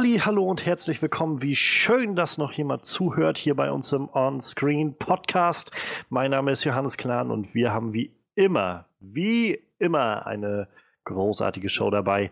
[0.00, 1.42] Halli, hallo und herzlich willkommen.
[1.42, 5.72] Wie schön, dass noch jemand zuhört hier bei uns im On-Screen Podcast.
[6.08, 10.68] Mein Name ist Johannes Klahn und wir haben wie immer, wie immer eine
[11.04, 12.30] großartige Show dabei.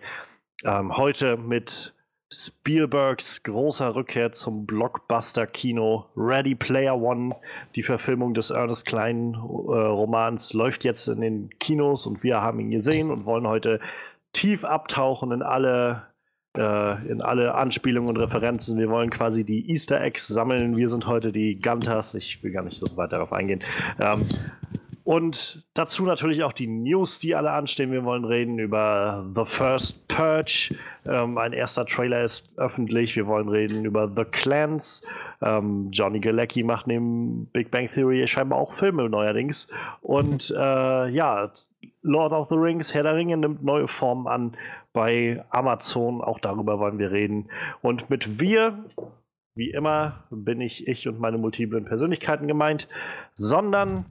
[0.64, 1.92] Ähm, heute mit
[2.32, 7.36] Spielbergs großer Rückkehr zum Blockbuster-Kino Ready Player One.
[7.74, 12.60] Die Verfilmung des Ernest Klein äh, Romans läuft jetzt in den Kinos und wir haben
[12.60, 13.78] ihn gesehen und wollen heute
[14.32, 16.07] tief abtauchen in alle
[16.56, 18.78] äh, in alle Anspielungen und Referenzen.
[18.78, 20.76] Wir wollen quasi die Easter Eggs sammeln.
[20.76, 22.14] Wir sind heute die Gunters.
[22.14, 23.62] Ich will gar nicht so weit darauf eingehen.
[24.00, 24.26] Ähm,
[25.08, 27.90] und dazu natürlich auch die News, die alle anstehen.
[27.92, 30.74] Wir wollen reden über The First Purge.
[31.06, 33.16] Ähm, ein erster Trailer ist öffentlich.
[33.16, 35.00] Wir wollen reden über The Clans.
[35.40, 39.66] Ähm, Johnny Galecki macht neben Big Bang Theory scheinbar auch Filme neuerdings.
[40.02, 41.50] Und äh, ja,
[42.02, 44.56] Lord of the Rings, Herr der Ringe nimmt neue Formen an
[44.98, 46.20] bei Amazon.
[46.20, 47.48] Auch darüber wollen wir reden.
[47.82, 48.84] Und mit wir,
[49.54, 52.88] wie immer, bin ich ich und meine multiplen Persönlichkeiten gemeint,
[53.32, 54.06] sondern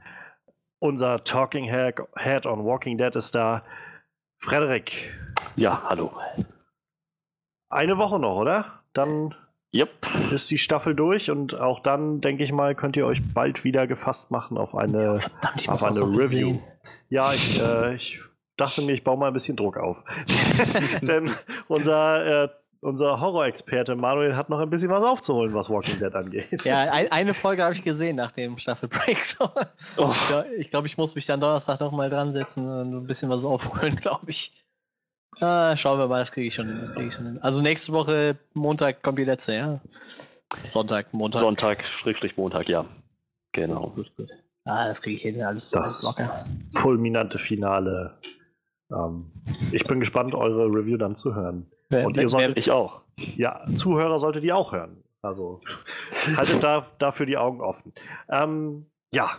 [0.80, 3.64] unser Talking Head on Walking Dead ist da.
[4.38, 5.14] Frederik.
[5.58, 6.14] Ja, hallo.
[7.68, 8.82] Eine Woche noch, oder?
[8.94, 9.36] Dann
[9.74, 9.90] yep.
[10.32, 13.88] ist die Staffel durch und auch dann, denke ich mal, könnt ihr euch bald wieder
[13.88, 16.60] gefasst machen auf eine, oh, verdammt, auf eine Review.
[17.10, 18.22] Ja, ich, äh, ich
[18.58, 19.98] dachte mir, ich baue mal ein bisschen Druck auf.
[21.02, 21.32] Denn
[21.68, 22.50] unser äh,
[22.82, 26.64] unser Horror-Experte Manuel hat noch ein bisschen was aufzuholen, was Walking Dead angeht.
[26.64, 29.18] Ja, ein, eine Folge habe ich gesehen nach dem Staffelbreak.
[29.26, 29.50] So.
[29.98, 30.14] Oh.
[30.58, 33.46] Ich glaube, ich muss mich dann Donnerstag noch mal dran setzen und ein bisschen was
[33.46, 34.54] aufholen, glaube ich.
[35.40, 36.80] Ah, schauen wir mal, das kriege ich schon hin.
[36.80, 37.40] Das krieg ich schon hin.
[37.42, 39.82] Also nächste Woche Montag kommt die letzte, ja?
[40.68, 41.42] Sonntag, Montag.
[41.42, 42.86] Sonntag, Schrägstrich Montag, ja.
[43.52, 43.84] Genau.
[43.84, 44.30] Gut, gut.
[44.66, 46.46] Ah, das kriege ich hin, alles, das locker.
[46.76, 48.18] Fulminante Finale.
[48.92, 49.32] Ähm,
[49.72, 51.68] ich bin gespannt, eure Review dann zu hören.
[51.90, 53.02] Und ihr solltet, ich auch.
[53.16, 55.04] Ja, Zuhörer solltet ihr auch hören.
[55.22, 55.62] Also
[56.36, 57.94] haltet da, dafür die Augen offen.
[58.30, 59.30] Ähm, ja.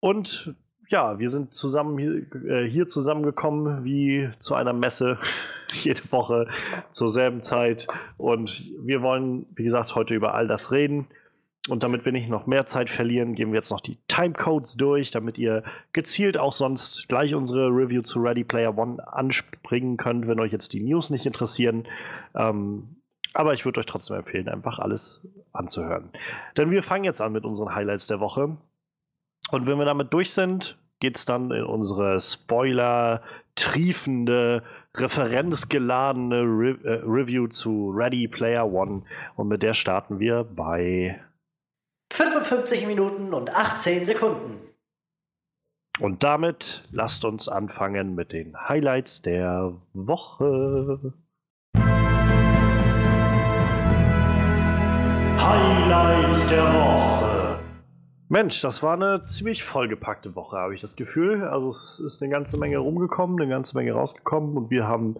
[0.00, 0.54] Und
[0.88, 5.18] ja, wir sind zusammen hier, äh, hier zusammengekommen wie zu einer Messe
[5.72, 6.48] jede Woche
[6.90, 7.86] zur selben Zeit.
[8.16, 11.06] Und wir wollen, wie gesagt, heute über all das reden.
[11.68, 15.10] Und damit wir nicht noch mehr Zeit verlieren, gehen wir jetzt noch die Timecodes durch,
[15.10, 20.38] damit ihr gezielt auch sonst gleich unsere Review zu Ready Player One anspringen könnt, wenn
[20.38, 21.88] euch jetzt die News nicht interessieren.
[22.34, 23.00] Ähm,
[23.34, 26.10] aber ich würde euch trotzdem empfehlen, einfach alles anzuhören.
[26.56, 28.56] Denn wir fangen jetzt an mit unseren Highlights der Woche.
[29.50, 34.62] Und wenn wir damit durch sind, geht es dann in unsere Spoiler-triefende,
[34.94, 39.02] referenzgeladene Re äh, Review zu Ready Player One.
[39.34, 41.20] Und mit der starten wir bei
[42.12, 44.60] 55 Minuten und 18 Sekunden.
[45.98, 51.14] Und damit lasst uns anfangen mit den Highlights der Woche.
[55.38, 57.60] Highlights der Woche.
[58.28, 61.44] Mensch, das war eine ziemlich vollgepackte Woche, habe ich das Gefühl.
[61.44, 65.16] Also es ist eine ganze Menge rumgekommen, eine ganze Menge rausgekommen und wir haben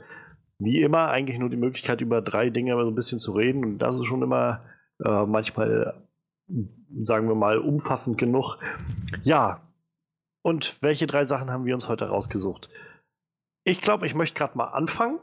[0.58, 3.64] wie immer eigentlich nur die Möglichkeit, über drei Dinge so ein bisschen zu reden.
[3.64, 4.62] Und das ist schon immer
[5.04, 5.94] äh, manchmal
[7.00, 8.58] sagen wir mal, umfassend genug.
[9.22, 9.60] Ja,
[10.42, 12.68] und welche drei Sachen haben wir uns heute rausgesucht?
[13.64, 15.18] Ich glaube, ich möchte gerade mal anfangen,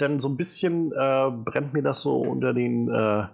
[0.00, 3.26] denn so ein bisschen äh, brennt mir das so unter den, äh,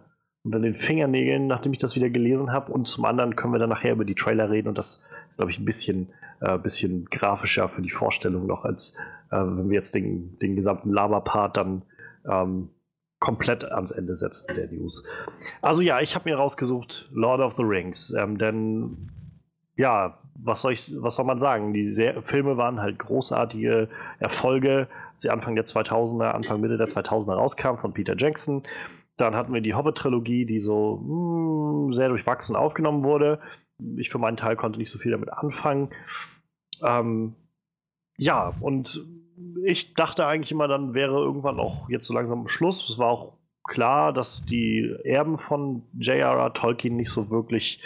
[0.43, 2.73] unter den Fingernägeln, nachdem ich das wieder gelesen habe.
[2.73, 5.53] Und zum anderen können wir dann nachher über die Trailer reden und das ist, glaube
[5.53, 6.09] ich, ein bisschen,
[6.41, 8.95] äh, bisschen grafischer für die Vorstellung noch, als
[9.31, 11.83] äh, wenn wir jetzt den, den gesamten Laber-Part dann
[12.29, 12.71] ähm,
[13.21, 15.03] komplett ans Ende setzen der News.
[15.61, 19.11] Also ja, ich habe mir rausgesucht Lord of the Rings, ähm, denn
[19.77, 21.73] ja, was soll ich, was soll man sagen?
[21.73, 27.35] Die Ser Filme waren halt großartige Erfolge, sie Anfang der 2000er, Anfang Mitte der 2000er
[27.35, 28.63] rauskam von Peter Jackson.
[29.17, 33.41] Dann hatten wir die Hobbit-Trilogie, die so mh, hm, sehr durchwachsen aufgenommen wurde.
[33.97, 35.91] Ich für meinen Teil konnte nicht so viel damit anfangen.
[36.85, 37.35] Ähm,
[38.17, 39.05] ja, und
[39.65, 42.89] ich dachte eigentlich immer, dann wäre irgendwann auch jetzt so langsam Schluss.
[42.89, 43.33] Es war auch
[43.65, 46.53] klar, dass die Erben von J.R.R.
[46.53, 47.83] Tolkien nicht so wirklich,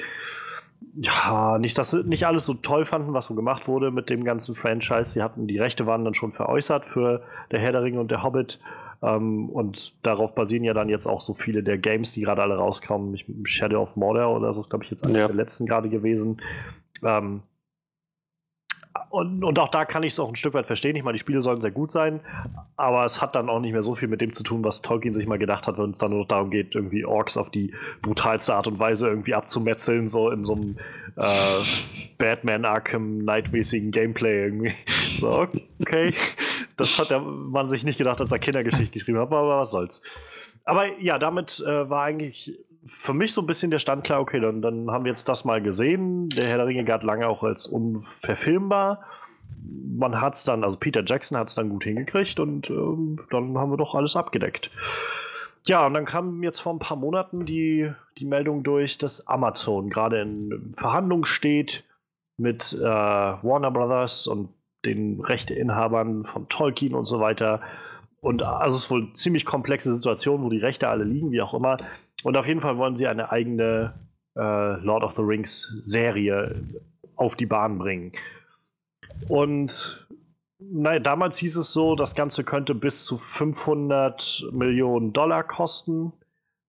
[0.94, 4.54] ja, nicht, dass nicht alles so toll fanden, was so gemacht wurde mit dem ganzen
[4.54, 5.12] Franchise.
[5.12, 8.22] Sie hatten, die Rechte waren dann schon veräußert für Der Herr der Ringe und der
[8.22, 8.60] Hobbit.
[9.02, 12.56] Ähm, und darauf basieren ja dann jetzt auch so viele der Games, die gerade alle
[12.56, 13.18] rauskommen.
[13.44, 15.26] Shadow of Mordor oder so ist, glaube ich, jetzt eines ja.
[15.26, 16.40] der letzten gerade gewesen.
[17.02, 17.42] Ähm,
[19.12, 20.96] und, und auch da kann ich es auch ein Stück weit verstehen.
[20.96, 22.20] Ich meine, die Spiele sollen sehr gut sein,
[22.76, 25.12] aber es hat dann auch nicht mehr so viel mit dem zu tun, was Tolkien
[25.12, 27.74] sich mal gedacht hat, wenn es dann nur noch darum geht, irgendwie Orks auf die
[28.00, 30.78] brutalste Art und Weise irgendwie abzumetzeln, so in so einem
[31.16, 31.62] äh,
[32.16, 34.72] Batman Arkham Night-mäßigen Gameplay irgendwie.
[35.14, 35.46] So,
[35.78, 36.14] okay.
[36.78, 40.00] Das hat der Mann sich nicht gedacht, als er Kindergeschichte geschrieben hat, aber was soll's.
[40.64, 44.40] Aber ja, damit äh, war eigentlich für mich so ein bisschen der Stand klar, okay,
[44.40, 46.28] dann, dann haben wir jetzt das mal gesehen.
[46.30, 49.02] Der Herr der Ringe galt lange auch als unverfilmbar.
[49.64, 53.56] Man hat es dann, also Peter Jackson hat es dann gut hingekriegt und ähm, dann
[53.56, 54.70] haben wir doch alles abgedeckt.
[55.66, 59.90] Ja, und dann kam jetzt vor ein paar Monaten die, die Meldung durch, dass Amazon
[59.90, 61.84] gerade in Verhandlungen steht
[62.36, 64.48] mit äh, Warner Brothers und
[64.84, 67.60] den Rechteinhabern von Tolkien und so weiter.
[68.20, 71.42] Und also es ist wohl eine ziemlich komplexe Situation, wo die Rechte alle liegen, wie
[71.42, 71.78] auch immer.
[72.22, 73.94] Und auf jeden Fall wollen sie eine eigene
[74.36, 74.40] äh,
[74.80, 76.62] Lord of the Rings Serie
[77.16, 78.12] auf die Bahn bringen.
[79.28, 80.06] Und
[80.58, 86.12] naja, damals hieß es so, das Ganze könnte bis zu 500 Millionen Dollar kosten.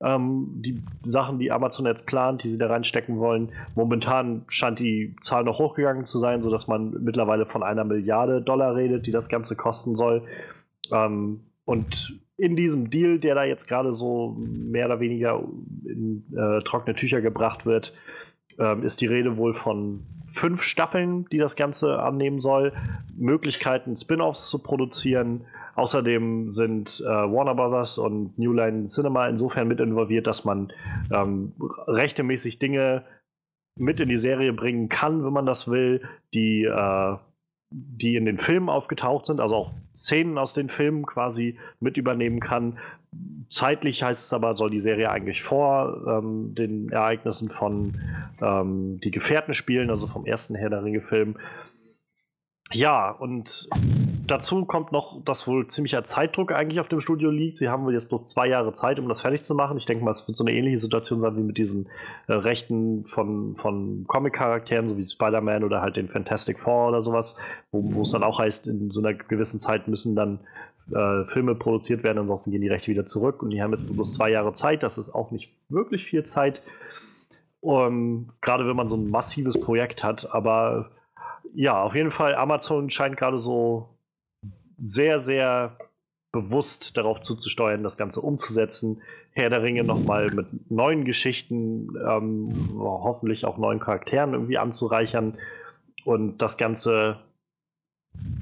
[0.02, 3.52] Ähm, die Sachen, die Amazon jetzt plant, die sie da reinstecken wollen.
[3.76, 8.76] Momentan scheint die Zahl noch hochgegangen zu sein, sodass man mittlerweile von einer Milliarde Dollar
[8.76, 10.24] redet, die das Ganze kosten soll.
[10.92, 15.44] Ähm, und in diesem Deal, der da jetzt gerade so mehr oder weniger
[15.86, 17.94] in äh, trockene Tücher gebracht wird,
[18.60, 22.74] ähm, ist die Rede wohl von fünf Staffeln, die das Ganze annehmen soll,
[23.16, 25.46] Möglichkeiten, Spin-offs zu produzieren.
[25.76, 30.72] Außerdem sind äh, Warner Brothers und New Line Cinema insofern mit involviert, dass man
[31.12, 31.54] ähm,
[31.88, 33.04] rechtemäßig Dinge
[33.78, 36.02] mit in die Serie bringen kann, wenn man das will,
[36.34, 37.18] die äh,
[37.74, 42.40] die in den Filmen aufgetaucht sind, also auch Szenen aus den Filmen quasi mit übernehmen
[42.40, 42.78] kann.
[43.50, 48.00] Zeitlich heißt es aber, soll die Serie eigentlich vor ähm, den Ereignissen von
[48.42, 51.36] ähm, Die Gefährten spielen, also vom ersten Herr der Ringe-Film.
[52.74, 53.70] Ja, und
[54.26, 57.56] dazu kommt noch, dass wohl ziemlicher Zeitdruck eigentlich auf dem Studio liegt.
[57.56, 59.78] Sie haben jetzt bloß zwei Jahre Zeit, um das fertig zu machen.
[59.78, 61.88] Ich denke mal, es wird so eine ähnliche Situation sein wie mit diesen
[62.28, 67.36] äh, Rechten von, von Comic-Charakteren, so wie Spider-Man oder halt den Fantastic Four oder sowas,
[67.72, 70.40] wo es dann auch heißt, in so einer gewissen Zeit müssen dann
[70.92, 73.44] äh, Filme produziert werden, ansonsten gehen die Rechte wieder zurück.
[73.44, 74.82] Und die haben jetzt bloß zwei Jahre Zeit.
[74.82, 76.64] Das ist auch nicht wirklich viel Zeit.
[77.62, 80.90] Um, gerade wenn man so ein massives Projekt hat, aber
[81.54, 83.90] ja, auf jeden Fall, Amazon scheint gerade so
[84.78, 85.78] sehr, sehr
[86.32, 89.02] bewusst darauf zuzusteuern, das Ganze umzusetzen.
[89.32, 95.38] Herr der Ringe nochmal mit neuen Geschichten, ähm, hoffentlich auch neuen Charakteren irgendwie anzureichern
[96.06, 97.20] und das Ganze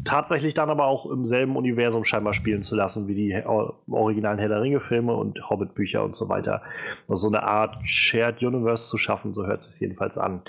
[0.04, 4.50] tatsächlich dann aber auch im selben Universum scheinbar spielen zu lassen, wie die originalen Herr
[4.50, 6.62] der Ringe-Filme und Hobbit-Bücher und so weiter.
[7.08, 10.42] Also so eine Art Shared Universe zu schaffen, so hört es sich jedenfalls an.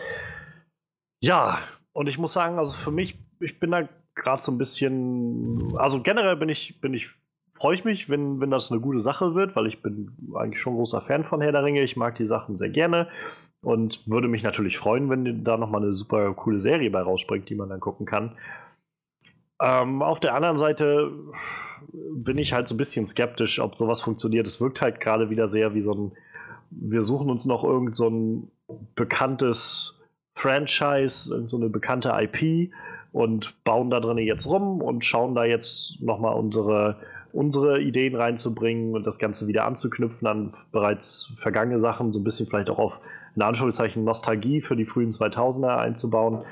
[1.21, 1.59] Ja,
[1.93, 6.01] und ich muss sagen, also für mich, ich bin da gerade so ein bisschen, also
[6.01, 7.11] generell bin ich, bin ich,
[7.51, 10.75] freue ich mich, wenn, wenn das eine gute Sache wird, weil ich bin eigentlich schon
[10.75, 11.83] großer Fan von Herr der Ringe.
[11.83, 13.09] Ich mag die Sachen sehr gerne
[13.63, 17.55] und würde mich natürlich freuen, wenn da nochmal eine super coole Serie bei rausspringt, die
[17.55, 18.37] man dann gucken kann.
[19.61, 21.13] Ähm, auf der anderen Seite
[21.93, 24.47] bin ich halt so ein bisschen skeptisch, ob sowas funktioniert.
[24.47, 26.13] Es wirkt halt gerade wieder sehr wie so ein,
[26.71, 28.51] wir suchen uns noch irgend so ein
[28.95, 30.02] bekanntes
[30.35, 32.73] Franchise, so eine bekannte IP
[33.13, 36.97] und bauen da drin jetzt rum und schauen da jetzt nochmal unsere,
[37.33, 42.47] unsere Ideen reinzubringen und das Ganze wieder anzuknüpfen an bereits vergangene Sachen, so ein bisschen
[42.47, 43.01] vielleicht auch auf,
[43.37, 46.45] in Anführungszeichen, Nostalgie für die frühen 2000er einzubauen.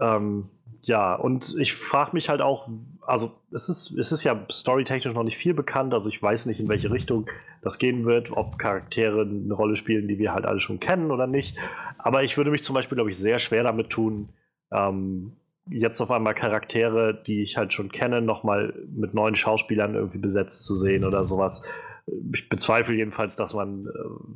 [0.00, 0.50] Ähm,
[0.86, 2.68] ja, und ich frage mich halt auch,
[3.00, 6.60] also es ist, es ist ja storytechnisch noch nicht viel bekannt, also ich weiß nicht,
[6.60, 7.28] in welche Richtung
[7.62, 11.26] das gehen wird, ob Charaktere eine Rolle spielen, die wir halt alle schon kennen oder
[11.26, 11.58] nicht.
[11.98, 14.28] Aber ich würde mich zum Beispiel, glaube ich, sehr schwer damit tun,
[14.70, 15.32] ähm,
[15.68, 20.64] jetzt auf einmal Charaktere, die ich halt schon kenne, nochmal mit neuen Schauspielern irgendwie besetzt
[20.64, 21.62] zu sehen oder sowas.
[22.32, 23.90] Ich bezweifle jedenfalls, dass man äh,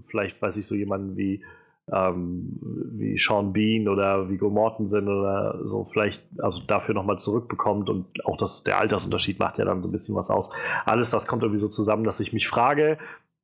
[0.08, 1.44] vielleicht, weiß ich, so jemanden wie
[1.92, 2.58] ähm,
[2.92, 8.36] wie Sean Bean oder Vigo Mortensen oder so vielleicht also dafür nochmal zurückbekommt und auch
[8.36, 10.50] das, der Altersunterschied macht ja dann so ein bisschen was aus.
[10.84, 12.98] Alles das kommt irgendwie so zusammen, dass ich mich frage,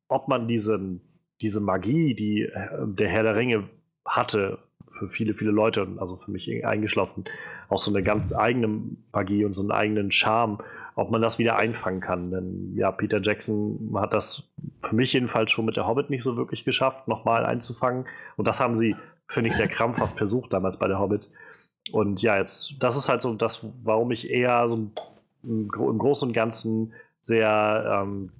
[0.08, 1.00] ob man diesen,
[1.40, 3.68] diese Magie, die äh, der Herr der Ringe
[4.04, 4.58] hatte,
[4.98, 7.24] für viele, viele Leute, also für mich eingeschlossen,
[7.68, 8.80] auch so eine ganz eigene
[9.12, 10.58] Magie und so einen eigenen Charme
[10.96, 12.30] ob man das wieder einfangen kann.
[12.30, 14.44] Denn ja, Peter Jackson hat das
[14.82, 18.06] für mich jedenfalls schon mit der Hobbit nicht so wirklich geschafft, nochmal einzufangen.
[18.36, 18.96] Und das haben sie,
[19.28, 21.30] finde ich, sehr krampfhaft versucht damals bei der Hobbit.
[21.92, 24.90] Und ja, jetzt, das ist halt so das, warum ich eher so im,
[25.44, 28.32] im Großen und Ganzen sehr ähm,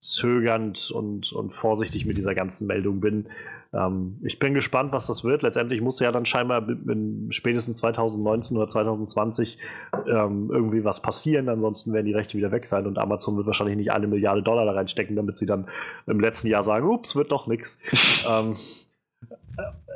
[0.00, 3.28] zögernd und, und vorsichtig mit dieser ganzen Meldung bin.
[3.74, 5.42] Ähm, ich bin gespannt, was das wird.
[5.42, 9.58] Letztendlich muss ja dann scheinbar in spätestens 2019 oder 2020
[10.06, 11.48] ähm, irgendwie was passieren.
[11.48, 14.64] Ansonsten werden die Rechte wieder weg sein und Amazon wird wahrscheinlich nicht eine Milliarde Dollar
[14.64, 15.68] da reinstecken, damit sie dann
[16.06, 17.78] im letzten Jahr sagen, ups, wird doch nichts.
[18.28, 18.54] ähm,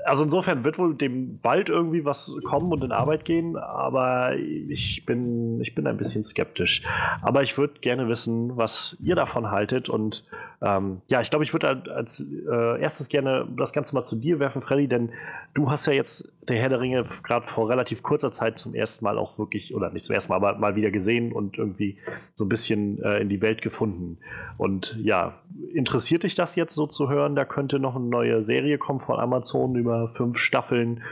[0.06, 5.04] also insofern wird wohl dem bald irgendwie was kommen und in Arbeit gehen, aber ich
[5.04, 6.82] bin, ich bin ein bisschen skeptisch.
[7.22, 9.88] Aber ich würde gerne wissen, was ihr davon haltet.
[9.88, 10.24] Und
[10.62, 14.38] ähm, ja, ich glaube, ich würde als äh, erstes gerne das Ganze mal zu dir
[14.38, 15.10] werfen, Freddy, denn
[15.54, 19.04] du hast ja jetzt der Herr der Ringe gerade vor relativ kurzer Zeit zum ersten
[19.04, 21.98] Mal auch wirklich, oder nicht zum ersten Mal, aber mal wieder gesehen und irgendwie
[22.34, 24.18] so ein bisschen äh, in die Welt gefunden.
[24.56, 25.34] Und ja,
[25.74, 27.34] interessiert dich das jetzt so zu hören?
[27.34, 31.02] Da könnte noch eine neue Serie kommen von Amazon über fünf Staffeln.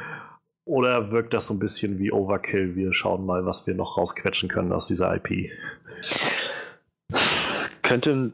[0.66, 2.74] Oder wirkt das so ein bisschen wie Overkill?
[2.74, 5.50] Wir schauen mal, was wir noch rausquetschen können aus dieser IP.
[7.82, 8.32] Könnte,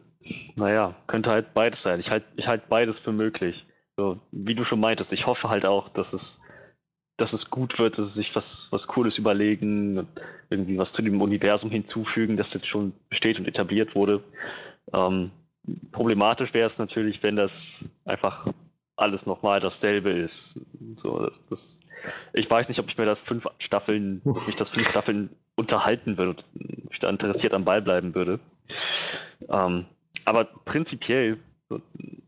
[0.54, 1.98] naja, könnte halt beides sein.
[1.98, 3.66] Ich halte ich halt beides für möglich.
[3.96, 6.40] So, wie du schon meintest, ich hoffe halt auch, dass es
[7.20, 10.08] dass es gut wird, dass sie sich was, was Cooles überlegen
[10.48, 14.24] irgendwie was zu dem Universum hinzufügen, das jetzt schon besteht und etabliert wurde.
[14.92, 15.30] Ähm,
[15.92, 18.48] problematisch wäre es natürlich, wenn das einfach
[19.00, 20.58] alles nochmal dasselbe ist.
[20.96, 21.80] So, das, das,
[22.32, 26.16] ich weiß nicht, ob ich mir das fünf Staffeln, ob mich das fünf Staffeln unterhalten
[26.16, 26.42] würde
[26.90, 28.40] ob ich da interessiert am Ball bleiben würde.
[29.48, 29.86] Ähm,
[30.24, 31.38] aber prinzipiell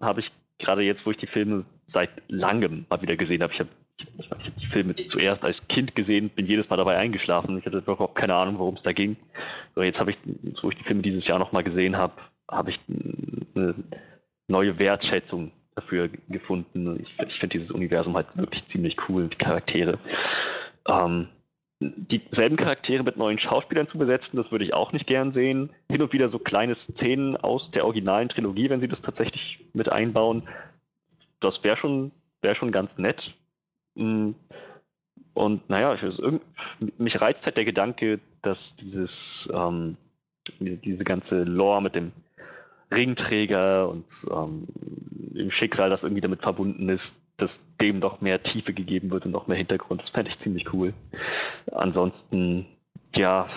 [0.01, 3.59] habe ich gerade jetzt, wo ich die Filme seit langem mal wieder gesehen habe, ich
[3.59, 3.71] habe
[4.19, 7.59] ich habe die Filme zuerst als Kind gesehen, bin jedes Mal dabei eingeschlafen.
[7.59, 9.17] Ich hatte überhaupt keine Ahnung, worum es da ging.
[9.75, 10.19] So, jetzt habe ich,
[10.63, 12.15] wo ich die Filme dieses Jahr nochmal gesehen habe,
[12.49, 12.81] habe ich
[13.55, 13.75] eine
[14.49, 17.01] neue Wertschätzung dafür gefunden.
[17.03, 19.99] Ich, ich finde dieses Universum halt wirklich ziemlich cool, die Charaktere.
[20.89, 21.29] Ähm,
[21.81, 25.71] dieselben Charaktere mit neuen Schauspielern zu besetzen, das würde ich auch nicht gern sehen.
[25.91, 29.91] Hin und wieder so kleine Szenen aus der originalen Trilogie, wenn sie das tatsächlich mit
[29.91, 30.45] einbauen,
[31.41, 33.35] das wäre schon, wär schon ganz nett.
[33.95, 34.31] Mm.
[35.35, 35.97] Und naja,
[36.99, 39.97] mich reizt halt der Gedanke, dass dieses, ähm,
[40.61, 42.13] diese, diese, ganze Lore mit dem
[42.95, 48.73] Ringträger und ähm, dem Schicksal, das irgendwie damit verbunden ist, dass dem noch mehr Tiefe
[48.73, 50.01] gegeben wird und noch mehr Hintergrund.
[50.01, 50.93] Das fände ich ziemlich cool.
[51.73, 52.67] Ansonsten,
[53.15, 53.49] ja,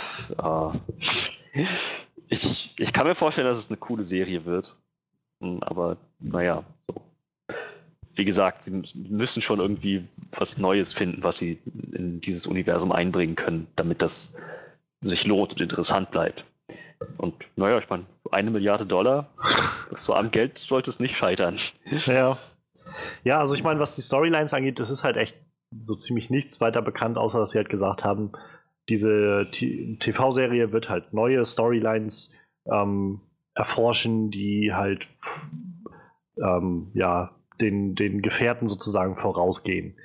[0.41, 1.63] äh,
[2.27, 4.75] ich, ich kann mir vorstellen, dass es eine coole Serie wird.
[5.41, 7.01] Hm, aber naja, so
[8.15, 11.59] wie gesagt, sie müssen schon irgendwie was Neues finden, was sie
[11.91, 14.33] in dieses Universum einbringen können, damit das
[15.01, 16.45] sich lohnt und interessant bleibt.
[17.17, 19.29] Und naja, ich meine, eine Milliarde Dollar,
[19.97, 21.59] so am Geld sollte es nicht scheitern.
[22.05, 22.37] Ja.
[23.23, 25.37] Ja, also ich meine, was die Storylines angeht, das ist halt echt
[25.81, 28.31] so ziemlich nichts weiter bekannt, außer dass sie halt gesagt haben,
[28.89, 32.31] diese TV-Serie wird halt neue Storylines
[32.71, 33.21] ähm,
[33.55, 35.07] erforschen, die halt
[36.37, 39.97] ähm, ja den, den Gefährten sozusagen vorausgehen.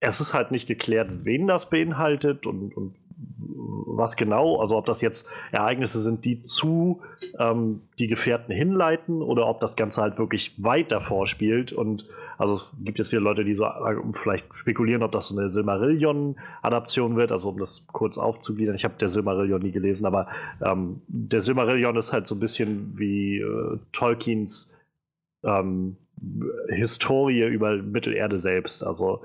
[0.00, 5.00] Es ist halt nicht geklärt, wen das beinhaltet und, und was genau, also ob das
[5.00, 7.00] jetzt Ereignisse sind, die zu
[7.38, 11.72] ähm, die Gefährten hinleiten oder ob das Ganze halt wirklich weit davor spielt.
[11.72, 12.06] Und
[12.36, 13.66] also es gibt jetzt wieder Leute, die so
[14.12, 18.74] vielleicht spekulieren, ob das so eine Silmarillion-Adaption wird, also um das kurz aufzugliedern.
[18.74, 20.28] Ich habe der Silmarillion nie gelesen, aber
[20.62, 24.74] ähm, der Silmarillion ist halt so ein bisschen wie äh, Tolkiens
[25.42, 25.96] ähm,
[26.68, 28.84] Historie über Mittelerde selbst.
[28.84, 29.22] Also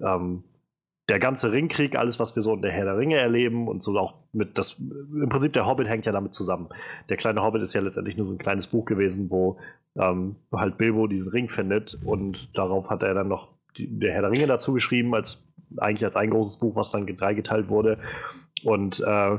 [0.00, 0.44] ähm,
[1.08, 3.96] der ganze Ringkrieg, alles, was wir so in der Herr der Ringe erleben und so
[3.98, 6.70] auch mit das, im Prinzip der Hobbit hängt ja damit zusammen.
[7.08, 9.58] Der kleine Hobbit ist ja letztendlich nur so ein kleines Buch gewesen, wo
[9.96, 14.22] ähm, halt Bilbo diesen Ring findet und darauf hat er dann noch die, der Herr
[14.22, 15.44] der Ringe dazu geschrieben, als
[15.76, 17.98] eigentlich als ein großes Buch, was dann dreigeteilt wurde.
[18.62, 19.38] Und äh,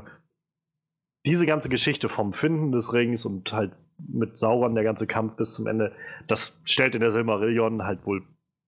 [1.25, 5.53] diese ganze Geschichte vom Finden des Rings und halt mit Sauron der ganze Kampf bis
[5.55, 5.93] zum Ende,
[6.27, 8.23] das stellt in der Silmarillion halt wohl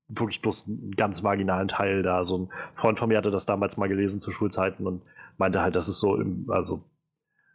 [0.10, 2.24] wirklich bloß einen ganz marginalen Teil da.
[2.26, 5.02] So ein Freund von mir hatte das damals mal gelesen zu Schulzeiten und
[5.38, 6.84] meinte halt, das ist so im, also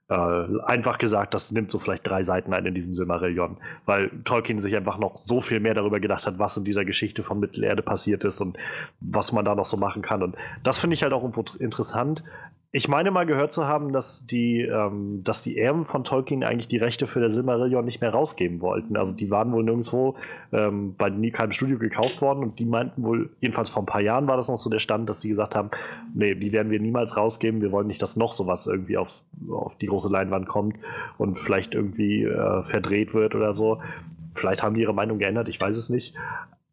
[0.08, 3.56] äh, einfach gesagt, das nimmt so vielleicht drei Seiten ein in diesem Silmarillion,
[3.86, 7.22] weil Tolkien sich einfach noch so viel mehr darüber gedacht hat, was in dieser Geschichte
[7.22, 8.58] von Mittelerde passiert ist und
[9.00, 10.22] was man da noch so machen kann.
[10.22, 11.24] Und das finde ich halt auch
[11.58, 12.22] interessant,
[12.74, 16.68] ich meine mal gehört zu haben, dass die, ähm, dass die Erben von Tolkien eigentlich
[16.68, 18.96] die Rechte für der Silmarillion nicht mehr rausgeben wollten.
[18.96, 20.16] Also die waren wohl nirgendwo
[20.52, 24.26] ähm, bei keinem Studio gekauft worden und die meinten wohl, jedenfalls vor ein paar Jahren
[24.26, 25.70] war das noch so der Stand, dass sie gesagt haben,
[26.14, 29.76] nee, die werden wir niemals rausgeben, wir wollen nicht, dass noch sowas irgendwie aufs, auf
[29.76, 30.76] die große Leinwand kommt
[31.18, 33.82] und vielleicht irgendwie äh, verdreht wird oder so.
[34.34, 36.14] Vielleicht haben die ihre Meinung geändert, ich weiß es nicht.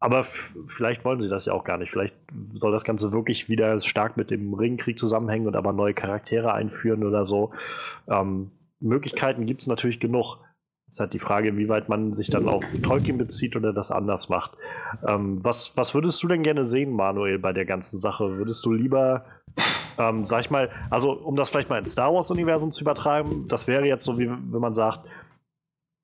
[0.02, 0.24] Aber
[0.66, 1.90] vielleicht wollen sie das ja auch gar nicht.
[1.92, 2.14] Vielleicht
[2.54, 7.04] soll das Ganze wirklich wieder stark mit dem Ringkrieg zusammenhängen und aber neue Charaktere einführen
[7.04, 7.52] oder so.
[8.08, 10.38] Ähm, Möglichkeiten gibt es natürlich genug.
[10.88, 14.56] ist halt die Frage, inwieweit man sich dann auf Tolkien bezieht oder das anders macht.
[15.06, 18.38] Ähm, was, was würdest du denn gerne sehen, Manuel, bei der ganzen Sache?
[18.38, 19.26] Würdest du lieber,
[19.98, 23.68] ähm, sag ich mal, also um das vielleicht mal ins Star Wars-Universum zu übertragen, das
[23.68, 25.06] wäre jetzt so, wie wenn man sagt,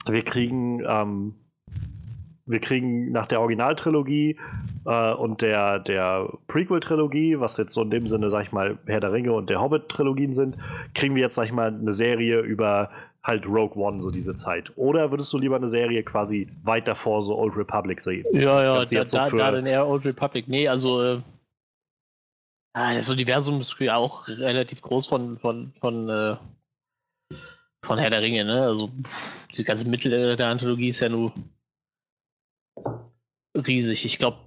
[0.06, 1.34] wir kriegen, ähm,
[2.46, 4.38] wir kriegen nach der Originaltrilogie
[4.86, 9.00] äh, und der, der Prequel-Trilogie, was jetzt so in dem Sinne, sag ich mal, Herr
[9.00, 10.56] der Ringe und der Hobbit-Trilogien sind,
[10.94, 12.90] kriegen wir jetzt, sag ich mal, eine Serie über
[13.24, 14.72] halt Rogue One, so diese Zeit.
[14.76, 18.24] Oder würdest du lieber eine Serie quasi weit davor, so Old Republic sehen?
[18.32, 20.46] Ja, ja, da, so da, da dann eher Old Republic.
[20.46, 21.20] Nee, also äh,
[22.74, 26.36] ah, das Universum ist ja auch relativ groß von, von, von, äh,
[27.84, 28.62] von Herr der Ringe, ne?
[28.62, 28.90] Also
[29.50, 31.32] diese ganze Mittel der Anthologie ist ja nur
[33.56, 34.04] riesig.
[34.04, 34.38] Ich glaube,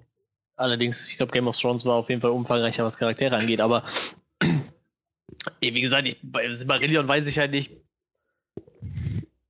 [0.56, 3.84] allerdings, ich glaube, Game of Thrones war auf jeden Fall umfangreicher, was Charaktere angeht, aber
[5.62, 7.72] wie gesagt, ich, bei Silmarillion weiß ich halt nicht,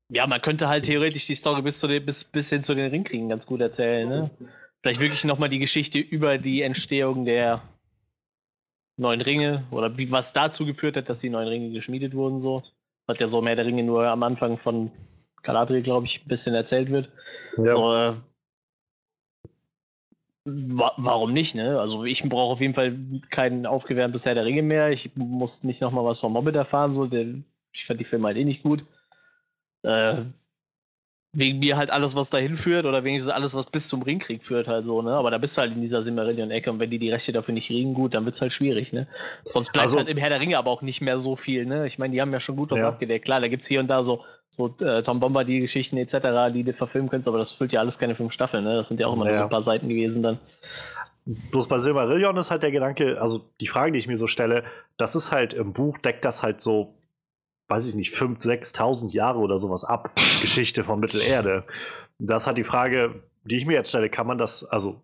[0.10, 2.90] ja, man könnte halt theoretisch die Story bis, zu den, bis, bis hin zu den
[2.90, 4.10] Ringkriegen ganz gut erzählen.
[4.10, 4.32] Ne?
[4.82, 7.62] Vielleicht wirklich nochmal die Geschichte über die Entstehung der
[8.98, 12.40] neuen Ringe oder wie, was dazu geführt hat, dass die neuen Ringe geschmiedet wurden.
[12.40, 12.64] So.
[13.08, 14.92] Hat ja so mehr der Ringe nur am Anfang von
[15.44, 17.10] Galadriel, glaube ich, ein bisschen erzählt wird.
[17.58, 17.74] Ja.
[17.74, 18.14] So, äh,
[20.50, 21.80] wa warum nicht, ne?
[21.80, 22.98] Also ich brauche auf jeden Fall
[23.30, 24.92] kein aufgewärmtes Herr der Ringe mehr.
[24.92, 26.94] Ich muss nicht nochmal was vom Mobbit erfahren.
[26.94, 27.06] So.
[27.08, 27.26] Der,
[27.72, 28.86] ich fand die Filme halt eh nicht gut.
[29.84, 30.24] Äh,
[31.32, 34.68] wegen mir halt alles, was dahin führt, oder wenigstens alles, was bis zum Ringkrieg führt,
[34.68, 35.12] halt so, ne?
[35.12, 37.68] Aber da bist du halt in dieser Simmerillion-Ecke und wenn die die Rechte dafür nicht
[37.68, 39.08] kriegen, gut, dann wird es halt schwierig, ne?
[39.44, 41.86] Sonst bleibt also, halt im Herr der Ringe aber auch nicht mehr so viel, ne?
[41.86, 42.88] Ich meine, die haben ja schon gut was ja.
[42.88, 43.26] abgedeckt.
[43.26, 46.52] Klar, da gibt es hier und da so, so äh, Tom Bomber, die Geschichten etc.,
[46.52, 48.76] die du verfilmen kannst, aber das füllt ja alles keine fünf Staffeln, ne?
[48.76, 49.32] Das sind ja auch immer ja.
[49.32, 50.40] nur so ein paar Seiten gewesen dann.
[51.26, 54.64] Bloß bei Silmarillion ist halt der Gedanke, also die Frage, die ich mir so stelle,
[54.98, 56.96] das ist halt im Buch, deckt das halt so
[57.70, 60.12] weiß ich nicht, 5.000, 6.000 Jahre oder sowas ab,
[60.42, 61.64] Geschichte von Mittelerde.
[62.18, 65.02] Das hat die Frage, die ich mir jetzt stelle, kann man das, also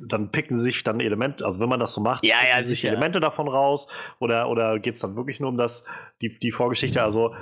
[0.00, 3.20] dann picken sich dann Elemente, also wenn man das so macht, ja, ja, sich Elemente
[3.20, 3.88] davon raus
[4.20, 5.82] oder, oder geht es dann wirklich nur um das,
[6.22, 7.34] die, die Vorgeschichte, also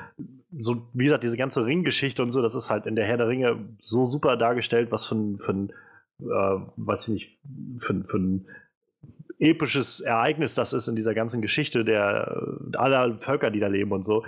[0.57, 3.29] so, wie gesagt, diese ganze Ringgeschichte und so, das ist halt in der Herr der
[3.29, 5.73] Ringe so super dargestellt, was für ein, für ein
[6.21, 7.39] äh, weiß ich nicht,
[7.79, 8.47] für, für ein
[9.39, 14.03] episches Ereignis das ist in dieser ganzen Geschichte der aller Völker, die da leben und
[14.03, 14.25] so.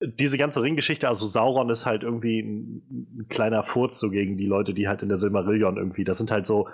[0.00, 4.46] Diese ganze Ringgeschichte, also Sauron ist halt irgendwie ein, ein kleiner Furz so gegen die
[4.46, 6.68] Leute, die halt in der Silmarillion irgendwie, das sind halt so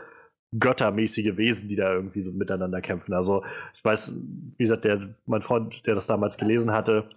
[0.59, 3.13] göttermäßige Wesen, die da irgendwie so miteinander kämpfen.
[3.13, 7.09] Also ich weiß, wie gesagt, der, mein Freund, der das damals gelesen hatte,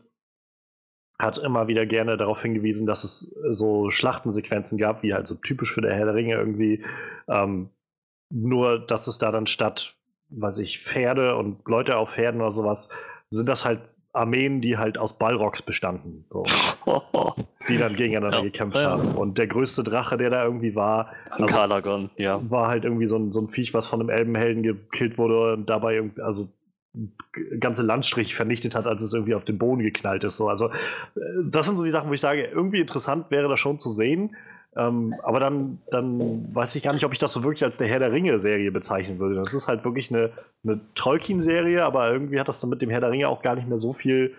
[1.20, 5.74] hat immer wieder gerne darauf hingewiesen, dass es so Schlachtensequenzen gab, wie halt so typisch
[5.74, 6.84] für der Herr der Ringe irgendwie.
[7.28, 7.70] Ähm,
[8.30, 9.96] nur, dass es da dann statt
[10.36, 12.90] weiß ich, Pferde und Leute auf Pferden oder sowas,
[13.30, 13.82] sind das halt
[14.14, 16.26] Armeen, die halt aus Balrogs bestanden.
[16.30, 16.44] So.
[17.70, 18.44] die dann gegeneinander ja.
[18.44, 18.92] gekämpft ja.
[18.92, 19.16] haben.
[19.16, 22.40] Und der größte Drache, der da irgendwie war, also, Kalagon, ja.
[22.50, 25.70] war halt irgendwie so ein, so ein Viech, was von einem Elbenhelden gekillt wurde und
[25.70, 26.50] dabei irgendwie, also
[27.60, 30.38] ganze Landstrich vernichtet hat, als es irgendwie auf den Boden geknallt ist.
[30.38, 30.48] So.
[30.48, 30.72] Also, äh,
[31.50, 34.36] das sind so die Sachen, wo ich sage, irgendwie interessant wäre das schon zu sehen.
[34.76, 37.88] Ähm, aber dann, dann weiß ich gar nicht, ob ich das so wirklich als der
[37.88, 39.36] Herr der Ringe-Serie bezeichnen würde.
[39.36, 40.32] Das ist halt wirklich eine,
[40.64, 43.68] eine Tolkien-Serie, aber irgendwie hat das dann mit dem Herr der Ringe auch gar nicht
[43.68, 44.36] mehr so viel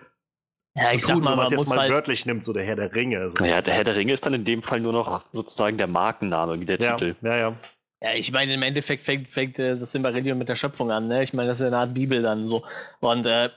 [0.76, 2.74] ja, ich sag mal, wenn man es jetzt mal halt wörtlich nimmt, so der Herr
[2.74, 3.32] der Ringe.
[3.36, 3.44] So.
[3.44, 6.58] Naja, der Herr der Ringe ist dann in dem Fall nur noch sozusagen der Markenname,
[6.58, 7.14] wie der ja, Titel.
[7.22, 7.56] Ja, ja.
[8.02, 11.22] Ja, ich meine, im Endeffekt fängt, fängt äh, das Silmarillion mit der Schöpfung an, ne?
[11.22, 12.64] Ich meine, das ist eine Art Bibel dann so.
[13.00, 13.50] Und äh,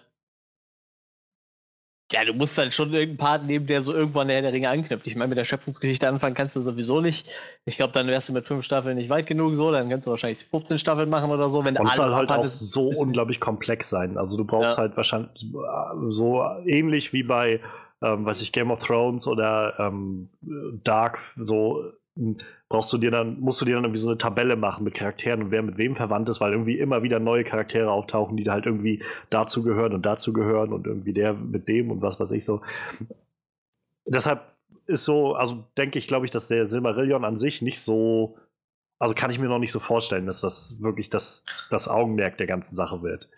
[2.12, 5.06] ja, du musst halt schon irgendeinen Part nehmen, der so irgendwann der, der Ringe anknüpft.
[5.08, 7.30] Ich meine, mit der Schöpfungsgeschichte anfangen kannst du sowieso nicht.
[7.66, 9.72] Ich glaube, dann wärst du mit fünf Staffeln nicht weit genug so.
[9.72, 11.66] Dann kannst du wahrscheinlich 15 Staffeln machen oder so.
[11.66, 14.18] Wenn du alles halt auch so unglaublich komplex sein.
[14.18, 14.84] Also du brauchst ja.
[14.84, 15.48] halt wahrscheinlich
[16.10, 17.60] so ähnlich wie bei,
[18.02, 20.30] ähm, weiß ich, Game of Thrones oder ähm,
[20.86, 21.92] Dark, so
[22.70, 25.44] brauchst du dir dann, musst du dir dann irgendwie so eine Tabelle machen mit Charakteren
[25.44, 28.66] und wer mit wem verwandt ist, weil irgendwie immer wieder neue Charaktere auftauchen, die halt
[28.66, 32.46] irgendwie dazu gehören und dazu gehören und irgendwie der mit dem und was weiß ich
[32.46, 32.62] so.
[34.06, 34.42] Deshalb
[34.86, 38.38] ist so, also denke ich, glaube ich, dass der Silmarillion an sich nicht so,
[39.00, 42.48] also kann ich mir noch nicht so vorstellen, dass das wirklich das, das Augenmerk der
[42.48, 43.30] ganzen Sache wird.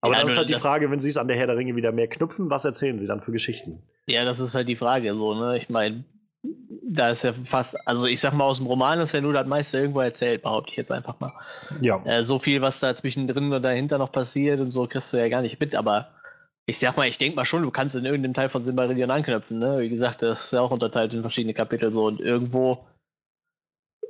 [0.00, 1.74] Aber ja, dann ist halt die Frage, wenn sie es an der Herr der Ringe
[1.74, 3.82] wieder mehr knüpfen, was erzählen sie dann für Geschichten?
[4.06, 5.56] Ja, das ist halt die Frage, so, ne?
[5.58, 6.04] Ich meine,
[6.68, 9.46] da ist ja fast, also ich sag mal, aus dem Roman ist ja nur das
[9.46, 11.32] meiste irgendwo erzählt, behaupte ich jetzt einfach mal.
[11.80, 12.02] Ja.
[12.04, 15.28] Äh, so viel, was da zwischendrin und dahinter noch passiert und so, kriegst du ja
[15.28, 16.08] gar nicht mit, aber
[16.66, 19.58] ich sag mal, ich denke mal schon, du kannst in irgendeinem Teil von Silmarillion anknüpfen,
[19.58, 19.78] ne?
[19.78, 22.84] Wie gesagt, das ist ja auch unterteilt in verschiedene Kapitel so und irgendwo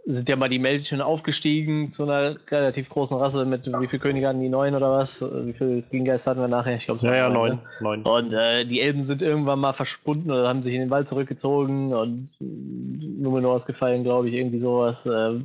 [0.08, 4.28] sind ja mal die Menschen aufgestiegen zu einer relativ großen Rasse mit wie viele Könige
[4.28, 5.20] hatten die neun oder was?
[5.20, 6.76] Wie viele Gegengeister hatten wir nachher?
[6.76, 7.98] Ich glaube, es Ja, waren ja, neun, neun.
[7.98, 8.02] ne?
[8.04, 8.24] neun.
[8.26, 11.92] Und äh, die Elben sind irgendwann mal verschwunden oder haben sich in den Wald zurückgezogen
[11.92, 15.06] und Numenor ist gefallen, glaube ich, irgendwie sowas.
[15.06, 15.40] Äh,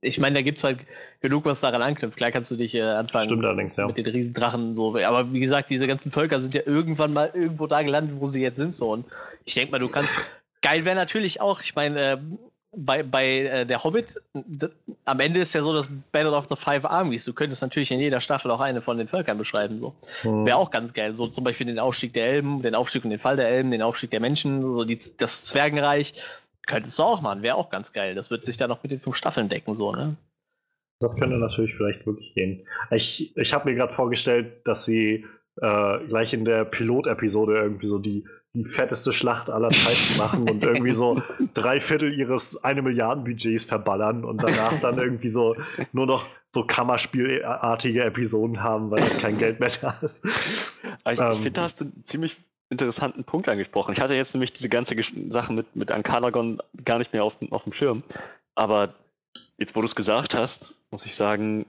[0.00, 0.78] ich meine, da gibt es halt
[1.20, 2.16] genug, was daran anknüpft.
[2.16, 3.86] Klar kannst du dich äh, anfangen Stimmt allerdings, ja.
[3.86, 4.96] mit den Riesendrachen so.
[4.96, 8.40] Aber wie gesagt, diese ganzen Völker sind ja irgendwann mal irgendwo da gelandet, wo sie
[8.40, 8.74] jetzt sind.
[8.74, 8.92] So.
[8.92, 9.04] Und
[9.44, 10.10] ich denke mal, du kannst.
[10.62, 12.16] Geil wäre natürlich auch, ich meine, äh,
[12.76, 14.20] bei, bei äh, der Hobbit,
[15.04, 17.24] am Ende ist ja so das Battle of the Five Armies.
[17.24, 19.78] Du könntest natürlich in jeder Staffel auch eine von den Völkern beschreiben.
[19.78, 19.94] So.
[20.22, 20.44] Hm.
[20.46, 21.16] Wäre auch ganz geil.
[21.16, 23.82] So zum Beispiel den Aufstieg der Elben, den Aufstieg und den Fall der Elben, den
[23.82, 26.14] Aufstieg der Menschen, so die, das Zwergenreich.
[26.66, 28.14] Könntest du auch machen, wäre auch ganz geil.
[28.14, 30.16] Das wird sich dann noch mit den fünf Staffeln decken, so, ne?
[31.00, 32.66] Das könnte natürlich vielleicht wirklich gehen.
[32.90, 35.26] Ich, ich habe mir gerade vorgestellt, dass sie
[35.60, 40.62] äh, gleich in der Pilotepisode irgendwie so die, die fetteste Schlacht aller Zeiten machen und
[40.62, 41.20] irgendwie so
[41.54, 45.56] drei Viertel ihres eine Milliarden Budgets verballern und danach dann irgendwie so
[45.92, 50.24] nur noch so Kammerspielartige Episoden haben, weil dann kein Geld mehr da ist.
[50.24, 51.32] Ich, Ähm.
[51.32, 52.36] ich finde, da hast du einen ziemlich
[52.70, 53.92] interessanten Punkt angesprochen.
[53.92, 54.96] Ich hatte jetzt nämlich diese ganze
[55.30, 58.04] Sache mit, mit Ankalagon gar nicht mehr auf, auf dem Schirm.
[58.54, 58.94] Aber
[59.58, 61.66] jetzt, wo du es gesagt hast, muss ich sagen,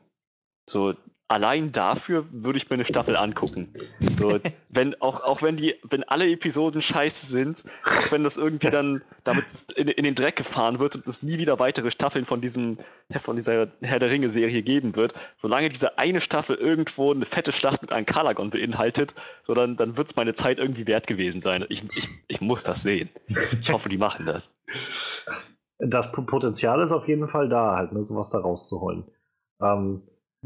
[0.69, 0.93] so
[1.27, 3.73] allein dafür würde ich mir eine Staffel angucken.
[4.17, 8.69] So, wenn, auch, auch wenn die, wenn alle Episoden scheiße sind, auch wenn das irgendwie
[8.69, 12.41] dann damit in, in den Dreck gefahren wird und es nie wieder weitere Staffeln von
[12.41, 12.77] diesem,
[13.23, 17.81] von dieser Herr der Ringe-Serie geben wird, solange diese eine Staffel irgendwo eine fette Schlacht
[17.81, 21.65] mit einem Kalagon beinhaltet, so dann, dann wird es meine Zeit irgendwie wert gewesen sein.
[21.69, 23.09] Ich, ich, ich muss das sehen.
[23.61, 24.51] Ich hoffe, die machen das.
[25.79, 29.05] das Potenzial ist auf jeden Fall da, halt, ne, sowas da rauszuholen.
[29.61, 30.03] Ähm,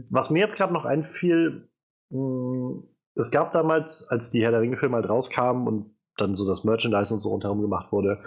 [0.09, 1.69] was mir jetzt gerade noch einfiel,
[2.09, 2.83] mh,
[3.15, 7.13] es gab damals, als die Herr der Ringe-Filme halt rauskamen und dann so das Merchandise
[7.13, 8.23] und so rundherum gemacht wurde,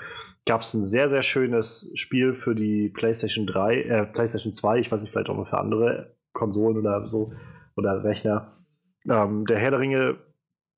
[0.46, 4.90] gab es ein sehr, sehr schönes Spiel für die PlayStation 3, äh, PlayStation 2, ich
[4.90, 7.32] weiß nicht, vielleicht auch noch für andere Konsolen oder so,
[7.76, 8.64] oder Rechner.
[9.08, 10.18] Ähm, der Herr der Ringe,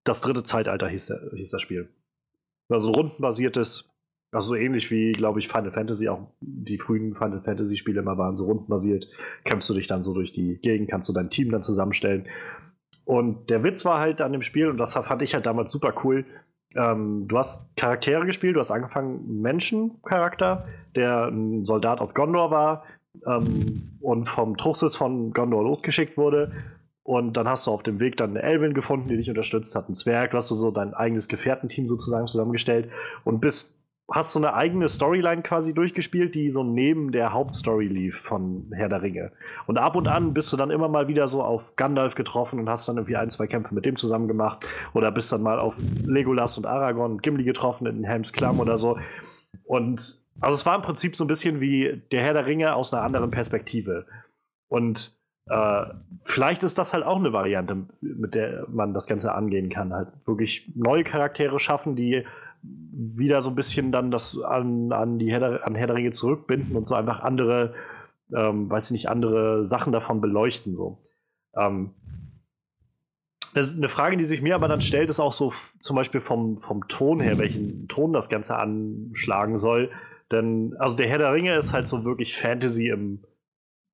[0.04, 1.94] das dritte Zeitalter hieß, der, hieß das Spiel.
[2.68, 3.93] Also rundenbasiertes
[4.34, 8.18] also so ähnlich wie, glaube ich, Final Fantasy, auch die frühen Final Fantasy Spiele immer
[8.18, 9.08] waren, so rundenbasiert,
[9.44, 12.26] kämpfst du dich dann so durch die Gegend, kannst du dein Team dann zusammenstellen.
[13.04, 15.94] Und der Witz war halt an dem Spiel, und das fand ich halt damals super
[16.04, 16.24] cool,
[16.76, 20.66] ähm, du hast Charaktere gespielt, du hast angefangen Menschencharakter,
[20.96, 22.84] der ein Soldat aus Gondor war
[23.26, 26.52] ähm, und vom Truchsitz von Gondor losgeschickt wurde.
[27.04, 29.84] Und dann hast du auf dem Weg dann eine Elbin gefunden, die dich unterstützt hat,
[29.84, 32.90] einen Zwerg, du hast so dein eigenes Gefährtenteam sozusagen zusammengestellt
[33.24, 33.78] und bist
[34.12, 38.90] hast so eine eigene Storyline quasi durchgespielt, die so neben der Hauptstory lief von Herr
[38.90, 39.32] der Ringe.
[39.66, 42.68] Und ab und an bist du dann immer mal wieder so auf Gandalf getroffen und
[42.68, 44.66] hast dann irgendwie ein, zwei Kämpfe mit dem zusammen gemacht.
[44.92, 48.76] Oder bist dann mal auf Legolas und Aragorn und Gimli getroffen in Helms Klamm oder
[48.76, 48.98] so.
[49.64, 52.92] Und also es war im Prinzip so ein bisschen wie der Herr der Ringe aus
[52.92, 54.06] einer anderen Perspektive.
[54.68, 55.84] Und äh,
[56.24, 59.94] vielleicht ist das halt auch eine Variante, mit der man das Ganze angehen kann.
[59.94, 62.24] Halt wirklich neue Charaktere schaffen, die
[62.92, 66.10] wieder so ein bisschen dann das an, an die Herr der, an Herr der Ringe
[66.10, 67.74] zurückbinden und so einfach andere,
[68.34, 70.74] ähm, weiß ich nicht, andere Sachen davon beleuchten.
[70.74, 71.02] So.
[71.56, 71.90] Ähm,
[73.56, 76.88] eine Frage, die sich mir aber dann stellt, ist auch so zum Beispiel vom, vom
[76.88, 79.90] Ton her, welchen Ton das Ganze anschlagen soll.
[80.32, 83.20] Denn, also der Herr der Ringe ist halt so wirklich Fantasy im,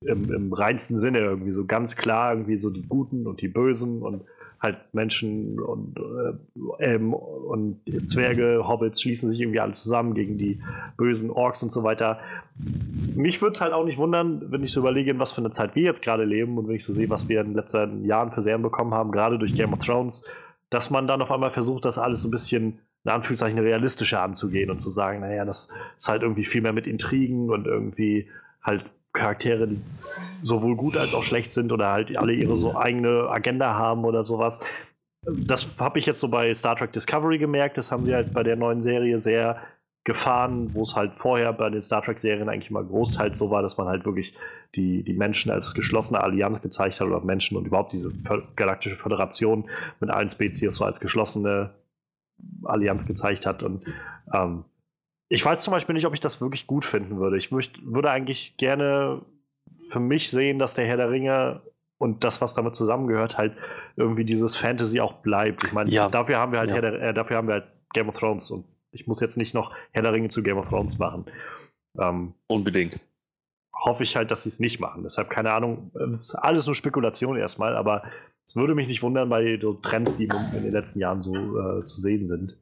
[0.03, 4.03] im, im reinsten Sinne irgendwie so ganz klar irgendwie so die Guten und die Bösen
[4.03, 4.25] und
[4.61, 10.61] halt Menschen und äh, Elben und Zwerge, Hobbits schließen sich irgendwie alle zusammen gegen die
[10.97, 12.21] bösen Orks und so weiter.
[12.57, 15.51] Mich würde es halt auch nicht wundern, wenn ich so überlege, in was für eine
[15.51, 18.05] Zeit wir jetzt gerade leben und wenn ich so sehe, was wir in den letzten
[18.05, 20.23] Jahren für Serien bekommen haben, gerade durch Game of Thrones,
[20.69, 24.71] dass man dann auf einmal versucht, das alles so ein bisschen in Anführungszeichen realistischer anzugehen
[24.71, 28.29] und zu sagen, naja, das ist halt irgendwie viel mehr mit Intrigen und irgendwie
[28.63, 29.81] halt Charaktere, die
[30.43, 34.25] sowohl gut als auch schlecht sind oder halt alle ihre so eigene Agenda haben oder
[34.25, 34.61] sowas.
[35.23, 37.77] Das habe ich jetzt so bei Star Trek Discovery gemerkt.
[37.77, 39.61] Das haben sie halt bei der neuen Serie sehr
[40.05, 43.77] gefahren, wo es halt vorher bei den Star Trek-Serien eigentlich mal großteils so war, dass
[43.77, 44.35] man halt wirklich
[44.75, 48.11] die, die Menschen als geschlossene Allianz gezeigt hat oder Menschen und überhaupt diese
[48.57, 49.69] galaktische Föderation
[50.01, 51.75] mit allen Spezies so als geschlossene
[52.65, 53.63] Allianz gezeigt hat.
[53.63, 53.85] Und
[54.33, 54.65] ähm,
[55.33, 57.39] ich weiß zum Beispiel nicht, ob ich das wirklich gut finden würde.
[57.39, 59.23] Ich möcht, würde eigentlich gerne
[59.91, 61.63] für mich sehen, dass der Herr der Ringe
[61.99, 63.57] und das, was damit zusammengehört, halt
[63.97, 65.67] irgendwie dieses Fantasy auch bleibt.
[65.67, 66.09] Ich meine, Ja.
[66.09, 66.77] dafür haben wir halt Ja.
[66.77, 69.55] Herr der, äh, dafür haben wir halt Game of Thrones und ich muss jetzt nicht
[69.55, 71.27] noch Herr der Ringe zu Game of Thrones machen.
[71.99, 72.99] Ähm, Unbedingt.
[73.73, 75.05] hoffe ich halt, dass sie es nicht machen.
[75.05, 75.91] Deshalb keine Ahnung.
[76.11, 78.03] Es ist alles nur Spekulation erstmal, aber
[78.45, 81.35] es würde mich nicht wundern bei so Trends, die in, in den letzten Jahren so
[81.35, 82.59] äh, zu sehen sind.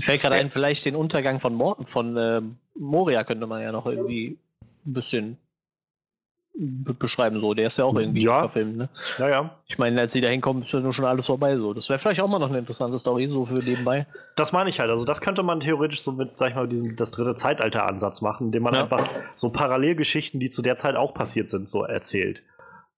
[0.00, 2.40] Fällt gerade ein, vielleicht den Untergang von, Mor von äh,
[2.74, 4.38] Moria könnte man ja noch irgendwie
[4.86, 5.38] ein bisschen
[6.54, 7.54] beschreiben, so.
[7.54, 8.40] Der ist ja auch irgendwie ja.
[8.40, 8.88] verfilmt, ne?
[9.18, 9.56] Ja, ja.
[9.66, 11.72] Ich meine, als sie da hinkommen, ist ja nur schon alles vorbei, so.
[11.72, 14.06] Das wäre vielleicht auch mal noch eine interessante Story, so für nebenbei.
[14.36, 14.90] Das meine ich halt.
[14.90, 18.46] Also, das könnte man theoretisch so mit, sag ich mal, diesem das dritte Zeitalter-Ansatz machen,
[18.46, 18.82] indem man Ja.
[18.82, 22.42] einfach so Parallelgeschichten, die zu der Zeit auch passiert sind, so erzählt.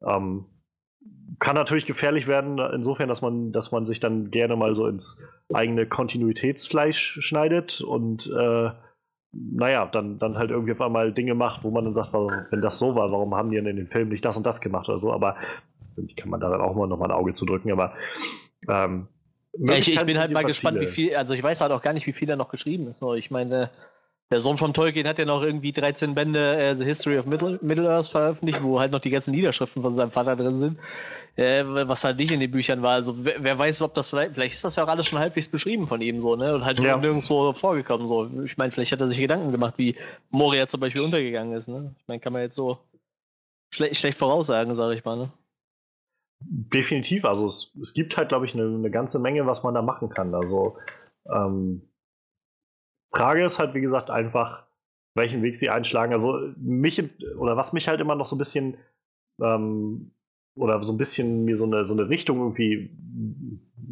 [0.04, 0.46] Ähm,
[1.44, 5.22] kann natürlich gefährlich werden, insofern, dass man, dass man sich dann gerne mal so ins
[5.52, 8.70] eigene Kontinuitätsfleisch schneidet und äh,
[9.30, 12.62] naja, dann, dann halt irgendwie auf einmal Dinge macht, wo man dann sagt, warum, wenn
[12.62, 14.88] das so war, warum haben die denn in den Filmen nicht das und das gemacht
[14.88, 15.37] oder so, aber
[15.98, 17.92] ich kann man da dann auch mal nochmal ein Auge zu drücken, aber
[18.66, 19.09] ähm,
[19.59, 21.92] Ja, ich, ich bin halt mal gespannt, wie viel, also ich weiß halt auch gar
[21.92, 23.04] nicht, wie viel da noch geschrieben ist.
[23.16, 23.70] Ich meine,
[24.30, 27.59] der Sohn von Tolkien hat ja noch irgendwie 13 Bände äh, The History of Middle,
[27.61, 30.78] Middle Earth veröffentlicht, wo halt noch die ganzen Niederschriften von seinem Vater drin sind,
[31.37, 32.92] äh, was halt nicht in den Büchern war.
[32.92, 35.49] Also wer, wer weiß, ob das vielleicht, vielleicht ist das ja auch alles schon halbwegs
[35.49, 36.55] beschrieben von ihm so, ne?
[36.55, 36.97] Und halt Ja.
[36.97, 38.07] nirgendwo vorgekommen.
[38.07, 38.31] So.
[38.44, 39.97] Ich meine, vielleicht hat er sich Gedanken gemacht, wie
[40.31, 41.94] Moria zum Beispiel untergegangen ist, ne?
[41.99, 42.79] Ich meine, kann man jetzt so
[43.70, 45.31] schle schlecht voraussagen, sage ich mal, ne?
[46.47, 49.83] Definitiv, also es, es gibt halt, glaube ich, eine, eine ganze Menge, was man da
[49.83, 50.35] machen kann.
[50.35, 50.77] Also
[51.33, 51.83] ähm,
[53.11, 54.66] Frage ist halt, wie gesagt, einfach,
[55.14, 56.12] welchen Weg sie einschlagen.
[56.12, 57.03] Also mich
[57.38, 58.77] oder was mich halt immer noch so ein bisschen
[59.40, 60.11] ähm,
[60.56, 62.90] oder so ein bisschen mir so eine, so eine Richtung irgendwie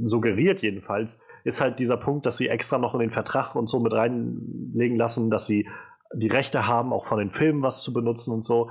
[0.05, 3.81] suggeriert jedenfalls, ist halt dieser Punkt, dass sie extra noch in den Vertrag und so
[3.81, 5.69] mit reinlegen lassen, dass sie
[6.15, 8.71] die Rechte haben, auch von den Filmen was zu benutzen und so.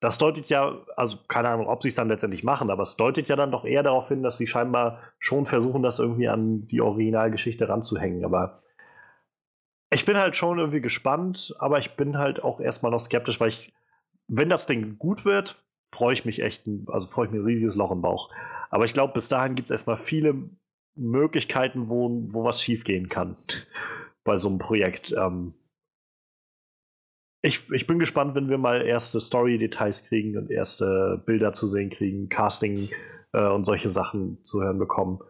[0.00, 3.28] Das deutet ja, also keine Ahnung, ob sie es dann letztendlich machen, aber es deutet
[3.28, 6.80] ja dann doch eher darauf hin, dass sie scheinbar schon versuchen, das irgendwie an die
[6.80, 8.24] Originalgeschichte ranzuhängen.
[8.24, 8.60] Aber
[9.90, 13.48] ich bin halt schon irgendwie gespannt, aber ich bin halt auch erstmal noch skeptisch, weil
[13.48, 13.72] ich,
[14.28, 15.63] wenn das Ding gut wird,
[15.94, 18.30] freue ich mich echt, also freue ich mir ein riesiges Loch im Bauch.
[18.70, 20.50] Aber ich glaube, bis dahin gibt es erstmal viele
[20.96, 23.36] Möglichkeiten, wo, wo was schiefgehen kann
[24.24, 25.14] bei so einem Projekt.
[25.16, 25.54] Ähm,
[27.42, 31.90] ich, ich bin gespannt, wenn wir mal erste Story-Details kriegen und erste Bilder zu sehen
[31.90, 32.90] kriegen, Casting
[33.32, 35.20] äh, und solche Sachen zu hören bekommen.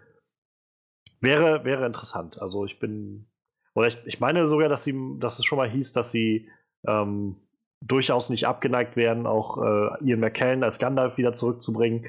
[1.20, 2.40] Wäre, wäre interessant.
[2.40, 3.26] Also ich bin,
[3.74, 6.48] oder ich, ich meine sogar, dass, sie, dass es schon mal hieß, dass sie
[6.86, 7.36] ähm,
[7.86, 12.06] durchaus nicht abgeneigt werden, auch äh, Ian McKellen als Gandalf wieder zurückzubringen.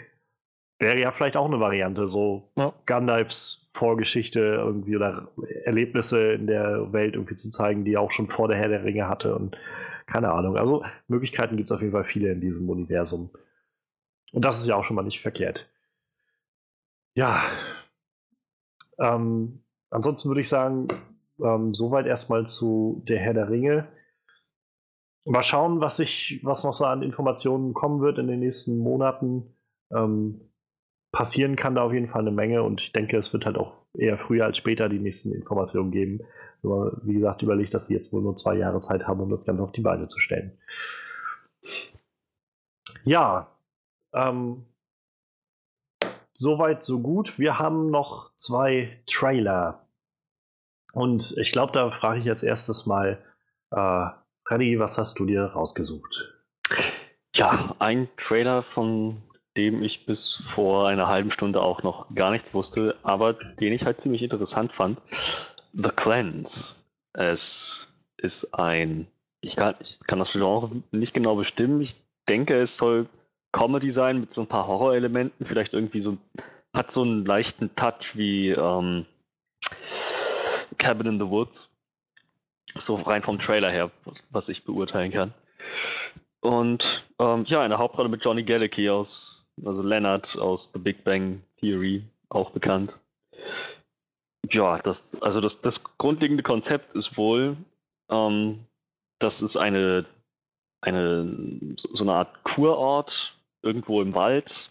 [0.80, 2.74] Wäre ja vielleicht auch eine Variante, so Ja.
[2.86, 5.28] Gandalfs Vorgeschichte irgendwie oder
[5.64, 8.84] Erlebnisse in der Welt irgendwie zu zeigen, die er auch schon vor der Herr der
[8.84, 9.58] Ringe hatte und
[10.06, 10.58] keine Ahnung.
[10.58, 13.32] Also Möglichkeiten gibt es auf jeden Fall viele in diesem Universum.
[14.32, 15.68] Und das ist ja auch schon mal nicht verkehrt.
[17.16, 17.42] Ja.
[18.98, 20.88] Ähm, ansonsten würde ich sagen,
[21.44, 23.88] ähm, soweit erstmal zu der Herr der Ringe.
[25.26, 29.56] Mal schauen, was sich, was noch so an Informationen kommen wird in den nächsten Monaten.
[29.92, 30.40] Ähm,
[31.12, 33.74] passieren kann da auf jeden Fall eine Menge und ich denke, es wird halt auch
[33.94, 36.20] eher früher als später die nächsten Informationen geben.
[36.62, 39.46] Nur, wie gesagt, überlegt, dass sie jetzt wohl nur zwei Jahre Zeit haben, um das
[39.46, 40.58] Ganze auf die Beine zu stellen.
[43.04, 43.56] Ja,
[44.14, 44.66] ähm,
[46.34, 47.40] soweit, so gut.
[47.40, 49.88] Wir haben noch zwei Trailer.
[50.94, 53.24] Und ich glaube, da frage ich jetzt erstes mal,
[53.72, 54.08] äh,
[54.48, 56.36] Freddy, was hast du dir rausgesucht?
[57.36, 59.24] Ja, ein Trailer, von
[59.58, 63.86] dem ich bis vor einer halben Stunde auch noch gar nichts wusste, aber den ich
[63.86, 65.00] halt ziemlich interessant fand.
[65.74, 66.76] The Cleanse.
[67.14, 69.08] Es ist ein,
[69.42, 71.82] ich kann, ich kann das Genre nicht genau bestimmen.
[71.82, 71.96] Ich
[72.28, 73.08] denke, es soll
[73.52, 76.18] Comedy sein mit so ein paar Horrorelementen, vielleicht irgendwie so,
[76.74, 79.06] hat so einen leichten Touch wie ähm,
[80.78, 81.70] Cabin in the Woods.
[82.78, 85.34] So rein vom Trailer her, was, was ich beurteilen kann.
[86.42, 91.04] Und ähm, ja, in der Hauptrolle mit Johnny Galecki aus, also Leonard aus The Big
[91.04, 93.00] Bang Theory, auch bekannt.
[94.52, 97.58] Ja, das, also das, das grundlegende Konzept ist wohl,
[98.10, 98.60] ähm,
[99.20, 100.06] dass es eine,
[100.82, 104.70] eine so so eine Art Kurort irgendwo im Wald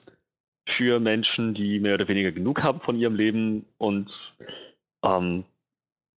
[0.66, 4.34] für Menschen, die mehr oder weniger genug haben von ihrem Leben und
[5.02, 5.44] ähm,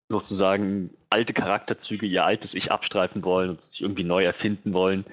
[0.08, 5.04] sozusagen alte Charakterzüge, ihr altes Ich abstreifen wollen und sich irgendwie neu erfinden wollen.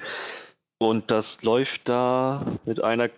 [0.77, 3.09] Und das läuft da mit einer,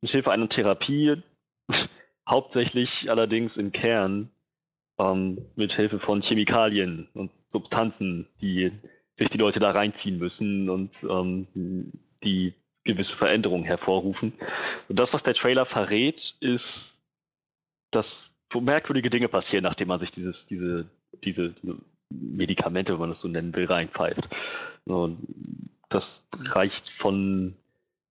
[0.00, 1.22] mit Hilfe einer Therapie,
[2.28, 4.30] hauptsächlich allerdings im Kern,
[4.98, 8.72] ähm, mit Hilfe von Chemikalien und Substanzen, die
[9.16, 14.32] sich die Leute da reinziehen müssen und ähm, die gewisse Veränderungen hervorrufen.
[14.88, 16.94] Und das, was der Trailer verrät, ist,
[17.90, 20.88] dass merkwürdige Dinge passieren, nachdem man sich dieses, diese,
[21.24, 21.54] diese
[22.10, 24.28] Medikamente, wenn man das so nennen will, reinpfeift.
[24.84, 25.18] Und
[25.88, 27.54] das reicht von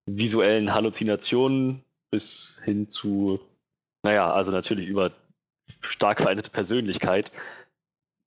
[0.05, 3.39] visuellen Halluzinationen bis hin zu,
[4.03, 5.11] naja, also natürlich über
[5.81, 7.31] stark veränderte Persönlichkeit,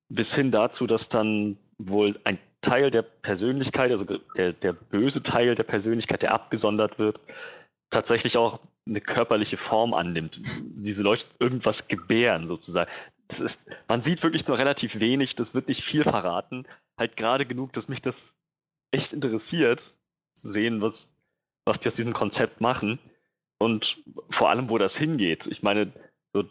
[0.08, 4.04] bis hin dazu, dass dann wohl ein Teil der Persönlichkeit, also
[4.36, 7.20] der, der böse Teil der Persönlichkeit, der abgesondert wird,
[7.88, 10.40] tatsächlich auch eine körperliche Form annimmt.
[10.74, 12.90] Diese Leute irgendwas gebären sozusagen.
[13.38, 16.66] Ist, man sieht wirklich nur relativ wenig, das wird nicht viel verraten.
[16.98, 18.36] Halt gerade genug, dass mich das
[18.90, 19.94] echt interessiert,
[20.34, 21.14] zu sehen, was,
[21.64, 22.98] was die aus diesem Konzept machen
[23.58, 25.46] und vor allem, wo das hingeht.
[25.46, 25.92] Ich meine,
[26.32, 26.44] so,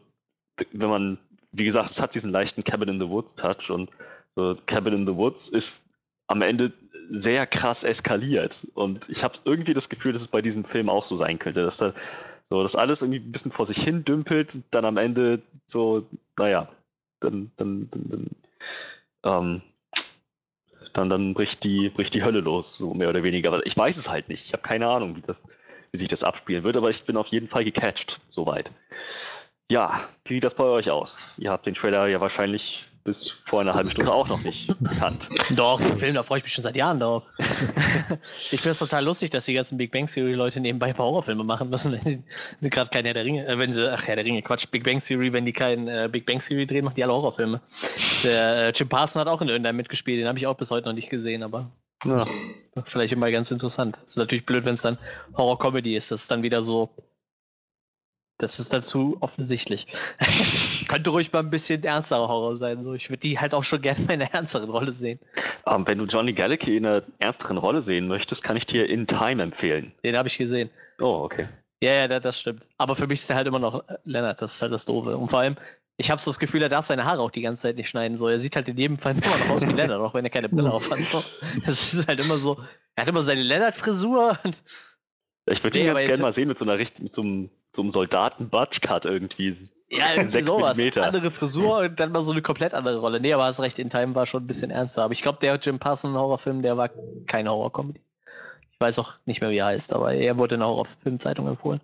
[0.72, 1.20] wenn man,
[1.52, 3.90] wie gesagt, es hat diesen leichten Cabin in the Woods Touch und
[4.36, 5.84] so Cabin in the Woods ist
[6.28, 6.72] am Ende
[7.10, 8.68] sehr krass eskaliert.
[8.76, 11.64] Und ich habe irgendwie das Gefühl, dass es bei diesem Film auch so sein könnte,
[11.64, 11.94] dass da
[12.50, 16.06] so das alles irgendwie ein bisschen vor sich hin dümpelt, dann am Ende so,
[16.38, 16.68] naja,
[17.20, 18.30] dann, dann, dann, dann,
[19.24, 19.62] ähm,
[20.94, 23.54] dann, dann bricht, die, bricht die Hölle los, so mehr oder weniger.
[23.54, 24.46] Aber ich weiß es halt nicht.
[24.46, 25.44] Ich habe keine Ahnung, wie, das,
[25.92, 28.72] wie sich das abspielen wird, aber ich bin auf jeden Fall gecatcht, soweit.
[29.72, 31.24] Ja, wie sieht das bei euch aus?
[31.38, 35.28] Ihr habt den Trailer ja wahrscheinlich bis vor einer halben Stunde auch noch nicht bekannt.
[35.56, 37.24] Doch, den Film, da freue ich mich schon seit Jahren drauf.
[38.52, 41.72] ich finde es total lustig, dass die ganzen Big Bang Theory Leute nebenbei Horrorfilme machen
[41.72, 42.24] müssen, wenn
[42.62, 44.84] sie gerade kein Herr der Ringe, äh, wenn sie, ach Herr der Ringe, Quatsch, Big
[44.84, 47.62] Bang Theory, wenn die keinen äh, Big Bang Theory drehen, machen die alle Horrorfilme.
[48.24, 50.88] Der äh, Jim Parson hat auch in irgendeinem mitgespielt, den habe ich auch bis heute
[50.88, 51.72] noch nicht gesehen, aber
[52.06, 52.26] ja.
[52.86, 53.98] vielleicht immer ganz interessant.
[54.04, 55.00] Ist natürlich blöd, wenn es dann
[55.36, 56.90] Horror-Comedy ist, das ist dann wieder so
[58.40, 59.86] das ist dazu offensichtlich.
[60.88, 62.82] Könnte ruhig mal ein bisschen ernsterer Horror sein.
[62.82, 62.94] So.
[62.94, 65.20] Ich würde die halt auch schon gerne in einer ernsteren Rolle sehen.
[65.66, 68.90] Um, ähm, wenn du Johnny Galecki in einer ernsteren Rolle sehen möchtest, kann ich dir
[68.90, 69.92] In Time empfehlen.
[70.04, 70.70] Den habe ich gesehen.
[71.00, 71.48] Oh, okay.
[71.82, 72.66] Ja, ja, das stimmt.
[72.78, 75.18] Aber für mich ist der halt immer noch Leonard, das ist halt das Doofe.
[75.18, 75.56] Und vor allem,
[75.98, 78.18] ich habe so das Gefühl, er darf seine Haare auch die ganze Zeit nicht schneiden.
[78.18, 80.32] So, er sieht halt in jedem Fall immer noch aus wie Leonard, auch wenn er
[80.32, 81.00] keine Brille auf hat.
[81.00, 81.24] So.
[81.66, 82.58] Das ist halt immer so.
[82.96, 84.64] Er hat immer seine Leonard-Frisur und
[85.50, 87.82] ich würde ihn ganz gerne mal sehen mit so einer Richt mit so einem, so
[87.82, 89.56] einem Soldaten-Butch-Cut irgendwie.
[89.90, 90.78] Ja, irgendwie sowas.
[90.78, 91.04] Millimeter.
[91.04, 93.20] Andere Frisur und dann mal so eine komplett andere Rolle.
[93.20, 95.04] Nee, aber hast recht, In Time war schon ein bisschen ernster.
[95.04, 96.90] Aber ich glaube, der Jim Parsons Horrorfilm, der war
[97.28, 98.02] keine Horror-Comedy.
[98.72, 101.82] Ich weiß auch nicht mehr, wie er heißt, aber er wurde in der Horrorfilmzeitung empfohlen.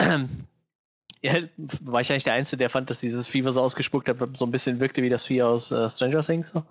[0.00, 1.36] ja,
[1.84, 4.44] war ich eigentlich der Einzige, der fand, dass dieses Vieh, was er ausgespuckt hat, so
[4.44, 6.50] ein bisschen wirkte wie das Vieh aus äh, Stranger Things.
[6.50, 6.64] So.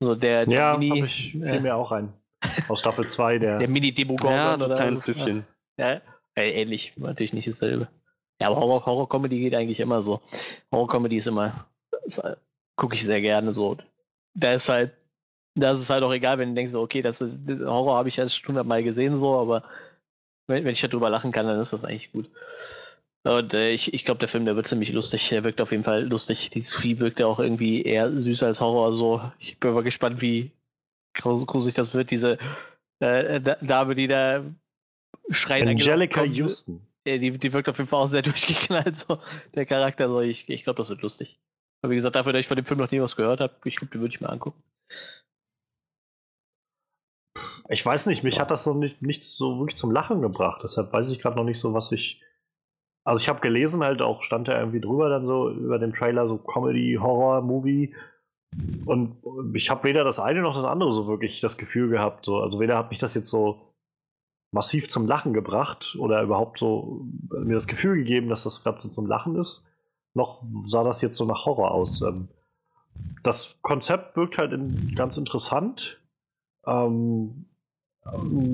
[0.00, 2.12] So der, ja, Mini, ich, äh, mir auch ein.
[2.68, 3.58] Aus Staffel 2, der.
[3.58, 5.38] Der Mini-Demogorgon ja, so oder ein kleines Süßchen.
[5.38, 5.44] Ja,
[6.36, 7.88] ähnlich, natürlich nicht dasselbe.
[8.40, 10.20] Ja, aber Horror, Horror-Comedy geht eigentlich immer so.
[10.72, 11.66] Horror-Comedy ist immer,
[12.22, 12.38] halt,
[12.76, 13.76] gucke ich sehr gerne so.
[14.34, 14.92] Da ist halt,
[15.54, 18.28] da ist halt auch egal, wenn du denkst, okay, das ist, Horror habe ich ja
[18.28, 19.64] schon hundertmal gesehen, so, aber
[20.46, 22.30] wenn, wenn ich darüber lachen kann, dann ist das eigentlich gut.
[23.24, 25.30] Und äh, ich, ich glaube, der Film, der wird ziemlich lustig.
[25.32, 26.50] Er wirkt auf jeden Fall lustig.
[26.50, 28.92] Dieses Vieh wirkt ja auch irgendwie eher süßer als Horror.
[28.92, 30.52] So, ich bin mal gespannt, wie
[31.14, 32.10] gruselig das wird.
[32.10, 32.38] Diese
[33.00, 34.44] äh, Dame, die da
[35.30, 36.86] schreien Angelica Houston.
[37.06, 39.18] Die, die wirkt auf jeden Fall auch sehr durchgeknallt, so
[39.54, 40.08] der Charakter.
[40.08, 41.40] So, ich ich glaube, das wird lustig.
[41.82, 43.76] Aber wie gesagt, dafür, dass ich von dem Film noch nie was gehört habe, ich
[43.76, 44.62] glaube, den würde ich mir angucken.
[47.68, 50.62] Ich weiß nicht, mich hat das so nicht, nicht so wirklich zum Lachen gebracht.
[50.64, 52.22] Deshalb weiß ich gerade noch nicht so, was ich.
[53.04, 56.28] Also ich habe gelesen, halt auch stand da irgendwie drüber dann so über dem Trailer,
[56.28, 57.94] so Comedy, Horror, Movie.
[58.86, 59.22] Und
[59.54, 62.24] ich habe weder das eine noch das andere so wirklich das Gefühl gehabt.
[62.24, 62.38] So.
[62.38, 63.74] Also weder hat mich das jetzt so
[64.50, 68.88] massiv zum Lachen gebracht oder überhaupt so mir das Gefühl gegeben, dass das gerade so
[68.88, 69.62] zum Lachen ist.
[70.14, 72.02] Noch sah das jetzt so nach Horror aus.
[72.02, 72.28] Ähm,
[73.22, 76.00] das Konzept wirkt halt in, ganz interessant.
[76.66, 77.46] Ähm,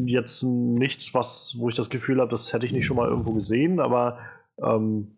[0.07, 3.33] jetzt nichts, was, wo ich das Gefühl habe, das hätte ich nicht schon mal irgendwo
[3.33, 4.19] gesehen, aber
[4.59, 5.17] ähm,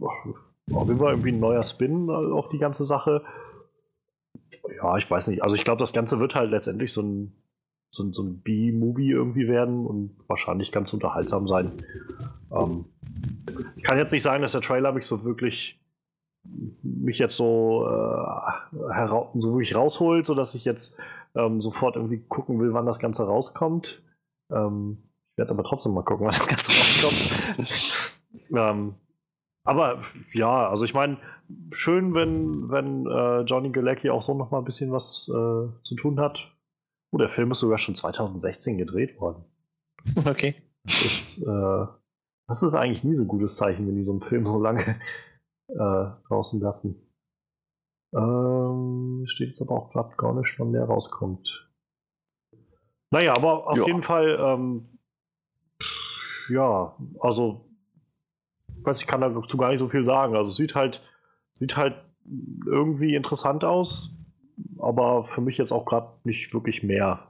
[0.00, 3.22] auf jeden Fall irgendwie ein neuer Spin auf die ganze Sache.
[4.76, 5.42] Ja, ich weiß nicht.
[5.42, 7.32] Also ich glaube, das Ganze wird halt letztendlich so ein
[7.96, 11.84] so, so ein B-Movie irgendwie werden und wahrscheinlich ganz unterhaltsam sein.
[12.52, 12.86] Ähm,
[13.76, 15.80] ich kann jetzt nicht sagen, dass der Trailer mich so wirklich
[16.82, 20.96] mich jetzt so, äh, so wirklich rausholt, sodass ich jetzt
[21.34, 24.02] ähm, sofort irgendwie gucken will, wann das Ganze rauskommt.
[24.52, 24.98] Ähm,
[25.32, 27.68] ich werde aber trotzdem mal gucken, wann das Ganze rauskommt.
[28.54, 28.94] ähm,
[29.64, 29.98] aber
[30.32, 31.18] ja, also ich meine,
[31.72, 35.94] schön, wenn, wenn äh, Johnny Galecki auch so noch mal ein bisschen was äh, zu
[35.96, 36.52] tun hat.
[37.12, 39.44] Oh, der Film ist sogar schon 2016 gedreht worden.
[40.24, 40.54] Okay.
[40.84, 41.86] Das ist, äh,
[42.46, 45.00] das ist eigentlich nie so ein gutes Zeichen, wenn die so einen Film so lange
[45.68, 47.02] äh, draußen lassen.
[48.14, 51.68] Ähm, steht jetzt aber auch gerade gar nicht, wann der rauskommt.
[53.10, 53.86] Naja, aber auf ja.
[53.86, 54.98] jeden Fall, ähm,
[56.48, 57.68] ja, also,
[58.84, 60.36] weiß ich kann dazu gar nicht so viel sagen.
[60.36, 61.02] Also, sieht halt,
[61.52, 61.96] sieht halt
[62.66, 64.15] irgendwie interessant aus
[64.78, 67.26] aber für mich jetzt auch gerade nicht wirklich mehr.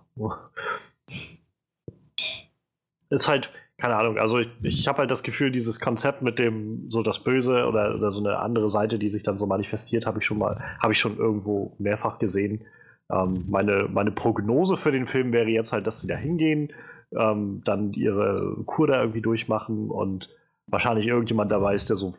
[3.11, 6.91] Ist halt, keine Ahnung, also ich, ich habe halt das Gefühl, dieses Konzept mit dem,
[6.91, 10.18] so das Böse oder, oder so eine andere Seite, die sich dann so manifestiert, habe
[10.18, 12.64] ich schon mal, habe ich schon irgendwo mehrfach gesehen.
[13.11, 16.72] Ähm, meine, meine Prognose für den Film wäre jetzt halt, dass sie da hingehen,
[17.16, 20.35] ähm, dann ihre Kur da irgendwie durchmachen und
[20.66, 22.14] wahrscheinlich irgendjemand dabei ist, der so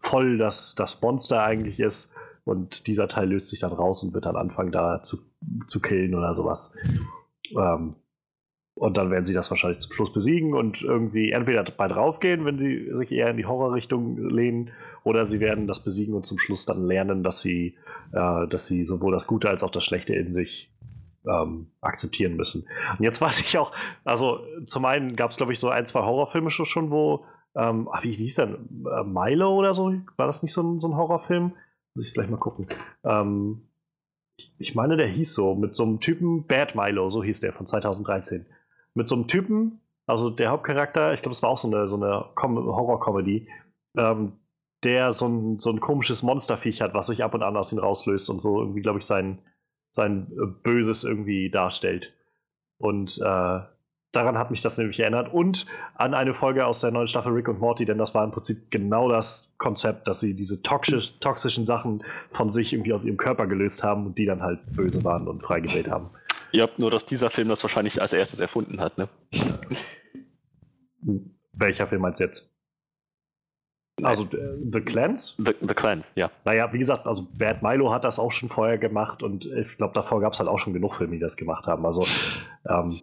[0.00, 2.10] voll das, das Monster eigentlich ist
[2.44, 5.18] und dieser Teil löst sich dann raus und wird dann anfangen da zu,
[5.66, 6.74] zu killen oder sowas.
[7.56, 7.96] Ähm,
[8.74, 12.58] und dann werden sie das wahrscheinlich zum Schluss besiegen und irgendwie entweder bei draufgehen, wenn
[12.58, 14.70] sie sich eher in die Horrorrichtung lehnen,
[15.04, 17.76] oder sie werden das besiegen und zum Schluss dann lernen, dass sie,
[18.12, 20.72] äh, dass sie sowohl das Gute als auch das Schlechte in sich
[21.26, 22.66] ähm, akzeptieren müssen.
[22.98, 23.72] Und jetzt weiß ich auch,
[24.04, 27.24] also zum einen gab es, glaube ich, so ein, zwei Horrorfilme schon, wo,
[27.54, 28.48] ähm, ach, wie, wie hieß der?
[28.48, 29.92] Äh, Milo oder so?
[30.16, 31.52] War das nicht so ein, so ein Horrorfilm?
[31.94, 32.66] Muss ich gleich mal gucken.
[33.04, 33.68] Ähm,
[34.58, 37.66] ich meine, der hieß so, mit so einem Typen Bad Milo, so hieß der von
[37.66, 38.46] 2013.
[38.94, 41.96] Mit so einem Typen, also der Hauptcharakter, ich glaube, es war auch so eine, so
[41.96, 43.48] eine Horror-Comedy,
[43.96, 44.32] ähm,
[44.82, 47.78] der so ein, so ein komisches Monsterviech hat, was sich ab und an aus ihm
[47.78, 49.40] rauslöst und so irgendwie, glaube ich, sein,
[49.92, 52.16] sein äh, Böses irgendwie darstellt.
[52.78, 53.60] Und äh,
[54.12, 55.32] daran hat mich das nämlich erinnert.
[55.32, 58.30] Und an eine Folge aus der neuen Staffel Rick und Morty, denn das war im
[58.30, 63.16] Prinzip genau das Konzept, dass sie diese toxisch, toxischen Sachen von sich irgendwie aus ihrem
[63.16, 66.10] Körper gelöst haben und die dann halt böse waren und freigewählt haben.
[66.52, 69.08] Ihr habt nur, dass dieser Film das wahrscheinlich als erstes erfunden hat, ne?
[71.54, 72.51] Welcher Film meinst du jetzt?
[74.02, 75.34] Also äh, The Clans?
[75.36, 76.30] The, The Clans, ja.
[76.44, 79.94] Naja, wie gesagt, also Bad Milo hat das auch schon vorher gemacht und ich glaube,
[79.94, 81.84] davor gab es halt auch schon genug Filme, die das gemacht haben.
[81.84, 82.06] Also
[82.68, 83.02] ähm,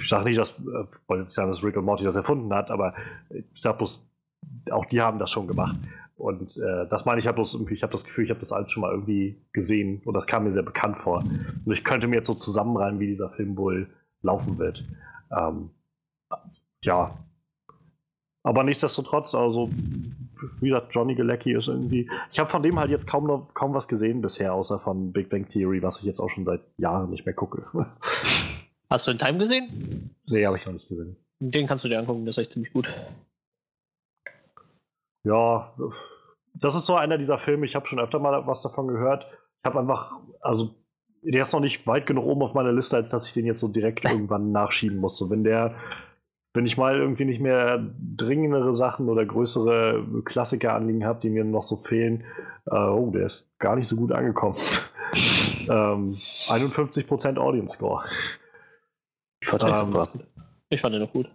[0.00, 2.94] ich sage nicht, dass, äh, jetzt sagen, dass Rick und Morty das erfunden hat, aber
[3.30, 4.08] ich sag bloß,
[4.70, 5.76] auch die haben das schon gemacht.
[6.16, 8.52] Und äh, das meine ich halt bloß irgendwie, ich habe das Gefühl, ich habe das
[8.52, 11.24] alles schon mal irgendwie gesehen und das kam mir sehr bekannt vor.
[11.64, 13.88] Und ich könnte mir jetzt so zusammenreimen, wie dieser Film wohl
[14.22, 14.84] laufen wird.
[15.36, 15.70] Ähm,
[16.82, 17.18] ja,
[18.44, 19.70] aber nichtsdestotrotz, also,
[20.60, 22.10] wie gesagt, Johnny Galecki ist irgendwie.
[22.32, 25.30] Ich habe von dem halt jetzt kaum noch kaum was gesehen bisher, außer von Big
[25.30, 27.64] Bang Theory, was ich jetzt auch schon seit Jahren nicht mehr gucke.
[28.90, 30.10] Hast du in Time gesehen?
[30.26, 31.16] Nee, habe ich noch nicht gesehen.
[31.40, 32.88] Den kannst du dir angucken, das ist echt ziemlich gut.
[35.24, 35.72] Ja,
[36.54, 39.26] das ist so einer dieser Filme, ich habe schon öfter mal was davon gehört.
[39.60, 40.74] Ich habe einfach, also
[41.22, 43.60] der ist noch nicht weit genug oben auf meiner Liste, als dass ich den jetzt
[43.60, 45.16] so direkt irgendwann nachschieben muss.
[45.16, 45.76] So, wenn der
[46.54, 51.62] wenn ich mal irgendwie nicht mehr dringendere Sachen oder größere Klassiker-Anliegen habe, die mir noch
[51.62, 52.24] so fehlen,
[52.66, 54.56] äh, oh, der ist gar nicht so gut angekommen.
[55.68, 58.04] ähm, 51% Audience Score.
[59.40, 60.06] Ich fand, ähm,
[60.68, 61.30] ich fand ihn noch gut.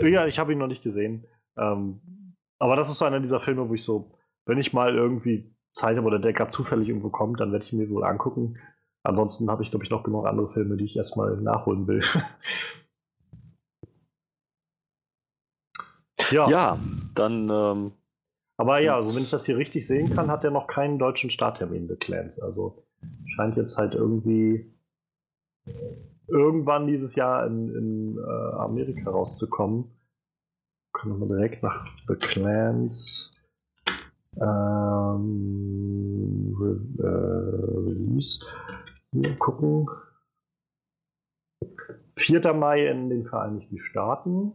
[0.00, 1.26] Ja, ich habe ihn noch nicht gesehen.
[1.56, 2.00] Ähm,
[2.58, 5.96] aber das ist so einer dieser Filme, wo ich so, wenn ich mal irgendwie Zeit
[5.96, 8.58] habe oder der gerade zufällig irgendwo kommt, dann werde ich mir wohl angucken.
[9.02, 12.00] Ansonsten habe ich, glaube ich, noch genug andere Filme, die ich erstmal nachholen will.
[16.34, 16.78] Ja, ja
[17.14, 17.48] dann.
[17.50, 17.92] Ähm,
[18.56, 21.30] aber ja, also wenn ich das hier richtig sehen kann, hat er noch keinen deutschen
[21.30, 22.38] Starttermin, The Clans.
[22.40, 22.84] Also
[23.34, 24.72] scheint jetzt halt irgendwie
[26.28, 29.90] irgendwann dieses Jahr in, in äh, Amerika rauszukommen.
[30.92, 33.34] Können wir direkt nach The Clans
[34.40, 35.46] ähm,
[36.60, 37.06] Re äh,
[37.88, 38.44] Release
[39.12, 39.88] hier gucken.
[42.16, 42.52] 4.
[42.54, 44.52] Mai in den Vereinigten Staaten.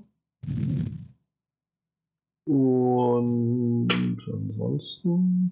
[2.50, 5.52] Und ansonsten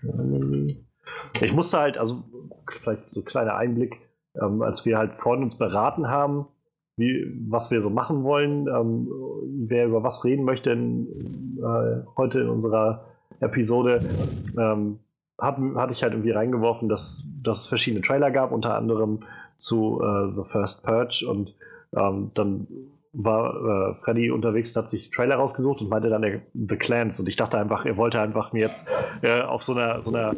[0.00, 0.84] Germany.
[1.40, 2.22] Ich musste halt, also
[2.70, 3.98] vielleicht so ein kleiner Einblick,
[4.40, 6.46] ähm, als wir halt vorhin uns beraten haben,
[6.96, 9.08] wie, was wir so machen wollen, ähm,
[9.68, 13.06] wer über was reden möchte in, äh, heute in unserer
[13.40, 14.08] Episode,
[14.56, 15.00] ähm,
[15.38, 19.24] hab, hatte ich halt irgendwie reingeworfen, dass, dass es verschiedene Trailer gab, unter anderem
[19.56, 21.56] zu äh, The First Purge und
[21.96, 22.68] ähm, dann
[23.20, 23.54] war
[23.90, 27.18] äh, Freddy unterwegs und hat sich Trailer rausgesucht und meinte dann der, The Clans.
[27.18, 28.88] Und ich dachte einfach, er wollte einfach mir jetzt
[29.22, 30.36] äh, auf so einer, so einer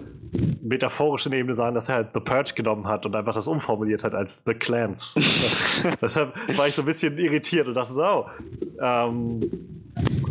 [0.63, 4.15] metaphorischen Ebene sagen, dass er halt The Purge genommen hat und einfach das umformuliert hat
[4.15, 5.15] als The Clans.
[6.01, 8.27] Deshalb war ich so ein bisschen irritiert und dachte so, oh,
[8.81, 9.51] ähm,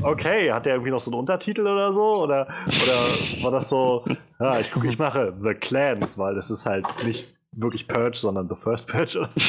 [0.01, 2.23] okay, hat der irgendwie noch so einen Untertitel oder so?
[2.23, 4.03] Oder, oder war das so,
[4.39, 8.47] ja, ich gucke, ich mache The Clans, weil das ist halt nicht wirklich Purge, sondern
[8.47, 9.41] The First Purge oder so.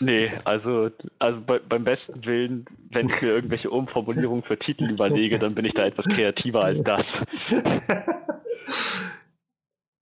[0.04, 5.38] nee, also, also bei, beim besten Willen, wenn ich mir irgendwelche Umformulierungen für Titel überlege,
[5.38, 7.22] dann bin ich da etwas kreativer als das.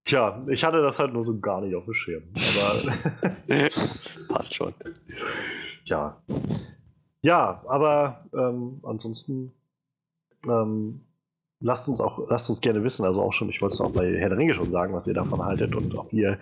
[0.03, 2.23] Tja, ich hatte das halt nur so gar nicht auf dem Schirm.
[2.33, 2.93] Aber
[4.29, 4.73] passt schon.
[5.83, 6.21] Ja.
[7.21, 9.51] Ja, aber ähm, ansonsten
[10.45, 11.01] ähm,
[11.59, 14.17] lasst uns auch, lasst uns gerne wissen, also auch schon, ich wollte es auch bei
[14.17, 16.37] Herr der Ringe schon sagen, was ihr davon haltet und ob ihr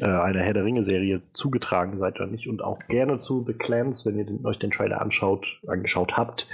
[0.00, 4.06] äh, einer Herr der Ringe-Serie zugetragen seid oder nicht und auch gerne zu The Clans,
[4.06, 6.46] wenn ihr den, euch den Trailer anschaut, angeschaut habt,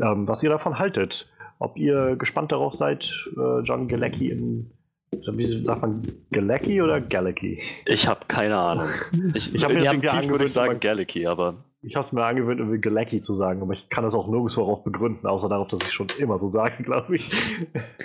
[0.00, 1.28] ähm, was ihr davon haltet.
[1.58, 4.70] Ob ihr gespannt darauf seid, äh, John Galecki in
[5.12, 7.60] Wie sagt man Galecki oder Galecki?
[7.84, 8.88] Ich habe keine Ahnung.
[9.34, 11.64] Ich, ich habe mir irgendwie würde ich sagen Galecki, aber.
[11.82, 14.60] Ich habe es mir angewöhnt, irgendwie Galecki zu sagen, aber ich kann das auch nirgendwo
[14.60, 17.28] darauf begründen, außer darauf, dass ich schon immer so sage, glaube ich.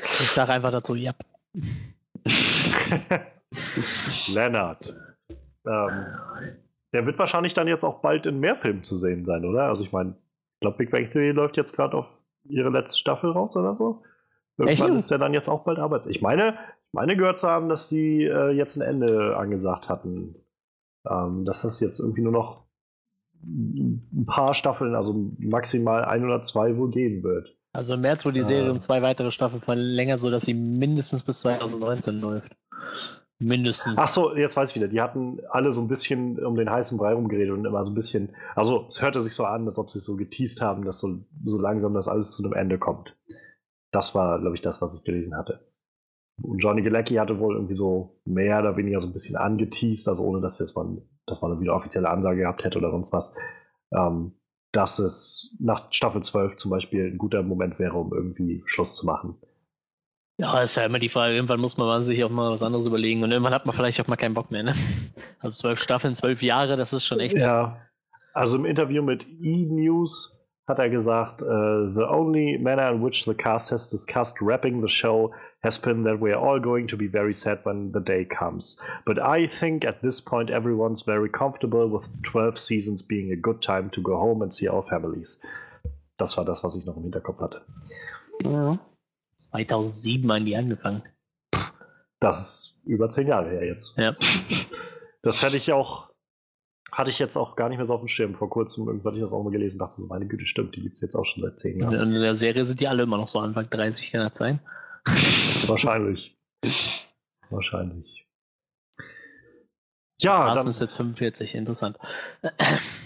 [0.02, 1.14] Ich sage einfach dazu, ja.
[4.28, 4.96] Lennart.
[5.66, 6.06] Ähm,
[6.94, 9.64] der wird wahrscheinlich dann jetzt auch bald in mehr Filmen zu sehen sein, oder?
[9.64, 12.06] Also ich meine, ich glaube, Big Bang Theory läuft jetzt gerade auf
[12.46, 14.04] ihre letzte Staffel raus oder so.
[14.58, 14.98] Irgendwann Echt?
[14.98, 16.08] ist der dann jetzt auch bald arbeits.
[16.08, 16.54] Ich meine,
[16.88, 20.36] ich meine gehört zu haben, dass die äh, jetzt ein Ende angesagt hatten.
[21.08, 22.65] Ähm, dass das jetzt irgendwie nur noch
[23.46, 27.56] ein paar Staffeln, also maximal ein oder zwei wohl geben wird.
[27.74, 31.42] Also im März wurde die Serie um zwei weitere Staffeln verlängert, sodass sie mindestens bis
[31.42, 32.56] 2019 läuft.
[33.38, 33.96] Mindestens.
[33.98, 34.88] Ach so, jetzt weiß ich wieder.
[34.88, 37.96] Die hatten alle so ein bisschen um den heißen Brei rumgeredet und immer so ein
[37.96, 38.34] bisschen.
[38.56, 41.58] Also, es hörte sich so an, als ob sie so geteased haben, dass so, so
[41.60, 43.18] langsam das alles zu einem Ende kommt.
[43.92, 45.68] Das war, glaube ich, das, was ich gelesen hatte.
[46.42, 50.24] Und Johnny Galecki hatte wohl irgendwie so mehr oder weniger so ein bisschen angeteased, also
[50.24, 53.34] ohne dass, jetzt man, dass man wieder offizielle Ansage gehabt hätte oder sonst was,
[53.94, 54.34] ähm,
[54.72, 59.06] dass es nach Staffel 12 zum Beispiel ein guter Moment wäre, um irgendwie Schluss zu
[59.06, 59.36] machen.
[60.38, 63.24] Ja, ist ja immer die Frage, irgendwann muss man sich auch mal was anderes überlegen
[63.24, 64.74] und irgendwann hat man vielleicht auch mal keinen Bock mehr, ne?
[65.40, 67.38] Also zwölf Staffeln, zwölf Jahre, das ist schon echt.
[67.38, 67.80] Ja.
[68.34, 70.35] Also im Interview mit E-News
[70.68, 74.88] hat er gesagt, uh, the only manner in which the cast has discussed wrapping the
[74.88, 75.32] show
[75.64, 78.78] has been that we are all going to be very sad when the day comes.
[79.06, 83.62] But I think at this point everyone's very comfortable with 12 seasons being a good
[83.62, 85.40] time to go home and see our families.
[86.18, 87.62] Das war das, was ich noch im Hinterkopf hatte.
[88.44, 88.80] Ja.
[89.36, 91.04] 2007 haben die angefangen.
[92.20, 93.96] Das ist über zehn Jahre her jetzt.
[93.98, 94.14] Ja.
[95.22, 96.10] Das hätte ich auch,
[96.96, 98.36] hatte ich jetzt auch gar nicht mehr so auf dem Schirm.
[98.36, 100.82] Vor kurzem irgendwann hatte ich das auch mal gelesen dachte so, meine Güte, stimmt, die
[100.82, 101.94] gibt es jetzt auch schon seit zehn Jahren.
[101.94, 104.62] In der Serie sind die alle immer noch so Anfang 30, kann das sein?
[105.68, 106.40] Wahrscheinlich.
[107.50, 108.30] Wahrscheinlich.
[110.22, 112.00] Ja, dann ist jetzt 45, interessant.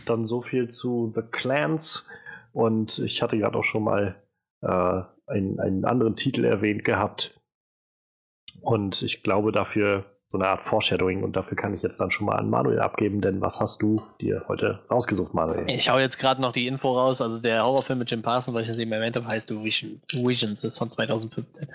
[0.06, 2.06] Dann so viel zu The Clans.
[2.54, 4.22] Und ich hatte gerade auch schon mal
[4.62, 7.42] äh, einen, einen anderen Titel erwähnt gehabt.
[8.62, 12.28] Und ich glaube dafür so eine Art Foreshadowing und dafür kann ich jetzt dann schon
[12.28, 15.68] mal an Manuel abgeben, denn was hast du dir heute rausgesucht, Manuel?
[15.70, 18.62] Ich hau jetzt gerade noch die Info raus, also der Horrorfilm mit Jim Parsons, weil
[18.62, 21.68] ich das eben erwähnt habe, heißt Vision, Visions, ist von 2015.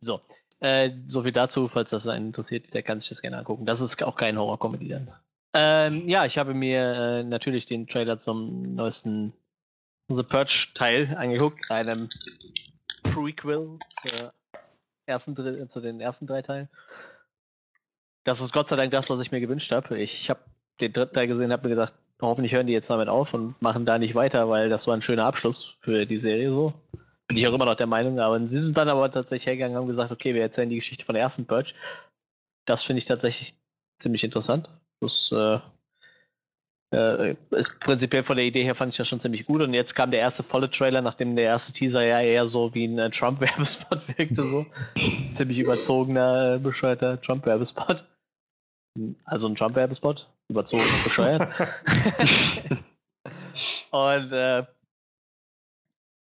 [0.00, 0.20] so,
[0.58, 3.64] äh, so viel dazu, falls das einen interessiert, der kann sich das gerne angucken.
[3.64, 5.12] Das ist auch kein Horror-Comedy dann.
[5.54, 9.34] Ähm, ja, ich habe mir äh, natürlich den Trailer zum neuesten
[10.08, 12.08] The Purge-Teil angeguckt, einem
[13.04, 13.78] Prequel
[15.06, 15.36] ersten,
[15.68, 16.68] zu den ersten drei Teilen.
[18.24, 19.98] Das ist Gott sei Dank das, was ich mir gewünscht habe.
[19.98, 20.40] Ich habe
[20.80, 23.84] den dritten Teil gesehen habe mir gedacht, hoffentlich hören die jetzt damit auf und machen
[23.84, 26.72] da nicht weiter, weil das war ein schöner Abschluss für die Serie so.
[27.26, 29.82] Bin ich auch immer noch der Meinung, aber sie sind dann aber tatsächlich hergegangen und
[29.82, 31.74] haben gesagt, okay, wir erzählen die Geschichte von der ersten Purge.
[32.64, 33.54] Das finde ich tatsächlich
[33.98, 34.68] ziemlich interessant.
[35.00, 35.58] Das äh,
[36.92, 39.62] äh, ist prinzipiell von der Idee her fand ich das schon ziemlich gut.
[39.62, 42.84] Und jetzt kam der erste volle Trailer, nachdem der erste Teaser ja eher so wie
[42.84, 44.66] ein äh, Trump-Werbespot wirkte, so.
[45.30, 48.04] Ziemlich überzogener, äh, bescheuerter Trump-Werbespot.
[49.24, 50.28] Also ein Trump-Werbespot.
[50.48, 51.48] Überzogen und bescheuert.
[53.90, 54.64] und äh,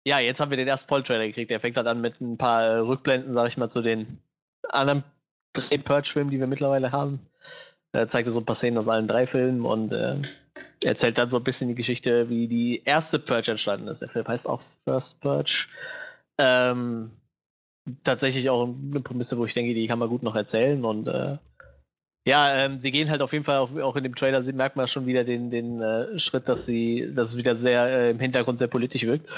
[0.06, 1.50] ja, jetzt haben wir den ersten Volltrailer gekriegt.
[1.50, 4.18] Der fängt halt an mit ein paar Rückblenden, sag ich mal, zu den
[4.68, 5.04] anderen
[5.52, 7.20] drei Purge-Filmen, die wir mittlerweile haben.
[7.92, 10.20] Er zeigte so ein paar Szenen aus allen drei Filmen und äh,
[10.84, 14.02] erzählt dann so ein bisschen die Geschichte, wie die erste Purge entstanden ist.
[14.02, 15.66] Der Film heißt auch First Purge.
[16.38, 17.11] Ähm,
[18.04, 21.38] tatsächlich auch eine Prämisse, wo ich denke, die kann man gut noch erzählen und äh,
[22.26, 24.76] ja, ähm, sie gehen halt auf jeden Fall auch, auch in dem Trailer, sie merkt
[24.76, 28.20] man schon wieder den, den äh, Schritt, dass sie, dass es wieder sehr äh, im
[28.20, 29.30] Hintergrund sehr politisch wirkt.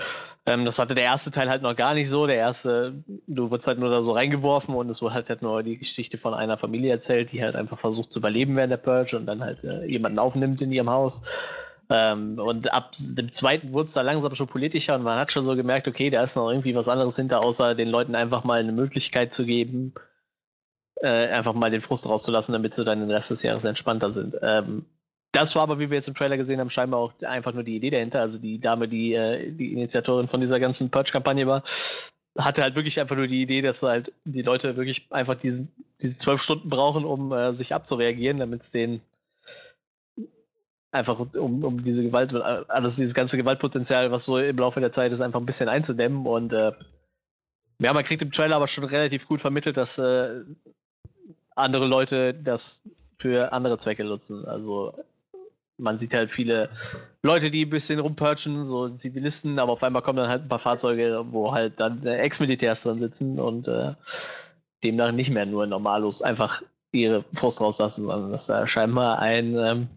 [0.46, 2.26] Ähm, das hatte der erste Teil halt noch gar nicht so.
[2.26, 2.94] Der erste,
[3.28, 6.18] du wurdest halt nur da so reingeworfen und es wurde halt, halt nur die Geschichte
[6.18, 9.44] von einer Familie erzählt, die halt einfach versucht zu überleben während der Purge und dann
[9.44, 11.22] halt äh, jemanden aufnimmt in ihrem Haus.
[11.88, 15.44] Ähm, und ab dem zweiten wurde es da langsam schon politischer und man hat schon
[15.44, 18.58] so gemerkt, okay, da ist noch irgendwie was anderes hinter, außer den Leuten einfach mal
[18.58, 19.94] eine Möglichkeit zu geben,
[21.02, 24.36] äh, einfach mal den Frust rauszulassen, damit sie dann den Rest des Jahres entspannter sind.
[24.40, 24.86] Ähm,
[25.32, 27.76] das war aber, wie wir jetzt im Trailer gesehen haben, scheinbar auch einfach nur die
[27.76, 28.20] Idee dahinter.
[28.20, 31.64] Also die Dame, die äh, die Initiatorin von dieser ganzen Purge-Kampagne war,
[32.38, 36.18] hatte halt wirklich einfach nur die Idee, dass halt die Leute wirklich einfach diesen, diese
[36.18, 39.00] zwölf Stunden brauchen, um äh, sich abzureagieren, damit es denen
[40.92, 45.12] einfach um, um diese Gewalt, alles dieses ganze Gewaltpotenzial, was so im Laufe der Zeit
[45.12, 46.26] ist, einfach ein bisschen einzudämmen.
[46.26, 46.72] Und äh,
[47.78, 50.42] ja, man kriegt im Trailer aber schon relativ gut vermittelt, dass äh,
[51.56, 52.82] andere Leute das
[53.18, 54.44] für andere Zwecke nutzen.
[54.46, 54.94] Also
[55.78, 56.70] man sieht halt viele
[57.22, 60.58] Leute, die ein bisschen rumpurchen, so Zivilisten, aber auf einmal kommen dann halt ein paar
[60.58, 63.94] Fahrzeuge, wo halt dann Ex-Militärs drin sitzen und äh,
[64.82, 69.88] demnach nicht mehr nur normallos einfach ihre Frust rauslassen, sondern dass da scheinbar ein, ähm,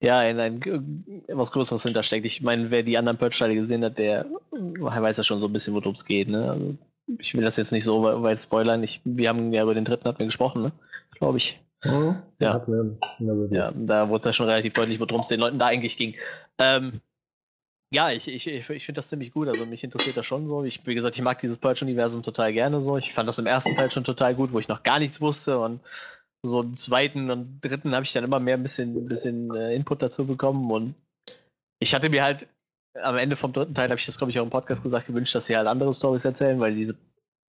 [0.00, 2.26] ja, ein, ein, was Größeres hintersteckt.
[2.26, 5.74] Ich meine, wer die anderen Purge-Teile gesehen hat, der weiß ja schon so ein bisschen,
[5.74, 6.28] worum es geht.
[6.28, 6.50] Ne?
[6.50, 6.76] Also,
[7.18, 8.82] ich will das jetzt nicht so weit spoilern.
[8.82, 10.72] Ich, wir haben ja über den dritten hatten wir gesprochen, ne?
[11.12, 11.60] glaube ich.
[11.84, 12.22] Mhm.
[12.38, 12.64] Ja.
[13.50, 16.14] ja, da wurde es ja schon relativ deutlich, worum es den Leuten da eigentlich ging.
[16.58, 17.00] Ähm,
[17.92, 19.48] ja, ich, ich, ich, ich finde das ziemlich gut.
[19.48, 20.64] Also mich interessiert das schon so.
[20.64, 22.96] Ich, wie gesagt, ich mag dieses Purge-Universum total gerne so.
[22.96, 25.58] Ich fand das im ersten Teil schon total gut, wo ich noch gar nichts wusste.
[25.58, 25.80] Und
[26.42, 29.74] so im zweiten und dritten habe ich dann immer mehr ein bisschen, ein bisschen äh,
[29.74, 30.70] Input dazu bekommen.
[30.70, 30.94] Und
[31.78, 32.46] ich hatte mir halt
[33.02, 35.34] am Ende vom dritten Teil, habe ich das, glaube ich, auch im Podcast gesagt, gewünscht,
[35.34, 36.96] dass sie halt andere Stories erzählen, weil diese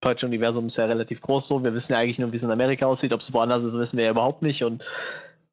[0.02, 1.64] Purge-Universum ist ja relativ groß so.
[1.64, 3.14] Wir wissen ja eigentlich nur, wie es in Amerika aussieht.
[3.14, 4.64] Ob es woanders ist, wissen wir ja überhaupt nicht.
[4.64, 4.84] Und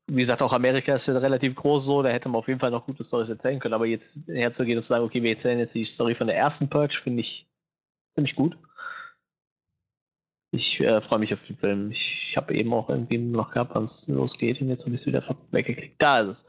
[0.06, 2.70] wie gesagt, auch Amerika ist ja relativ groß so, da hätte man auf jeden Fall
[2.70, 3.74] noch gute Storys erzählen können.
[3.74, 6.68] Aber jetzt herzugehen und zu sagen, okay, wir erzählen jetzt die Story von der ersten
[6.68, 7.46] Purge, finde ich
[8.14, 8.56] ziemlich gut.
[10.54, 11.90] Ich äh, freue mich auf den Film.
[11.90, 15.00] Ich, ich habe eben auch irgendwie noch gehabt, wann es losgeht und jetzt habe ich
[15.00, 15.94] es wieder weggeklickt.
[16.00, 16.44] Da ist es.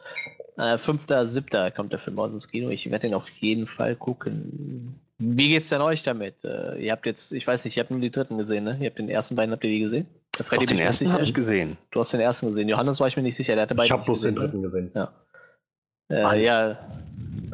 [0.57, 1.71] Äh, 5.7.
[1.71, 2.69] kommt der Film aus ins Kino.
[2.69, 4.99] Ich werde den auf jeden Fall gucken.
[5.19, 6.43] Wie geht's denn euch damit?
[6.43, 8.77] Äh, ihr habt jetzt, ich weiß nicht, ihr habt nur die dritten gesehen, ne?
[8.81, 10.05] Ihr habt den ersten beiden, habt ihr die gesehen?
[10.37, 11.77] Der Freddy den ersten habe ich gesehen.
[11.91, 12.67] Du hast den ersten gesehen.
[12.67, 14.91] Johannes war ich mir nicht sicher, der hatte beide Ich habe bloß den dritten gesehen.
[14.93, 15.13] Ja.
[16.11, 16.77] Äh, ja.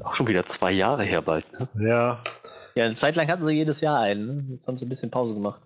[0.03, 1.67] Auch schon wieder zwei Jahre her bald, ne?
[1.79, 2.23] Ja.
[2.75, 4.25] Ja, eine Zeit lang hatten sie jedes Jahr einen.
[4.25, 4.45] Ne?
[4.55, 5.61] Jetzt haben sie ein bisschen Pause gemacht.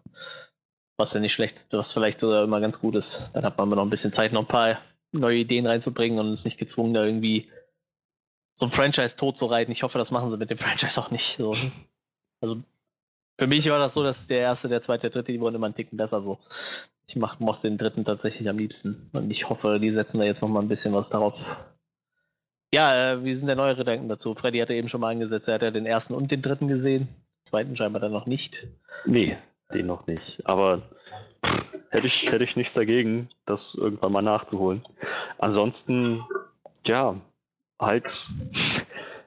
[0.97, 3.31] Was ja nicht schlecht, was vielleicht sogar immer ganz gut ist.
[3.33, 4.79] Dann hat man noch ein bisschen Zeit, noch ein paar
[5.11, 7.49] neue Ideen reinzubringen und ist nicht gezwungen, da irgendwie
[8.53, 9.71] so ein Franchise tot zu reiten.
[9.71, 11.37] Ich hoffe, das machen sie mit dem Franchise auch nicht.
[11.37, 11.55] So.
[12.41, 12.61] Also
[13.39, 15.65] für mich war das so, dass der erste, der zweite, der dritte, die wurden immer
[15.65, 16.39] einen Ticken besser so.
[17.07, 19.09] Ich mach, mochte den dritten tatsächlich am liebsten.
[19.13, 21.57] Und ich hoffe, die setzen da jetzt noch mal ein bisschen was darauf.
[22.73, 24.33] Ja, äh, wie sind denn eure Gedanken dazu?
[24.33, 27.07] Freddy hatte eben schon mal angesetzt, er hat ja den ersten und den dritten gesehen.
[27.07, 28.67] Den zweiten scheinbar dann noch nicht.
[29.05, 29.37] Nee,
[29.73, 30.45] den noch nicht.
[30.45, 30.81] Aber
[31.89, 34.83] hätte ich, hätte ich nichts dagegen, das irgendwann mal nachzuholen.
[35.37, 36.25] Ansonsten,
[36.85, 37.15] ja,
[37.79, 38.27] halt,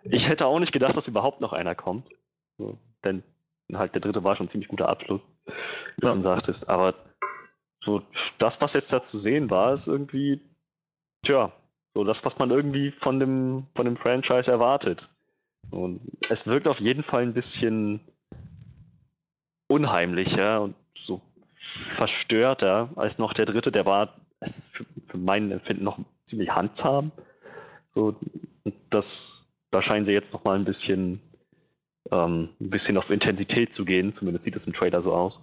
[0.03, 2.09] ich hätte auch nicht gedacht, dass überhaupt noch einer kommt.
[2.59, 3.23] So, denn
[3.73, 6.69] halt der dritte war schon ein ziemlich guter Abschluss, wie du schon sagtest.
[6.69, 6.95] Aber
[7.85, 8.03] so
[8.39, 10.41] das, was jetzt da zu sehen war, ist irgendwie,
[11.23, 11.53] tja,
[11.95, 15.09] so das, was man irgendwie von dem, von dem Franchise erwartet.
[15.71, 18.01] Und es wirkt auf jeden Fall ein bisschen
[19.69, 21.21] unheimlicher und so
[21.57, 23.73] verstörter als noch der dritte.
[23.73, 24.15] Der war
[24.71, 27.13] für, für mein Empfinden noch ziemlich handzahm.
[27.93, 28.17] So,
[28.91, 31.21] das, da scheinen sie jetzt noch mal ein bisschen
[32.11, 34.13] ähm, ein bisschen auf Intensität zu gehen.
[34.13, 35.41] Zumindest sieht es im Trailer so aus.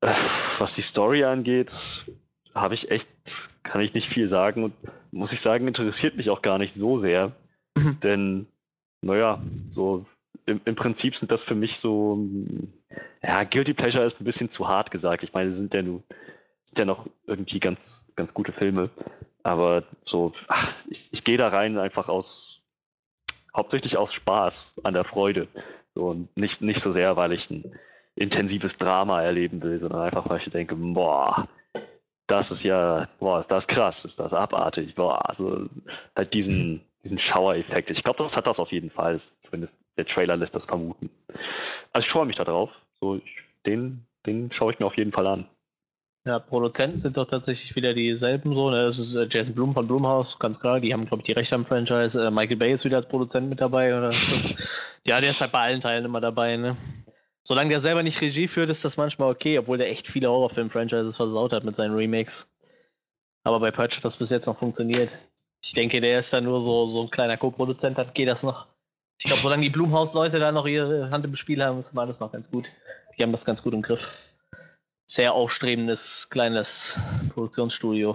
[0.00, 0.12] Äh,
[0.58, 2.06] was die Story angeht,
[2.54, 3.08] habe ich echt,
[3.62, 4.74] kann ich nicht viel sagen und
[5.10, 7.32] muss ich sagen, interessiert mich auch gar nicht so sehr.
[7.76, 8.00] Mhm.
[8.00, 8.46] Denn,
[9.00, 10.06] naja, so
[10.48, 12.18] im, im, Prinzip sind das für mich so,
[13.22, 15.22] ja, Guilty Pleasure ist ein bisschen zu hart gesagt.
[15.22, 16.02] Ich meine, sind ja nur,
[16.64, 18.90] sind ja noch irgendwie ganz, ganz gute Filme.
[19.42, 22.62] Aber so, ach, ich, ich gehe da rein einfach aus,
[23.54, 25.48] hauptsächlich aus Spaß an der Freude.
[25.94, 27.78] So, und nicht, nicht so sehr, weil ich ein
[28.14, 31.48] intensives Drama erleben will, sondern einfach, weil ich denke, boah,
[32.26, 35.68] das ist ja, boah, ist das krass, ist das abartig, boah, also
[36.14, 37.90] halt diesen, diesen Schauereffekt.
[37.90, 41.10] Ich glaube, das hat das auf jeden Fall, zumindest der Trailer lässt das vermuten.
[41.92, 42.70] Also ich freue mich darauf.
[43.00, 45.48] So, ich, den, den schaue ich mir auf jeden Fall an.
[46.24, 48.70] Ja, Produzenten sind doch tatsächlich wieder dieselben so.
[48.70, 48.84] Ne?
[48.84, 50.80] Das ist äh, Jason Blum von Blumhaus, ganz klar.
[50.80, 52.22] Die haben, glaube ich, die Rechte am Franchise.
[52.22, 53.96] Äh, Michael Bay ist wieder als Produzent mit dabei.
[53.96, 54.10] Oder?
[55.06, 56.56] ja, der ist halt bei allen Teilen immer dabei.
[56.56, 56.76] Ne?
[57.44, 61.16] Solange der selber nicht Regie führt, ist das manchmal okay, obwohl der echt viele Horrorfilm-Franchises
[61.16, 62.46] versaut hat mit seinen Remakes.
[63.44, 65.10] Aber bei Purge hat das bis jetzt noch funktioniert.
[65.62, 68.66] Ich denke, der ist da nur so, so ein kleiner Co-Produzent, dann geht das noch.
[69.18, 72.30] Ich glaube, solange die Blumhaus-Leute da noch ihre Hand im Spiel haben, ist alles noch
[72.30, 72.68] ganz gut.
[73.16, 74.28] Die haben das ganz gut im Griff
[75.08, 77.00] sehr aufstrebendes kleines
[77.30, 78.14] Produktionsstudio.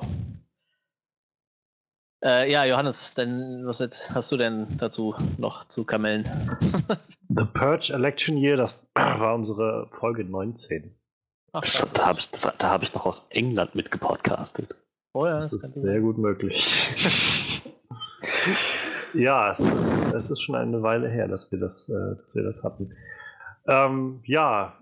[2.24, 6.58] Äh, ja, Johannes, denn was jetzt hast du denn dazu noch zu Kamellen?
[7.30, 10.96] The Purge Election Year, das war unsere Folge 19.
[11.52, 11.64] Ach,
[11.94, 14.74] da habe ich, hab ich noch aus England mitgepodcastet.
[15.14, 16.01] Oh ja, das, das ist sehr sein.
[16.01, 16.95] gut möglich.
[19.14, 22.43] ja, es ist, es ist schon eine Weile her, dass wir das, äh, dass wir
[22.43, 22.93] das hatten.
[23.68, 24.74] Ähm, ja,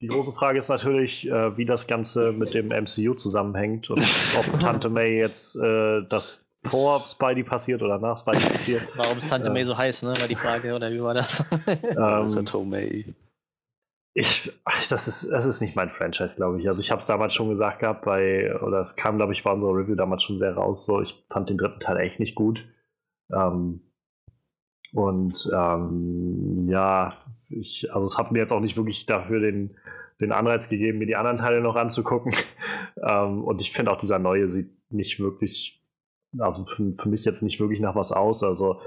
[0.00, 4.02] die große Frage ist natürlich, äh, wie das Ganze mit dem MCU zusammenhängt und
[4.38, 8.82] ob Tante May jetzt äh, das vor Spidey passiert oder nach Spidey passiert.
[8.96, 10.14] Warum ist Tante äh, May so heiß, ne?
[10.18, 11.42] War die Frage, oder wie war das?
[11.66, 13.14] ähm, Tante May.
[14.12, 14.50] Ich,
[14.88, 16.66] das ist, das ist nicht mein Franchise, glaube ich.
[16.66, 19.52] Also ich habe es damals schon gesagt gehabt, bei, oder es kam, glaube ich, bei
[19.52, 20.84] unserer Review damals schon sehr raus.
[20.84, 22.66] So, ich fand den dritten Teil echt nicht gut.
[23.32, 23.82] Ähm,
[24.92, 27.14] und ähm, ja,
[27.48, 29.76] ich, also es hat mir jetzt auch nicht wirklich dafür den,
[30.20, 32.32] den Anreiz gegeben, mir die anderen Teile noch anzugucken.
[33.02, 35.80] ähm, und ich finde auch dieser neue sieht nicht wirklich,
[36.38, 38.42] also für, für, mich jetzt nicht wirklich nach was aus.
[38.42, 38.80] Also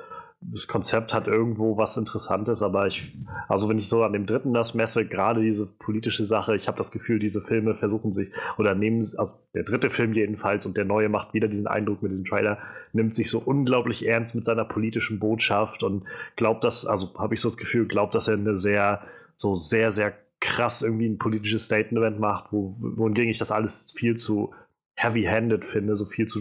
[0.52, 3.16] das Konzept hat irgendwo was Interessantes, aber ich,
[3.48, 6.78] also wenn ich so an dem dritten das messe, gerade diese politische Sache, ich habe
[6.78, 10.86] das Gefühl, diese Filme versuchen sich oder nehmen, also der dritte Film jedenfalls und der
[10.86, 12.58] neue macht wieder diesen Eindruck mit diesem Trailer,
[12.94, 16.04] nimmt sich so unglaublich ernst mit seiner politischen Botschaft und
[16.36, 19.02] glaubt das, also habe ich so das Gefühl, glaubt, dass er eine sehr,
[19.36, 24.16] so sehr, sehr krass irgendwie ein politisches Statement macht, wo, wohingegen ich das alles viel
[24.16, 24.54] zu
[24.96, 26.39] heavy-handed finde, so viel zu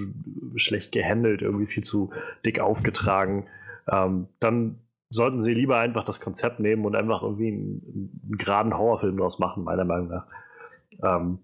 [0.56, 2.10] schlecht gehandelt, irgendwie viel zu
[2.44, 3.46] dick aufgetragen.
[3.90, 4.78] Ähm, dann
[5.10, 9.38] sollten sie lieber einfach das Konzept nehmen und einfach irgendwie einen, einen geraden Horrorfilm daraus
[9.38, 10.26] machen, meiner Meinung nach.
[11.02, 11.38] Ähm,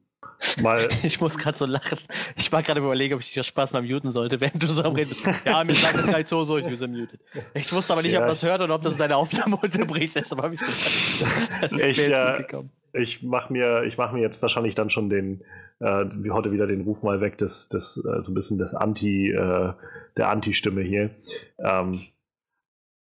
[0.60, 1.98] Mal ich muss gerade so lachen.
[2.36, 4.94] Ich war gerade überlegen, ob ich dir Spaß mal muten sollte, während du so am
[4.94, 5.44] Reden bist.
[5.44, 7.20] Ja, mir sagt das gar nicht so, so, ich bin so muted.
[7.54, 10.14] Ich wusste aber nicht, ja, ob das hört oder ob das seine Aufnahme unterbricht.
[10.14, 11.82] Deshalb habe ich es gemacht.
[11.82, 12.44] Ich, äh,
[12.92, 15.42] ich mache mir, mach mir jetzt wahrscheinlich dann schon den,
[15.80, 18.74] äh, wie heute wieder den Ruf mal weg, des, des, äh, so ein bisschen des
[18.74, 19.72] Anti, äh,
[20.16, 21.10] der Anti-Stimme hier.
[21.58, 22.02] Ähm,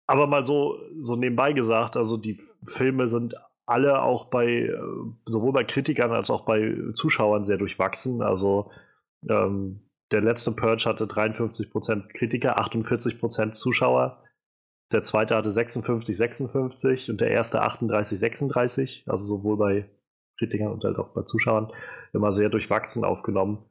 [0.06, 3.34] aber mal so, so nebenbei gesagt, also die Filme sind
[3.66, 4.78] alle auch bei, äh,
[5.26, 8.22] sowohl bei Kritikern als auch bei Zuschauern sehr durchwachsen.
[8.22, 8.70] Also
[9.28, 9.80] ähm,
[10.10, 14.22] der letzte Purge hatte 53% Kritiker, 48% Zuschauer.
[14.92, 19.04] Der zweite hatte 56, 56 und der erste 38, 36.
[19.06, 19.90] Also sowohl bei
[20.38, 21.72] Kritikern und halt auch bei Zuschauern
[22.12, 23.64] immer sehr durchwachsen aufgenommen.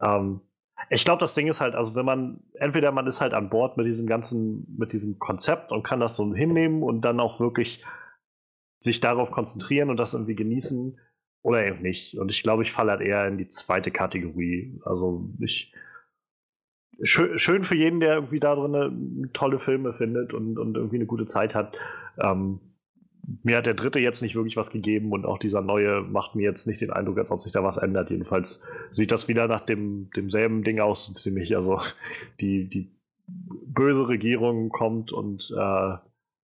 [0.00, 0.42] Ähm,
[0.88, 3.76] ich glaube, das Ding ist halt, also wenn man, entweder man ist halt an Bord
[3.76, 7.84] mit diesem ganzen, mit diesem Konzept und kann das so hinnehmen und dann auch wirklich
[8.78, 10.98] sich darauf konzentrieren und das irgendwie genießen
[11.42, 12.18] oder eben nicht.
[12.18, 14.80] Und ich glaube, ich falle halt eher in die zweite Kategorie.
[14.84, 15.74] Also ich
[17.02, 21.06] schön, schön für jeden, der irgendwie da drin tolle Filme findet und, und irgendwie eine
[21.06, 21.76] gute Zeit hat.
[22.18, 22.60] Ähm,
[23.42, 26.42] mir hat der dritte jetzt nicht wirklich was gegeben und auch dieser neue macht mir
[26.42, 28.10] jetzt nicht den Eindruck, als ob sich da was ändert.
[28.10, 28.60] Jedenfalls
[28.90, 31.54] sieht das wieder nach dem, demselben Ding aus, ziemlich.
[31.56, 31.80] Also
[32.40, 32.90] die, die
[33.26, 35.96] böse Regierung kommt und äh,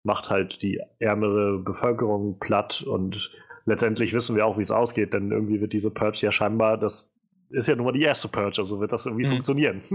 [0.03, 3.31] macht halt die ärmere Bevölkerung platt und
[3.65, 7.11] letztendlich wissen wir auch, wie es ausgeht, denn irgendwie wird diese Purge ja scheinbar, das
[7.49, 9.31] ist ja nur mal die erste Purge, also wird das irgendwie mhm.
[9.31, 9.81] funktionieren.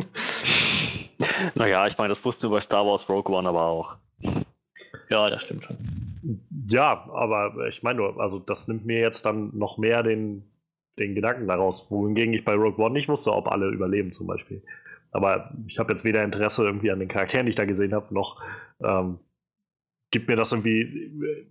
[1.54, 3.96] Naja, ich meine, das wussten wir bei Star Wars Rogue One aber auch.
[5.08, 5.76] Ja, das stimmt schon.
[6.68, 10.44] Ja, aber ich meine nur, also das nimmt mir jetzt dann noch mehr den,
[10.98, 14.62] den Gedanken daraus, wohingegen ich bei Rogue One nicht wusste, ob alle überleben zum Beispiel.
[15.12, 18.12] Aber ich habe jetzt weder Interesse irgendwie an den Charakteren, die ich da gesehen habe,
[18.12, 18.42] noch
[18.82, 19.18] ähm,
[20.10, 20.80] gibt mir das irgendwie,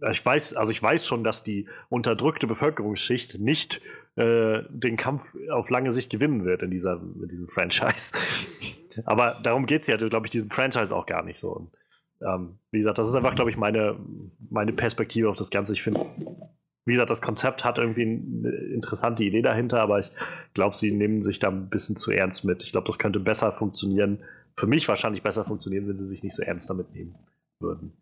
[0.02, 3.82] äh, ich weiß, also ich weiß schon, dass die unterdrückte Bevölkerungsschicht nicht
[4.16, 8.14] äh, den Kampf auf lange Sicht gewinnen wird in dieser, in diesem Franchise.
[9.06, 11.50] Aber darum geht es ja, glaube ich, diesem Franchise auch gar nicht so.
[11.50, 11.72] Und,
[12.26, 13.98] ähm, wie gesagt, das ist einfach, glaube ich, meine,
[14.50, 15.74] meine Perspektive auf das Ganze.
[15.74, 16.06] Ich finde,
[16.86, 20.12] wie gesagt, das Konzept hat irgendwie eine interessante Idee dahinter, aber ich
[20.54, 22.64] glaube, sie nehmen sich da ein bisschen zu ernst mit.
[22.64, 24.24] Ich glaube, das könnte besser funktionieren,
[24.58, 27.16] für mich wahrscheinlich besser funktionieren, wenn sie sich nicht so ernst damit nehmen
[27.60, 27.94] würden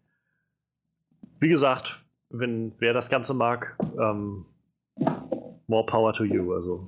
[1.43, 4.45] wie gesagt, wenn wer das Ganze mag, ähm,
[5.67, 6.53] more power to you.
[6.53, 6.83] Also.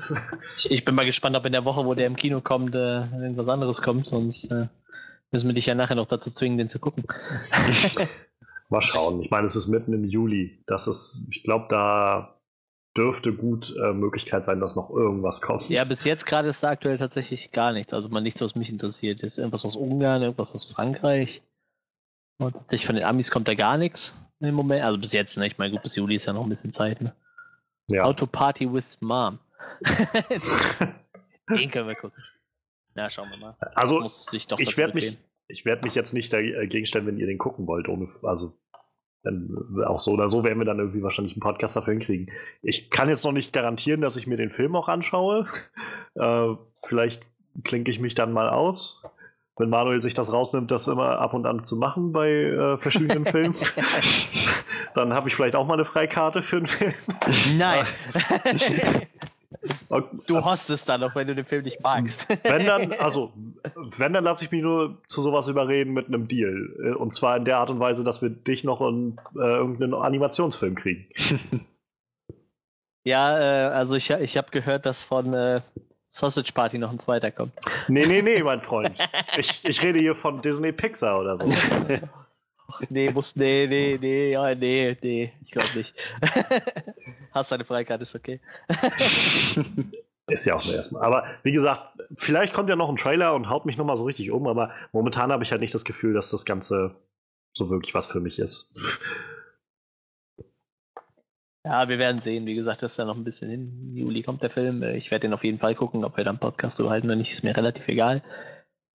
[0.57, 3.01] Ich, ich, bin mal gespannt, ob in der Woche, wo der im Kino kommt, äh,
[3.01, 4.67] irgendwas anderes kommt, sonst äh,
[5.35, 7.03] müssen wir dich ja nachher noch dazu zwingen, den zu gucken.
[8.69, 9.21] mal schauen.
[9.21, 10.63] Ich meine, es ist mitten im Juli.
[10.65, 12.39] Das ist, ich glaube, da
[12.95, 15.69] dürfte gut äh, Möglichkeit sein, dass noch irgendwas kommt.
[15.69, 17.93] Ja, bis jetzt gerade ist da aktuell tatsächlich gar nichts.
[17.93, 19.23] Also mal nichts, was mich interessiert.
[19.23, 21.41] Ist irgendwas aus Ungarn, irgendwas aus Frankreich.
[22.37, 24.85] Und tatsächlich von den Amis kommt da gar nichts im Moment.
[24.85, 25.47] Also bis jetzt, ne?
[25.47, 27.13] Ich meine, gut, bis Juli ist ja noch ein bisschen Zeit, ne?
[27.87, 28.03] Ja.
[28.03, 29.39] Auto Party with Mom.
[31.49, 32.23] Den können wir gucken.
[32.95, 33.55] Na, schauen wir mal.
[33.75, 35.17] Also, ich werde mich,
[35.65, 37.87] werd mich jetzt nicht dagegen stellen, wenn ihr den gucken wollt.
[37.87, 38.57] Ohne, also,
[39.23, 42.31] dann auch so oder so werden wir dann irgendwie wahrscheinlich einen Podcast dafür hinkriegen.
[42.61, 45.45] Ich kann jetzt noch nicht garantieren, dass ich mir den Film auch anschaue.
[46.17, 47.27] Äh, vielleicht
[47.65, 49.03] klinke ich mich dann mal aus
[49.57, 53.25] wenn Manuel sich das rausnimmt, das immer ab und an zu machen bei äh, verschiedenen
[53.25, 53.55] Filmen,
[54.95, 56.93] dann habe ich vielleicht auch mal eine Freikarte für einen Film.
[57.57, 57.85] Nein.
[60.27, 62.27] du hast es dann noch, wenn du den Film nicht magst.
[62.43, 63.33] wenn dann, also,
[63.97, 66.95] wenn dann lasse ich mich nur zu sowas überreden mit einem Deal.
[66.97, 70.75] Und zwar in der Art und Weise, dass wir dich noch in äh, irgendeinen Animationsfilm
[70.75, 71.07] kriegen.
[73.03, 75.61] Ja, äh, also ich, ich habe gehört, dass von äh,
[76.09, 77.53] Sausage Party noch ein zweiter kommt.
[77.87, 78.97] Nee, nee, nee, mein Freund.
[79.37, 81.45] Ich, ich rede hier von Disney Pixar oder so.
[82.89, 85.95] nee, muss, nee, nee, nee, ja, nee, nee, ich glaube nicht.
[87.31, 88.39] Hast deine Freikarte, ist okay.
[90.27, 91.03] ist ja auch nur erstmal.
[91.03, 94.31] Aber wie gesagt, vielleicht kommt ja noch ein Trailer und haut mich nochmal so richtig
[94.31, 96.95] um, aber momentan habe ich halt nicht das Gefühl, dass das Ganze
[97.53, 98.71] so wirklich was für mich ist.
[101.65, 102.45] Ja, wir werden sehen.
[102.45, 103.95] Wie gesagt, das ist ja noch ein bisschen hin.
[103.95, 104.83] Juli kommt der Film.
[104.83, 107.31] Ich werde den auf jeden Fall gucken, ob wir dann Podcast so halten oder nicht,
[107.31, 108.21] ist mir relativ egal.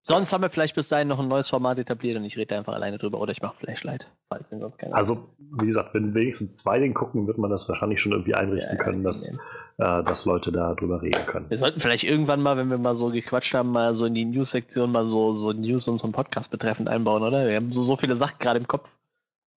[0.02, 2.72] Sonst haben wir vielleicht bis dahin noch ein neues Format etabliert und ich rede einfach
[2.72, 4.94] alleine drüber oder ich mache Flashlight, falls den sonst keiner.
[4.94, 8.78] Also, wie gesagt, wenn wenigstens zwei den gucken, wird man das wahrscheinlich schon irgendwie einrichten
[8.78, 9.34] ja, können, dass, äh,
[9.76, 11.50] dass Leute da drüber reden können.
[11.50, 14.24] Wir sollten vielleicht irgendwann mal, wenn wir mal so gequatscht haben, mal so in die
[14.24, 17.46] News-Sektion mal so, so News unserem Podcast betreffend einbauen, oder?
[17.46, 18.88] Wir haben so, so viele Sachen gerade im Kopf.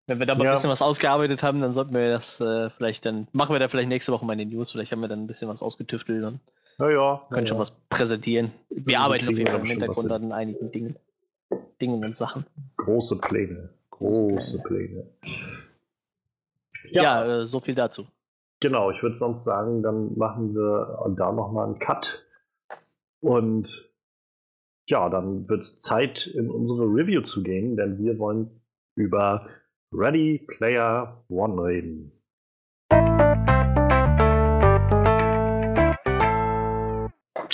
[0.08, 0.52] Wenn wir da mal ja.
[0.52, 3.68] ein bisschen was ausgearbeitet haben, dann sollten wir das äh, vielleicht dann, machen wir da
[3.68, 6.24] vielleicht nächste Woche mal in die News, vielleicht haben wir dann ein bisschen was ausgetüftelt
[6.24, 6.40] und
[6.80, 8.52] ja, ja, können ja, schon was präsentieren.
[8.70, 10.96] Wir arbeiten auf jeden Fall im Hintergrund an einigen Dingen.
[11.82, 12.46] Dingen und Sachen.
[12.78, 13.70] Große Pläne.
[13.90, 15.06] Große Pläne.
[16.90, 18.08] Ja, ja äh, so viel dazu.
[18.60, 22.24] Genau, ich würde sonst sagen, dann machen wir da nochmal einen Cut.
[23.20, 23.92] Und
[24.88, 28.62] ja, dann wird es Zeit, in unsere Review zu gehen, denn wir wollen
[28.96, 29.48] über
[29.92, 32.12] Ready Player One reden.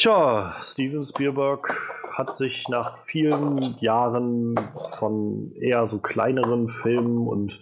[0.07, 1.67] Tja, Steven Spielberg
[2.13, 4.55] hat sich nach vielen Jahren
[4.97, 7.59] von eher so kleineren Filmen und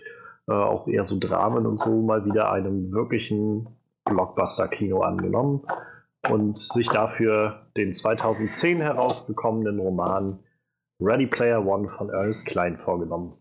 [0.48, 3.68] äh, auch eher so Dramen und so mal wieder einem wirklichen
[4.08, 5.64] Blockbuster-Kino angenommen
[6.30, 10.38] und sich dafür den 2010 herausgekommenen Roman
[11.00, 13.34] Ready Player One von Ernest Klein vorgenommen.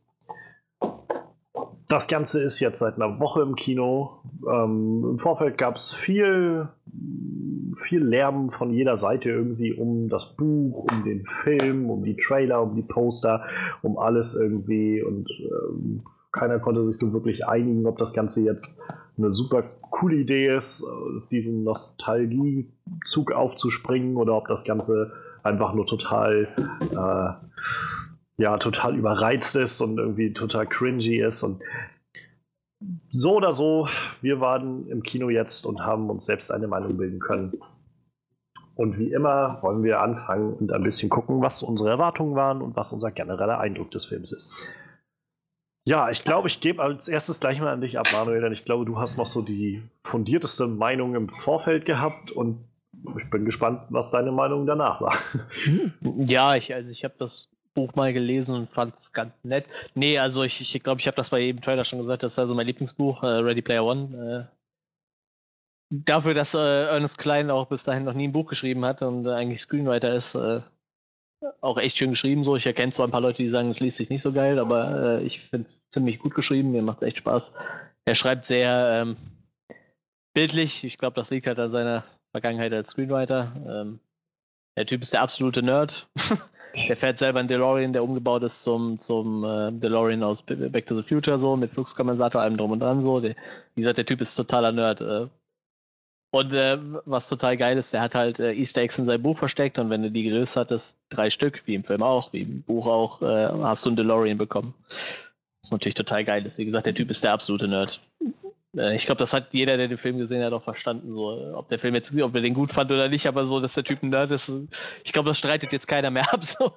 [1.89, 4.23] Das Ganze ist jetzt seit einer Woche im Kino.
[4.51, 6.71] Ähm, Im Vorfeld gab es viel
[7.77, 12.63] viel Lärm von jeder Seite irgendwie um das Buch, um den Film, um die Trailer,
[12.63, 13.45] um die Poster,
[13.83, 15.03] um alles irgendwie.
[15.03, 16.03] Und ähm,
[16.33, 18.83] keiner konnte sich so wirklich einigen, ob das Ganze jetzt
[19.17, 20.85] eine super coole Idee ist,
[21.31, 25.13] diesen Nostalgiezug aufzuspringen oder ob das Ganze
[25.43, 26.49] einfach nur total
[26.81, 27.47] äh,
[28.37, 31.43] ja, total überreizt ist und irgendwie total cringy ist.
[31.43, 31.63] Und
[33.09, 33.89] so oder so,
[34.21, 37.53] wir waren im Kino jetzt und haben uns selbst eine Meinung bilden können.
[38.75, 42.77] Und wie immer wollen wir anfangen und ein bisschen gucken, was unsere Erwartungen waren und
[42.77, 44.57] was unser genereller Eindruck des Films ist.
[45.87, 48.65] Ja, ich glaube, ich gebe als erstes gleich mal an dich ab, Manuel, denn ich
[48.65, 52.65] glaube, du hast noch so die fundierteste Meinung im Vorfeld gehabt und
[53.19, 55.15] ich bin gespannt, was deine Meinung danach war.
[56.01, 59.67] Ja, ich, also ich habe das Buch mal gelesen und fand es ganz nett.
[59.95, 62.33] Nee, also ich glaube, ich, glaub, ich habe das bei jedem Trailer schon gesagt, das
[62.33, 64.49] ist also mein Lieblingsbuch, äh, Ready Player One.
[64.51, 64.55] Äh,
[65.91, 69.27] dafür, dass äh, Ernest Klein auch bis dahin noch nie ein Buch geschrieben hat und
[69.29, 70.61] eigentlich Screenwriter ist, äh,
[71.61, 72.45] auch echt schön geschrieben.
[72.45, 74.59] So, ich erkenne zwar ein paar Leute, die sagen, es liest sich nicht so geil,
[74.59, 76.73] aber äh, ich finde es ziemlich gut geschrieben.
[76.73, 77.55] Mir macht es echt Spaß.
[78.07, 79.17] Er schreibt sehr ähm,
[80.35, 80.85] bildlich.
[80.85, 83.53] Ich glaube, das liegt halt an seiner Vergangenheit als Screenwriter.
[83.67, 84.01] Ähm,
[84.77, 86.09] der Typ ist der absolute Nerd.
[86.75, 90.95] der fährt selber einen DeLorean, der umgebaut ist zum, zum äh, DeLorean aus Back to
[90.95, 93.01] the Future, so mit Fluxkompensator, allem drum und dran.
[93.01, 93.21] So.
[93.21, 93.35] Der,
[93.75, 95.01] wie gesagt, der Typ ist totaler Nerd.
[95.01, 95.27] Äh,
[96.31, 99.39] und äh, was total geil ist, der hat halt äh, Easter Eggs in seinem Buch
[99.39, 102.63] versteckt und wenn du die gelöst hattest, drei Stück, wie im Film auch, wie im
[102.63, 104.75] Buch auch, äh, hast du einen DeLorean bekommen.
[105.63, 106.59] Was natürlich total geil ist.
[106.59, 108.01] Wie gesagt, der Typ ist der absolute Nerd.
[108.77, 111.15] Äh, ich glaube, das hat jeder, der den Film gesehen hat, auch verstanden.
[111.15, 113.75] So, ob der Film jetzt, ob er den gut fand oder nicht, aber so, dass
[113.75, 114.51] der Typ ein Nerd ist,
[115.05, 116.45] ich glaube, das streitet jetzt keiner mehr ab.
[116.45, 116.73] So.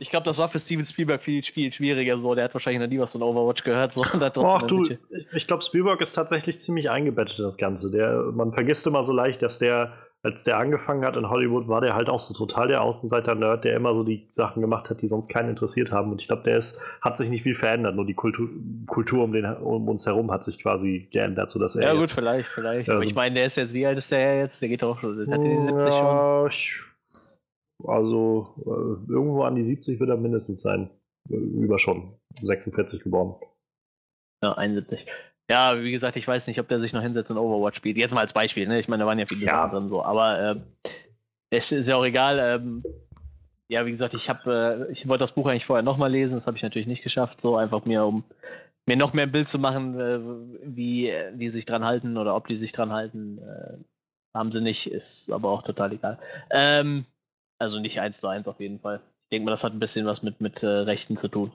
[0.00, 2.16] Ich glaube, das war für Steven Spielberg viel, viel schwieriger.
[2.16, 3.92] So, der hat wahrscheinlich noch nie was von Overwatch gehört.
[3.92, 7.90] So, Ach du, ich, ich glaube, Spielberg ist tatsächlich ziemlich eingebettet in das Ganze.
[7.90, 9.92] Der, man vergisst immer so leicht, dass der
[10.22, 13.76] als der angefangen hat in Hollywood, war der halt auch so total der Außenseiter-Nerd, der
[13.76, 16.10] immer so die Sachen gemacht hat, die sonst keinen interessiert haben.
[16.10, 18.48] Und ich glaube, der ist, hat sich nicht viel verändert, nur die Kultur,
[18.86, 21.82] Kultur um, den, um uns herum hat sich quasi geändert, sodass er.
[21.82, 22.88] Ja, gut, jetzt, vielleicht, vielleicht.
[22.88, 24.60] Also, Aber ich meine, der ist jetzt, wie alt ist der jetzt?
[24.60, 26.48] Der geht doch schon, hat die 70 schon?
[26.48, 26.80] Ich,
[27.84, 30.90] also, äh, irgendwo an die 70 wird er mindestens sein.
[31.28, 32.14] Über schon.
[32.42, 33.34] 46 geboren.
[34.42, 35.06] Ja, 71.
[35.50, 37.96] Ja, wie gesagt, ich weiß nicht, ob der sich noch hinsetzt und Overwatch spielt.
[37.96, 38.78] Jetzt mal als Beispiel, ne?
[38.78, 39.66] Ich meine, da waren ja viele ja.
[39.68, 40.56] drin so, aber äh,
[41.50, 42.38] es ist ja auch egal.
[42.38, 42.82] Ähm,
[43.68, 46.46] ja, wie gesagt, ich habe, äh, ich wollte das Buch eigentlich vorher nochmal lesen, das
[46.46, 48.24] habe ich natürlich nicht geschafft, so einfach mir, um
[48.86, 50.20] mir noch mehr ein Bild zu machen, äh,
[50.64, 53.38] wie die sich dran halten oder ob die sich dran halten.
[53.38, 53.78] Äh,
[54.34, 56.18] haben sie nicht, ist aber auch total egal.
[56.50, 57.06] Ähm,
[57.58, 59.00] also nicht eins zu eins auf jeden Fall.
[59.24, 61.52] Ich denke mal, das hat ein bisschen was mit, mit äh, Rechten zu tun.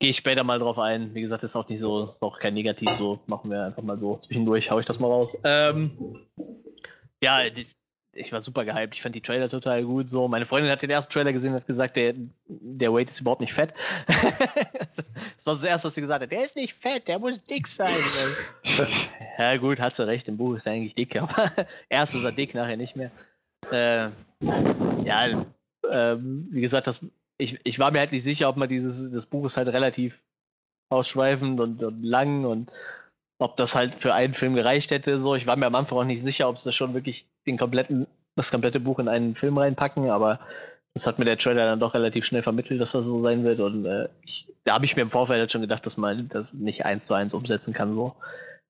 [0.00, 1.14] Gehe ich später mal drauf ein.
[1.14, 3.98] Wie gesagt, ist auch nicht so, ist auch kein Negativ, so machen wir einfach mal
[3.98, 5.38] so zwischendurch, hau ich das mal raus.
[5.44, 6.16] Ähm,
[7.22, 7.66] ja, die,
[8.12, 8.94] ich war super gehypt.
[8.94, 10.08] Ich fand die Trailer total gut.
[10.08, 12.14] So, meine Freundin hat den ersten Trailer gesehen und hat gesagt, der,
[12.46, 13.72] der Wade ist überhaupt nicht fett.
[14.06, 16.30] das war so das erste, was sie gesagt hat.
[16.30, 17.88] Der ist nicht fett, der muss dick sein.
[19.38, 20.28] ja, gut, hat sie recht.
[20.28, 21.52] Im Buch ist er eigentlich dick, aber
[21.88, 23.10] erst ist er dick, nachher nicht mehr.
[23.70, 24.08] Äh,
[25.04, 25.26] ja,
[25.88, 27.04] äh, wie gesagt, das
[27.40, 30.22] ich, ich war mir halt nicht sicher, ob man dieses, das Buch ist halt relativ
[30.90, 32.70] ausschweifend und, und lang und
[33.38, 35.18] ob das halt für einen Film gereicht hätte.
[35.18, 38.06] So, ich war mir am Anfang auch nicht sicher, ob sie schon wirklich den kompletten,
[38.36, 40.40] das komplette Buch in einen Film reinpacken, aber
[40.94, 43.60] das hat mir der Trailer dann doch relativ schnell vermittelt, dass das so sein wird.
[43.60, 46.52] Und äh, ich, da habe ich mir im Vorfeld halt schon gedacht, dass man das
[46.52, 47.94] nicht eins zu eins umsetzen kann.
[47.94, 48.14] So.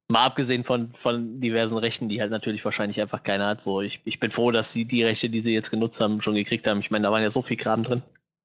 [0.08, 3.62] Mal abgesehen von, von diversen Rechten, die halt natürlich wahrscheinlich einfach keiner hat.
[3.62, 6.34] So, ich, ich bin froh, dass sie die Rechte, die sie jetzt genutzt haben, schon
[6.34, 6.80] gekriegt haben.
[6.80, 8.02] Ich meine, da waren ja so viel Kram drin.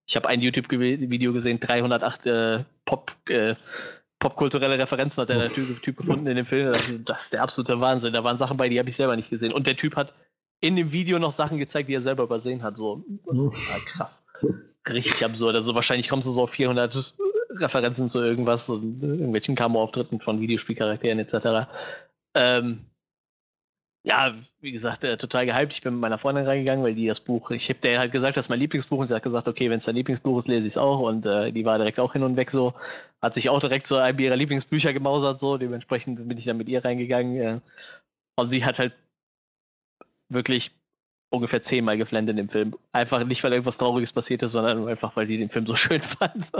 [0.07, 3.55] Ich habe ein YouTube-Video gesehen, 308 äh, Pop, äh,
[4.19, 6.73] popkulturelle Referenzen hat der typ, typ gefunden in dem Film.
[7.05, 8.13] Das ist der absolute Wahnsinn.
[8.13, 9.51] Da waren Sachen bei, die habe ich selber nicht gesehen.
[9.51, 10.13] Und der Typ hat
[10.61, 12.77] in dem Video noch Sachen gezeigt, die er selber übersehen hat.
[12.77, 14.25] So, das ist ja krass.
[14.87, 15.55] Richtig absurd.
[15.55, 17.15] Also wahrscheinlich kommst du so auf 400
[17.57, 21.69] Referenzen zu irgendwas, so irgendwelchen Camo-Auftritten von Videospielcharakteren etc.
[22.33, 22.85] Ähm,
[24.05, 25.73] ja, wie gesagt, äh, total gehypt.
[25.73, 28.37] Ich bin mit meiner Freundin reingegangen, weil die das Buch, ich habe der halt gesagt,
[28.37, 30.67] das ist mein Lieblingsbuch und sie hat gesagt, okay, wenn es dein Lieblingsbuch ist, lese
[30.67, 32.75] ich es auch und äh, die war direkt auch hin und weg so,
[33.19, 36.69] hat sich auch direkt zu einem ihrer Lieblingsbücher gemausert so, dementsprechend bin ich dann mit
[36.69, 37.59] ihr reingegangen äh,
[38.35, 38.93] und sie hat halt
[40.29, 40.71] wirklich
[41.31, 42.75] ungefähr zehnmal geflennt in dem Film.
[42.91, 46.03] Einfach nicht, weil irgendwas Trauriges passiert ist, sondern einfach, weil die den Film so schön
[46.03, 46.51] fand.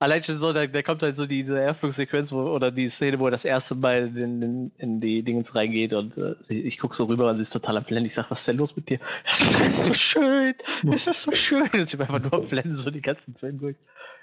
[0.00, 3.18] Allein schon so, da, da kommt halt so die, diese Eröffnungssequenz wo, oder die Szene,
[3.18, 6.94] wo er das erste Mal in, in, in die Dingens reingeht und äh, ich gucke
[6.94, 8.06] so rüber und sie ist total am Flennen.
[8.06, 9.00] Ich sage, was ist denn los mit dir?
[9.24, 10.54] Das ist so schön,
[10.92, 11.68] es ist so schön.
[11.72, 13.76] Und sie war einfach nur am Flennen, so die ganzen Film durch.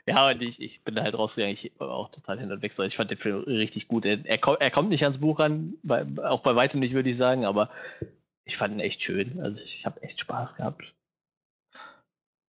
[0.06, 2.74] Ja, und ich, ich bin da halt rausgegangen, ich war auch total hin und weg.
[2.74, 4.06] So, ich fand den Film richtig gut.
[4.06, 7.18] Er, er, er kommt nicht ans Buch ran, bei, auch bei weitem nicht, würde ich
[7.18, 7.70] sagen, aber
[8.46, 9.42] ich fand ihn echt schön.
[9.42, 10.94] Also ich, ich habe echt Spaß gehabt.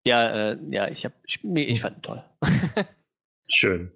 [0.06, 2.24] Ja, äh, ja, ich, hab, ich, ich fand ihn toll.
[3.48, 3.92] Schön.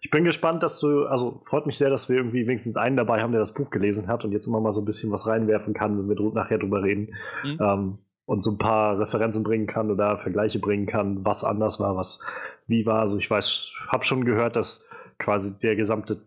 [0.00, 3.22] Ich bin gespannt, dass du, also freut mich sehr, dass wir irgendwie wenigstens einen dabei
[3.22, 5.74] haben, der das Buch gelesen hat und jetzt immer mal so ein bisschen was reinwerfen
[5.74, 7.14] kann, wenn wir nachher drüber reden.
[7.44, 7.58] Mhm.
[7.60, 11.96] Ähm, und so ein paar Referenzen bringen kann oder Vergleiche bringen kann, was anders war,
[11.96, 12.20] was
[12.66, 13.00] wie war.
[13.00, 14.86] Also ich weiß, habe schon gehört, dass
[15.18, 16.22] quasi der gesamte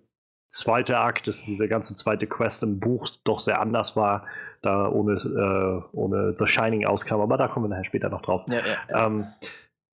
[0.47, 4.26] zweite Akt, dass diese ganze zweite Quest im Buch doch sehr anders war,
[4.61, 8.43] da ohne, äh, ohne The Shining auskam, aber da kommen wir nachher später noch drauf.
[8.47, 9.07] Ja, ja, ja.
[9.07, 9.28] Ähm,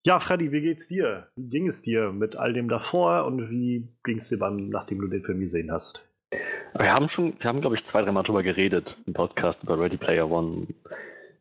[0.06, 1.26] ja, Freddy, wie geht's dir?
[1.34, 5.00] Wie ging es dir mit all dem davor und wie ging es dir dann, nachdem
[5.00, 6.06] du den Film gesehen hast?
[6.78, 9.96] Wir haben schon, wir haben, glaube ich, zwei, dreimal drüber geredet im Podcast über Ready
[9.96, 10.68] Player One.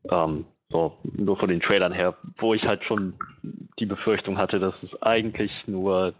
[0.09, 3.13] Ähm, so, nur von den Trailern her, wo ich halt schon
[3.77, 6.15] die Befürchtung hatte, dass es eigentlich nur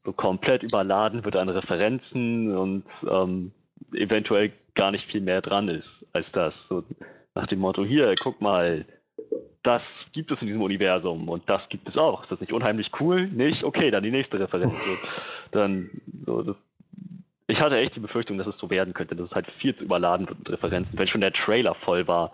[0.00, 3.52] so komplett überladen wird an Referenzen und ähm,
[3.92, 6.68] eventuell gar nicht viel mehr dran ist als das.
[6.68, 6.84] So
[7.34, 8.86] nach dem Motto, hier, guck mal,
[9.62, 12.22] das gibt es in diesem Universum und das gibt es auch.
[12.22, 13.28] Ist das nicht unheimlich cool?
[13.28, 13.64] Nicht?
[13.64, 14.84] Okay, dann die nächste Referenz.
[14.84, 15.08] So,
[15.52, 16.68] dann, so, das,
[17.46, 19.84] ich hatte echt die Befürchtung, dass es so werden könnte, dass es halt viel zu
[19.84, 22.32] überladen wird mit Referenzen, wenn schon der Trailer voll war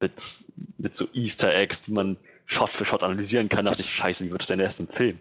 [0.00, 0.44] mit,
[0.76, 4.30] mit so Easter Eggs, die man Shot für Shot analysieren kann, dachte ich, scheiße, wie
[4.30, 5.18] wird das denn erst im Film?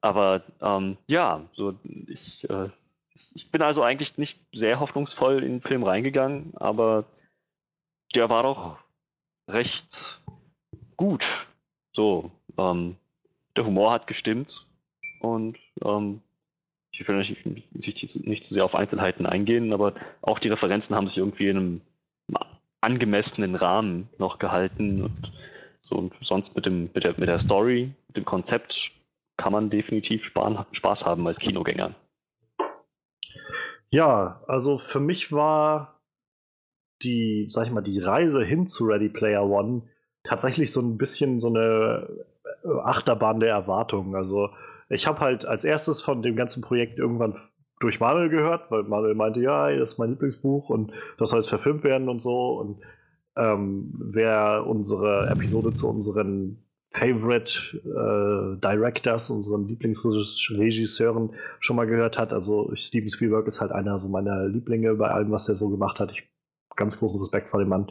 [0.00, 1.78] Aber ähm, ja, so
[2.08, 2.68] ich, äh,
[3.34, 7.04] ich bin also eigentlich nicht sehr hoffnungsvoll in den Film reingegangen, aber
[8.14, 8.78] der war doch
[9.48, 10.20] recht
[11.00, 11.24] gut.
[11.92, 12.96] So, ähm,
[13.56, 14.66] der Humor hat gestimmt
[15.22, 16.20] und ähm,
[16.92, 21.06] ich will nicht, nicht, nicht zu sehr auf Einzelheiten eingehen, aber auch die Referenzen haben
[21.06, 21.80] sich irgendwie in einem
[22.82, 25.32] angemessenen Rahmen noch gehalten und
[25.80, 28.92] so und sonst mit dem mit der, mit der Story, mit dem Konzept
[29.38, 31.94] kann man definitiv Spaß haben als Kinogänger.
[33.88, 35.98] Ja, also für mich war
[37.02, 39.88] die, sag ich mal, die Reise hin zu Ready Player One
[40.22, 42.08] tatsächlich so ein bisschen so eine
[42.64, 44.14] äh, Achterbahn der Erwartungen.
[44.14, 44.50] Also
[44.88, 47.36] ich habe halt als erstes von dem ganzen Projekt irgendwann
[47.80, 51.48] durch Manuel gehört, weil Manuel meinte, ja, das ist mein Lieblingsbuch und das soll jetzt
[51.48, 52.58] verfilmt werden und so.
[52.58, 52.82] Und
[53.36, 62.32] ähm, wer unsere Episode zu unseren Favorite äh, Directors, unseren Lieblingsregisseuren schon mal gehört hat,
[62.32, 66.00] also Steven Spielberg ist halt einer so meiner Lieblinge bei allem, was er so gemacht
[66.00, 66.10] hat.
[66.12, 66.28] Ich
[66.76, 67.86] ganz großen Respekt vor dem Mann.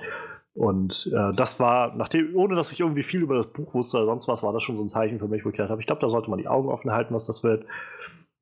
[0.60, 4.08] Und äh, das war, nachdem, ohne dass ich irgendwie viel über das Buch wusste oder
[4.08, 5.88] sonst was, war das schon so ein Zeichen für mich, wo ich gedacht habe, ich
[5.88, 7.66] glaube, da sollte man die Augen offen halten, was das wird.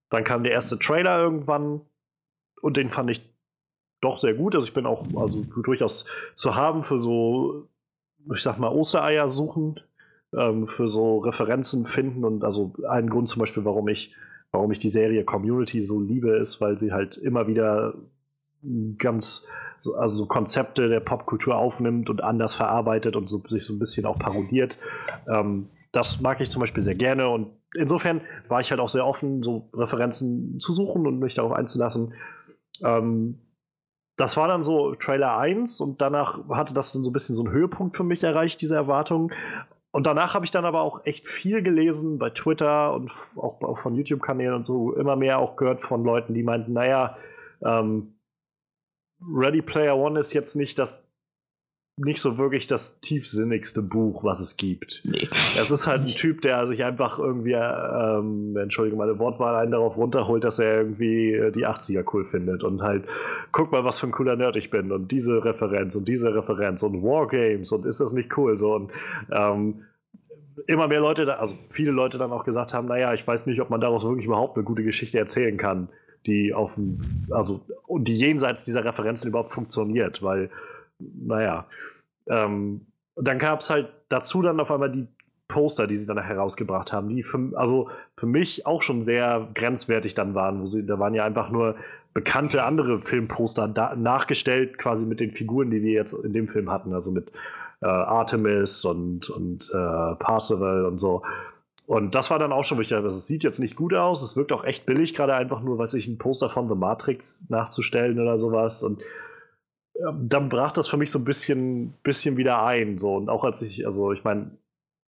[0.10, 1.82] Dann kam der erste Trailer irgendwann
[2.64, 3.22] und den fand ich
[4.02, 4.56] doch sehr gut.
[4.56, 7.68] Also ich bin auch also durchaus zu haben für so,
[8.34, 9.80] ich sag mal, Ostereier suchen,
[10.36, 14.16] ähm, für so Referenzen finden und also ein Grund zum Beispiel, warum ich,
[14.52, 17.94] warum ich die Serie Community so liebe, ist, weil sie halt immer wieder
[18.98, 19.48] ganz
[19.80, 23.80] so, also so Konzepte der Popkultur aufnimmt und anders verarbeitet und so, sich so ein
[23.80, 24.78] bisschen auch parodiert.
[25.32, 29.06] Ähm, das mag ich zum Beispiel sehr gerne und insofern war ich halt auch sehr
[29.06, 32.14] offen, so Referenzen zu suchen und mich darauf einzulassen.
[32.84, 33.40] Ähm,
[34.18, 37.44] das war dann so Trailer 1 und danach hatte das dann so ein bisschen so
[37.44, 39.32] einen Höhepunkt für mich erreicht, diese Erwartung.
[39.92, 43.78] Und danach habe ich dann aber auch echt viel gelesen bei Twitter und auch, auch
[43.78, 47.16] von YouTube-Kanälen und so, immer mehr auch gehört von Leuten, die meinten, naja,
[47.64, 48.17] ähm,
[49.22, 51.08] Ready Player One ist jetzt nicht das
[52.00, 55.02] nicht so wirklich das tiefsinnigste Buch, was es gibt.
[55.04, 55.28] Nee.
[55.58, 59.98] Es ist halt ein Typ, der sich einfach irgendwie, ähm, entschuldige meine Wortwahl, einen darauf
[59.98, 63.08] runterholt, dass er irgendwie äh, die 80er cool findet und halt,
[63.52, 66.84] guck mal, was für ein cooler Nerd ich bin und diese Referenz und diese Referenz
[66.84, 68.92] und Wargames und ist das nicht cool so und
[69.32, 69.82] ähm,
[70.68, 73.60] immer mehr Leute, da, also viele Leute dann auch gesagt haben, naja, ich weiß nicht,
[73.60, 75.90] ob man daraus wirklich überhaupt eine gute Geschichte erzählen kann,
[76.28, 76.74] die auf
[77.30, 80.50] also die jenseits dieser Referenzen überhaupt funktioniert, weil
[81.00, 81.66] naja.
[82.28, 85.08] Ähm, dann gab es halt dazu dann auf einmal die
[85.48, 90.14] Poster, die sie dann herausgebracht haben, die für, also für mich auch schon sehr grenzwertig
[90.14, 91.76] dann waren, wo sie, da waren ja einfach nur
[92.14, 96.70] bekannte andere Filmposter da, nachgestellt, quasi mit den Figuren, die wir jetzt in dem Film
[96.70, 97.32] hatten, also mit
[97.82, 101.24] äh, Artemis und, und äh, Parzival und so.
[101.88, 102.98] Und das war dann auch schon wichtig.
[102.98, 105.80] Also, es sieht jetzt nicht gut aus, es wirkt auch echt billig, gerade einfach nur,
[105.80, 108.84] weiß ich, ein Poster von The Matrix nachzustellen oder sowas.
[108.84, 109.02] Und
[110.20, 112.98] dann brach das für mich so ein bisschen, bisschen wieder ein.
[112.98, 113.16] So.
[113.16, 114.52] Und auch als ich, also ich meine,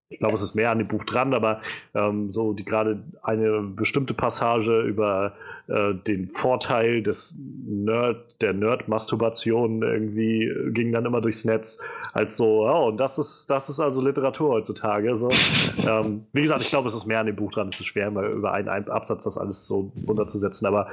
[0.09, 1.61] ich glaube, es ist mehr an dem Buch dran, aber
[1.93, 5.33] ähm, so die gerade eine bestimmte Passage über
[5.67, 11.77] äh, den Vorteil des Nerd, der Nerd-Masturbation irgendwie ging dann immer durchs Netz,
[12.13, 15.15] als so, oh, und das ist, das ist also Literatur heutzutage.
[15.15, 15.29] So.
[15.87, 18.07] ähm, wie gesagt, ich glaube, es ist mehr an dem Buch dran, es ist schwer,
[18.07, 20.89] immer über einen Absatz das alles so runterzusetzen, aber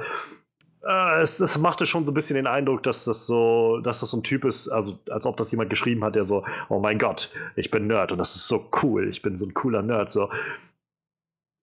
[0.87, 4.11] äh, es, es, machte schon so ein bisschen den Eindruck, dass das so, dass das
[4.11, 6.97] so ein Typ ist, also als ob das jemand geschrieben hat, der so, oh mein
[6.97, 10.09] Gott, ich bin Nerd und das ist so cool, ich bin so ein cooler Nerd.
[10.09, 10.29] So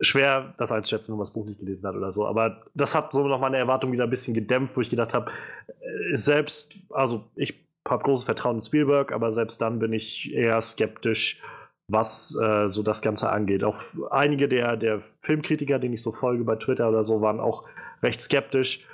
[0.01, 2.27] schwer, das einzuschätzen, wenn man das Buch nicht gelesen hat oder so.
[2.27, 5.31] Aber das hat so noch meine Erwartung wieder ein bisschen gedämpft, wo ich gedacht habe,
[5.69, 10.61] äh, selbst, also ich habe großes Vertrauen in Spielberg, aber selbst dann bin ich eher
[10.61, 11.41] skeptisch,
[11.89, 13.65] was äh, so das Ganze angeht.
[13.65, 17.67] Auch einige der, der Filmkritiker, denen ich so folge bei Twitter oder so, waren auch
[18.03, 18.87] recht skeptisch.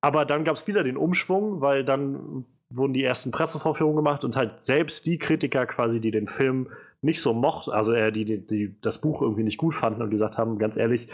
[0.00, 4.36] Aber dann gab es wieder den Umschwung, weil dann wurden die ersten Pressevorführungen gemacht und
[4.36, 6.68] halt selbst die Kritiker quasi, die den Film
[7.00, 10.10] nicht so mochten, also äh, die, die, die, das Buch irgendwie nicht gut fanden und
[10.10, 11.08] gesagt haben, ganz ehrlich,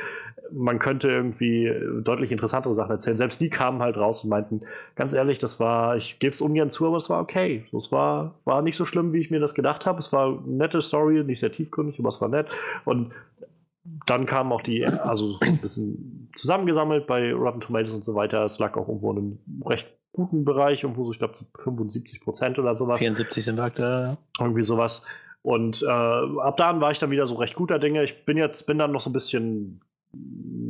[0.50, 1.70] man könnte irgendwie
[2.02, 3.18] deutlich interessantere Sachen erzählen.
[3.18, 4.60] Selbst die kamen halt raus und meinten,
[4.94, 7.66] ganz ehrlich, das war, ich gebe es ungern zu, aber es war okay.
[7.76, 9.98] Es war, war nicht so schlimm, wie ich mir das gedacht habe.
[9.98, 12.46] Es war eine nette Story, nicht sehr tiefgründig, aber es war nett.
[12.86, 13.12] Und
[14.06, 18.44] dann kamen auch die, also ein bisschen zusammengesammelt bei Rotten Tomatoes und so weiter.
[18.44, 22.58] Es lag auch irgendwo in einem recht guten Bereich, irgendwo so, ich glaube, 75 Prozent
[22.58, 23.00] oder sowas.
[23.00, 25.06] 74 sind wir aktuell, Irgendwie sowas.
[25.42, 28.02] Und äh, ab da war ich dann wieder so recht guter Dinge.
[28.04, 29.80] Ich bin jetzt, bin dann noch so ein bisschen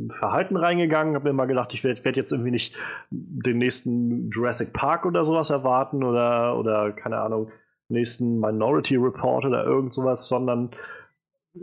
[0.09, 2.75] Verhalten reingegangen, habe mir mal gedacht, ich werde werd jetzt irgendwie nicht
[3.09, 7.49] den nächsten Jurassic Park oder sowas erwarten oder, oder keine Ahnung,
[7.87, 10.71] nächsten Minority Report oder irgend sowas, sondern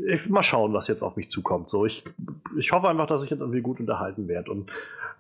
[0.07, 1.69] ich, mal schauen, was jetzt auf mich zukommt.
[1.69, 2.05] So, ich,
[2.57, 4.51] ich hoffe einfach, dass ich jetzt irgendwie gut unterhalten werde.
[4.51, 4.73] Und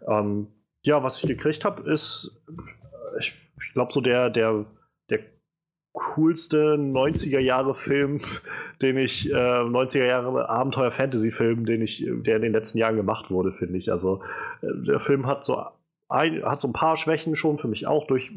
[0.06, 0.48] ähm,
[0.84, 2.42] ja, was ich gekriegt habe, ist,
[3.18, 4.64] ich, ich glaube, so der, der,
[5.10, 5.20] der
[5.92, 8.18] coolste 90er Jahre Film,
[8.80, 13.52] den ich, äh, 90er Jahre Abenteuer-Fantasy-Film, den ich, der in den letzten Jahren gemacht wurde,
[13.52, 13.92] finde ich.
[13.92, 14.22] Also,
[14.62, 15.62] äh, der Film hat so
[16.12, 18.30] ein, hat so ein paar Schwächen schon für mich auch durch,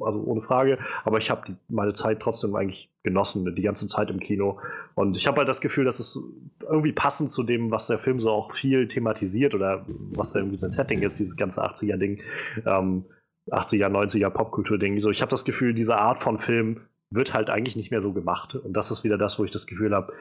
[0.00, 4.20] also ohne Frage, aber ich habe meine Zeit trotzdem eigentlich genossen, die ganze Zeit im
[4.20, 4.58] Kino.
[4.94, 6.18] Und ich habe halt das Gefühl, dass es
[6.62, 10.56] irgendwie passend zu dem, was der Film so auch viel thematisiert oder was da irgendwie
[10.56, 12.22] sein Setting ist, dieses ganze 80er-Ding,
[12.66, 13.04] ähm,
[13.50, 15.00] 80er, 90er Popkultur-Ding.
[15.00, 18.12] So, ich habe das Gefühl, diese Art von Film wird halt eigentlich nicht mehr so
[18.12, 18.54] gemacht.
[18.54, 20.12] Und das ist wieder das, wo ich das Gefühl habe,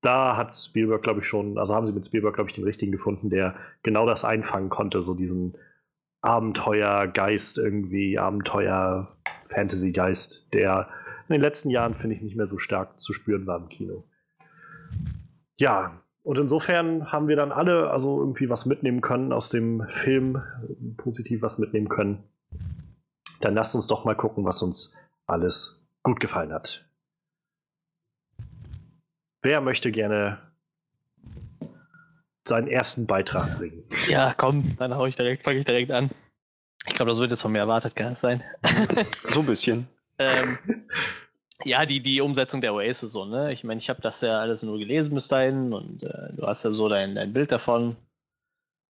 [0.00, 2.92] da hat Spielberg, glaube ich, schon, also haben sie mit Spielberg, glaube ich, den richtigen
[2.92, 5.56] gefunden, der genau das einfangen konnte, so diesen
[6.22, 10.88] Abenteuergeist irgendwie, Abenteuer-Fantasy-Geist, der
[11.28, 14.04] in den letzten Jahren, finde ich, nicht mehr so stark zu spüren war im Kino.
[15.56, 20.42] Ja, und insofern haben wir dann alle also irgendwie was mitnehmen können aus dem Film,
[20.96, 22.22] positiv was mitnehmen können.
[23.40, 24.94] Dann lasst uns doch mal gucken, was uns
[25.26, 26.86] alles gut gefallen hat.
[29.42, 30.38] Wer möchte gerne
[32.44, 33.84] seinen ersten Beitrag bringen.
[34.08, 36.10] Ja, komm, dann hau ich direkt, fange ich direkt an.
[36.86, 38.42] Ich glaube, das wird jetzt von mir erwartet, kann es sein?
[39.24, 39.86] so ein bisschen.
[40.18, 40.58] ähm,
[41.64, 43.52] ja, die, die Umsetzung der Oasis so, ne?
[43.52, 46.64] Ich meine, ich habe das ja alles nur gelesen bis dahin und äh, du hast
[46.64, 47.96] ja so dein, dein Bild davon.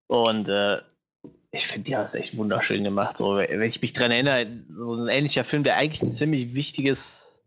[0.07, 0.81] Und äh,
[1.51, 3.19] ich finde, die haben es echt wunderschön gemacht.
[3.19, 7.45] So, wenn ich mich dran erinnere, so ein ähnlicher Film, der eigentlich ein ziemlich wichtiges,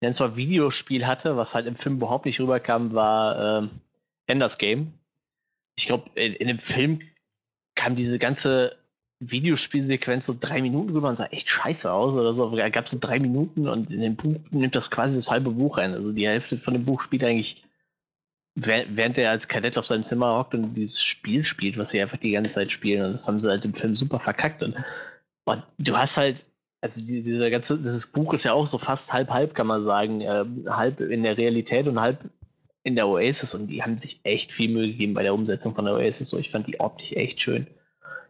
[0.00, 3.70] nenn es mal Videospiel hatte, was halt im Film überhaupt nicht rüberkam, war ähm,
[4.26, 4.97] Enders Game
[5.78, 7.00] ich glaube, in, in, dem Film
[7.76, 8.76] kam diese ganze
[9.20, 12.54] Videospielsequenz so drei Minuten rüber und sah echt scheiße aus oder so.
[12.54, 15.50] Da gab es so drei Minuten und in dem Buch nimmt das quasi das halbe
[15.50, 15.94] Buch ein.
[15.94, 17.64] Also die Hälfte von dem Buch spielt eigentlich
[18.56, 22.16] während er als Kadett auf seinem Zimmer hockt und dieses Spiel spielt, was sie einfach
[22.16, 23.04] die ganze Zeit spielen.
[23.04, 24.64] Und das haben sie halt im Film super verkackt.
[24.64, 24.74] Und,
[25.44, 26.44] und du hast halt,
[26.80, 30.22] also die, dieser ganze, dieses Buch ist ja auch so fast halb-halb, kann man sagen.
[30.22, 32.18] Äh, halb in der Realität und halb
[32.82, 33.54] in der Oasis.
[33.54, 36.28] Und die haben sich echt viel Mühe gegeben bei der Umsetzung von der Oasis.
[36.28, 37.66] So, ich fand die optisch echt schön.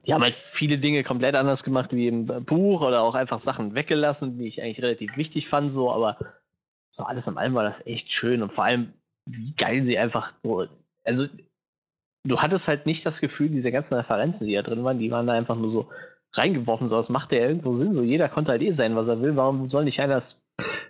[0.07, 3.75] Die haben halt viele Dinge komplett anders gemacht wie im Buch oder auch einfach Sachen
[3.75, 6.17] weggelassen, die ich eigentlich relativ wichtig fand, so, aber
[6.91, 8.95] so alles in allem war das echt schön und vor allem
[9.27, 10.67] wie geil sie einfach so.
[11.05, 11.27] Also,
[12.25, 15.27] du hattest halt nicht das Gefühl, diese ganzen Referenzen, die da drin waren, die waren
[15.27, 15.91] da einfach nur so
[16.33, 16.87] reingeworfen.
[16.87, 17.95] So, das macht ja irgendwo Sinn.
[17.95, 19.37] So, jeder konnte halt eh sein, was er will.
[19.37, 20.43] Warum soll nicht einer das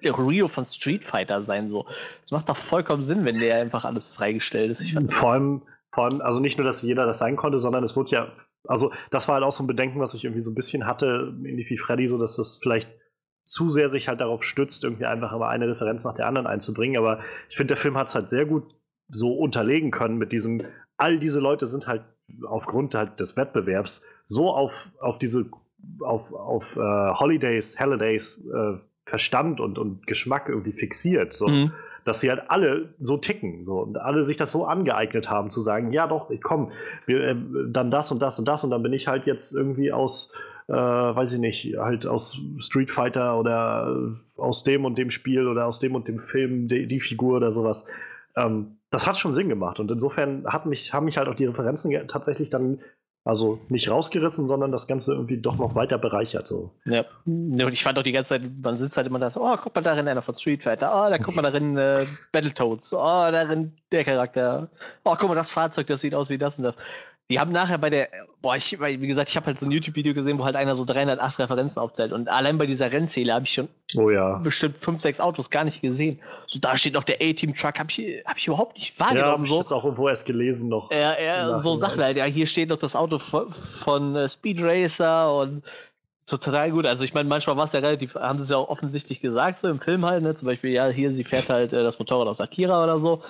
[0.03, 1.69] Rio von Street Fighter sein?
[1.69, 1.87] So,
[2.21, 4.85] das macht doch vollkommen Sinn, wenn der einfach alles freigestellt ist.
[5.11, 5.63] vor allem,
[5.93, 8.33] vor allem, also nicht nur, dass jeder das sein konnte, sondern es wurde ja,
[8.67, 11.35] also das war halt auch so ein Bedenken, was ich irgendwie so ein bisschen hatte,
[11.45, 12.91] ähnlich wie Freddy, so dass das vielleicht
[13.45, 16.99] zu sehr sich halt darauf stützt, irgendwie einfach immer eine Referenz nach der anderen einzubringen.
[16.99, 18.65] Aber ich finde, der Film hat es halt sehr gut
[19.09, 20.63] so unterlegen können mit diesem,
[20.99, 22.03] all diese Leute sind halt
[22.47, 25.47] aufgrund halt des Wettbewerbs so auf, auf diese,
[26.01, 31.33] auf, auf uh, Holidays, Holidays uh, Verstand und, und Geschmack irgendwie fixiert.
[31.33, 31.49] So.
[31.49, 31.73] Mhm.
[32.05, 35.61] Dass sie halt alle so ticken so, und alle sich das so angeeignet haben, zu
[35.61, 36.71] sagen, ja doch, ich komm,
[37.07, 37.37] wir, äh,
[37.69, 40.33] dann das und das und das und dann bin ich halt jetzt irgendwie aus
[40.69, 45.67] äh, weiß ich nicht, halt aus Street Fighter oder aus dem und dem Spiel oder
[45.67, 47.87] aus dem und dem Film die, die Figur oder sowas.
[48.39, 51.45] Ähm, das hat schon Sinn gemacht und insofern hat mich, haben mich halt auch die
[51.45, 52.81] Referenzen tatsächlich dann
[53.29, 56.47] also nicht rausgerissen, sondern das Ganze irgendwie doch noch weiter bereichert.
[56.47, 56.73] So.
[56.87, 57.05] Ja.
[57.27, 59.75] Und ich fand auch die ganze Zeit, man sitzt halt immer da so, oh, guck
[59.75, 63.77] mal darin einer von Street Fighter, oh, da guck mal darin äh, Battletoads, oh, darin
[63.93, 64.71] der Charakter,
[65.05, 66.77] oh, guck mal, das Fahrzeug, das sieht aus wie das und das.
[67.31, 68.09] Die haben nachher bei der,
[68.41, 70.87] boah, ich, wie gesagt, ich habe halt so ein YouTube-Video gesehen, wo halt einer so
[70.87, 72.13] 308 Referenzen aufzählt.
[72.13, 74.39] Und allein bei dieser Rennzähle habe ich schon oh, ja.
[74.39, 76.21] bestimmt fünf, sechs Autos gar nicht gesehen.
[76.47, 79.27] So, da steht noch der A-Team-Truck, habe ich, hab ich überhaupt nicht wahrgenommen.
[79.27, 79.59] Ja, hab ich so.
[79.59, 80.91] jetzt auch irgendwo erst gelesen noch.
[80.91, 82.17] Ja, ja so Sachen halt.
[82.17, 85.63] Ja, hier steht noch das Auto von, von uh, Speed Racer und
[86.25, 86.87] total gut.
[86.87, 89.59] Also ich meine, manchmal war es ja relativ, haben sie es ja auch offensichtlich gesagt,
[89.59, 90.35] so im Film halt, ne?
[90.35, 93.23] Zum Beispiel, ja, hier, sie fährt halt äh, das Motorrad aus Akira oder so.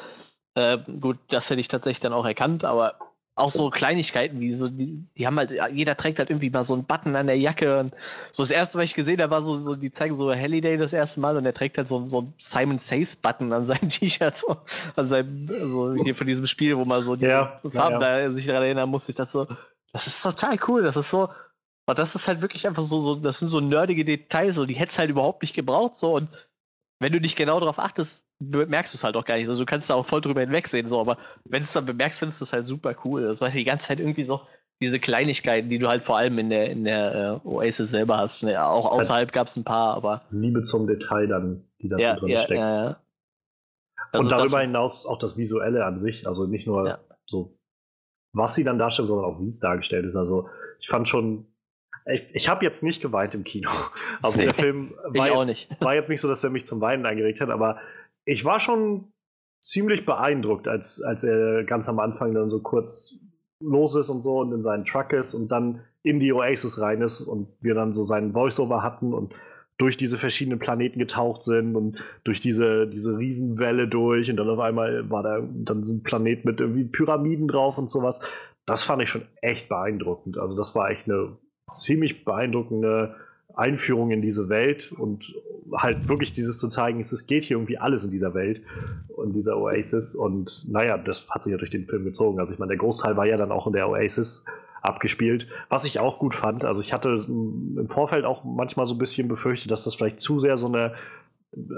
[0.55, 2.95] Äh, gut, das hätte ich tatsächlich dann auch erkannt, aber
[3.39, 6.75] auch so Kleinigkeiten wie so, die, die haben halt, jeder trägt halt irgendwie mal so
[6.75, 7.95] einen Button an der Jacke und
[8.33, 10.93] so das erste, was ich gesehen habe, war so, so, die zeigen so Halliday das
[10.93, 14.37] erste Mal und er trägt halt so, so einen Simon Says Button an seinem T-Shirt,
[14.37, 14.57] so,
[14.97, 18.33] an seinem, so hier von diesem Spiel, wo man so die ja, Farben ja, da
[18.33, 19.47] sich daran erinnern muss, ich dachte so,
[19.93, 21.29] das ist total cool, das ist so,
[21.87, 24.75] und das ist halt wirklich einfach so, so, das sind so nerdige Details, so, die
[24.75, 26.29] hätte es halt überhaupt nicht gebraucht, so, und
[26.99, 29.49] wenn du nicht genau darauf achtest, bemerkst du es halt auch gar nicht.
[29.49, 32.19] Also du kannst da auch voll drüber hinwegsehen, so, aber wenn du es dann bemerkst,
[32.21, 33.23] findest du es halt super cool.
[33.23, 34.43] Das halt die ganze Zeit irgendwie so
[34.81, 38.45] diese Kleinigkeiten, die du halt vor allem in der, in der uh, Oasis selber hast.
[38.45, 38.65] Ne?
[38.65, 40.23] Auch das außerhalb gab es ein paar, aber.
[40.31, 42.61] Liebe zum Detail dann, die da ja, so drin ja, steckt.
[42.61, 43.01] Ja, ja.
[44.13, 46.99] Also Und darüber hinaus auch das Visuelle an sich, also nicht nur ja.
[47.27, 47.59] so,
[48.33, 50.17] was sie dann darstellt, sondern auch wie es dargestellt ist.
[50.17, 50.49] Also
[50.79, 51.47] ich fand schon,
[52.07, 53.69] ich, ich habe jetzt nicht geweint im Kino.
[54.23, 57.41] Also der Film war jetzt, war jetzt, nicht so, dass er mich zum Weinen angeregt
[57.41, 57.79] hat, aber
[58.29, 59.11] ich war schon
[59.63, 63.19] ziemlich beeindruckt, als, als er ganz am Anfang dann so kurz
[63.61, 67.01] los ist und so und in seinen Truck ist und dann in die Oasis rein
[67.01, 69.35] ist und wir dann so seinen Voiceover hatten und
[69.79, 74.59] durch diese verschiedenen Planeten getaucht sind und durch diese, diese Riesenwelle durch und dann auf
[74.59, 78.21] einmal war da dann so ein Planet mit irgendwie Pyramiden drauf und sowas.
[78.67, 80.37] Das fand ich schon echt beeindruckend.
[80.37, 81.39] Also das war echt eine
[81.73, 83.17] ziemlich beeindruckende
[83.59, 85.35] Einführung in diese Welt und
[85.73, 88.63] halt wirklich dieses zu zeigen, es geht hier irgendwie alles in dieser Welt
[89.09, 90.15] und dieser Oasis.
[90.15, 92.39] Und naja, das hat sich ja durch den Film gezogen.
[92.39, 94.45] Also ich meine, der Großteil war ja dann auch in der Oasis
[94.81, 96.65] abgespielt, was ich auch gut fand.
[96.65, 100.39] Also ich hatte im Vorfeld auch manchmal so ein bisschen befürchtet, dass das vielleicht zu
[100.39, 100.95] sehr so eine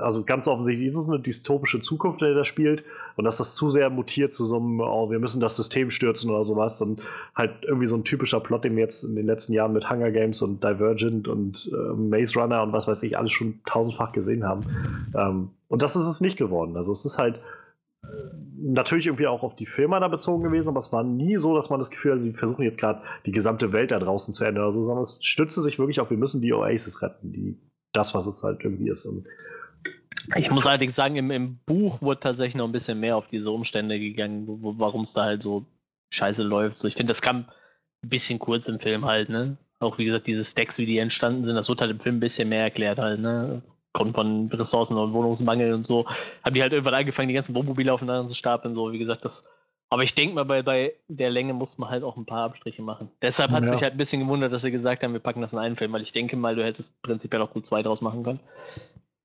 [0.02, 2.84] also ganz offensichtlich ist es eine dystopische Zukunft, in der das spielt
[3.16, 6.30] und dass das zu sehr mutiert zu so einem, oh, wir müssen das System stürzen
[6.30, 7.06] oder sowas und
[7.36, 10.10] halt irgendwie so ein typischer Plot, den wir jetzt in den letzten Jahren mit Hunger
[10.10, 14.44] Games und Divergent und äh, Maze Runner und was weiß ich alles schon tausendfach gesehen
[14.44, 14.64] haben.
[15.14, 16.76] Ähm, und das ist es nicht geworden.
[16.76, 17.40] Also es ist halt
[18.62, 21.70] natürlich irgendwie auch auf die Firma da bezogen gewesen, aber es war nie so, dass
[21.70, 24.64] man das Gefühl hat, sie versuchen jetzt gerade die gesamte Welt da draußen zu ändern
[24.64, 27.58] oder so, sondern es stützte sich wirklich auf, wir müssen die Oasis retten, die
[27.92, 29.06] das, was es halt irgendwie ist.
[29.06, 29.26] Und
[30.36, 33.50] ich muss allerdings sagen, im, im Buch wurde tatsächlich noch ein bisschen mehr auf diese
[33.50, 35.64] Umstände gegangen, warum es da halt so
[36.10, 36.76] scheiße läuft.
[36.76, 37.46] So, ich finde, das kam
[38.02, 39.56] ein bisschen kurz im Film halt, ne?
[39.78, 42.20] Auch wie gesagt, diese Stacks, wie die entstanden sind, das wurde halt im Film ein
[42.20, 43.62] bisschen mehr erklärt halt, ne?
[43.92, 46.06] Kommt von Ressourcen und Wohnungsmangel und so.
[46.44, 49.42] Haben die halt irgendwann angefangen, die ganzen Wohnmobile aufeinander zu stapeln, so, wie gesagt, das.
[49.92, 52.82] Aber ich denke mal, bei, bei der Länge muss man halt auch ein paar Abstriche
[52.82, 53.10] machen.
[53.22, 53.74] Deshalb hat es ja.
[53.74, 55.92] mich halt ein bisschen gewundert, dass sie gesagt haben, wir packen das in einen Film,
[55.92, 58.38] weil ich denke mal, du hättest prinzipiell auch gut zwei draus machen können.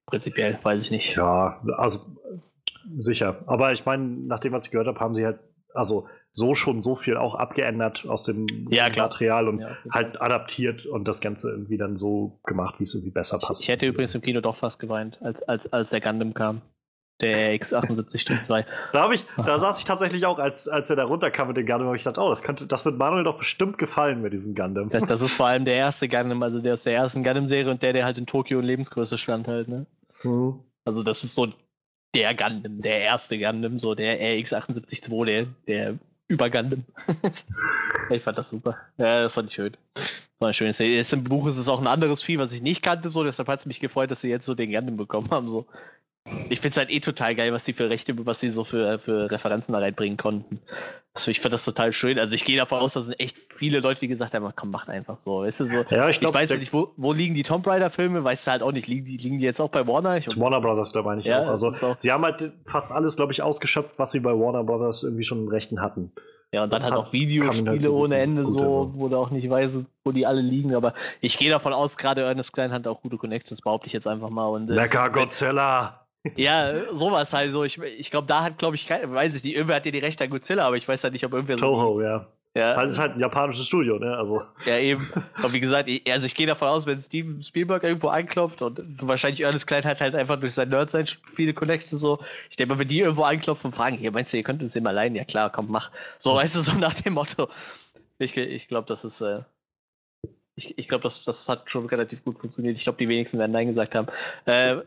[0.07, 1.15] Prinzipiell, weiß ich nicht.
[1.15, 1.99] Ja, also
[2.98, 3.44] sicher.
[3.48, 5.40] Aber ich meine, nach dem, was ich gehört habe, haben sie halt
[5.73, 8.90] also so schon so viel auch abgeändert aus dem Ja.
[8.95, 13.11] Material und Ja, halt adaptiert und das Ganze irgendwie dann so gemacht, wie es irgendwie
[13.11, 13.61] besser passt.
[13.61, 16.61] Ich hätte übrigens im Kino doch fast geweint, als, als, als der Gundam kam.
[17.22, 18.66] Der X78-2.
[18.92, 21.88] Da ich, da saß ich tatsächlich auch, als, als er da runterkam mit dem Gundam,
[21.88, 24.90] habe ich gedacht, oh, das könnte, das wird Manuel doch bestimmt gefallen mit diesem Gundam.
[24.90, 27.82] Das, das ist vor allem der erste Gundam, also der aus der ersten Gundam-Serie und
[27.82, 29.86] der, der halt in Tokio in Lebensgröße stand halt, ne?
[30.24, 30.60] Mhm.
[30.84, 31.48] Also das ist so
[32.14, 35.96] der Gundam, der erste Gundam, so der RX-78-2, der, der
[36.28, 36.84] Über-Gundam.
[38.10, 38.76] ich fand das super.
[38.98, 39.78] Ja, das fand ich schön.
[39.94, 40.06] Das
[40.40, 40.68] war schön.
[40.68, 43.24] Es- Jetzt im Buch ist es auch ein anderes Vieh, was ich nicht kannte, so,
[43.24, 45.66] deshalb hat es mich gefreut, dass sie jetzt so den Gundam bekommen haben, so.
[46.49, 48.97] Ich finde es halt eh total geil, was sie für Rechte, was sie so für,
[48.97, 50.60] für Referenzen da reinbringen konnten.
[51.14, 52.18] Also ich finde das total schön.
[52.18, 54.89] Also ich gehe davon aus, dass es echt viele Leute, die gesagt haben, komm, macht
[54.89, 55.41] einfach so.
[55.41, 55.85] Weißt du, so.
[55.89, 58.52] Ja, ich Ich, glaube, weiß ja nicht, wo, wo liegen die Tomb Raider-Filme, weißt du
[58.52, 58.88] halt auch nicht.
[58.88, 60.18] Liegen die, liegen die jetzt auch bei Warner?
[60.18, 61.47] Ich, Warner Brothers, meine ich Ja, auch.
[61.49, 65.03] Also, auch- sie haben halt fast alles, glaube ich, ausgeschöpft, was sie bei Warner Brothers
[65.03, 66.11] irgendwie schon in Rechten hatten.
[66.52, 68.99] ja, und dann das halt hat- auch Videospiele halt so ohne Ende, gut so, einfach.
[68.99, 70.73] wo du auch nicht weißt, wo die alle liegen.
[70.73, 74.07] Aber ich gehe davon aus, gerade Ernest Klein hat auch gute Connections, behaupte ich jetzt
[74.07, 74.47] einfach mal.
[74.47, 76.02] Und Mecha Godzilla!
[76.35, 77.64] Ja, sowas halt so.
[77.64, 79.99] Ich, ich glaube, da hat, glaube ich, kein, weiß ich nicht, irgendwer hat ja die
[79.99, 81.65] Rechte an Godzilla, aber ich weiß halt nicht, ob irgendwer so.
[81.68, 82.27] Toho, ja.
[82.57, 84.15] Ja, Weil es ist halt ein japanisches Studio, ne?
[84.15, 85.06] Also, Ja, eben.
[85.35, 88.80] Aber wie gesagt, ich, also ich gehe davon aus, wenn Steven Spielberg irgendwo anklopft und
[89.06, 92.19] wahrscheinlich Ernest Klein hat halt einfach durch sein Nerd-Sein schon viele Connections so.
[92.49, 94.72] Ich denke mal, wenn die irgendwo anklopfen und fragen, hier, meinst du, ihr könnt uns
[94.72, 95.15] den mal leihen?
[95.15, 95.91] Ja klar, komm, mach.
[96.18, 97.49] So, weißt du, so nach dem Motto.
[98.19, 99.41] Ich, ich glaube, das ist, äh,
[100.56, 102.77] ich, ich glaube, das, das hat schon relativ gut funktioniert.
[102.77, 104.07] Ich glaube, die wenigsten werden Nein gesagt haben.
[104.45, 104.77] Äh,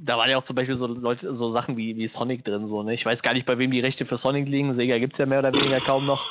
[0.00, 2.82] da waren ja auch zum Beispiel so Leute, so Sachen wie, wie Sonic drin, so,
[2.82, 2.94] ne?
[2.94, 4.72] Ich weiß gar nicht, bei wem die Rechte für Sonic liegen.
[4.74, 6.26] Sega gibt es ja mehr oder weniger kaum noch.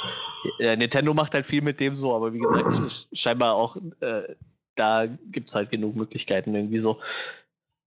[0.60, 4.36] Äh, Nintendo macht halt viel mit dem so, aber wie gesagt, sch- scheinbar auch, äh,
[4.76, 7.00] da gibt es halt genug Möglichkeiten irgendwie so.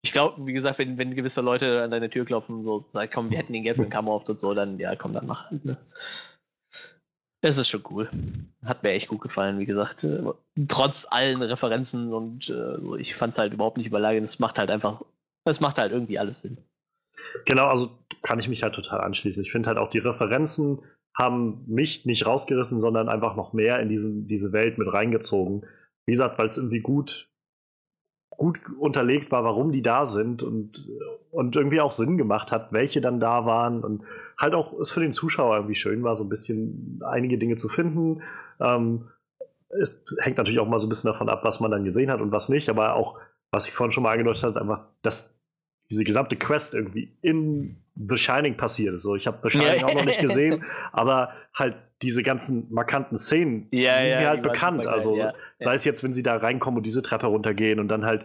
[0.02, 3.30] Ich glaube, wie gesagt, wenn, wenn gewisse Leute an deine Tür klopfen, so sagen, komm,
[3.30, 5.76] wir hätten den Geld für den Kamerauftritt, so, dann, ja, komm, dann mach halt, ne?
[7.42, 8.10] Es ist schon cool.
[8.64, 10.04] Hat mir echt gut gefallen, wie gesagt.
[10.04, 10.22] Äh,
[10.68, 14.22] Trotz allen Referenzen und äh, ich fand es halt überhaupt nicht überlagert.
[14.24, 15.02] Es macht halt einfach,
[15.50, 16.58] es macht halt irgendwie alles Sinn.
[17.44, 17.90] genau, also
[18.22, 19.42] kann ich mich halt total anschließen.
[19.42, 20.80] Ich finde halt auch die Referenzen
[21.14, 25.66] haben mich nicht rausgerissen, sondern einfach noch mehr in diesen, diese Welt mit reingezogen.
[26.06, 27.28] Wie gesagt, weil es irgendwie gut,
[28.30, 30.88] gut unterlegt war, warum die da sind und,
[31.30, 34.04] und irgendwie auch Sinn gemacht hat, welche dann da waren und
[34.38, 37.68] halt auch es für den Zuschauer irgendwie schön war, so ein bisschen einige Dinge zu
[37.68, 38.22] finden.
[38.60, 39.08] Ähm,
[39.68, 42.20] es hängt natürlich auch mal so ein bisschen davon ab, was man dann gesehen hat
[42.20, 43.20] und was nicht, aber auch,
[43.50, 45.39] was ich vorhin schon mal angedeutet habe, einfach, dass
[45.90, 49.02] diese gesamte Quest irgendwie in The Shining passiert ist.
[49.02, 49.86] So, ich habe The Shining Ja.
[49.86, 54.42] auch noch nicht gesehen, aber halt diese ganzen markanten Szenen Ja, sind ja, mir halt
[54.42, 54.84] bekannt.
[54.84, 58.06] supergeil, Also sei es jetzt, wenn sie da reinkommen und diese Treppe runtergehen und dann
[58.06, 58.24] halt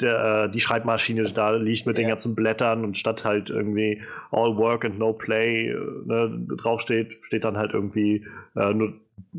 [0.00, 2.08] der, die Schreibmaschine da liegt mit den Ja.
[2.10, 5.72] ganzen Blättern und statt halt irgendwie All Work and No Play
[6.04, 8.94] ne, draufsteht, steht dann halt irgendwie äh, nur,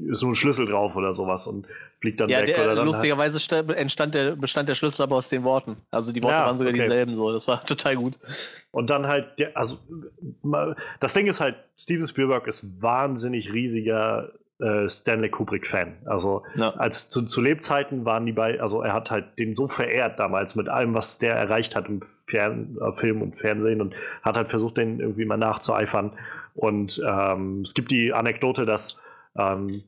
[0.10, 1.68] ist nur ein Schlüssel drauf oder sowas und
[2.00, 2.48] fliegt dann Ja, weg.
[2.48, 5.78] der, oder dann halt, lustigerweise sta- entstand der, bestand der Schlüssel aber aus den Worten.
[5.92, 6.84] Also die Worte Ja, waren sogar okay.
[6.84, 7.32] dieselben so.
[7.32, 8.14] Das war total gut.
[8.72, 9.78] Und dann halt, der, also
[11.00, 15.98] das Ding ist halt, Steven Spielberg ist wahnsinnig riesiger äh, Stanley Kubrick-Fan.
[16.06, 16.72] Also Ja.
[16.72, 20.56] als zu, zu Lebzeiten waren die bei, also er hat halt den so verehrt damals
[20.56, 24.50] mit allem, was der erreicht hat im Fern, äh, Film und Fernsehen und hat halt
[24.50, 26.14] versucht, den irgendwie mal nachzueifern.
[26.56, 28.96] Und ähm, es gibt die Anekdote, dass
[29.36, 29.84] ähm,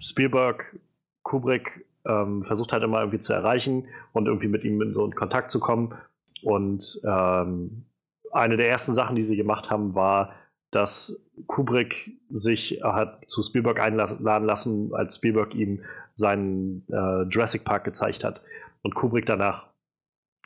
[0.00, 0.76] Spielberg
[1.22, 5.14] Kubrick ähm, versucht halt immer irgendwie zu erreichen und irgendwie mit ihm in so einen
[5.14, 5.94] Kontakt zu kommen.
[6.42, 7.84] Und ähm,
[8.32, 10.34] eine der ersten Sachen, die sie gemacht haben, war,
[10.72, 11.16] dass
[11.46, 15.82] Kubrick sich hat zu Spielberg einladen lassen, als Spielberg ihm
[16.14, 18.40] seinen äh, Jurassic Park gezeigt hat.
[18.82, 19.68] Und Kubrick danach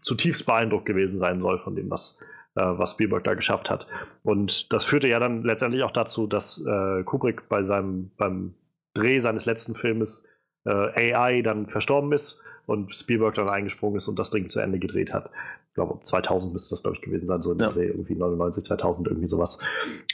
[0.02, 2.18] zutiefst beeindruckt gewesen sein soll von dem, was,
[2.56, 3.86] äh, was Spielberg da geschafft hat.
[4.22, 8.54] Und das führte ja dann letztendlich auch dazu, dass äh, Kubrick bei seinem, beim
[8.94, 10.24] Dreh seines letzten Filmes
[10.66, 14.78] äh, AI dann verstorben ist und Spielberg dann eingesprungen ist und das Ding zu Ende
[14.78, 15.30] gedreht hat.
[15.68, 17.66] Ich glaube, 2000 müsste das, glaube ich, gewesen sein, so in Ja.
[17.66, 19.58] der Dreh, irgendwie 99, 2000, irgendwie sowas.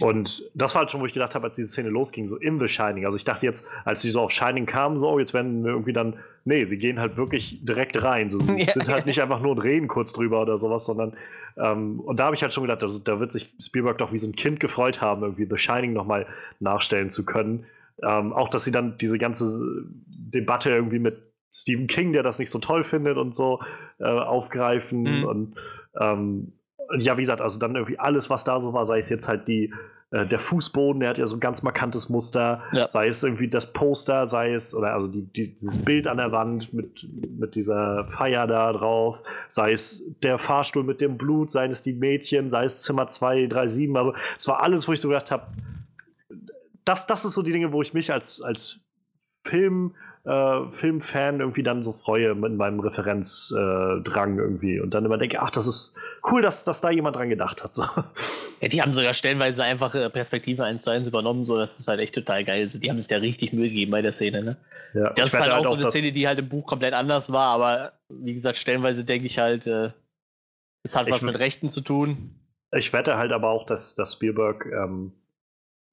[0.00, 2.58] Und das war halt schon, wo ich gedacht habe, als diese Szene losging, so in
[2.58, 3.04] The Shining.
[3.04, 5.70] Also ich dachte jetzt, als sie so auf Shining kamen, so, oh, jetzt werden wir
[5.70, 6.14] irgendwie dann,
[6.44, 8.28] nee, sie gehen halt wirklich direkt rein.
[8.28, 8.72] So, sie Ja.
[8.72, 11.12] sind halt nicht einfach nur und reden kurz drüber oder sowas, sondern,
[11.56, 14.18] ähm, und da habe ich halt schon gedacht, also, da wird sich Spielberg doch wie
[14.18, 16.26] so ein Kind gefreut haben, irgendwie The Shining nochmal
[16.58, 17.64] nachstellen zu können.
[18.02, 19.46] Ähm, auch, dass sie dann diese ganze
[20.06, 23.60] Debatte irgendwie mit Stephen King, der das nicht so toll findet und so,
[23.98, 25.20] äh, aufgreifen.
[25.20, 25.24] Mhm.
[25.24, 25.54] Und
[26.00, 26.52] ähm,
[26.98, 29.48] ja, wie gesagt, also dann irgendwie alles, was da so war, sei es jetzt halt
[29.48, 29.72] die,
[30.12, 32.88] äh, der Fußboden, der hat ja so ein ganz markantes Muster, ja.
[32.88, 36.32] sei es irgendwie das Poster, sei es, oder also die, die, dieses Bild an der
[36.32, 37.08] Wand mit,
[37.38, 41.94] mit dieser Feier da drauf, sei es der Fahrstuhl mit dem Blut, sei es die
[41.94, 45.46] Mädchen, sei es Zimmer 237, also es war alles, wo ich so gedacht habe,
[46.84, 48.80] das, das ist so die Dinge, wo ich mich als, als
[49.44, 49.94] Film
[50.24, 55.42] äh, Filmfan irgendwie dann so freue mit meinem Referenzdrang äh, irgendwie und dann immer denke,
[55.42, 55.96] ach, das ist
[56.30, 57.74] cool, dass, dass da jemand dran gedacht hat.
[57.74, 57.84] So.
[58.60, 61.88] Ja, die haben sogar stellenweise einfach äh, Perspektive 1 zu 1 übernommen, so das ist
[61.88, 62.62] halt echt total geil.
[62.62, 64.56] Also, die haben sich da richtig Mühe gegeben bei der Szene, ne?
[64.94, 67.32] Ja, das ist halt, halt auch so eine Szene, die halt im Buch komplett anders
[67.32, 69.90] war, aber wie gesagt, stellenweise denke ich halt, äh,
[70.84, 72.36] es hat was mit Rechten zu tun.
[72.76, 75.12] Ich wette halt aber auch, dass, dass Spielberg ähm,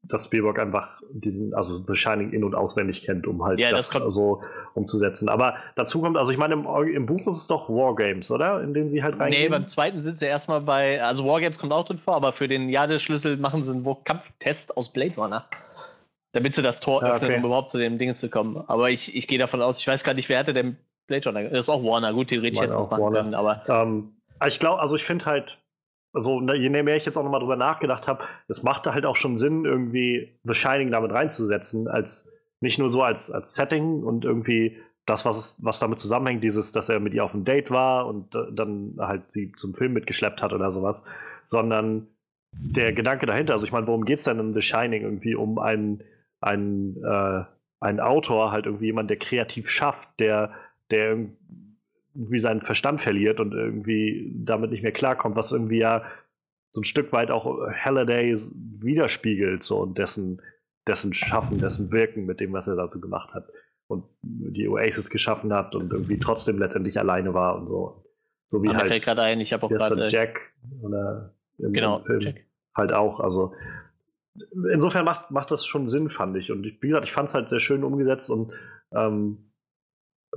[0.03, 3.89] dass Spielberg einfach diesen, also The Shining in- und auswendig kennt, um halt ja, das,
[3.89, 4.41] das so
[4.73, 5.29] umzusetzen.
[5.29, 8.63] Aber dazu kommt, also ich meine, im, im, Buch ist es doch Wargames, oder?
[8.63, 9.43] In denen sie halt reingehen.
[9.43, 12.47] Nee, beim zweiten sind sie erstmal bei, also Wargames kommt auch drin vor, aber für
[12.47, 15.45] den Jade-Schlüssel machen sie einen Kampftest aus Blade Runner.
[16.31, 17.39] Damit sie das Tor öffnen, okay.
[17.39, 18.63] um überhaupt zu dem Ding zu kommen.
[18.67, 20.77] Aber ich, ich gehe davon aus, ich weiß gar nicht, wer hatte denn
[21.07, 21.43] Blade Runner?
[21.49, 23.63] Das ist auch Warner, gut, theoretisch hätte es machen können, aber.
[23.67, 24.13] Ähm,
[24.45, 25.59] ich glaube, also ich finde halt,
[26.13, 29.15] also ne, je mehr ich jetzt auch nochmal drüber nachgedacht habe, es machte halt auch
[29.15, 32.31] schon Sinn, irgendwie The Shining damit reinzusetzen, als
[32.61, 36.89] nicht nur so als, als Setting und irgendwie das, was, was damit zusammenhängt, dieses, dass
[36.89, 40.53] er mit ihr auf einem Date war und dann halt sie zum Film mitgeschleppt hat
[40.53, 41.03] oder sowas,
[41.45, 42.07] sondern
[42.51, 45.03] der Gedanke dahinter, also ich meine, worum geht es denn in The Shining?
[45.03, 46.03] Irgendwie um einen,
[46.41, 47.43] einen, äh,
[47.79, 50.51] einen Autor, halt irgendwie jemand, der kreativ schafft, der,
[50.91, 51.17] der
[52.19, 56.03] irgendwie seinen Verstand verliert und irgendwie damit nicht mehr klarkommt, was irgendwie ja
[56.71, 60.41] so ein Stück weit auch Halliday widerspiegelt, so und dessen,
[60.85, 63.47] dessen Schaffen, dessen Wirken mit dem, was er dazu gemacht hat
[63.87, 68.03] und die Oasis geschaffen hat und irgendwie trotzdem letztendlich alleine war und so.
[68.47, 68.87] So wie halt.
[68.87, 72.45] fällt gerade ein, ich habe auch gerade Jack oder im, genau, Film Jack.
[72.75, 73.21] halt auch.
[73.21, 73.53] Also
[74.71, 76.51] insofern macht, macht das schon Sinn, fand ich.
[76.51, 78.51] Und ich, wie gesagt, ich fand es halt sehr schön umgesetzt und
[78.91, 79.48] ähm,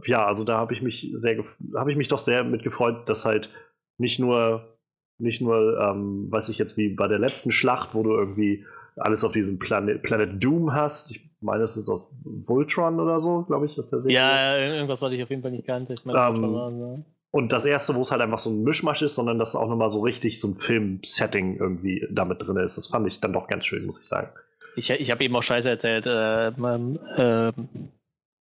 [0.05, 1.44] ja, also da habe ich mich sehr,
[1.77, 3.51] habe ich mich doch sehr mit gefreut, dass halt
[3.98, 4.78] nicht nur,
[5.19, 8.64] nicht nur, ähm, weiß ich jetzt wie bei der letzten Schlacht, wo du irgendwie
[8.97, 11.10] alles auf diesem Planet, Planet Doom hast.
[11.10, 14.16] Ich meine, es ist aus Voltron oder so, glaube ich, ist der Serie.
[14.16, 15.94] Ja, irgendwas, was ich auf jeden Fall nicht kannte.
[15.94, 19.14] Ich meine, ähm, war, Und das erste, wo es halt einfach so ein Mischmasch ist,
[19.14, 22.77] sondern dass auch nochmal so richtig so ein Film-Setting irgendwie damit drin ist.
[22.77, 24.28] Das fand ich dann doch ganz schön, muss ich sagen.
[24.74, 26.06] Ich, ich habe eben auch Scheiße erzählt.
[26.06, 27.52] Äh, äh,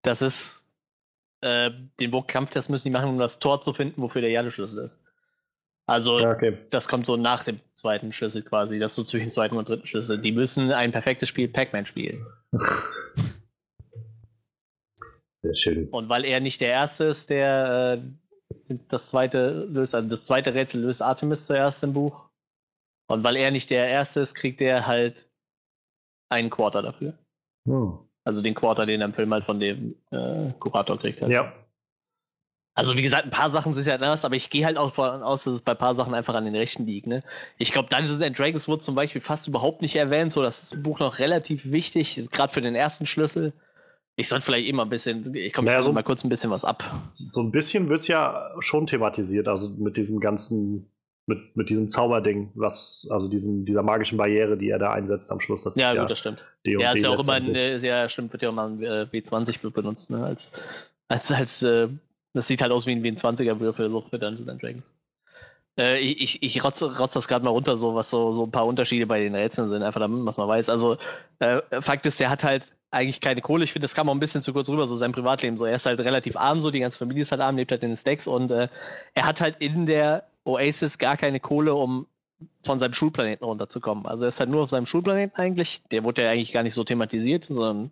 [0.02, 0.61] das ist
[1.42, 5.02] äh, den Burgkampftest müssen die machen, um das Tor zu finden, wofür der Jade-Schlüssel ist.
[5.88, 6.58] Also, ja, okay.
[6.70, 10.20] das kommt so nach dem zweiten Schlüssel quasi, das so zwischen zweiten und dritten Schlüssel.
[10.20, 12.26] Die müssen ein perfektes Spiel Pac-Man spielen.
[15.42, 15.90] Sehr schön.
[15.90, 18.00] Und weil er nicht der Erste ist, der
[18.70, 22.30] äh, das zweite löst, also das zweite Rätsel löst Artemis zuerst im Buch.
[23.08, 25.30] Und weil er nicht der Erste ist, kriegt er halt
[26.30, 27.18] einen Quarter dafür.
[27.68, 28.00] Hm.
[28.32, 31.22] Also den Quarter, den er im Film halt von dem äh, Kurator kriegt.
[31.22, 31.34] Halt.
[31.34, 31.52] Ja.
[32.74, 35.22] Also wie gesagt, ein paar Sachen sind ja anders, aber ich gehe halt auch davon
[35.22, 37.08] aus, dass es bei ein paar Sachen einfach an den Rechten liegt.
[37.08, 37.24] Ne?
[37.58, 40.72] Ich glaube, Dungeons and Dragons wurde zum Beispiel fast überhaupt nicht erwähnt, so das ist
[40.72, 43.52] im Buch noch relativ wichtig, gerade für den ersten Schlüssel.
[44.16, 46.64] Ich sollte vielleicht immer ein bisschen, ich komme naja, so, mal kurz ein bisschen was
[46.64, 46.82] ab.
[47.08, 50.90] So ein bisschen wird es ja schon thematisiert, also mit diesem ganzen
[51.32, 55.40] mit, mit diesem Zauberding, was, also diesem, dieser magischen Barriere, die er da einsetzt am
[55.40, 55.64] Schluss.
[55.64, 56.46] Das ja, gut, ja das stimmt.
[56.64, 59.08] Ja, ist ja auch immer ein, äh, sehr stimmt, wird ja auch mal ein äh,
[59.12, 60.26] W20 benutzt, ne?
[60.26, 60.52] Als,
[61.08, 61.88] als, als, äh,
[62.34, 64.94] das sieht halt aus wie ein W20er-Würfel so für Dungeons and Dragons.
[65.78, 68.66] Äh, ich ich rotze, rotze das gerade mal runter, so was so, so ein paar
[68.66, 70.68] Unterschiede bei den Rätseln sind, einfach damit man es mal weiß.
[70.68, 70.98] Also,
[71.40, 73.64] äh, Fakt ist, der hat halt eigentlich keine Kohle.
[73.64, 75.58] Ich finde, das kam auch ein bisschen zu kurz rüber, so sein Privatleben.
[75.58, 77.84] So, er ist halt relativ arm, so die ganze Familie ist halt arm, lebt halt
[77.84, 78.68] in den Stacks und äh,
[79.14, 82.08] er hat halt in der Oasis gar keine Kohle, um
[82.64, 84.06] von seinem Schulplaneten runterzukommen.
[84.06, 85.84] Also er ist halt nur auf seinem Schulplaneten eigentlich.
[85.92, 87.92] Der wurde ja eigentlich gar nicht so thematisiert, sondern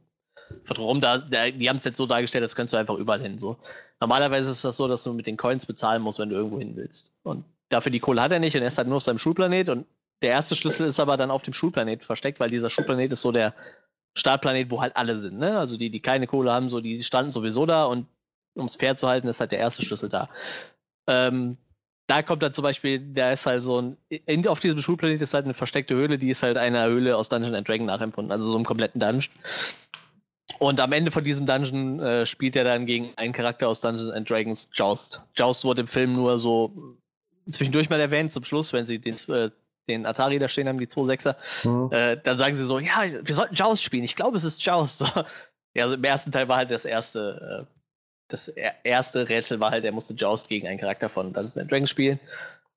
[0.66, 3.38] warum da, die haben es jetzt so dargestellt, als könntest du einfach überall hin.
[3.38, 3.58] So.
[4.00, 6.76] Normalerweise ist das so, dass du mit den Coins bezahlen musst, wenn du irgendwo hin
[6.76, 7.14] willst.
[7.24, 9.70] Und dafür die Kohle hat er nicht und er ist halt nur auf seinem Schulplanet
[9.70, 9.86] und
[10.22, 13.32] der erste Schlüssel ist aber dann auf dem Schulplanet versteckt, weil dieser Schulplanet ist so
[13.32, 13.54] der
[14.16, 15.38] Startplanet, wo halt alle sind.
[15.38, 15.58] Ne?
[15.58, 18.08] Also die, die keine Kohle haben, so die standen sowieso da und
[18.56, 20.30] um es fair zu halten, ist halt der erste Schlüssel da.
[21.08, 21.58] Ähm,
[22.10, 25.36] da kommt dann zum Beispiel, da ist halt so ein, in, auf diesem Schulplanet ist
[25.36, 28.50] halt eine versteckte Höhle, die ist halt einer Höhle aus Dungeon and Dragon nachempfunden, also
[28.50, 29.32] so einem kompletten Dungeon.
[30.58, 34.10] Und am Ende von diesem Dungeon äh, spielt er dann gegen einen Charakter aus Dungeons
[34.10, 35.22] and Dragons, Joust.
[35.38, 36.98] Joust wurde im Film nur so
[37.48, 39.52] zwischendurch mal erwähnt, zum Schluss, wenn sie den, äh,
[39.88, 41.36] den Atari da stehen haben, die 2.6er.
[41.64, 41.92] Mhm.
[41.92, 44.04] Äh, dann sagen sie so, ja, wir sollten Joust spielen.
[44.04, 44.98] Ich glaube, es ist Joust.
[44.98, 45.06] So.
[45.76, 47.79] Ja, also im ersten Teil war halt das erste äh,
[48.30, 52.20] das erste Rätsel war halt, er musste Joust gegen einen Charakter von Dungeons Dragons spielen.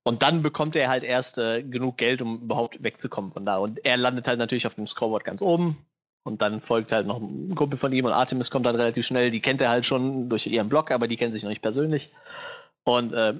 [0.03, 3.59] Und dann bekommt er halt erst äh, genug Geld, um überhaupt wegzukommen von da.
[3.59, 5.79] Und er landet halt natürlich auf dem Scoreboard ganz oben.
[6.24, 9.31] Und dann folgt halt noch ein Kumpel von ihm und Artemis kommt dann relativ schnell.
[9.31, 12.12] Die kennt er halt schon durch ihren Blog, aber die kennen sich noch nicht persönlich.
[12.85, 13.35] Und äh,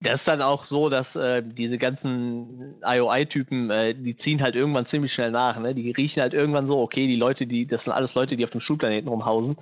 [0.00, 4.86] das ist dann auch so, dass äh, diese ganzen IOI-Typen, äh, die ziehen halt irgendwann
[4.86, 5.58] ziemlich schnell nach.
[5.58, 5.74] Ne?
[5.74, 8.50] Die riechen halt irgendwann so, okay, die Leute, die, das sind alles Leute, die auf
[8.50, 9.56] dem Schulplaneten rumhausen,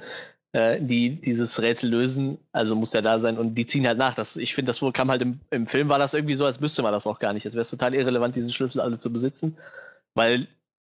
[0.56, 2.38] äh, die dieses Rätsel lösen.
[2.52, 4.14] Also muss der da sein und die ziehen halt nach.
[4.14, 6.60] Das, ich finde, das wohl kam halt im, im Film, war das irgendwie so, als
[6.60, 7.44] müsste man das auch gar nicht.
[7.44, 9.58] Es wäre total irrelevant, diese Schlüssel alle zu besitzen,
[10.14, 10.46] weil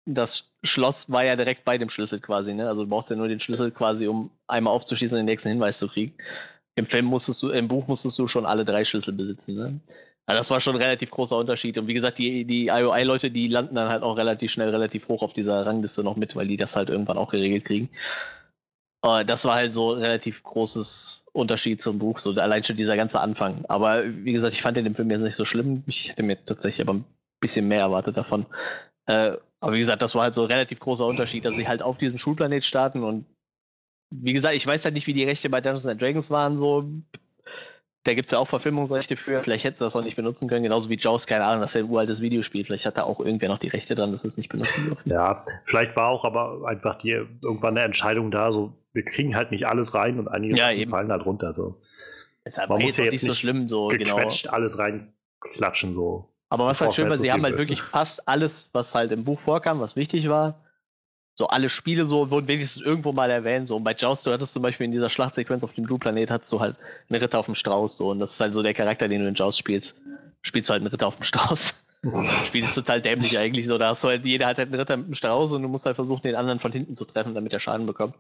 [0.06, 2.54] das Schloss war ja direkt bei dem Schlüssel quasi.
[2.54, 2.68] Ne?
[2.68, 5.80] Also du brauchst ja nur den Schlüssel quasi, um einmal aufzuschließen und den nächsten Hinweis
[5.80, 6.14] zu kriegen.
[6.76, 9.80] Im Film musstest du, im Buch musstest du schon alle drei Schlüssel besitzen, ne?
[10.28, 11.78] Also das war schon ein relativ großer Unterschied.
[11.78, 15.22] Und wie gesagt, die, die IOI-Leute, die landen dann halt auch relativ schnell, relativ hoch
[15.22, 17.90] auf dieser Rangliste noch mit, weil die das halt irgendwann auch geregelt kriegen.
[19.02, 22.96] Aber das war halt so ein relativ großes Unterschied zum Buch, so allein schon dieser
[22.96, 23.66] ganze Anfang.
[23.66, 25.84] Aber wie gesagt, ich fand den Film jetzt nicht so schlimm.
[25.86, 27.06] Ich hätte mir tatsächlich aber ein
[27.40, 28.46] bisschen mehr erwartet davon.
[29.06, 31.82] Äh, aber wie gesagt, das war halt so ein relativ großer Unterschied, dass sie halt
[31.82, 33.26] auf diesem Schulplanet starten und
[34.12, 36.86] wie gesagt, ich weiß halt nicht, wie die Rechte bei Dungeons Dragons waren, so.
[38.06, 39.42] Da gibt es ja auch Verfilmungsrechte für.
[39.42, 41.76] Vielleicht hätten sie das auch nicht benutzen können, genauso wie Jaws, keine Ahnung, das ist
[41.76, 42.64] ja ein uraltes Videospiel.
[42.64, 45.10] Vielleicht hat da auch irgendwer noch die Rechte dran, dass es nicht benutzen dürfen.
[45.12, 49.52] Ja, vielleicht war auch aber einfach die irgendwann eine Entscheidung da, so, wir kriegen halt
[49.52, 51.56] nicht alles rein und einige Ja, fallen da drunter.
[51.56, 51.82] So.
[52.46, 54.18] Deshalb Man war muss ja jetzt nicht so schlimm, so genau.
[54.18, 56.30] Gequetscht alles reinklatschen, so.
[56.50, 59.12] Aber was halt schön war, Vorfeld so sie haben halt wirklich fast alles, was halt
[59.12, 60.64] im Buch vorkam, was wichtig war.
[61.38, 63.68] So alle Spiele so wurden wenigstens irgendwo mal erwähnt.
[63.68, 66.32] So und bei Joust, du hattest zum Beispiel in dieser Schlachtsequenz auf dem Blue Planet,
[66.32, 66.78] hattest du halt
[67.10, 67.98] einen Ritter auf dem Strauß.
[67.98, 69.96] So, und das ist halt so der Charakter, den du in Joust spielst.
[70.42, 71.76] Spielst du halt einen Ritter auf dem Strauß.
[72.04, 73.68] Das Spiel ist total dämlich eigentlich.
[73.68, 75.68] So, da hast du halt, jeder hat halt einen Ritter mit einem Strauß und du
[75.68, 78.16] musst halt versuchen, den anderen von hinten zu treffen, damit er Schaden bekommt.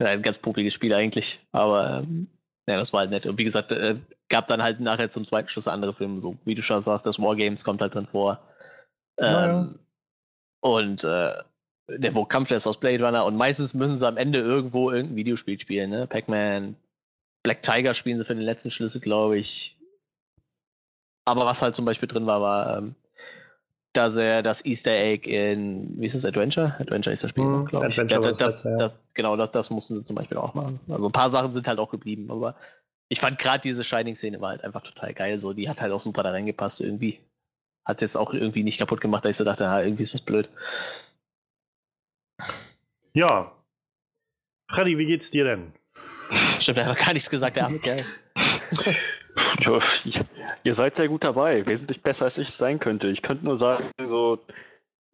[0.00, 1.40] Ja, ein ganz pupiges Spiel eigentlich.
[1.50, 2.28] Aber ähm,
[2.68, 3.26] ja, das war halt nett.
[3.26, 3.96] Und wie gesagt, äh,
[4.28, 7.18] gab dann halt nachher zum zweiten Schluss andere Filme, so wie du schon sagst, das
[7.18, 8.40] Wargames kommt halt drin vor.
[9.16, 9.68] Ähm, Naja.
[10.60, 11.42] Und äh,
[11.88, 15.16] der wo Kampf ist aus Blade Runner und meistens müssen sie am Ende irgendwo irgendein
[15.16, 16.06] Videospiel spielen, ne?
[16.06, 16.76] Pac-Man,
[17.42, 19.76] Black Tiger spielen sie für den letzten Schlüssel, glaube ich.
[21.24, 22.94] Aber was halt zum Beispiel drin war, war, ähm,
[23.92, 26.76] dass er das Easter Egg in, wie ist das, Adventure?
[26.78, 27.98] Adventure ist das Spiel, Mhm, glaube ich.
[27.98, 30.80] Adventure das, das das, das, genau, das, das mussten sie zum Beispiel auch machen.
[30.88, 32.54] Also ein paar Sachen sind halt auch geblieben, aber
[33.08, 35.38] ich fand gerade diese Shining-Szene war halt einfach total geil.
[35.38, 37.20] So, die hat halt auch super da reingepasst irgendwie.
[37.84, 40.12] Hat es jetzt auch irgendwie nicht kaputt gemacht, dass ich so dachte, ah, irgendwie ist
[40.12, 40.50] das blöd.
[43.12, 43.52] Ja.
[44.70, 45.72] Freddy, wie geht's dir denn?
[46.60, 48.04] Stimmt, er hat gar nichts gesagt, der arme Kerl.
[49.60, 50.26] Ja, ihr-
[50.64, 53.08] ihr seid sehr gut dabei, wesentlich besser als ich es sein könnte.
[53.08, 54.38] Ich könnte nur sagen, so,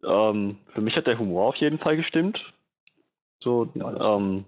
[0.03, 2.53] ähm, für mich hat der Humor auf jeden Fall gestimmt.
[3.39, 4.45] So, ähm,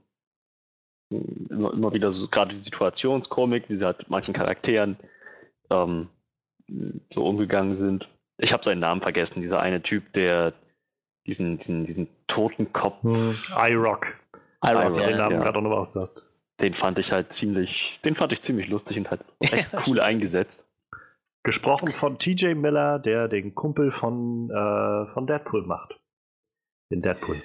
[1.09, 4.97] immer, immer wieder so, gerade die Situationskomik, wie sie halt mit manchen Charakteren
[5.69, 6.09] ähm,
[7.13, 8.09] so umgegangen sind.
[8.39, 10.53] Ich habe seinen Namen vergessen, dieser eine Typ, der
[11.27, 14.07] diesen, diesen, diesen Totenkopf, Hm, iRock.
[14.63, 15.43] Iron, Ja, ja, den Namen ja.
[15.43, 16.25] gerade auch noch was sagt.
[16.61, 20.67] den fand ich halt ziemlich, den fand ich ziemlich lustig und halt echt cool eingesetzt.
[21.43, 25.99] Gesprochen von TJ Miller, der den Kumpel von, äh, von Deadpool macht.
[26.91, 27.41] Den Deadpool.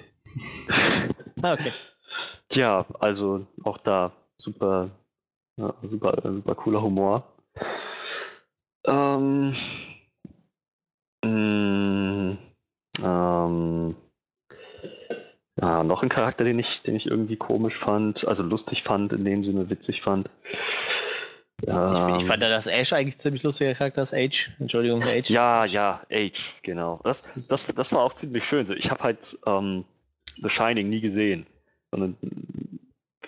[1.41, 1.71] Ah, okay.
[2.51, 4.89] Ja, also auch da super,
[5.57, 7.23] ja, super, super cooler Humor.
[8.85, 9.55] Ähm,
[11.23, 11.29] mh,
[13.01, 13.95] ähm,
[15.59, 19.23] ja, noch ein Charakter, den ich, den ich irgendwie komisch fand, also lustig fand, in
[19.23, 20.29] dem Sinne witzig fand.
[21.61, 24.13] Ich, ich Ähm, fand ja, dass Ash eigentlich ziemlich lustiger Charakter ist.
[24.13, 24.51] Age.
[24.59, 25.29] Entschuldigung, Age.
[25.29, 26.99] Ja, ja, Age, genau.
[27.03, 28.65] Das, das, das war auch ziemlich schön.
[28.65, 29.85] So, ich habe halt ähm,
[30.41, 31.45] The Shining nie gesehen.
[31.91, 32.79] Sondern mm,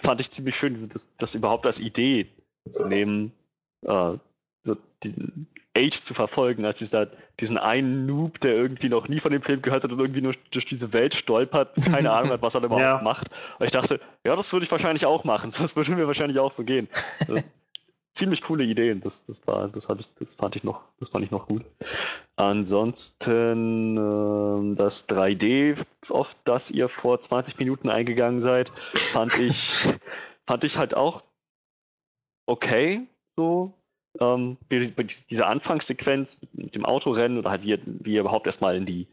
[0.01, 2.27] fand ich ziemlich schön, das, das überhaupt als Idee
[2.69, 3.31] zu nehmen,
[3.83, 4.17] äh,
[4.63, 7.07] so den Age zu verfolgen, als dieser,
[7.39, 10.33] diesen einen Noob, der irgendwie noch nie von dem Film gehört hat und irgendwie nur
[10.51, 13.01] durch diese Welt stolpert, keine Ahnung hat, was er da überhaupt Ja.
[13.03, 13.29] macht.
[13.59, 15.51] Und ich dachte, ja, das würde ich wahrscheinlich auch machen.
[15.59, 16.87] Das würde mir wahrscheinlich auch so gehen.
[17.27, 17.41] Also,
[18.13, 19.01] ziemlich coole Ideen.
[19.01, 21.65] Das, das war, das hatte ich, das fand ich noch, das fand ich noch gut.
[22.37, 25.77] Ansonsten ähm, das 3D,
[26.09, 29.89] auf das ihr vor 20 Minuten eingegangen seid, fand ich,
[30.47, 31.23] fand ich halt auch
[32.45, 33.01] okay.
[33.35, 33.73] So.
[34.19, 34.57] Ähm,
[35.29, 39.07] diese Anfangssequenz mit dem Autorennen oder halt wie, wie ihr überhaupt erstmal in die,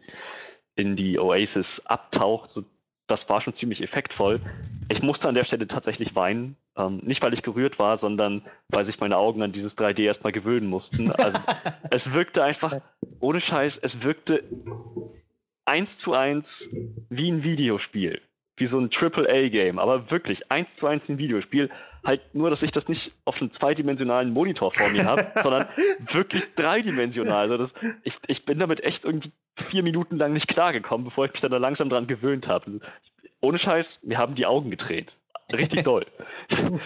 [0.75, 2.65] in die Oasis abtaucht, so,
[3.07, 4.41] das war schon ziemlich effektvoll.
[4.89, 6.57] Ich musste an der Stelle tatsächlich weinen.
[6.77, 10.33] Ähm, nicht, weil ich gerührt war, sondern weil sich meine Augen an dieses 3D erstmal
[10.33, 11.13] gewöhnen mussten.
[11.13, 11.39] Also,
[11.91, 12.79] es wirkte einfach,
[13.21, 14.43] ohne Scheiß, es wirkte
[15.67, 16.69] eins zu eins
[17.11, 18.23] wie ein Videospiel.
[18.57, 21.71] Wie so ein AAA-Game, aber wirklich eins zu eins wie ein Videospiel.
[22.05, 25.67] Halt nur, dass ich das nicht auf einem zweidimensionalen Monitor vor mir habe, sondern
[26.01, 27.43] wirklich dreidimensional.
[27.43, 31.33] Also das, ich, ich bin damit echt irgendwie vier Minuten lang nicht klargekommen, bevor ich
[31.33, 32.81] mich dann da langsam dran gewöhnt habe.
[33.41, 35.17] Ohne Scheiß, mir haben die Augen gedreht.
[35.53, 36.07] Richtig doll.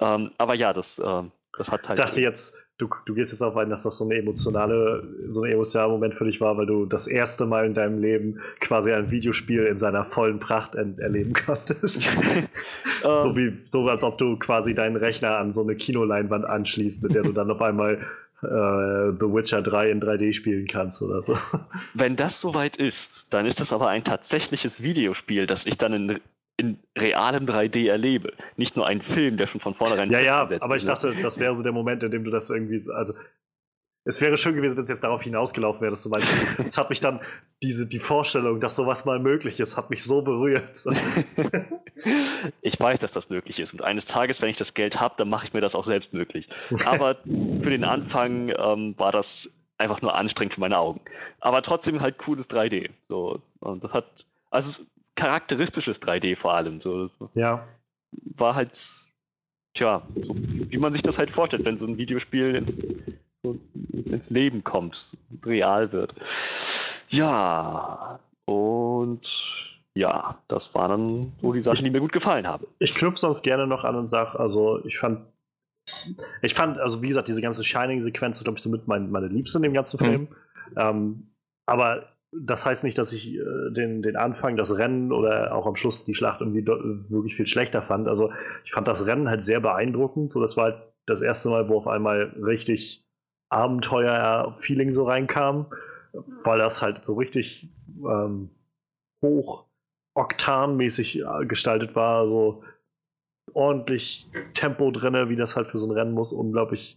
[0.00, 1.98] ähm, aber ja, das, ähm, das hat halt.
[1.98, 5.42] Ich dachte jetzt, du, du gehst jetzt auf ein, dass das so eine emotionale, so
[5.42, 8.92] ein emotionaler Moment für dich war, weil du das erste Mal in deinem Leben quasi
[8.92, 12.02] ein Videospiel in seiner vollen Pracht erleben konntest.
[13.02, 13.36] so ähm.
[13.36, 17.22] wie, so als ob du quasi deinen Rechner an so eine Kinoleinwand anschließt, mit der
[17.22, 17.94] du dann auf einmal
[18.42, 21.38] äh, The Witcher 3 in 3D spielen kannst oder so.
[21.94, 26.20] Wenn das soweit ist, dann ist das aber ein tatsächliches Videospiel, das ich dann in
[26.56, 28.34] in realem 3D erlebe.
[28.56, 30.10] Nicht nur ein Film, der schon von vornherein.
[30.10, 32.80] Ja, ja, aber ich dachte, das wäre so der Moment, in dem du das irgendwie.
[32.92, 33.14] Also,
[34.04, 36.30] es wäre schön gewesen, wenn es jetzt darauf hinausgelaufen wäre, dass du meinst,
[36.64, 37.20] es hat mich dann,
[37.62, 40.84] diese, die Vorstellung, dass sowas mal möglich ist, hat mich so berührt.
[42.60, 43.72] ich weiß, dass das möglich ist.
[43.72, 46.12] Und eines Tages, wenn ich das Geld habe, dann mache ich mir das auch selbst
[46.12, 46.48] möglich.
[46.84, 49.48] Aber für den Anfang ähm, war das
[49.78, 51.00] einfach nur anstrengend für meine Augen.
[51.40, 52.90] Aber trotzdem halt cooles 3D.
[53.04, 54.06] So, und das hat,
[54.50, 54.82] also
[55.16, 56.80] charakteristisches 3D vor allem.
[56.80, 57.08] So.
[57.34, 57.66] Ja.
[58.36, 58.78] War halt,
[59.74, 62.86] tja, so, wie man sich das halt vorstellt, wenn so ein Videospiel ins,
[63.42, 63.58] so,
[63.92, 66.14] ins Leben kommt, real wird.
[67.08, 72.66] Ja, und ja, das waren dann so die Sachen, die mir gut gefallen haben.
[72.78, 75.20] Ich knüpfe sonst gerne noch an und sage, also ich fand,
[76.40, 79.28] ich fand, also wie gesagt, diese ganze Shining-Sequenz ist, glaube ich, so mit mein, meine
[79.28, 80.04] Liebste in dem ganzen mhm.
[80.04, 80.20] Film.
[80.22, 80.76] Mhm.
[80.76, 81.26] Ähm,
[81.66, 85.74] aber das heißt nicht, dass ich äh, den, den Anfang, das Rennen oder auch am
[85.74, 88.08] Schluss die Schlacht irgendwie wirklich viel schlechter fand.
[88.08, 88.32] Also
[88.64, 90.32] ich fand das Rennen halt sehr beeindruckend.
[90.32, 93.04] So, das war halt das erste Mal, wo auf einmal richtig
[93.50, 95.66] Abenteuer-Feeling so reinkam,
[96.42, 97.68] weil das halt so richtig
[98.08, 98.50] ähm,
[99.20, 99.66] hoch
[100.14, 102.26] oktanmäßig äh, gestaltet war.
[102.28, 102.64] So
[103.52, 106.32] ordentlich Tempo drinne, wie das halt für so ein Rennen muss.
[106.32, 106.96] Unglaublich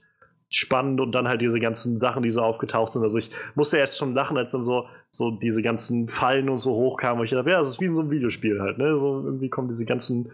[0.50, 3.02] spannend und dann halt diese ganzen Sachen, die so aufgetaucht sind.
[3.02, 6.74] Also ich musste erst schon lachen, als dann so, so diese ganzen Fallen und so
[6.74, 8.98] hochkamen, wo ich dachte, ja, das ist wie in so einem Videospiel halt, ne?
[9.00, 10.32] So irgendwie kommen diese ganzen,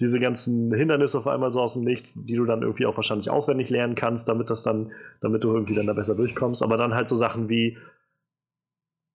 [0.00, 3.30] diese ganzen Hindernisse auf einmal so aus dem Nichts, die du dann irgendwie auch wahrscheinlich
[3.30, 6.62] auswendig lernen kannst, damit das dann, damit du irgendwie dann da besser durchkommst.
[6.62, 7.78] Aber dann halt so Sachen wie,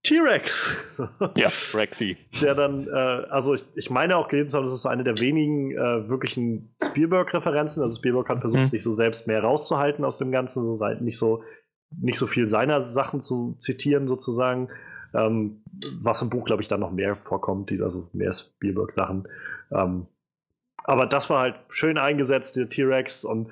[0.07, 0.75] T-Rex.
[1.38, 2.17] Ja, Rexy.
[2.41, 5.03] Der dann, äh, also ich, ich meine auch gelesen zu haben, das ist so eine
[5.03, 7.84] der wenigen äh, wirklichen Spielberg-Referenzen.
[7.84, 8.67] Also Spielberg hat versucht, mhm.
[8.67, 11.43] sich so selbst mehr rauszuhalten aus dem Ganzen, so nicht so,
[11.91, 14.69] nicht so viel seiner Sachen zu zitieren sozusagen.
[15.13, 15.63] Ähm,
[16.01, 19.27] was im Buch, glaube ich, dann noch mehr vorkommt, also mehr Spielberg-Sachen.
[19.71, 20.07] Ähm,
[20.84, 23.49] aber das war halt schön eingesetzt, der T-Rex und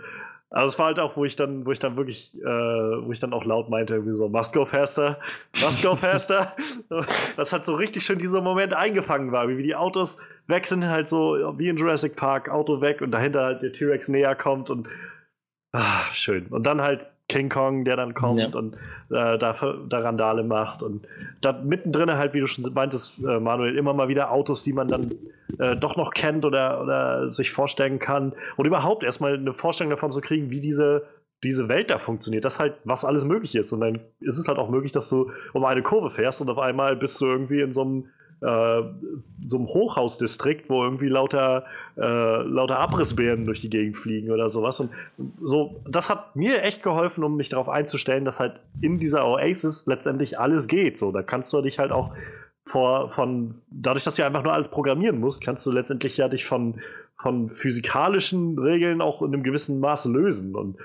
[0.51, 3.19] also es war halt auch, wo ich dann, wo ich dann wirklich, äh, wo ich
[3.19, 5.19] dann auch laut meinte, irgendwie so, must go faster,
[5.61, 6.55] must go faster.
[7.37, 10.17] das hat so richtig schön dieser Moment eingefangen war, wie die Autos
[10.47, 14.07] weg sind, halt so wie in Jurassic Park, Auto weg und dahinter halt der T-Rex
[14.07, 14.87] näher kommt und
[15.73, 16.47] ah, schön.
[16.47, 18.59] Und dann halt King Kong, der dann kommt ja.
[18.59, 18.75] und
[19.09, 19.55] äh, da,
[19.89, 20.83] da Randale macht.
[20.83, 21.07] Und
[21.41, 24.87] da mittendrin halt, wie du schon meintest, äh, Manuel, immer mal wieder Autos, die man
[24.87, 25.15] dann
[25.57, 28.33] äh, doch noch kennt oder, oder sich vorstellen kann.
[28.57, 31.07] Und überhaupt erstmal eine Vorstellung davon zu kriegen, wie diese,
[31.43, 33.73] diese Welt da funktioniert, dass halt, was alles möglich ist.
[33.73, 36.59] Und dann ist es halt auch möglich, dass du um eine Kurve fährst und auf
[36.59, 38.09] einmal bist du irgendwie in so einem
[38.41, 38.81] äh,
[39.43, 41.65] so einem Hochhausdistrikt, wo irgendwie lauter,
[41.97, 44.79] äh, lauter Abrissbären durch die Gegend fliegen oder sowas.
[44.79, 44.91] Und
[45.41, 49.85] so, das hat mir echt geholfen, um mich darauf einzustellen, dass halt in dieser Oasis
[49.87, 50.97] letztendlich alles geht.
[50.97, 52.13] So, da kannst du dich halt auch
[52.65, 56.45] vor, von, dadurch, dass du einfach nur alles programmieren musst, kannst du letztendlich ja dich
[56.45, 56.81] von,
[57.17, 60.55] von physikalischen Regeln auch in einem gewissen Maße lösen.
[60.55, 60.77] Und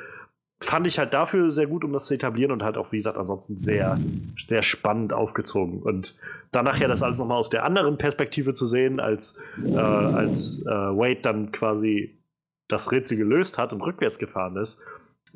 [0.62, 3.16] fand ich halt dafür sehr gut, um das zu etablieren und halt auch, wie gesagt,
[3.16, 3.98] ansonsten sehr,
[4.44, 5.82] sehr spannend aufgezogen.
[5.82, 6.14] Und
[6.52, 10.68] danach ja das alles nochmal aus der anderen Perspektive zu sehen, als, äh, als äh,
[10.68, 12.22] Wade dann quasi
[12.68, 14.78] das Rätsel gelöst hat und rückwärts gefahren ist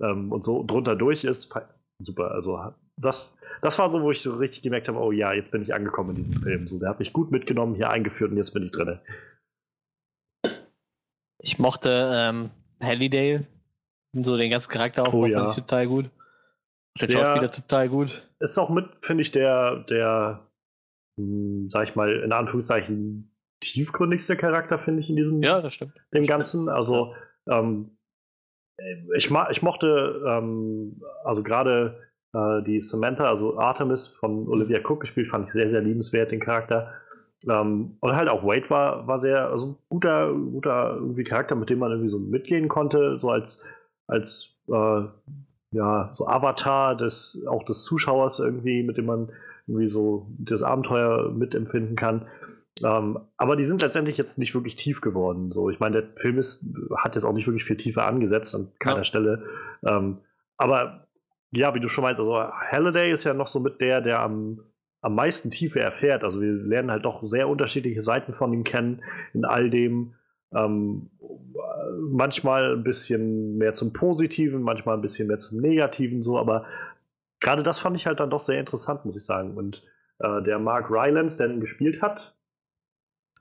[0.02, 1.52] ähm, und so drunter durch ist,
[2.00, 2.30] super.
[2.30, 2.60] Also
[2.96, 5.74] das, das war so, wo ich so richtig gemerkt habe, oh ja, jetzt bin ich
[5.74, 6.68] angekommen in diesem Film.
[6.68, 9.00] So, der hat mich gut mitgenommen, hier eingeführt und jetzt bin ich drin.
[11.38, 13.46] Ich mochte ähm, Halliday
[14.22, 15.38] so den ganzen Charakter oh, ja.
[15.38, 16.10] fand ich total gut.
[17.00, 18.28] Der Sehr, Schauspieler total gut.
[18.38, 20.46] Ist auch mit, finde ich, der, der,
[21.16, 25.74] mh, hm, sag ich mal, in Anführungszeichen tiefgründigste Charakter, finde ich, in diesem ja, das
[25.74, 25.94] stimmt.
[26.12, 26.62] dem das Ganzen.
[26.62, 26.76] Stimmt.
[26.76, 27.14] Also,
[27.48, 27.96] ähm,
[29.16, 32.00] ich, ich mochte, ähm, also gerade
[32.32, 36.40] äh, die Samantha, also Artemis von Olivia Cook gespielt, fand ich sehr, sehr liebenswert, den
[36.40, 36.92] Charakter.
[37.48, 41.78] Ähm, und halt auch Wade war, war sehr, also guter, guter irgendwie Charakter, mit dem
[41.78, 43.64] man irgendwie so mitgehen konnte, so als
[44.06, 45.02] als äh,
[45.70, 49.32] ja, so Avatar des, auch des Zuschauers irgendwie, mit dem man
[49.66, 52.28] irgendwie so das Abenteuer mitempfinden kann.
[52.82, 55.50] Ähm, aber die sind letztendlich jetzt nicht wirklich tief geworden.
[55.50, 56.64] So, ich meine, der Film ist,
[56.96, 59.04] hat jetzt auch nicht wirklich viel tiefer angesetzt an keiner ja.
[59.04, 59.44] Stelle.
[59.84, 60.18] Ähm,
[60.56, 61.06] aber
[61.52, 64.60] ja, wie du schon meinst, also Halliday ist ja noch so mit der, der am,
[65.02, 66.24] am meisten Tiefe erfährt.
[66.24, 69.02] Also wir lernen halt doch sehr unterschiedliche Seiten von ihm kennen
[69.32, 70.14] in all dem.
[70.54, 71.10] Ähm,
[72.10, 76.66] manchmal ein bisschen mehr zum Positiven, manchmal ein bisschen mehr zum Negativen, so, aber
[77.40, 79.56] gerade das fand ich halt dann doch sehr interessant, muss ich sagen.
[79.56, 79.82] Und
[80.18, 82.36] äh, der Mark Rylance, der ihn gespielt hat,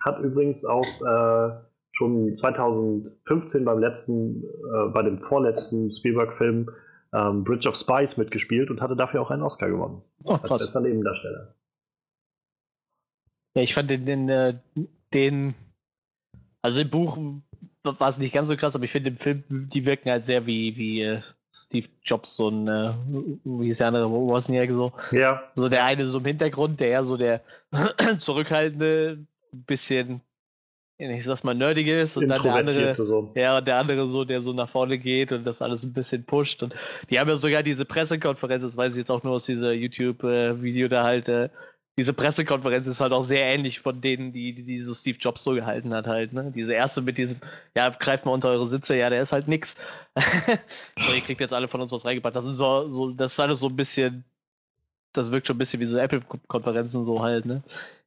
[0.02, 1.56] hat übrigens auch äh,
[1.92, 6.70] schon 2015 beim letzten, äh, bei dem vorletzten Spielberg-Film
[7.14, 10.02] ähm, Bridge of Spies mitgespielt und hatte dafür auch einen Oscar gewonnen.
[10.24, 11.56] Oh, als bester Nebendarsteller.
[13.56, 14.60] Ja, ich fand den, den, äh,
[15.14, 15.54] den
[16.64, 17.18] also im Buch
[17.84, 20.46] war es nicht ganz so krass, aber ich finde im Film, die wirken halt sehr
[20.48, 21.22] wie, wie äh,
[21.54, 22.94] Steve Jobs, so ein, äh,
[23.44, 24.94] wie ist der andere, Wozniak so.
[25.12, 25.44] Ja.
[25.54, 27.42] So der eine so im Hintergrund, der eher so der
[28.18, 29.20] zurückhaltende,
[29.52, 30.22] bisschen,
[30.98, 33.32] ich sag's mal, nerdig ist und dann der andere, so.
[33.36, 36.64] ja, der andere so, der so nach vorne geht und das alles ein bisschen pusht.
[36.64, 36.74] Und
[37.10, 40.86] die haben ja sogar diese Pressekonferenz, das weiß ich jetzt auch nur aus dieser YouTube-Video
[40.86, 41.50] äh, da halt, äh,
[41.98, 45.44] diese Pressekonferenz ist halt auch sehr ähnlich von denen, die, die, die so Steve Jobs
[45.44, 46.52] so gehalten hat halt, ne?
[46.56, 47.40] Diese erste mit diesem,
[47.76, 49.76] ja, greift mal unter eure Sitze, ja, der ist halt nix.
[50.98, 52.36] so, ihr kriegt jetzt alle von uns was reingepackt.
[52.36, 54.24] Das ist so, so, das ist alles so ein bisschen,
[55.14, 57.62] das wirkt schon ein bisschen wie so Apple-Konferenzen so halt, ne?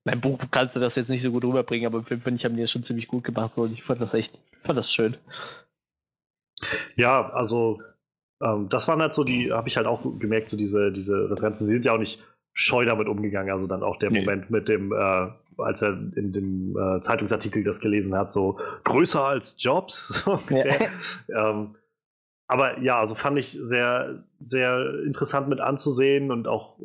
[0.05, 2.45] In Buch kannst du das jetzt nicht so gut rüberbringen, aber im Film, finde ich,
[2.45, 4.79] haben die das schon ziemlich gut gemacht, so, und ich fand das echt, ich fand
[4.79, 5.17] das schön.
[6.97, 7.81] Ja, also,
[8.43, 11.67] ähm, das waren halt so die, habe ich halt auch gemerkt, so diese, diese Referenzen,
[11.67, 12.25] sie sind ja auch nicht,
[12.57, 13.53] scheu damit umgegangen.
[13.53, 14.21] Also dann auch der nee.
[14.21, 15.29] Moment mit dem, äh,
[15.59, 20.23] als er in dem äh, Zeitungsartikel das gelesen hat, so größer als Jobs.
[20.27, 20.89] okay.
[21.29, 21.51] ja.
[21.51, 21.77] ähm,
[22.49, 26.79] aber ja, also fand ich sehr, sehr interessant mit anzusehen und auch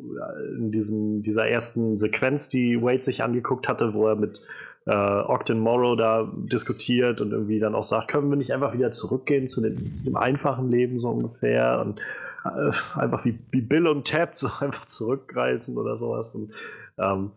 [0.56, 4.42] in diesem, dieser ersten Sequenz, die Wade sich angeguckt hatte, wo er mit
[4.86, 8.90] äh, Ogden Morrow da diskutiert und irgendwie dann auch sagt, können wir nicht einfach wieder
[8.90, 12.02] zurückgehen zu, den, zu dem einfachen Leben so ungefähr und äh,
[12.44, 16.34] einfach wie, wie Bill und Ted so einfach zurückreisen oder sowas.
[16.34, 16.52] Und
[16.98, 17.32] ähm,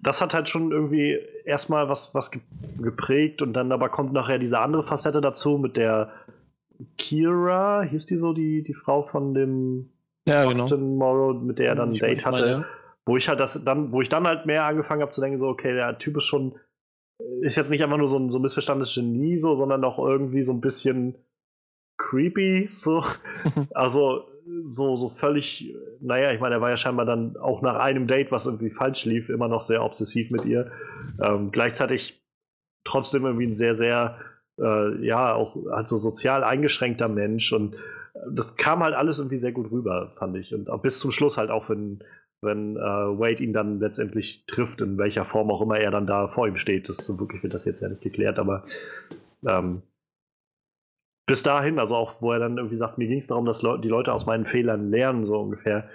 [0.00, 2.30] das hat halt schon irgendwie erstmal was, was
[2.78, 6.12] geprägt und dann aber kommt nachher diese andere Facette dazu mit der
[6.96, 9.90] Kira, hieß die so, die, die Frau von dem
[10.26, 10.68] ja, genau.
[10.76, 12.42] Morrow, mit der er dann ein Date hatte.
[12.42, 12.64] Mal, ja.
[13.06, 15.48] Wo ich halt das dann, wo ich dann halt mehr angefangen habe zu denken, so,
[15.48, 16.54] okay, der Typ ist schon,
[17.40, 20.42] ist jetzt nicht einfach nur so ein, so ein missverstandenes Genie, so, sondern auch irgendwie
[20.42, 21.16] so ein bisschen
[21.98, 23.04] creepy, so.
[23.74, 24.24] also
[24.64, 28.32] so, so völlig, naja, ich meine, er war ja scheinbar dann auch nach einem Date,
[28.32, 30.70] was irgendwie falsch lief, immer noch sehr obsessiv mit ihr.
[31.22, 32.22] Ähm, gleichzeitig
[32.84, 34.16] trotzdem irgendwie ein sehr, sehr,
[34.58, 37.76] äh, ja, auch also sozial eingeschränkter Mensch und
[38.30, 40.54] das kam halt alles irgendwie sehr gut rüber, fand ich.
[40.54, 42.02] Und auch bis zum Schluss halt auch, wenn,
[42.40, 46.28] wenn äh, Wade ihn dann letztendlich trifft, in welcher Form auch immer er dann da
[46.28, 46.88] vor ihm steht.
[46.88, 48.64] Das so wirklich wird das jetzt ja nicht geklärt, aber
[49.46, 49.82] ähm,
[51.28, 53.78] bis dahin, also auch, wo er dann irgendwie sagt, mir ging es darum, dass Le
[53.78, 55.88] die Leute aus meinen Fehlern lernen, so ungefähr,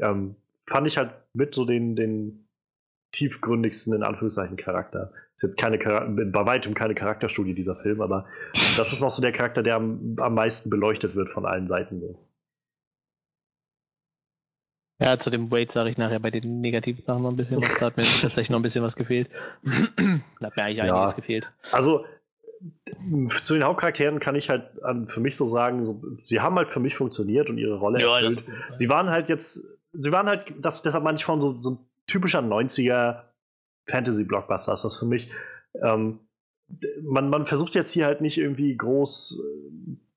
[0.00, 0.34] ähm,
[0.66, 2.48] fand ich halt mit so den, den
[3.12, 5.12] tiefgründigsten, in Anführungszeichen, Charakter.
[5.36, 8.26] Ist jetzt keine, bei weitem keine Charakterstudie dieser Film, aber
[8.76, 12.00] das ist noch so der Charakter, der am, am meisten beleuchtet wird von allen Seiten.
[12.00, 12.18] So.
[15.00, 17.78] Ja, zu dem Wade sage ich nachher bei den negativen Sachen noch ein bisschen was.
[17.78, 19.28] Da hat mir tatsächlich noch ein bisschen was gefehlt.
[20.40, 21.52] da hat mir eigentlich ja, einiges gefehlt.
[21.72, 22.04] Also,
[23.42, 24.70] zu den Hauptcharakteren kann ich halt
[25.08, 28.18] für mich so sagen, so, sie haben halt für mich funktioniert und ihre Rolle ja,
[28.18, 28.44] erfüllt.
[28.72, 29.62] Sie waren halt jetzt,
[29.92, 33.22] sie waren halt, das, deshalb meine ich von so, so ein typischer 90er
[33.86, 35.30] Fantasy-Blockbuster ist das für mich.
[35.80, 36.20] Ähm,
[37.02, 39.40] man, man versucht jetzt hier halt nicht irgendwie groß,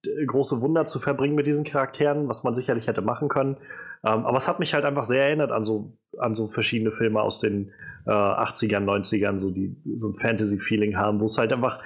[0.05, 3.57] äh, große Wunder zu verbringen mit diesen Charakteren, was man sicherlich hätte machen können.
[4.03, 7.21] Ähm, aber es hat mich halt einfach sehr erinnert an so, an so verschiedene Filme
[7.21, 7.71] aus den
[8.05, 11.81] äh, 80ern, 90ern, so die so ein Fantasy-Feeling haben, wo es halt einfach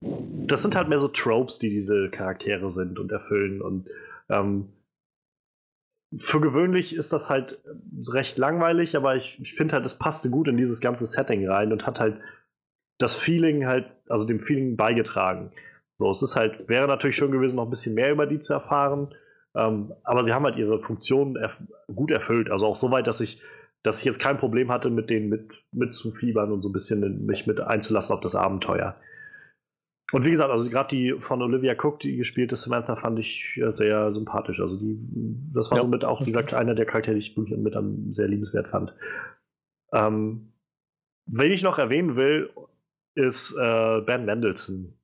[0.00, 3.62] das sind halt mehr so Tropes, die diese Charaktere sind und erfüllen.
[3.62, 3.88] Und
[4.28, 4.72] ähm,
[6.18, 7.60] für gewöhnlich ist das halt
[8.12, 11.72] recht langweilig, aber ich, ich finde halt, es passte gut in dieses ganze Setting rein
[11.72, 12.20] und hat halt
[12.98, 15.52] das Feeling halt, also dem Feeling beigetragen.
[15.98, 18.52] So, es ist halt, wäre natürlich schön gewesen, noch ein bisschen mehr über die zu
[18.52, 19.14] erfahren.
[19.54, 21.56] Ähm, aber sie haben halt ihre Funktion erf
[21.94, 22.50] gut erfüllt.
[22.50, 23.42] Also auch so weit, dass ich,
[23.82, 26.72] dass ich jetzt kein Problem hatte, mit denen mit, mit zu fiebern und so ein
[26.72, 28.96] bisschen mich mit einzulassen auf das Abenteuer.
[30.12, 34.12] Und wie gesagt, also gerade die von Olivia Cook, die gespielte Samantha, fand ich sehr
[34.12, 34.60] sympathisch.
[34.60, 34.96] Also die,
[35.52, 35.82] das war ja.
[35.82, 38.94] somit auch dieser einer der Charaktere, die ich mit am sehr liebenswert fand.
[39.92, 40.52] Ähm,
[41.26, 42.50] wen ich noch erwähnen will,
[43.14, 44.94] ist äh, Ben Mendelssohn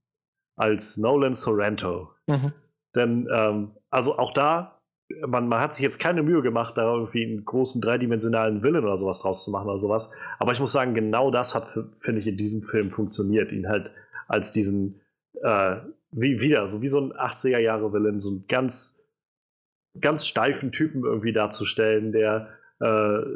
[0.57, 2.11] als Nolan Sorrento.
[2.29, 2.53] Mhm.
[2.95, 4.83] Denn, ähm, also auch da
[5.27, 8.97] man, man hat sich jetzt keine Mühe gemacht, da irgendwie einen großen dreidimensionalen Willen oder
[8.97, 10.11] sowas draus zu machen oder sowas.
[10.39, 11.69] Aber ich muss sagen, genau das hat,
[12.01, 13.53] finde ich, in diesem Film funktioniert.
[13.53, 13.91] Ihn halt
[14.28, 15.01] als diesen,
[15.43, 15.77] äh,
[16.11, 19.05] wie wieder, so wie so ein 80er-Jahre-Willen, so einen ganz,
[20.01, 22.49] ganz steifen Typen irgendwie darzustellen, der
[22.81, 22.85] äh,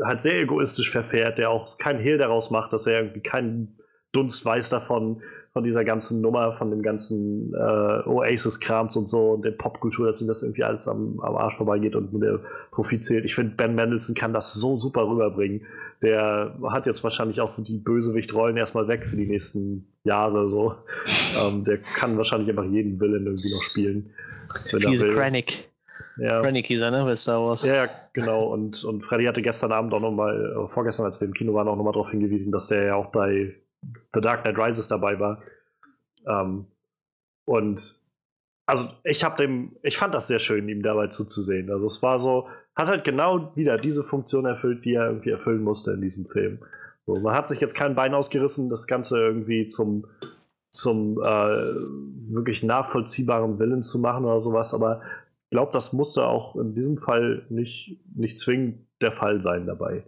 [0.04, 3.78] halt sehr egoistisch verfährt, der auch keinen Hehl daraus macht, dass er irgendwie keinen
[4.12, 5.22] Dunst weiß davon,
[5.56, 10.20] von dieser ganzen Nummer, von dem ganzen äh, Oasis-Krams und so und der Popkultur, dass
[10.20, 12.40] ihm das irgendwie alles am, am Arsch vorbeigeht und der
[12.72, 13.24] Profit zählt.
[13.24, 15.62] Ich finde, Ben Mendelssohn kann das so super rüberbringen.
[16.02, 20.50] Der hat jetzt wahrscheinlich auch so die Bösewicht-Rollen erstmal weg für die nächsten Jahre.
[20.50, 20.74] So.
[21.38, 24.10] ähm, der kann wahrscheinlich einfach jeden Willen irgendwie noch spielen.
[24.78, 25.70] Fiese Krennic.
[26.18, 26.42] Ja.
[26.42, 27.02] Krennic hieß er, ne?
[27.02, 27.64] Bei Star Wars.
[27.64, 28.44] Ja, genau.
[28.52, 31.66] Und, und Freddy hatte gestern Abend auch nochmal, äh, vorgestern, als wir im Kino waren,
[31.66, 33.54] auch nochmal darauf hingewiesen, dass der ja auch bei
[34.14, 35.42] The Dark Knight Rises dabei war.
[36.26, 36.66] Ähm,
[37.44, 38.00] und
[38.66, 41.70] also ich habe dem, ich fand das sehr schön, ihm dabei zuzusehen.
[41.70, 45.62] Also es war so, hat halt genau wieder diese Funktion erfüllt, die er irgendwie erfüllen
[45.62, 46.58] musste in diesem Film.
[47.06, 50.06] So, man hat sich jetzt kein Bein ausgerissen, das Ganze irgendwie zum,
[50.72, 51.74] zum äh,
[52.32, 55.02] wirklich nachvollziehbaren Willen zu machen oder sowas, aber
[55.44, 60.04] ich glaube, das musste auch in diesem Fall nicht, nicht zwingend der Fall sein dabei.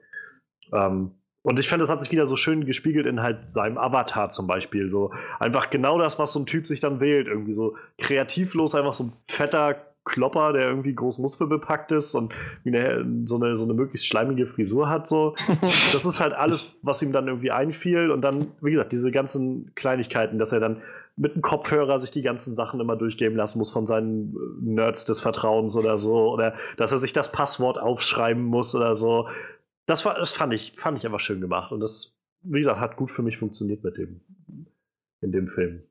[0.73, 1.13] Ähm,
[1.43, 4.47] und ich finde, das hat sich wieder so schön gespiegelt in halt seinem Avatar zum
[4.47, 4.89] Beispiel.
[4.89, 7.29] So einfach genau das, was so ein Typ sich dann wählt.
[7.29, 12.33] Irgendwie so kreativlos, einfach so ein fetter Klopper, der irgendwie groß muskelbepackt ist und
[12.67, 15.07] eine, so, eine, so eine möglichst schleimige Frisur hat.
[15.07, 15.35] So.
[15.93, 18.11] Das ist halt alles, was ihm dann irgendwie einfiel.
[18.11, 20.83] Und dann, wie gesagt, diese ganzen Kleinigkeiten, dass er dann
[21.17, 25.21] mit dem Kopfhörer sich die ganzen Sachen immer durchgeben lassen muss von seinen Nerds des
[25.21, 26.33] Vertrauens oder so.
[26.33, 29.29] Oder dass er sich das Passwort aufschreiben muss oder so
[29.89, 31.73] das, war, das fand, ich, fand ich einfach schön gemacht.
[31.73, 34.21] Und das, wie gesagt, hat gut für mich funktioniert mit dem,
[35.23, 35.83] in dem Film.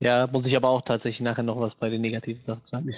[0.00, 2.90] Ja, muss ich aber auch tatsächlich nachher noch was bei den negativen Sachen sagen.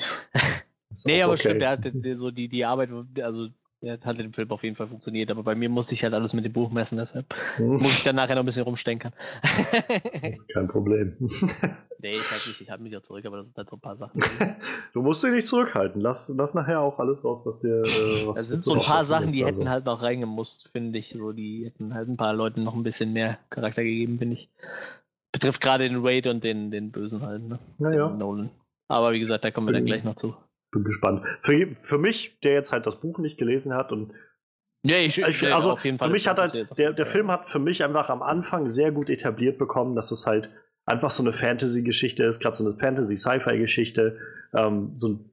[1.04, 1.40] nee, aber okay.
[1.40, 1.86] stimmt, der hat
[2.16, 2.88] so die, die Arbeit,
[3.20, 3.48] also
[3.84, 6.32] ja, hat dem Film auf jeden Fall funktioniert, aber bei mir musste ich halt alles
[6.32, 7.72] mit dem Buch messen, deshalb hm.
[7.72, 9.12] muss ich dann nachher noch ein bisschen rumstenkern.
[10.22, 11.14] das ist kein Problem.
[11.98, 13.80] nee, ich, halt nicht, ich halte mich ja zurück, aber das sind halt so ein
[13.80, 14.20] paar Sachen.
[14.94, 16.00] du musst dich nicht zurückhalten.
[16.00, 17.84] Lass, lass nachher auch alles raus, was dir.
[17.84, 19.60] Äh, was es sind so ein paar Sachen, die also.
[19.60, 21.14] hätten halt noch reingemusst, finde ich.
[21.16, 24.50] So, die hätten halt ein paar Leuten noch ein bisschen mehr Charakter gegeben, finde ich.
[25.32, 27.58] Betrifft gerade den Wade und den, den Bösen halt, ne?
[27.80, 28.08] Ja, ja.
[28.08, 28.50] Nolan.
[28.88, 30.34] Aber wie gesagt, da kommen wir dann gleich noch zu
[30.74, 31.24] bin gespannt.
[31.40, 34.12] Für, für mich, der jetzt halt das Buch nicht gelesen hat und
[34.86, 36.08] ja, ich, ich also auf jeden Fall.
[36.08, 39.08] Für mich hat halt, der, der Film hat für mich einfach am Anfang sehr gut
[39.08, 40.50] etabliert bekommen, dass es halt
[40.84, 44.18] einfach so eine Fantasy-Geschichte ist, gerade so eine Fantasy-Sci-Fi-Geschichte,
[44.52, 45.30] ähm, so ein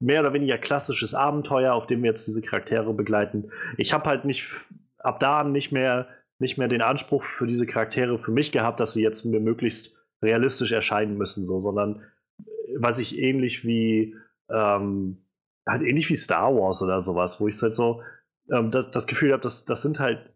[0.00, 3.52] mehr oder weniger klassisches Abenteuer, auf dem wir jetzt diese Charaktere begleiten.
[3.76, 4.48] Ich habe halt nicht
[4.98, 6.08] ab da an nicht mehr
[6.40, 9.94] nicht mehr den Anspruch für diese Charaktere für mich gehabt, dass sie jetzt mir möglichst
[10.22, 12.02] realistisch erscheinen müssen, so, sondern
[12.38, 12.42] äh,
[12.76, 14.16] was ich ähnlich wie
[14.52, 15.18] ähm,
[15.66, 18.02] halt ähnlich wie Star Wars oder sowas, wo ich halt so
[18.50, 20.30] ähm, das, das Gefühl habe, das, das sind halt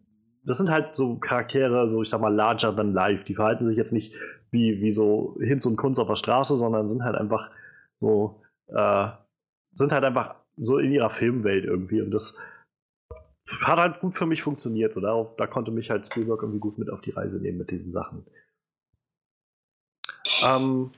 [0.45, 3.25] das sind halt so Charaktere, so ich sag mal, larger than life.
[3.25, 4.15] Die verhalten sich jetzt nicht
[4.51, 7.49] wie, wie so Hinz und Kunz auf der Straße, sondern sind halt einfach
[7.95, 9.07] so, äh,
[9.71, 12.01] sind halt einfach so in ihrer Filmwelt irgendwie.
[12.01, 12.37] Und das
[13.63, 14.93] hat halt gut für mich funktioniert.
[14.93, 17.71] So, da, da konnte mich halt Spielberg irgendwie gut mit auf die Reise nehmen mit
[17.71, 18.25] diesen Sachen.
[20.43, 20.91] Ähm,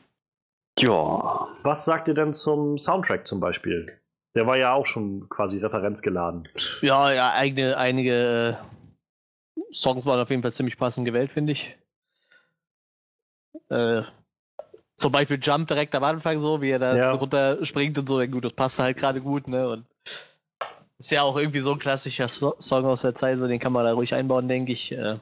[0.80, 1.48] ja.
[1.64, 3.99] Was sagt ihr denn zum Soundtrack zum Beispiel?
[4.36, 6.48] Der war ja auch schon quasi referenzgeladen.
[6.82, 8.60] Ja, ja, eigene, einige
[9.56, 11.76] äh, Songs waren auf jeden Fall ziemlich passend gewählt, finde ich.
[13.70, 14.04] Äh,
[14.95, 17.12] zum Beispiel Jump direkt am Anfang so, wie er da ja.
[17.12, 18.20] runter springt und so.
[18.20, 19.70] Ja, gut, das passt halt gerade gut, ne?
[19.70, 19.86] Und
[20.99, 23.74] ist ja auch irgendwie so ein klassischer so Song aus der Zeit, so den kann
[23.74, 24.91] man da ruhig einbauen, denke ich.
[24.91, 25.18] Äh,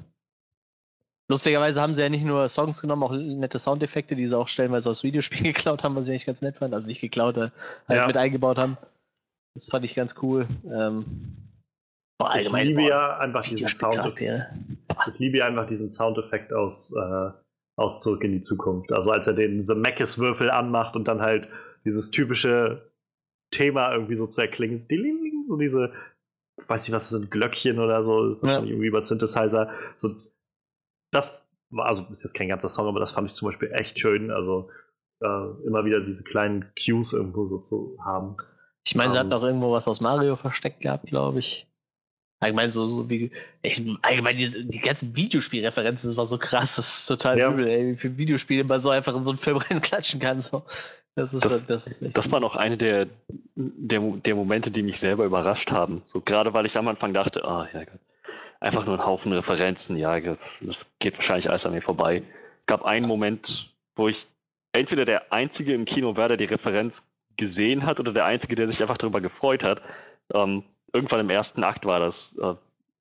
[1.27, 4.89] Lustigerweise haben sie ja nicht nur Songs genommen, auch nette Soundeffekte, die sie auch stellenweise
[4.89, 6.73] aus Videospielen geklaut haben, was ich eigentlich ganz nett fand.
[6.73, 7.51] Also nicht geklaut, halt
[7.89, 8.05] ja.
[8.05, 8.77] mit eingebaut haben.
[9.55, 10.47] Das fand ich ganz cool.
[10.71, 11.05] Ähm,
[12.19, 14.19] boah, ich liebe ja einfach diesen Sound.
[14.19, 17.31] Ich liebe ja einfach diesen Soundeffekt aus, äh,
[17.77, 18.91] aus Zurück in die Zukunft.
[18.91, 21.47] Also als er den Zemeckis-Würfel anmacht und dann halt
[21.85, 22.91] dieses typische
[23.51, 24.77] Thema irgendwie so zu erklingen,
[25.47, 25.91] so diese,
[26.67, 28.59] weiß nicht, was das sind, Glöckchen oder so, ja.
[28.59, 30.15] irgendwie über Synthesizer, so
[31.15, 33.99] das war, also ist jetzt kein ganzer Song, aber das fand ich zum Beispiel echt
[33.99, 34.31] schön.
[34.31, 34.69] Also
[35.21, 38.37] äh, immer wieder diese kleinen Cues irgendwo so zu haben.
[38.85, 39.29] Ich meine, um, sie hat ähm.
[39.29, 41.67] noch irgendwo was aus Mario versteckt gehabt, glaube ich.
[42.39, 43.31] Allgemein so, so wie.
[43.61, 47.51] Ich, allgemein diese, die ganzen Videospielreferenzen, das war so krass, das ist total ja.
[47.51, 50.41] übel, ey, wie viele Videospiele man so einfach in so einen Film reinklatschen kann.
[50.41, 50.63] So.
[51.15, 53.07] Das, ist, das, das, ist das war noch eine der,
[53.55, 56.01] der, der Momente, die mich selber überrascht haben.
[56.05, 57.99] So gerade weil ich am Anfang dachte, ah, oh, ja Gott
[58.59, 59.97] einfach nur ein Haufen Referenzen.
[59.97, 62.23] Ja, das, das geht wahrscheinlich alles an mir vorbei.
[62.61, 64.27] Es gab einen Moment, wo ich
[64.73, 67.07] entweder der Einzige im Kino war, der die Referenz
[67.37, 69.81] gesehen hat oder der Einzige, der sich einfach darüber gefreut hat.
[70.33, 70.63] Ähm,
[70.93, 72.55] irgendwann im ersten Akt war das, äh,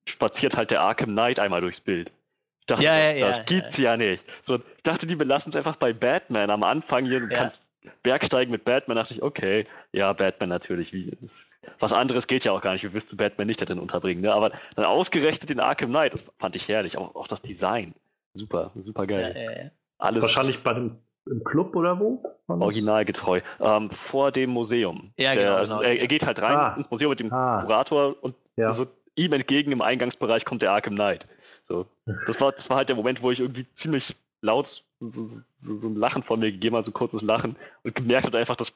[0.07, 2.11] spaziert halt der Arkham Knight einmal durchs Bild.
[2.59, 3.43] Ich dachte, Ja, ja, das, ja, das ja.
[3.43, 4.23] gibt's ja nicht.
[4.41, 7.19] So, ich dachte, die belassen es einfach bei Batman am Anfang hier.
[7.19, 7.64] Du kannst
[8.03, 8.97] Bergsteigen mit Batman.
[8.97, 10.93] dachte ich, okay, ja, Batman natürlich.
[10.93, 11.47] Wie, das-
[11.79, 12.83] was anderes geht ja auch gar nicht.
[12.83, 14.21] Wie wirst du Batman nicht da drin unterbringen?
[14.21, 14.33] Ne?
[14.33, 16.97] Aber dann ausgerechnet den Arkham Knight, das fand ich herrlich.
[16.97, 17.93] Auch, auch das Design.
[18.33, 19.33] Super, super Ja, geil.
[19.35, 19.71] ja, ja.
[19.97, 20.97] Alles Wahrscheinlich bei dem
[21.27, 22.21] im Club oder wo?
[22.47, 23.41] Originalgetreu.
[23.59, 25.11] Ähm, vor dem Museum.
[25.17, 26.01] Ja, Der, genau, also genau, er, ja.
[26.01, 26.73] er geht halt rein Ah.
[26.75, 27.63] ins Museum mit dem Ah.
[27.63, 28.71] Kurator und Ja.
[28.71, 28.85] so
[29.15, 31.27] ihm entgegen im Eingangsbereich kommt der Arkham Knight.
[31.63, 35.75] So, das, war, das war halt der Moment, wo ich irgendwie ziemlich laut so, so,
[35.75, 38.55] so ein Lachen von mir gegeben habe, so ein kurzes Lachen und gemerkt habe einfach,
[38.55, 38.73] dass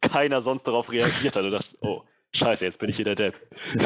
[0.00, 2.02] keiner sonst darauf reagiert hat und dachte, oh,
[2.32, 3.34] scheiße, jetzt bin ich hier der Depp.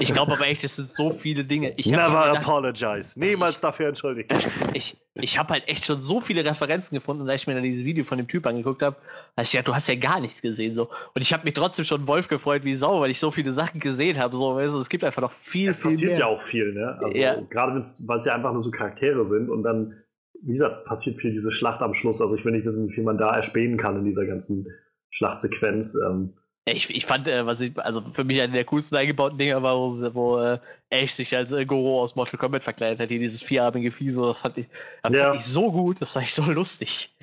[0.01, 1.73] Ich glaube aber echt, es sind so viele Dinge.
[1.77, 3.19] Ich Never schon gedacht, apologize.
[3.19, 4.29] Niemals dafür entschuldigen.
[4.75, 7.63] ich, ich habe halt echt schon so viele Referenzen gefunden, und als ich mir dann
[7.63, 8.97] dieses Video von dem Typ angeguckt habe,
[9.37, 10.75] habe ich gedacht, du hast ja gar nichts gesehen.
[10.75, 13.53] so Und ich habe mich trotzdem schon Wolf gefreut wie Sau, weil ich so viele
[13.53, 14.37] Sachen gesehen habe.
[14.37, 16.21] So, weißt du, es gibt einfach noch viel, Es viel passiert mehr.
[16.21, 16.99] ja auch viel, ne?
[17.03, 17.37] Also Ja.
[17.49, 20.03] gerade weil es ja einfach nur so Charaktere sind und dann,
[20.43, 22.21] wie gesagt, passiert viel diese Schlacht am Schluss.
[22.21, 24.67] Also ich will nicht wissen, wie viel man da erspähen kann in dieser ganzen
[25.11, 25.97] Schlachtsequenz.
[26.07, 26.35] Ähm,
[26.67, 29.77] Ich, ich fand, äh, was ich, also für mich eine der coolsten eingebauten Dinger war,
[29.77, 30.59] wo, wo äh,
[30.91, 34.27] Ash sich als äh, Goro aus Mortal Kombat verkleidet hat, hier dieses vierarmige Vieh, so,
[34.27, 34.67] das fand ich,
[35.03, 35.25] das Ja.
[35.31, 37.15] fand ich so gut, das fand ich so lustig.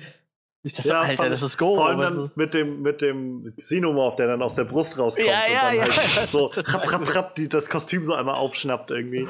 [0.64, 1.76] Ich das, Ja, Alter, das ist Goro.
[1.76, 5.50] vor allem dann mit dem, mit dem Xenomorph, der dann aus der Brust rauskommt Ja,
[5.50, 6.16] ja, und dann ja.
[6.16, 7.06] halt so trapp, gut.
[7.06, 9.28] trapp, die, das Kostüm so einmal aufschnappt irgendwie.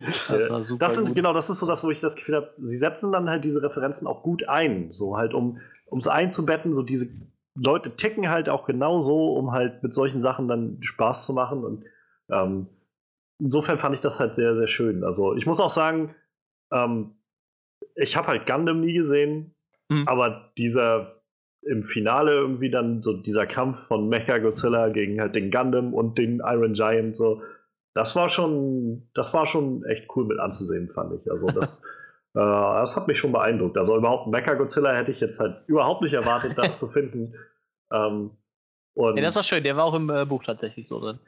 [0.00, 1.14] Das war super Das sind, gut.
[1.14, 3.62] genau, das ist so das, wo ich das Gefühl habe, sie setzen dann halt diese
[3.62, 4.90] Referenzen auch gut ein.
[4.92, 5.58] So halt, um
[5.96, 7.08] es einzubetten, so diese
[7.54, 11.64] Leute ticken halt auch genau so, um halt mit solchen Sachen dann Spaß zu machen.
[11.64, 11.84] Und
[12.30, 12.66] ähm,
[13.38, 15.04] insofern fand ich das halt sehr, sehr schön.
[15.04, 16.14] Also ich muss auch sagen,
[16.72, 17.14] ähm,
[17.96, 19.54] ich habe halt Gundam nie gesehen,
[19.92, 20.06] Mhm.
[20.06, 21.20] aber dieser
[21.62, 26.16] im Finale irgendwie dann so dieser Kampf von Mecha Godzilla gegen halt den Gundam und
[26.16, 27.42] den Iron Giant so,
[27.94, 31.30] das war schon, das war schon echt cool mit anzusehen, fand ich.
[31.30, 31.80] Also das,
[32.34, 33.76] äh, das hat mich schon beeindruckt.
[33.76, 37.34] Also überhaupt Mecha Godzilla hätte ich jetzt halt überhaupt nicht erwartet, da zu finden.
[37.92, 38.30] Ähm,
[38.94, 41.18] und Ja, das war schön, der war auch im äh, Buch tatsächlich so drin.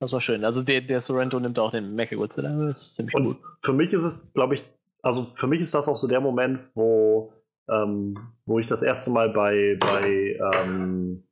[0.00, 0.46] Das war schön.
[0.46, 3.36] Also der, der Sorrento nimmt auch den Mechagodzilla, das ist ziemlich Und gut.
[3.60, 4.64] für mich ist es, glaube ich,
[5.02, 7.34] also für mich ist das auch so der Moment, wo,
[7.68, 8.14] ähm,
[8.46, 11.22] wo ich das erste Mal bei, bei ähm,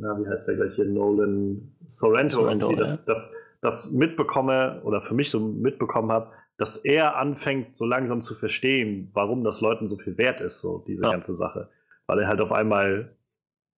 [0.00, 5.02] na, wie heißt der gleich hier, Nolan Sorrento, Sorrento, irgendwie das, das, das mitbekomme oder
[5.02, 9.88] für mich so mitbekommen habe, dass er anfängt, so langsam zu verstehen, warum das Leuten
[9.88, 11.10] so viel wert ist, so diese Ja.
[11.12, 11.70] ganze Sache.
[12.06, 13.16] Weil er halt auf einmal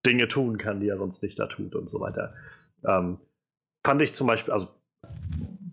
[0.05, 2.35] Dinge tun kann, die er sonst nicht da tut und so weiter.
[2.85, 3.19] Ähm,
[3.85, 4.69] fand ich zum Beispiel, also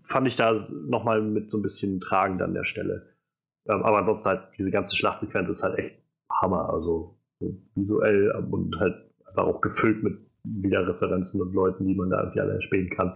[0.02, 0.54] fand ich da
[0.86, 3.14] nochmal mit so ein bisschen tragend an der Stelle.
[3.68, 5.96] Ähm, aber ansonsten halt, diese ganze Schlachtsequenz ist halt echt
[6.30, 6.70] Hammer.
[6.72, 8.94] Also so visuell und halt
[9.26, 13.14] einfach auch gefüllt mit wieder Referenzen und Leuten, die man da irgendwie alle spielen kann.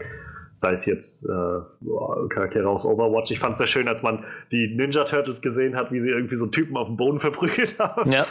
[0.54, 3.30] Sei es jetzt äh, Charaktere aus Overwatch.
[3.30, 6.36] Ich fand es sehr schön, als man die Ninja Turtles gesehen hat, wie sie irgendwie
[6.36, 8.12] so einen Typen auf dem Boden verprügelt haben.
[8.12, 8.24] Ja.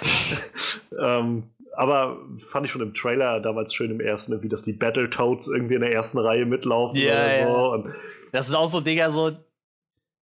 [1.00, 1.44] ähm,
[1.76, 5.76] aber fand ich schon im Trailer damals schön im ersten, irgendwie, dass die Battletoads irgendwie
[5.76, 7.72] in der ersten Reihe mitlaufen Ja, oder so.
[7.74, 7.94] Und
[8.32, 9.32] Das ist auch so, Digga, so.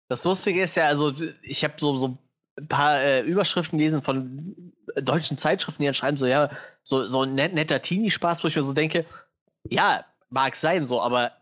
[0.08, 1.12] Das Lustige ist ja, also,
[1.42, 2.18] ich habe so, so
[2.58, 6.50] ein paar äh, Überschriften gelesen von deutschen Zeitschriften, die dann schreiben, so, ja,
[6.82, 9.04] so, so ein net, netter Teenie-Spaß, wo ich mir so denke,
[9.68, 11.32] ja, mag sein, so, aber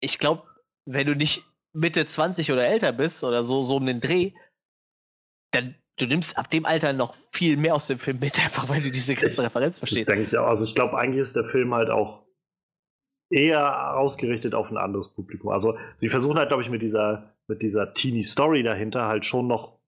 [0.00, 0.42] ich glaube,
[0.86, 4.32] wenn du nicht Mitte 20 oder älter bist oder so, so um den Dreh,
[5.52, 8.82] dann du nimmst ab dem Alter noch viel mehr aus dem Film mit, einfach weil
[8.82, 10.08] du diese ganze Referenz Das verstehst.
[10.08, 10.46] denke ich auch.
[10.46, 12.24] Also ich glaube, eigentlich ist der Film halt auch
[13.30, 15.50] eher ausgerichtet auf ein anderes Publikum.
[15.50, 19.78] Also sie versuchen halt, glaube ich, mit dieser, mit dieser Teenie-Story dahinter halt schon noch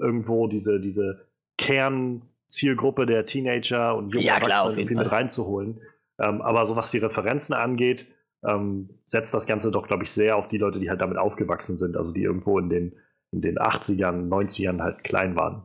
[0.00, 5.80] irgendwo diese, diese Kernzielgruppe der Teenager und jungen Ja, klar, irgendwie mit reinzuholen.
[6.18, 8.06] Ähm, aber so was die Referenzen angeht,
[8.46, 11.76] ähm, setzt das Ganze doch, glaube ich, sehr auf die Leute, die halt damit aufgewachsen
[11.76, 12.92] sind, also die irgendwo in den,
[13.30, 15.62] in den 80ern, 90ern halt klein waren.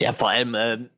[0.00, 0.90] Ja, vor allem, ähm,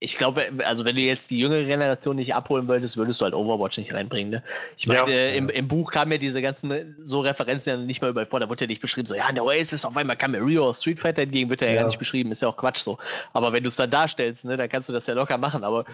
[0.00, 3.32] ich glaube, also wenn du jetzt die jüngere Generation nicht abholen wolltest, würdest du halt
[3.32, 4.30] Overwatch nicht reinbringen.
[4.32, 4.42] Ne?
[4.76, 5.06] Ich meine, Ja.
[5.08, 8.26] äh, im, im Buch kamen ja diese ganzen äh, so Referenzen ja nicht mal überall
[8.26, 8.38] vor.
[8.40, 10.66] Da wurde ja nicht beschrieben, so, ja, in der Oasis auf einmal kam mir Rio
[10.68, 11.74] aus Street Fighter entgegen, wird ja, Ja.
[11.76, 12.98] gar nicht beschrieben, ist ja auch Quatsch so.
[13.32, 15.64] Aber wenn du es dann darstellst, ne, dann kannst du das ja locker machen.
[15.64, 15.86] Aber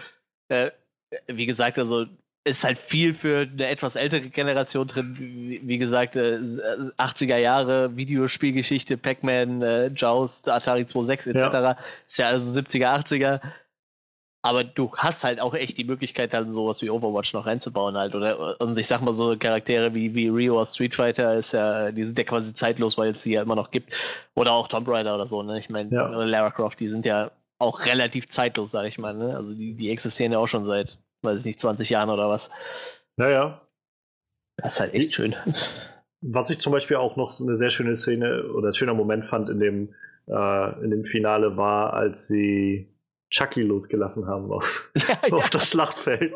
[0.49, 0.71] äh,
[1.27, 2.05] wie gesagt, also
[2.43, 5.15] ist halt viel für eine etwas ältere Generation drin.
[5.17, 6.39] Wie, wie gesagt, äh,
[6.97, 11.79] 80er Jahre Videospielgeschichte, Pac-Man, äh, Joust, Atari 26 etc.
[12.07, 13.41] Ist ja also 70er, 80er.
[14.43, 18.15] Aber du hast halt auch echt die Möglichkeit, dann sowas wie Overwatch noch reinzubauen halt.
[18.15, 21.91] Oder und ich sag mal so Charaktere wie, wie Rio aus Street Fighter ist ja,
[21.91, 23.93] die sind ja quasi zeitlos, weil es die ja immer noch gibt.
[24.33, 25.59] Oder auch Tomb Raider oder so, ne?
[25.59, 26.09] Ich meine, Ja.
[26.09, 29.37] oder Lara Croft, die sind ja auch relativ zeitlos, sag ich mal, ne?
[29.37, 32.49] Also die, die existieren ja auch schon seit weiß ich nicht, 20 Jahren oder was.
[33.17, 33.61] Naja.
[34.57, 35.35] Das ist halt echt schön.
[36.21, 39.49] Was ich zum Beispiel auch noch eine sehr schöne Szene oder ein schöner Moment fand
[39.49, 39.93] in dem,
[40.27, 42.87] äh, in dem Finale war, als sie
[43.31, 46.33] Chucky losgelassen haben auf, ja, auf das Schlachtfeld.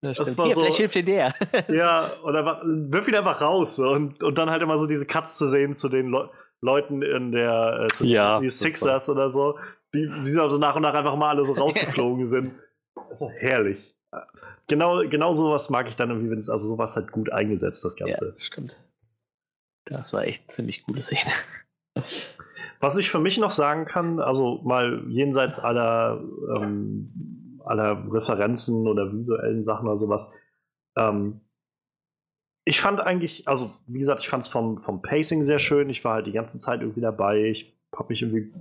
[0.00, 1.34] Das, das war Hier, so, vielleicht hilft dir der.
[1.68, 3.78] ja, und einfach, wirf ihn einfach raus.
[3.78, 6.30] Und, und dann halt immer so diese Cuts zu sehen zu den Le
[6.62, 9.58] Leuten in der, äh, zu ja, die Sixers oder so,
[9.92, 12.54] die, die so nach und nach einfach mal alle so rausgeflogen sind.
[13.10, 13.94] Ist herrlich.
[14.68, 17.96] Genau, genau sowas mag ich dann irgendwie, wenn es, also sowas halt gut eingesetzt, das
[17.96, 18.34] Ganze.
[18.36, 18.76] Ja, stimmt.
[19.84, 21.30] Das war echt ziemlich coole Szene.
[22.80, 26.22] Was ich für mich noch sagen kann, also mal jenseits aller,
[26.56, 30.34] ähm, aller Referenzen oder visuellen Sachen oder sowas,
[30.96, 31.40] ähm,
[32.64, 35.88] ich fand eigentlich, also wie gesagt, ich fand es vom, vom Pacing sehr schön.
[35.88, 37.44] Ich war halt die ganze Zeit irgendwie dabei.
[37.44, 38.52] Ich habe mich irgendwie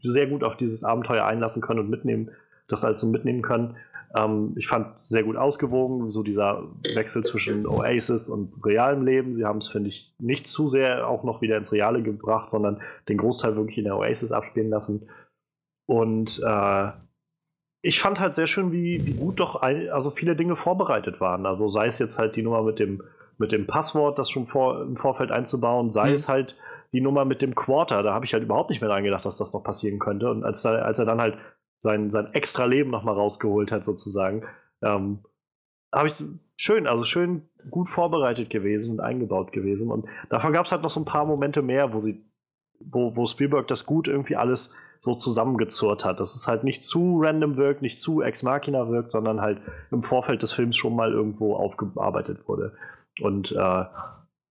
[0.00, 2.30] sehr gut auf dieses Abenteuer einlassen können und mitnehmen,
[2.68, 3.76] das alles so mitnehmen können.
[4.14, 6.64] Ähm, ich fand es sehr gut ausgewogen, so dieser
[6.94, 9.34] Wechsel zwischen Oasis und realem Leben.
[9.34, 12.80] Sie haben es, finde ich, nicht zu sehr auch noch wieder ins Reale gebracht, sondern
[13.08, 15.08] den Großteil wirklich in der Oasis abspielen lassen.
[15.86, 16.90] Und äh,
[17.82, 21.44] ich fand halt sehr schön, wie, wie gut doch ein, also viele Dinge vorbereitet waren.
[21.44, 23.02] Also sei es jetzt halt die Nummer mit dem,
[23.36, 26.14] mit dem Passwort, das schon vor, im Vorfeld einzubauen, sei mhm.
[26.14, 26.56] es halt
[26.92, 29.36] die Nummer mit dem Quarter, da habe ich halt überhaupt nicht mehr dran gedacht, dass
[29.36, 30.30] das noch passieren könnte.
[30.30, 31.36] Und als, als er dann halt
[31.78, 34.44] sein, sein extra Leben nochmal rausgeholt hat, sozusagen.
[34.82, 35.20] Ähm,
[35.92, 36.22] habe ich
[36.56, 39.90] schön, also schön gut vorbereitet gewesen und eingebaut gewesen.
[39.90, 42.24] Und davon gab es halt noch so ein paar Momente mehr, wo sie,
[42.80, 46.20] wo, wo Spielberg das gut irgendwie alles so zusammengezurrt hat.
[46.20, 49.60] Dass es halt nicht zu random wirkt, nicht zu ex machina wirkt, sondern halt
[49.90, 52.76] im Vorfeld des Films schon mal irgendwo aufgearbeitet wurde.
[53.20, 53.84] Und äh,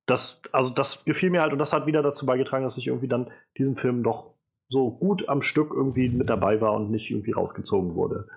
[0.05, 3.07] das, also das gefiel mir halt und das hat wieder dazu beigetragen, dass ich irgendwie
[3.07, 4.33] dann diesen Film doch
[4.69, 8.27] so gut am Stück irgendwie mit dabei war und nicht irgendwie rausgezogen wurde.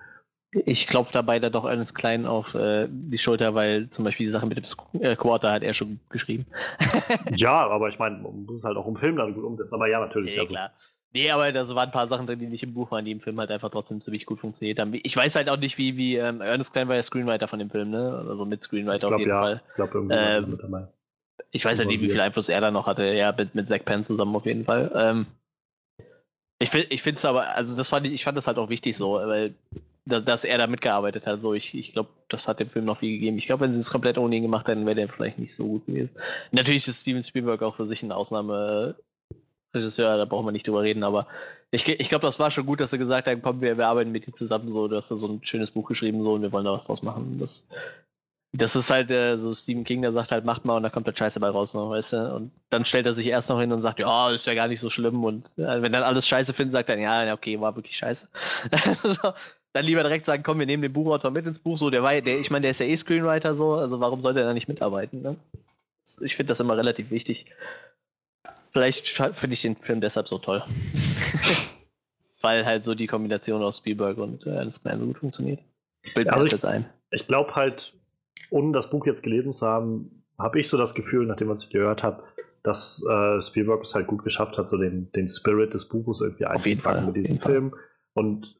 [0.65, 4.31] Ich klopfe dabei da doch eines Kleinen auf äh, die Schulter, weil zum Beispiel die
[4.31, 6.45] Sache mit dem äh, Quarter hat er schon geschrieben.
[7.35, 9.75] ja, aber ich meine, man muss es halt auch im Film dann gut umsetzen.
[9.75, 10.35] Aber ja, natürlich.
[10.35, 10.53] Nee, also.
[10.53, 10.71] klar.
[11.13, 13.21] Nee, aber da waren ein paar Sachen drin, die nicht im Buch waren, die im
[13.21, 14.93] Film halt einfach trotzdem ziemlich gut funktioniert haben.
[15.03, 17.69] Ich weiß halt auch nicht, wie, wie ähm, Ernest Klein war ja Screenwriter von dem
[17.69, 18.25] Film, ne?
[18.29, 19.41] Also mit Screenwriter glaub, auf jeden ja.
[19.41, 19.61] Fall.
[19.69, 20.87] Ich glaube, irgendwie ähm, mit dabei.
[21.51, 23.05] Ich weiß ja halt nicht, wie viel Einfluss er da noch hatte.
[23.13, 24.91] Ja, mit, mit Zack Penn zusammen auf jeden Fall.
[24.95, 25.27] Ähm,
[26.59, 29.13] ich, finde es aber, also das fand ich, ich fand das halt auch wichtig so,
[29.13, 29.53] weil
[30.07, 31.41] dass er da mitgearbeitet hat.
[31.41, 33.37] So, ich, ich glaube, das hat dem Film noch viel gegeben.
[33.37, 35.65] Ich glaube, wenn sie es komplett ohne ihn gemacht hätten, wäre der vielleicht nicht so
[35.65, 36.09] gut gewesen.
[36.51, 38.95] Natürlich ist Steven Spielberg auch für sich ein Ausnahmeregisseur,
[40.17, 41.27] da braucht man nicht drüber reden, aber
[41.71, 44.11] ich, ich glaube, das war schon gut, dass er gesagt hat, komm, wir, wir arbeiten
[44.11, 46.53] mit dir zusammen, so, du hast da so ein schönes Buch geschrieben, so, und wir
[46.53, 47.37] wollen da was draus machen.
[47.39, 47.67] Das,
[48.53, 51.07] das ist halt äh, so Stephen King, der sagt halt, macht mal und da kommt
[51.07, 52.35] der Scheiße bei raus, noch, weißt du?
[52.35, 54.79] Und dann stellt er sich erst noch hin und sagt, ja, ist ja gar nicht
[54.79, 55.23] so schlimm.
[55.23, 58.27] Und äh, wenn dann alles Scheiße findet, sagt er, ja, okay, war wirklich scheiße.
[59.03, 59.33] so,
[59.73, 61.77] dann lieber direkt sagen, komm, wir nehmen den Buchautor mit ins Buch.
[61.77, 64.39] So, der war, der, ich meine, der ist ja eh Screenwriter so, also warum sollte
[64.39, 65.21] er da nicht mitarbeiten?
[65.21, 65.35] Ne?
[66.21, 67.47] Ich finde das immer relativ wichtig.
[68.71, 70.63] Vielleicht finde ich den Film deshalb so toll.
[72.41, 75.59] Weil halt so die Kombination aus Spielberg und äh, Ernest Klein so gut funktioniert.
[76.13, 76.85] Bild also jetzt ein.
[77.11, 77.93] Ich glaube halt,
[78.49, 81.69] ohne das Buch jetzt gelesen zu haben, habe ich so das Gefühl, nachdem was ich
[81.69, 82.23] gehört habe,
[82.63, 86.45] dass äh, Spielberg es halt gut geschafft hat, so den, den Spirit des Buches irgendwie
[86.45, 87.75] einzufangen mit diesem Film.
[88.13, 88.59] Und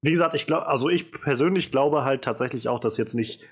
[0.00, 3.44] wie gesagt, ich glaube, also ich persönlich glaube halt tatsächlich auch, dass jetzt nicht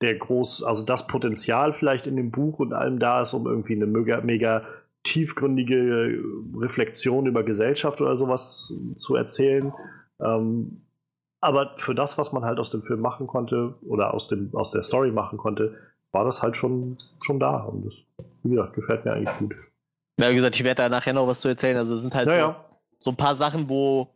[0.00, 3.74] der groß, also das Potenzial vielleicht in dem Buch und allem da ist, um irgendwie
[3.74, 4.66] eine mega, mega
[5.04, 6.22] tiefgründige
[6.56, 9.72] Reflexion über Gesellschaft oder sowas zu erzählen.
[10.20, 10.82] Ähm,
[11.44, 14.70] aber für das, was man halt aus dem Film machen konnte oder aus, dem, aus
[14.70, 15.74] der Story machen konnte,
[16.10, 17.56] war das halt schon, schon da.
[17.58, 17.94] Und das,
[18.42, 19.54] wie gesagt, gefällt mir eigentlich gut.
[20.18, 21.76] Ja, wie gesagt, ich werde da nachher noch was zu erzählen.
[21.76, 24.08] Also es sind halt ja, so, so ein paar Sachen, wo,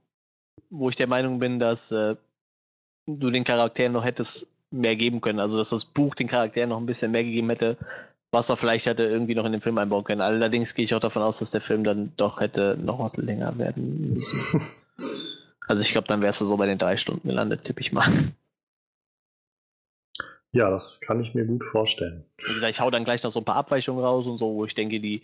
[0.70, 2.16] wo ich der Meinung bin, dass äh,
[3.06, 5.40] du den Charakteren noch hättest mehr geben können.
[5.40, 7.76] Also dass das Buch den Charakteren noch ein bisschen mehr gegeben hätte,
[8.30, 10.22] was er vielleicht hätte irgendwie noch in den Film einbauen können.
[10.22, 13.58] Allerdings gehe ich auch davon aus, dass der Film dann doch hätte noch was länger
[13.58, 14.62] werden müssen.
[15.68, 18.08] Also ich glaube, dann wärst du so bei den drei Stunden gelandet, tippe ich mal.
[20.50, 22.24] Ja, das kann ich mir gut vorstellen.
[22.38, 24.64] Wie gesagt, ich hau dann gleich noch so ein paar Abweichungen raus und so, wo
[24.64, 25.22] ich denke, die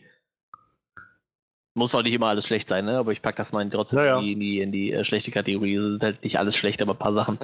[1.73, 2.99] muss auch nicht immer alles schlecht sein, ne?
[2.99, 4.19] Aber ich packe das mal trotzdem ja, ja.
[4.21, 5.77] in, die, in die, äh, schlechte Kategorie.
[5.77, 7.39] Es ist halt nicht alles schlecht, aber ein paar Sachen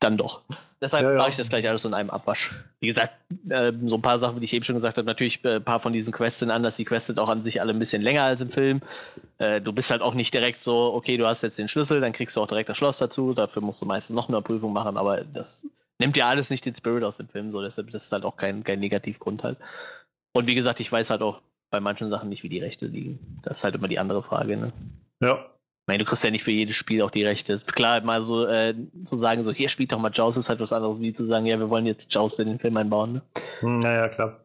[0.00, 0.42] dann doch.
[0.80, 1.18] Deshalb ja, ja.
[1.18, 2.52] mache ich das gleich alles so in einem Abwasch.
[2.80, 3.12] Wie gesagt,
[3.50, 5.78] äh, so ein paar Sachen, wie ich eben schon gesagt habe, natürlich äh, ein paar
[5.78, 6.76] von diesen Quests sind anders.
[6.76, 8.80] Die Quests sind auch an sich alle ein bisschen länger als im Film.
[9.38, 12.12] Äh, du bist halt auch nicht direkt so, okay, du hast jetzt den Schlüssel, dann
[12.12, 13.34] kriegst du auch direkt das Schloss dazu.
[13.34, 15.66] Dafür musst du meistens noch eine Prüfung machen, aber das
[15.98, 17.50] nimmt ja alles nicht den Spirit aus dem Film.
[17.50, 19.58] So, deshalb das ist halt auch kein, kein Negativgrund halt.
[20.32, 23.40] Und wie gesagt, ich weiß halt auch bei manchen Sachen nicht, wie die Rechte liegen.
[23.42, 24.72] Das ist halt immer die andere Frage, ne?
[25.20, 25.44] Ja.
[25.90, 27.60] Meine, du kriegst ja nicht für jedes Spiel auch die Rechte.
[27.66, 30.72] Klar, mal so äh, zu sagen, so hier spielt doch mal Jaws, ist halt was
[30.72, 33.12] anderes, wie zu sagen, ja, wir wollen jetzt Jaws in den Film einbauen.
[33.14, 33.22] Ne?
[33.60, 34.40] Hm, naja, klar.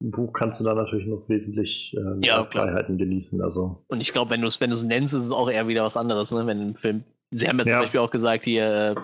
[0.00, 2.44] Im Buch kannst du da natürlich noch wesentlich äh, Ja.
[2.44, 3.40] Freiheiten genießen.
[3.42, 5.84] Also, Und ich glaube, wenn du es wenn du's nennst, ist es auch eher wieder
[5.84, 6.46] was anderes, ne?
[6.46, 7.04] Wenn ein Film.
[7.30, 7.80] Sie haben ja zum Ja.
[7.80, 9.00] Beispiel auch gesagt, hier, äh,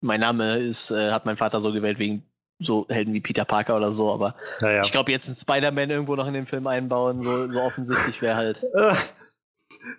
[0.00, 2.22] mein Name ist, äh, hat mein Vater so gewählt wegen
[2.60, 4.82] so Helden wie Peter Parker oder so, aber naja.
[4.84, 8.36] ich glaube, jetzt einen Spider-Man irgendwo noch in den Film einbauen, so, so offensichtlich wäre
[8.36, 8.64] halt.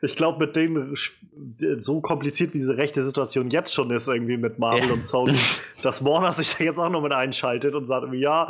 [0.01, 0.95] Ich glaube, mit denen
[1.77, 4.93] so kompliziert wie diese rechte Situation jetzt schon ist, irgendwie mit Marvel Ja.
[4.93, 5.37] und Sony,
[5.81, 8.47] dass Warner sich da jetzt auch noch mit einschaltet und sagt ja,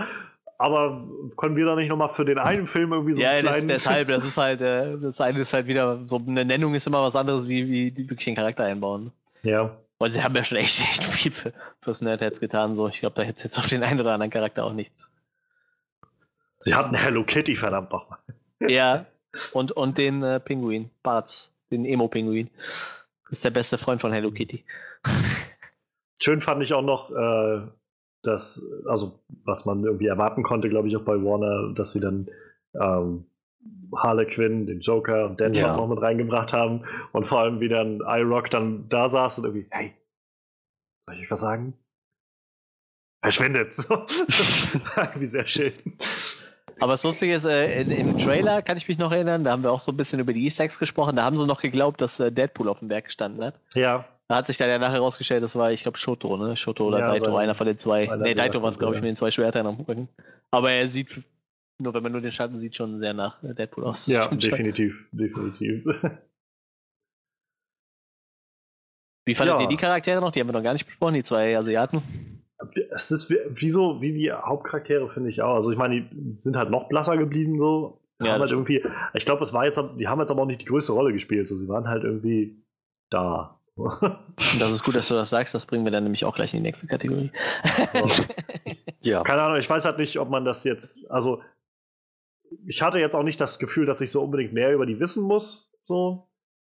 [0.58, 3.68] aber können wir da nicht nochmal für den einen Film irgendwie so ja, einen kleinen.
[3.68, 7.02] deshalb, das ist halt, äh, das eine ist halt wieder, so eine Nennung ist immer
[7.04, 9.12] was anderes, wie, wie die wirklich den Charakter einbauen.
[9.44, 9.76] ja.
[9.98, 12.90] Und sie haben ja schon echt, echt viel für, fürs Nerdheads getan, so.
[12.90, 15.10] Ich glaube, da hätte jetzt auf den einen oder anderen Charakter auch nichts.
[16.60, 18.20] Sie hatten Hello Kitty, verdammt nochmal.
[18.68, 19.06] Ja,
[19.54, 22.50] und, und den äh, Pinguin, Barts, den Emo-Pinguin.
[23.30, 24.64] Ist der beste Freund von Hello Kitty.
[26.22, 27.68] Schön fand ich auch noch, äh,
[28.22, 32.30] dass, also was man irgendwie erwarten konnte, glaube ich, auch bei Warner, dass sie dann
[32.80, 33.26] ähm,
[33.96, 35.76] Harlequin, den Joker und Deadshot Ja.
[35.78, 39.68] noch mit reingebracht haben und vor allem wie dann iRock dann da saß und irgendwie,
[39.72, 39.94] hey,
[41.06, 41.74] soll ich euch was sagen?
[43.22, 43.74] Verschwindet.
[43.74, 43.84] So.
[45.16, 45.74] wie sehr schön.
[46.80, 49.64] Aber das Lustige ist, äh, in, im Trailer kann ich mich noch erinnern, da haben
[49.64, 52.02] wir auch so ein bisschen über die Easter Eggs gesprochen, da haben sie noch geglaubt,
[52.02, 53.60] dass äh, Deadpool auf dem Berg gestanden hat.
[53.76, 56.58] Ja, Da hat sich dann ja nachher herausgestellt, das war, ich glaube, Shoto, ne?
[56.58, 58.08] Shoto oder Ja, Daito, einer von den zwei.
[58.18, 60.10] Ne, Daito war es, glaube ich, mit den zwei Schwertern am Rücken.
[60.52, 61.22] Aber er sieht,
[61.78, 64.08] nur wenn man nur den Schatten sieht, schon sehr nach äh, Deadpool aus.
[64.08, 65.86] ja, definitiv, definitiv.
[69.28, 69.62] Wie fandet Ja.
[69.62, 70.32] ihr die Charaktere noch?
[70.32, 72.02] Die haben wir noch gar nicht besprochen, die zwei Asiaten.
[72.90, 75.56] Es ist wie, wie so, wie die Hauptcharaktere, finde ich auch.
[75.56, 78.02] Also ich meine, die sind halt noch blasser geblieben, so.
[78.22, 78.82] Ja, haben halt irgendwie,
[79.14, 81.50] ich glaube, es war jetzt, die haben jetzt aber auch nicht die größte Rolle gespielt.
[81.50, 82.64] So, sie waren halt irgendwie
[83.10, 83.60] da.
[84.60, 86.60] Das ist gut, dass du das sagst, das bringen wir dann nämlich auch gleich in
[86.60, 87.32] die nächste Kategorie.
[89.06, 89.22] Ja.
[89.22, 91.44] Keine Ahnung, ich weiß halt nicht, ob man das jetzt, also
[92.66, 95.24] ich hatte jetzt auch nicht das Gefühl, dass ich so unbedingt mehr über die wissen
[95.24, 96.28] muss, so,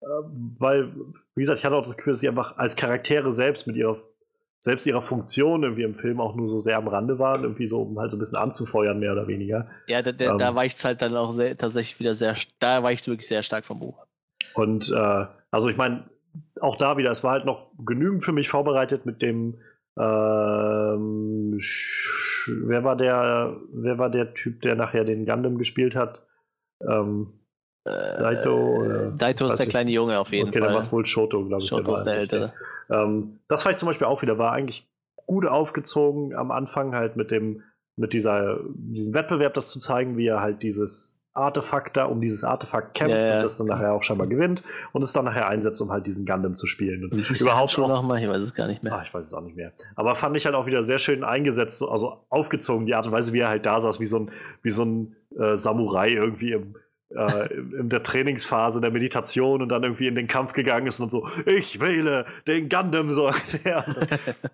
[0.02, 0.94] ähm, weil,
[1.34, 4.00] wie gesagt, ich hatte auch das Gefühl, dass sie einfach als Charaktere selbst mit ihrer,
[4.60, 7.82] selbst ihrer Funktion irgendwie im Film auch nur so sehr am Rande waren, irgendwie so,
[7.82, 9.68] um halt so ein bisschen anzufeuern, mehr oder weniger.
[9.86, 10.38] Ja, da, da, Ähm.
[10.38, 13.42] da weicht es halt dann auch sehr, tatsächlich wieder sehr, da weicht es wirklich sehr
[13.42, 14.06] stark vom Buch.
[14.54, 16.04] Und äh, also ich meine,
[16.60, 19.58] auch da wieder, es war halt noch genügend für mich vorbereitet mit dem
[19.98, 21.58] ähm,
[22.64, 26.22] wer war der, wer war der Typ, der nachher den Gundam gespielt hat?
[26.80, 27.39] Ähm,
[27.84, 29.10] Ist Daito, oder?
[29.12, 29.70] Daito ist der ich.
[29.70, 30.74] kleine Junge auf jeden okay, dann Fall.
[30.74, 31.68] war es wohl Shoto, glaube ich.
[31.70, 32.52] Shoto war ist der Ältere.
[32.90, 34.86] Ähm, das fand ich zum Beispiel auch wieder, war eigentlich
[35.26, 37.62] gut aufgezogen am Anfang halt mit dem,
[37.96, 42.42] mit dieser, diesem Wettbewerb, das zu zeigen, wie er halt dieses Artefakt da, um dieses
[42.44, 43.36] Artefakt kämpft Ja, ja.
[43.36, 44.62] und das dann nachher auch scheinbar gewinnt
[44.92, 47.04] und es dann nachher einsetzt, um halt diesen Gundam zu spielen.
[47.04, 48.20] Und hieß überhaupt schon auch, nochmal?
[48.20, 48.92] Ich weiß es gar nicht mehr.
[48.92, 49.72] Ah, ich weiß es auch nicht mehr.
[49.94, 53.12] Aber fand ich halt auch wieder sehr schön eingesetzt, so- also aufgezogen, die Art und
[53.12, 54.30] Weise, wie er halt da saß, wie so ein,
[54.62, 56.74] wie so ein äh, Samurai irgendwie im,
[57.14, 61.10] äh, in der Trainingsphase der Meditation und dann irgendwie in den Kampf gegangen ist und
[61.10, 63.30] so, ich wähle den Gundam, so.
[63.64, 63.84] Ja,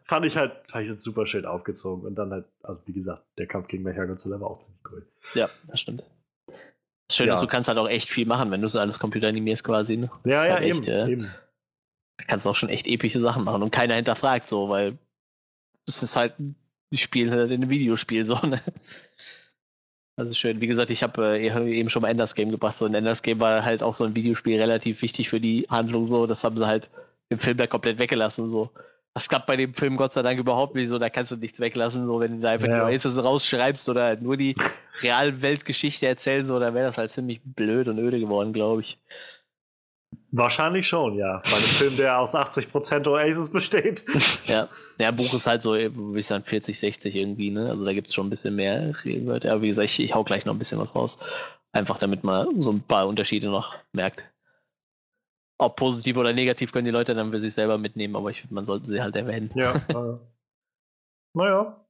[0.07, 2.07] fand ich halt, fand ich jetzt super schön aufgezogen.
[2.07, 5.07] Und dann halt, also wie gesagt, der Kampf gegen Mechagodzilla war auch ziemlich cool.
[5.35, 6.03] Ja, das stimmt.
[7.13, 7.35] Schön, Ja.
[7.35, 9.97] dass du kannst halt auch echt viel machen, wenn du so alles computeranimierst quasi.
[9.97, 10.11] Ne?
[10.25, 11.31] Ja, Ist ja, halt eben, echt, äh, eben.
[12.19, 14.99] Da kannst du auch schon echt epische Sachen machen und keiner hinterfragt so, weil
[15.87, 16.57] es ist halt ein
[16.95, 18.61] Spiel, halt ein Videospiel so, ne?
[20.17, 20.61] Also schön.
[20.63, 22.79] Wie gesagt, ich habe äh, eben schon mal Enders Game gebracht.
[22.79, 26.07] So ein Enders Game war halt auch so ein Videospiel relativ wichtig für die Handlung
[26.07, 26.27] so.
[26.27, 26.91] Das haben sie halt
[27.29, 28.71] im Film da komplett weggelassen so.
[29.13, 30.99] Das gab bei dem Film Gott sei Dank überhaupt nicht so.
[30.99, 32.79] Da kannst du nichts weglassen so, wenn du da einfach Ja.
[32.79, 34.55] nur Aces rausschreibst oder nur die
[35.03, 38.99] reale Weltgeschichte erzählen so, da wäre das halt ziemlich blöd und öde geworden, glaube ich.
[40.33, 41.43] Wahrscheinlich schon, ja.
[41.51, 44.05] Bei einem Film, der aus 80% Oasis besteht.
[44.47, 44.69] Ja,
[44.99, 47.71] ja, Buch ist halt so, würde ich sagen, 40, 60 irgendwie, ne?
[47.71, 48.93] Also da gibt es schon ein bisschen mehr.
[49.45, 51.19] Aber wie gesagt, ich, ich hau gleich noch ein bisschen was raus.
[51.73, 54.31] Einfach damit man so ein paar Unterschiede noch merkt.
[55.59, 58.55] Ob positiv oder negativ können die Leute dann für sich selber mitnehmen, aber ich finde,
[58.55, 59.51] man sollte sie halt erwähnen.
[59.55, 59.75] Ja.
[59.89, 60.19] äh,
[61.35, 61.86] naja.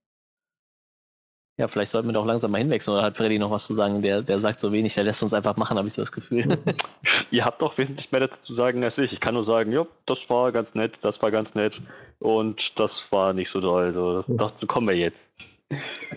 [1.58, 2.94] Ja, vielleicht sollten wir doch langsam mal hinwechseln.
[2.94, 4.02] Oder hat Freddy noch was zu sagen?
[4.02, 6.58] Der, der sagt so wenig, der lässt uns einfach machen, habe ich so das Gefühl.
[7.30, 9.12] Ihr habt doch wesentlich mehr dazu zu sagen als ich.
[9.14, 11.80] Ich kann nur sagen, ja, das war ganz nett, das war ganz nett
[12.18, 13.94] und das war nicht so doll.
[13.94, 15.30] So, das, dazu kommen wir jetzt.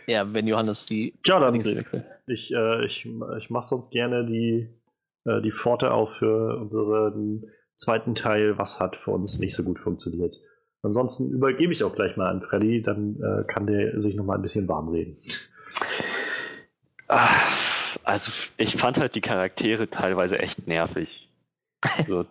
[0.07, 2.05] ja, wenn Johannes die Ja, dann Kategorie wechselt.
[2.27, 3.07] Ich, äh, ich,
[3.37, 4.67] ich mache sonst gerne die,
[5.25, 9.79] äh, die Pforte auf für unseren zweiten Teil, was hat für uns nicht so gut
[9.79, 10.35] funktioniert.
[10.81, 14.35] Ansonsten übergebe ich auch gleich mal an Freddy, dann äh, kann der sich noch mal
[14.35, 15.17] ein bisschen warm reden.
[17.07, 17.27] Ah,
[18.03, 21.27] Also ich fand halt die Charaktere teilweise echt nervig.
[22.07, 22.25] So,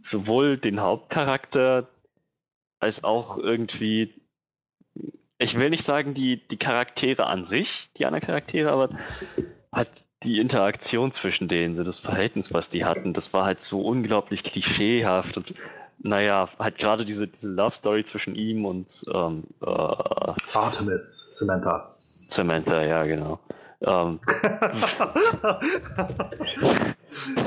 [0.00, 1.88] sowohl den Hauptcharakter
[2.78, 4.12] als auch irgendwie,
[5.38, 8.90] ich will nicht sagen die, die Charaktere an sich, die anderen Charaktere, aber
[9.72, 9.90] halt
[10.22, 14.42] die Interaktion zwischen denen, so das Verhältnis, was die hatten, das war halt so unglaublich
[14.42, 15.54] klischeehaft und
[15.98, 21.86] naja, halt gerade diese, diese Love Story zwischen ihm und ähm, äh, Artemis, Samantha.
[21.90, 23.40] Samantha, ja, genau.
[23.80, 24.20] Ähm,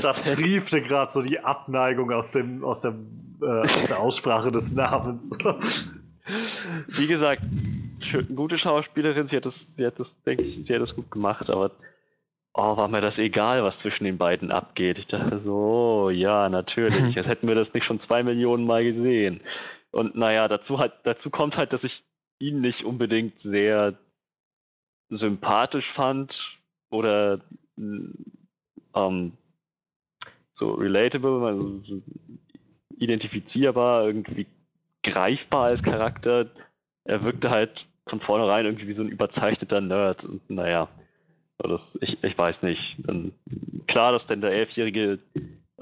[0.02, 4.72] da triefte gerade so die Abneigung aus, dem, aus, dem, äh, aus der Aussprache des
[4.72, 5.32] Namens.
[6.88, 7.42] Wie gesagt,
[8.36, 11.50] gute Schauspielerin, sie hat das, sie hat das, denke ich, sie hat das gut gemacht,
[11.50, 11.72] aber
[12.60, 15.00] oh, war mir das egal, was zwischen den beiden abgeht.
[15.00, 17.16] Ich dachte so, ja, natürlich.
[17.16, 19.42] Jetzt hätten wir das nicht schon zwei Millionen Mal gesehen.
[19.92, 22.04] Und naja, dazu, halt, dazu kommt halt, dass ich
[22.40, 23.98] ihn nicht unbedingt sehr
[25.10, 26.60] sympathisch fand
[26.92, 27.40] oder
[27.78, 29.34] ähm,
[30.52, 32.02] so relatable, also so
[32.98, 34.46] identifizierbar, irgendwie
[35.04, 36.52] greifbar als Charakter.
[37.06, 40.26] Er wirkte halt von vornherein irgendwie wie so ein überzeichneter Nerd.
[40.26, 40.90] Und naja,
[41.68, 42.98] das, ich, ich weiß nicht.
[43.00, 43.32] Dann,
[43.88, 45.20] klar, dass denn der elfjährige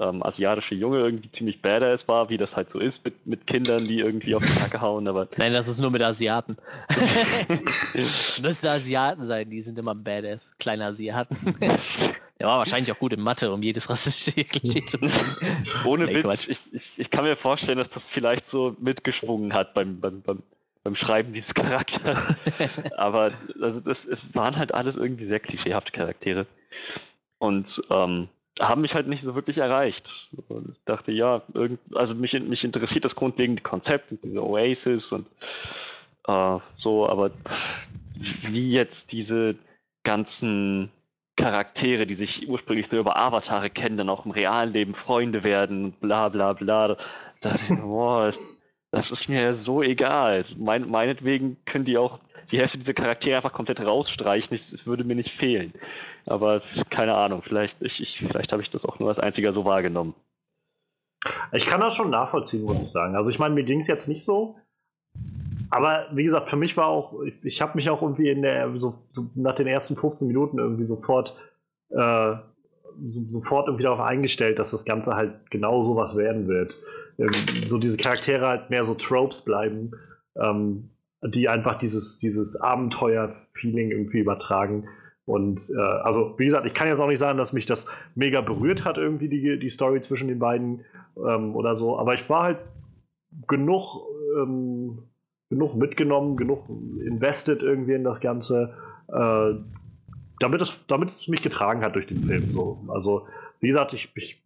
[0.00, 3.84] ähm, asiatische Junge irgendwie ziemlich badass war, wie das halt so ist mit, mit Kindern,
[3.84, 5.08] die irgendwie auf die Kacke hauen.
[5.08, 6.56] Aber Nein, das ist nur mit Asiaten.
[8.42, 10.54] Müsste Asiaten sein, die sind immer badass.
[10.58, 11.36] Kleine Asiaten.
[12.40, 15.48] Der war wahrscheinlich auch gut in Mathe, um jedes rassistische Klischee zu besiegen.
[15.84, 19.74] Ohne nee, Witz, ich, ich, ich, kann mir vorstellen, dass das vielleicht so mitgeschwungen hat
[19.74, 20.42] beim, beim, beim,
[20.88, 22.28] beim Schreiben dieses Charakters.
[22.96, 26.46] Aber also das waren halt alles irgendwie sehr klischeehafte Charaktere.
[27.36, 28.28] Und ähm,
[28.58, 30.30] haben mich halt nicht so wirklich erreicht.
[30.48, 35.28] Und ich dachte, ja, irgend, also mich, mich interessiert das grundlegende Konzept, diese Oasis und
[36.26, 37.32] äh, so, aber
[38.14, 39.56] wie jetzt diese
[40.04, 40.90] ganzen
[41.36, 45.92] Charaktere, die sich ursprünglich nur über Avatare kennen, dann auch im realen Leben Freunde werden,
[45.92, 46.96] bla bla bla.
[47.42, 48.57] Das, boah, das,
[48.90, 50.42] das ist mir so egal.
[50.58, 52.20] Mein, meinetwegen können die auch
[52.50, 54.56] die Hälfte dieser Charaktere einfach komplett rausstreichen.
[54.56, 55.74] Das würde mir nicht fehlen.
[56.26, 59.64] Aber keine Ahnung, vielleicht, ich, ich, vielleicht habe ich das auch nur als einziger so
[59.64, 60.14] wahrgenommen.
[61.52, 63.16] Ich kann das schon nachvollziehen, muss ich sagen.
[63.16, 64.56] Also ich meine, mir ging es jetzt nicht so.
[65.70, 68.78] Aber wie gesagt, für mich war auch, ich, ich habe mich auch irgendwie in der,
[68.78, 71.36] so, so, nach den ersten 15 Minuten irgendwie sofort,
[71.90, 72.36] äh,
[73.04, 76.76] so, sofort irgendwie darauf eingestellt, dass das Ganze halt genau so was werden wird.
[77.18, 77.30] Ähm,
[77.66, 79.92] so diese Charaktere halt mehr so Tropes bleiben,
[80.36, 80.90] ähm,
[81.22, 84.88] die einfach dieses, dieses Abenteuer-Feeling irgendwie übertragen.
[85.24, 88.40] Und äh, also, wie gesagt, ich kann jetzt auch nicht sagen, dass mich das mega
[88.40, 90.84] berührt hat, irgendwie die, die Story zwischen den beiden
[91.16, 91.98] ähm, oder so.
[91.98, 92.58] Aber ich war halt
[93.46, 93.98] genug,
[94.38, 95.02] ähm,
[95.50, 96.68] genug mitgenommen, genug
[97.04, 98.74] invested irgendwie in das Ganze,
[99.08, 99.54] äh,
[100.38, 102.50] damit, es, damit es mich getragen hat durch den Film.
[102.50, 102.84] So.
[102.88, 103.26] Also,
[103.60, 104.42] wie gesagt, ich, ich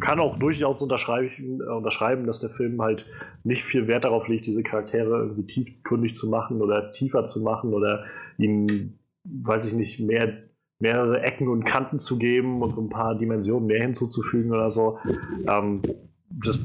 [0.00, 3.06] kann auch durchaus unterschreiben, äh, unterschreiben, dass der Film halt
[3.44, 7.74] nicht viel Wert darauf legt, diese Charaktere irgendwie tiefgründig zu machen oder tiefer zu machen
[7.74, 8.04] oder
[8.38, 10.32] ihnen weiß ich nicht, mehr,
[10.78, 14.98] mehrere Ecken und Kanten zu geben und so ein paar Dimensionen mehr hinzuzufügen oder so.
[15.46, 15.82] Ähm,
[16.30, 16.58] das,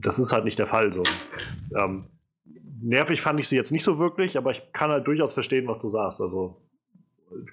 [0.00, 0.92] das ist halt nicht der Fall.
[0.92, 1.02] So.
[1.76, 2.06] Ähm,
[2.80, 5.80] nervig fand ich sie jetzt nicht so wirklich, aber ich kann halt durchaus verstehen, was
[5.80, 6.20] du sagst.
[6.20, 6.62] Also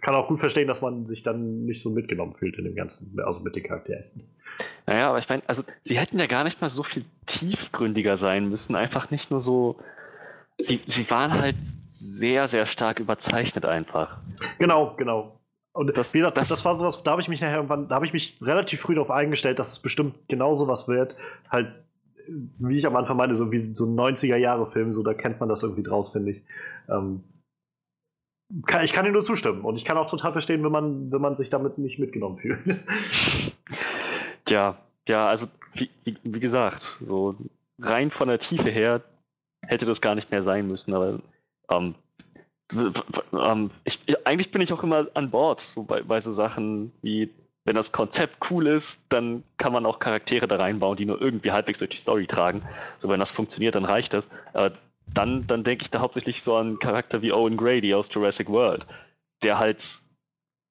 [0.01, 3.17] kann auch gut verstehen, dass man sich dann nicht so mitgenommen fühlt in dem Ganzen,
[3.25, 4.05] also mit den Charakteren.
[4.85, 8.49] Naja, aber ich meine, also sie hätten ja gar nicht mal so viel tiefgründiger sein
[8.49, 9.79] müssen, einfach nicht nur so
[10.59, 11.55] sie, sie waren halt
[11.87, 14.19] sehr, sehr stark überzeichnet einfach.
[14.59, 15.39] Genau, genau.
[15.71, 17.95] Und das, wie gesagt, das, das war sowas, da habe ich mich nachher irgendwann, da
[17.95, 21.15] habe ich mich relativ früh darauf eingestellt, dass es bestimmt genau sowas wird.
[21.49, 21.73] Halt,
[22.27, 25.63] wie ich am Anfang meinte, so wie so ein 90er-Jahre-Film, so da kennt man das
[25.63, 26.43] irgendwie draus, finde ich.
[26.89, 27.23] Ähm,
[28.65, 31.21] kann, ich kann dir nur zustimmen und ich kann auch total verstehen, wenn man, wenn
[31.21, 32.59] man sich damit nicht mitgenommen fühlt.
[34.47, 34.77] Ja,
[35.07, 37.35] ja, also wie, wie gesagt, so
[37.79, 39.03] rein von der Tiefe her
[39.61, 41.19] hätte das gar nicht mehr sein müssen, aber
[41.69, 41.93] ähm,
[43.33, 47.29] ähm, ich, eigentlich bin ich auch immer an Bord, so bei, bei so Sachen wie,
[47.65, 51.51] wenn das Konzept cool ist, dann kann man auch Charaktere da reinbauen, die nur irgendwie
[51.51, 52.63] halbwegs durch die Story tragen.
[52.99, 54.29] So, wenn das funktioniert, dann reicht das.
[54.53, 54.71] Aber
[55.13, 58.49] dann, dann denke ich da hauptsächlich so an einen Charakter wie Owen Grady aus Jurassic
[58.49, 58.85] World,
[59.43, 60.01] der halt,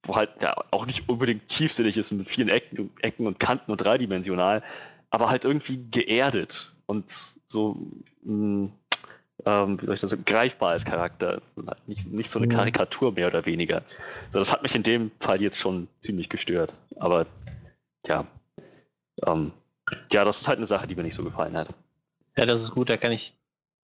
[0.05, 3.79] wo halt ja, auch nicht unbedingt tiefsinnig ist mit vielen Ecken, Ecken und Kanten und
[3.79, 4.63] dreidimensional,
[5.11, 7.77] aber halt irgendwie geerdet und so
[8.23, 8.71] mh,
[9.45, 11.41] ähm, wie soll ich das sagen, greifbar als Charakter.
[11.87, 13.83] Nicht, nicht so eine Karikatur mehr oder weniger.
[14.31, 16.75] So, das hat mich in dem Fall jetzt schon ziemlich gestört.
[16.97, 17.27] Aber
[18.07, 18.27] ja.
[19.25, 19.53] Ähm,
[20.11, 21.69] ja, das ist halt eine Sache, die mir nicht so gefallen hat.
[22.37, 23.35] Ja, das ist gut, da kann ich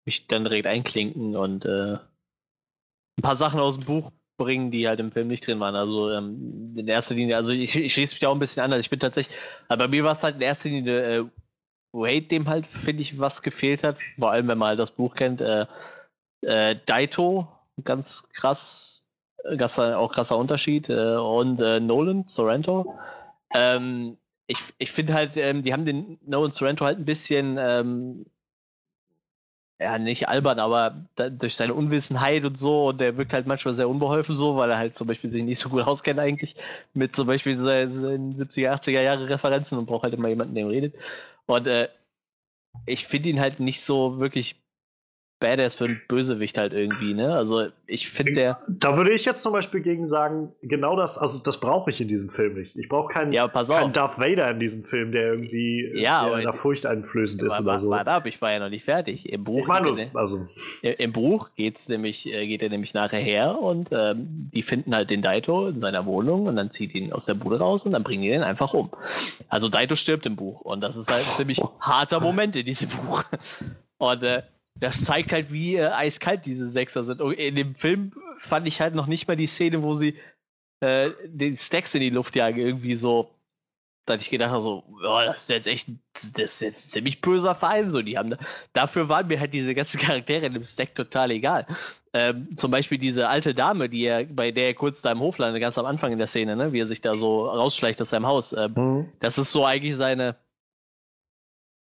[0.07, 1.99] mich dann direkt einklinken und äh,
[3.19, 5.77] ein paar Sachen aus dem Buch bringen, die halt im Film nicht drin waren.
[5.77, 8.73] Also ähm, in erster Linie, also ich, ich schließe mich da auch ein bisschen an.
[8.73, 9.37] Also ich bin tatsächlich,
[9.69, 11.25] aber bei mir war es halt in erster Linie äh,
[11.93, 13.99] Wade dem halt, finde ich, was gefehlt hat.
[14.19, 15.41] Vor allem, wenn man halt das Buch kennt.
[15.41, 15.67] Äh,
[16.43, 17.47] äh, Daito,
[17.85, 19.07] ganz krass,
[19.57, 20.89] ganz, auch krasser Unterschied.
[20.89, 22.99] Äh, und äh, Nolan, Sorrento.
[23.55, 24.17] Ähm,
[24.47, 28.27] ich ich finde halt, ähm, die haben den Nolan Sorrento halt ein bisschen ähm,
[29.83, 33.75] ja, nicht albern, aber da, durch seine Unwissenheit und so, und der wirkt halt manchmal
[33.75, 36.57] sehr unbeholfen so, weil er halt zum Beispiel sich nicht so gut auskennt eigentlich
[36.95, 40.65] mit zum Beispiel seinen, seinen 70er, 80er Jahre Referenzen und braucht halt immer jemanden, der
[40.65, 40.95] ihm redet.
[41.47, 41.89] Und äh,
[42.87, 44.62] ich finde ihn halt nicht so wirklich
[45.43, 47.35] Badass für einen Bösewicht halt irgendwie, ne?
[47.35, 48.61] Also ich finde der.
[48.69, 52.09] Da würde ich jetzt zum Beispiel gegen sagen, genau das, also das brauche ich in
[52.09, 52.77] diesem Film nicht.
[52.77, 56.53] Ich brauche keinen, ja, keinen Darth Vader in diesem Film, der irgendwie ja, der da
[56.53, 57.91] furchteinflößend ist war, oder so.
[57.91, 59.31] Warte ab, ich war ja noch nicht fertig.
[59.31, 60.47] Im Buch, ich meine, also.
[60.83, 65.11] Im Buch geht's nämlich, äh, geht er nämlich nachher her und ähm, die finden halt
[65.11, 68.05] den Daito in seiner Wohnung und dann zieht ihn aus der Bude raus und dann
[68.05, 68.91] bringen die den einfach um.
[69.49, 72.89] Also Daito stirbt im Buch und das ist halt ein ziemlich harter Moment in diesem
[72.89, 73.25] Buch.
[74.03, 74.43] Und äh,
[74.75, 77.21] das zeigt halt, wie äh, eiskalt diese Sechser sind.
[77.21, 80.17] Und in dem Film fand ich halt noch nicht mal die Szene, wo sie
[80.81, 83.31] äh, den Stacks in die Luft jagen, irgendwie so.
[84.05, 87.21] Da hatte ich gedacht, so, oh, das ist jetzt echt, das ist jetzt ein ziemlich
[87.21, 87.89] böser Verein.
[87.89, 88.35] So, die haben,
[88.73, 91.67] dafür waren mir halt diese ganzen Charaktere in dem Stack total egal.
[92.13, 95.39] Ähm, zum Beispiel diese alte Dame, die er, bei der er kurz da im Hof
[95.39, 98.11] landet, ganz am Anfang in der Szene, ne, wie er sich da so rausschleicht aus
[98.11, 98.53] seinem Haus.
[98.53, 99.13] Ähm, mhm.
[99.21, 100.37] Das ist so eigentlich seine,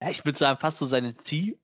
[0.02, 1.58] ja, ich würde sagen, fast so seine Ziel,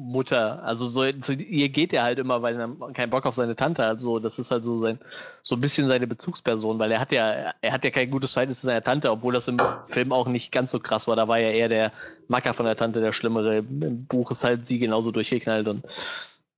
[0.00, 0.62] Mutter.
[0.62, 3.84] Also so, zu ihr geht er halt immer, weil er keinen Bock auf seine Tante
[3.84, 4.00] hat.
[4.00, 4.98] So, das ist halt so sein,
[5.42, 8.60] so ein bisschen seine Bezugsperson, weil er hat ja, er hat ja kein gutes Verhältnis
[8.60, 11.16] zu seiner Tante, obwohl das im Film auch nicht ganz so krass war.
[11.16, 11.92] Da war ja eher der
[12.28, 13.58] Macker von der Tante, der Schlimmere.
[13.58, 15.84] Im Buch ist halt sie genauso durchgeknallt und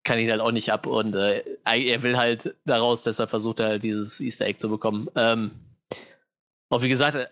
[0.04, 0.86] kann ihn halt auch nicht ab.
[0.86, 5.08] Und äh, er will halt daraus, deshalb versucht er halt dieses Easter Egg zu bekommen.
[5.16, 5.50] Ähm,
[6.68, 7.28] und wie gesagt,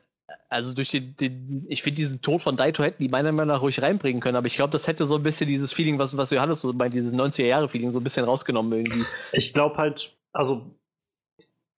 [0.48, 3.62] also durch den, den ich finde diesen Tod von Daito hätten die meiner Meinung nach
[3.62, 6.30] ruhig reinbringen können, aber ich glaube, das hätte so ein bisschen dieses Feeling, was, was
[6.30, 9.04] Johannes so meint, dieses 90er-Jahre-Feeling so ein bisschen rausgenommen irgendwie.
[9.32, 10.74] Ich glaube halt, also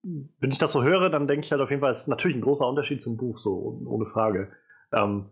[0.02, 2.36] wenn ich das so höre, dann denke ich halt auf jeden Fall, es ist natürlich
[2.36, 4.50] ein großer Unterschied zum Buch, so ohne Frage.
[4.92, 5.26] Ähm,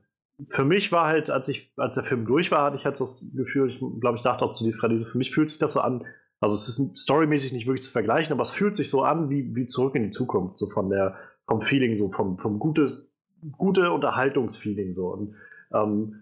[0.49, 3.05] für mich war halt, als ich, als der Film durch war, hatte ich halt so
[3.05, 5.73] das Gefühl, ich glaube, ich sagte auch zu dir, Freddy, für mich fühlt sich das
[5.73, 6.07] so an,
[6.41, 9.55] also es ist storymäßig nicht wirklich zu vergleichen, aber es fühlt sich so an wie,
[9.55, 11.17] wie zurück in die Zukunft, so von der,
[11.47, 13.10] vom Feeling, so vom, vom gutes,
[13.57, 15.09] gute Unterhaltungsfeeling so.
[15.09, 15.35] Und,
[15.73, 16.17] ähm,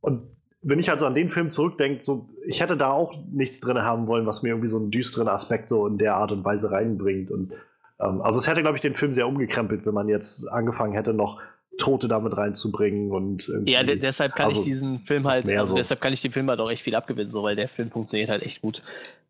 [0.00, 0.22] und
[0.62, 4.06] wenn ich also an den Film zurückdenke, so, ich hätte da auch nichts drin haben
[4.06, 7.30] wollen, was mir irgendwie so einen düsteren Aspekt so in der Art und Weise reinbringt.
[7.30, 7.54] Und
[8.00, 11.12] ähm, also es hätte, glaube ich, den Film sehr umgekrempelt, wenn man jetzt angefangen hätte,
[11.12, 11.40] noch
[11.78, 15.76] Tote damit reinzubringen und ja, deshalb kann also ich diesen Film halt, also so.
[15.76, 18.30] deshalb kann ich dem Film halt auch echt viel abgewinnen, so weil der Film funktioniert
[18.30, 18.82] halt echt gut.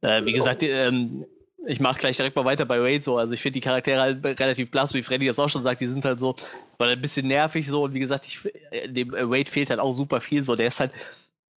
[0.02, 1.24] Äh, wie gesagt, ähm,
[1.66, 3.18] ich mache gleich direkt mal weiter bei Wade so.
[3.18, 5.80] Also ich finde die Charaktere halt relativ blass, wie Freddy das auch schon sagt.
[5.80, 6.36] Die sind halt so,
[6.78, 7.84] weil ein bisschen nervig so.
[7.84, 8.40] Und wie gesagt, ich,
[8.86, 10.56] dem äh, Wade fehlt halt auch super viel so.
[10.56, 10.92] Der ist halt,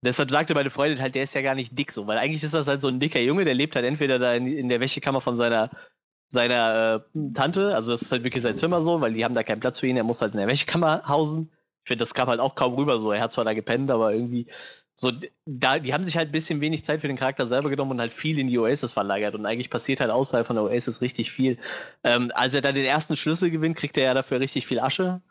[0.04, 2.08] deshalb sagte meine Freundin halt, der ist ja gar nicht dick so.
[2.08, 4.48] Weil eigentlich ist das halt so ein dicker Junge, der lebt halt entweder da in,
[4.48, 5.70] in der Wäschekammer von seiner
[6.30, 9.44] seiner äh, Tante, also das ist halt wirklich sein Zimmer so, weil die haben da
[9.44, 11.52] keinen Platz für ihn, er muss halt in der Wäschekammer hausen.
[11.86, 13.14] Ich finde, das kam halt auch kaum rüber so.
[13.14, 14.48] Er hat zwar da gepennt, aber irgendwie
[15.00, 15.12] so,
[15.46, 18.00] da, die haben sich halt ein bisschen wenig Zeit für den Charakter selber genommen und
[18.00, 19.36] halt viel in die Oasis verlagert.
[19.36, 21.60] Und eigentlich passiert halt außerhalb von der Oasis richtig viel.
[22.04, 25.22] Ähm, als er dann den ersten Schlüssel gewinnt, kriegt er ja dafür richtig viel Asche.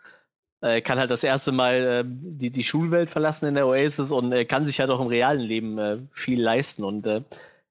[0.60, 4.30] Er kann halt das erste Mal äh, die, die Schulwelt verlassen in der Oasis und
[4.30, 6.84] äh, kann sich halt auch im realen Leben äh, viel leisten.
[6.84, 7.22] Und äh,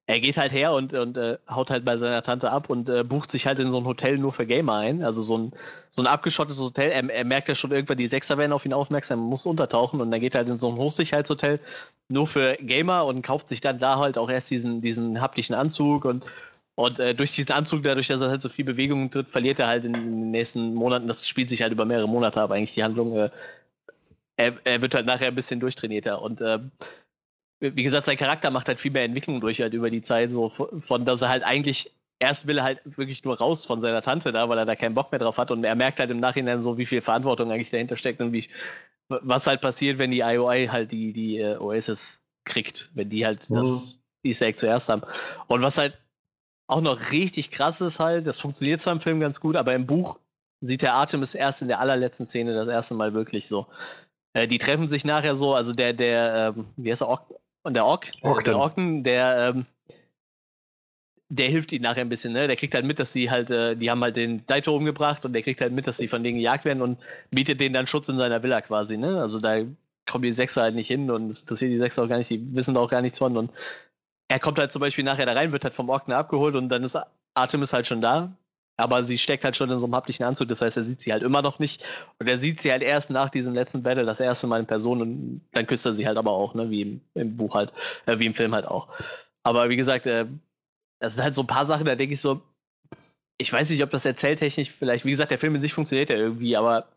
[0.08, 3.02] er geht halt her und, und äh, haut halt bei seiner Tante ab und äh,
[3.02, 5.02] bucht sich halt in so ein Hotel nur für Gamer ein.
[5.02, 5.52] Also so ein,
[5.90, 6.90] so ein abgeschottetes Hotel.
[6.90, 10.12] Er, er merkt ja schon irgendwann, die Sechser werden auf ihn aufmerksam, muss untertauchen und
[10.12, 11.58] dann geht er halt in so ein Hochsicherheitshotel
[12.08, 16.04] nur für Gamer und kauft sich dann da halt auch erst diesen, diesen haptischen Anzug
[16.04, 16.24] und,
[16.76, 19.66] und äh, durch diesen Anzug, dadurch, dass er halt so viel Bewegung tritt, verliert er
[19.66, 22.84] halt in den nächsten Monaten, das spielt sich halt über mehrere Monate ab, eigentlich die
[22.84, 23.16] Handlung.
[23.16, 23.30] Äh,
[24.36, 26.58] er, er wird halt nachher ein bisschen durchtrainierter und äh,
[27.74, 30.48] wie gesagt, sein Charakter macht halt viel mehr Entwicklung durch halt über die Zeit, so
[30.48, 34.32] von, dass er halt eigentlich, erst will er halt wirklich nur raus von seiner Tante
[34.32, 36.62] da, weil er da keinen Bock mehr drauf hat und er merkt halt im Nachhinein
[36.62, 38.48] so, wie viel Verantwortung eigentlich dahinter steckt und wie,
[39.08, 43.48] was halt passiert, wenn die IOI halt die, die uh, Oasis kriegt, wenn die halt
[43.50, 43.56] mhm.
[43.56, 45.02] das Easter Egg zuerst haben.
[45.46, 45.96] Und was halt
[46.68, 49.86] auch noch richtig krass ist halt, das funktioniert zwar im Film ganz gut, aber im
[49.86, 50.18] Buch
[50.60, 53.66] sieht der Artemis erst in der allerletzten Szene das erste Mal wirklich so.
[54.32, 57.26] Äh, die treffen sich nachher so, also der, der, ähm, wie heißt er,
[57.66, 59.66] und der Ork, Ork der Orken, der, ähm,
[61.28, 62.46] der hilft ihnen nachher ein bisschen, ne?
[62.46, 65.32] Der kriegt halt mit, dass sie halt, äh, die haben halt den Daito umgebracht und
[65.32, 66.98] der kriegt halt mit, dass sie von denen gejagt werden und
[67.30, 69.20] bietet denen dann Schutz in seiner Villa quasi, ne?
[69.20, 69.62] Also da
[70.08, 72.54] kommen die Sechser halt nicht hin und es interessiert die Sechser auch gar nicht, die
[72.54, 73.50] wissen da auch gar nichts von und
[74.28, 76.84] er kommt halt zum Beispiel nachher da rein, wird halt vom Orken abgeholt und dann
[76.84, 76.98] ist
[77.34, 78.36] Artemis halt schon da
[78.76, 81.12] aber sie steckt halt schon in so einem haptischen Anzug, das heißt, er sieht sie
[81.12, 81.82] halt immer noch nicht.
[82.18, 85.00] Und er sieht sie halt erst nach diesem letzten Battle das erste Mal in Person
[85.00, 87.72] und dann küsst er sie halt aber auch, ne, wie im, im Buch halt,
[88.06, 88.88] äh, wie im Film halt auch.
[89.42, 90.26] Aber wie gesagt, äh,
[90.98, 92.42] das sind halt so ein paar Sachen, da denke ich so,
[93.38, 96.16] ich weiß nicht, ob das erzähltechnisch vielleicht, wie gesagt, der Film in sich funktioniert ja
[96.16, 96.88] irgendwie, aber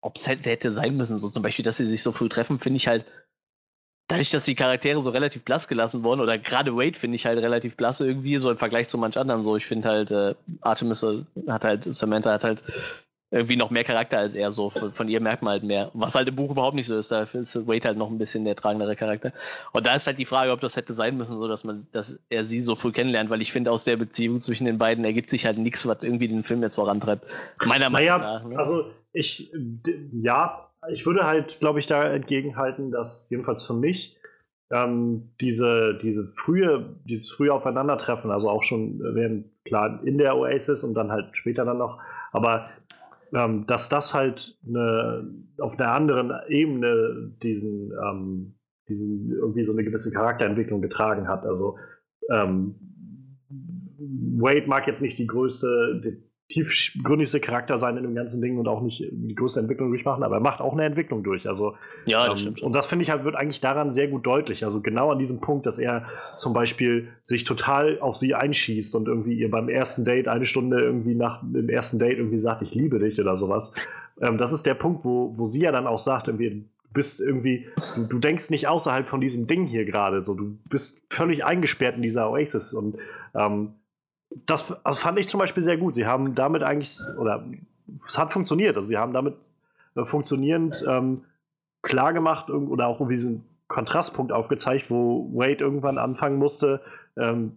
[0.00, 2.58] ob es halt hätte sein müssen, so zum Beispiel, dass sie sich so früh treffen,
[2.58, 3.06] finde ich halt,
[4.08, 7.38] dadurch, dass die Charaktere so relativ blass gelassen wurden, oder gerade Wade finde ich halt
[7.38, 11.04] relativ blass irgendwie, so im Vergleich zu manch anderen, so ich finde halt, äh, Artemis
[11.48, 12.62] hat halt, Samantha hat halt
[13.32, 15.90] irgendwie noch mehr Charakter als er, so von, von ihr merkt man halt mehr.
[15.94, 18.44] Was halt im Buch überhaupt nicht so ist, da ist Wade halt noch ein bisschen
[18.44, 19.32] der tragendere Charakter.
[19.72, 22.20] Und da ist halt die Frage, ob das hätte sein müssen, so dass man, dass
[22.28, 25.30] er sie so früh kennenlernt, weil ich finde, aus der Beziehung zwischen den beiden ergibt
[25.30, 27.24] sich halt nichts, was irgendwie den Film jetzt vorantreibt.
[27.64, 28.44] Meiner Meinung naja, nach.
[28.44, 28.58] Ne?
[28.58, 29.50] Also ich,
[30.12, 34.18] ja, ich würde halt, glaube ich, da entgegenhalten, dass jedenfalls für mich
[34.70, 40.82] ähm, diese, diese frühe, dieses frühe Aufeinandertreffen, also auch schon während, klar in der Oasis
[40.82, 42.00] und dann halt später dann noch,
[42.32, 42.70] aber
[43.32, 48.54] ähm, dass das halt eine, auf einer anderen Ebene diesen, ähm,
[48.88, 51.44] diesen irgendwie so eine gewisse Charakterentwicklung getragen hat.
[51.46, 51.78] Also
[52.30, 52.74] ähm,
[54.38, 56.00] Wade mag jetzt nicht die größte,
[56.52, 60.36] tiefgründigste Charakter sein in dem ganzen Ding und auch nicht die größte Entwicklung durchmachen, aber
[60.36, 61.48] er macht auch eine Entwicklung durch.
[61.48, 61.74] Also,
[62.04, 62.62] ja, das ähm, stimmt.
[62.62, 64.64] Und das finde ich halt, wird eigentlich daran sehr gut deutlich.
[64.64, 66.06] Also genau an diesem Punkt, dass er
[66.36, 70.80] zum Beispiel sich total auf sie einschießt und irgendwie ihr beim ersten Date eine Stunde
[70.80, 73.72] irgendwie nach dem ersten Date irgendwie sagt, ich liebe dich oder sowas.
[74.20, 77.66] Ähm, das ist der Punkt, wo, wo sie ja dann auch sagt, irgendwie, bist irgendwie,
[77.96, 80.20] du, du, denkst nicht außerhalb von diesem Ding hier gerade.
[80.20, 82.74] So, du bist völlig eingesperrt in dieser Oasis.
[82.74, 82.98] Und
[83.34, 83.70] ähm,
[84.46, 85.94] das also fand ich zum Beispiel sehr gut.
[85.94, 87.44] Sie haben damit eigentlich, oder
[88.06, 88.76] es hat funktioniert.
[88.76, 89.52] Also sie haben damit
[89.96, 91.24] äh, funktionierend ähm,
[91.82, 96.80] klar gemacht oder auch irgendwie diesen Kontrastpunkt aufgezeigt, wo Wade irgendwann anfangen musste,
[97.16, 97.56] ähm,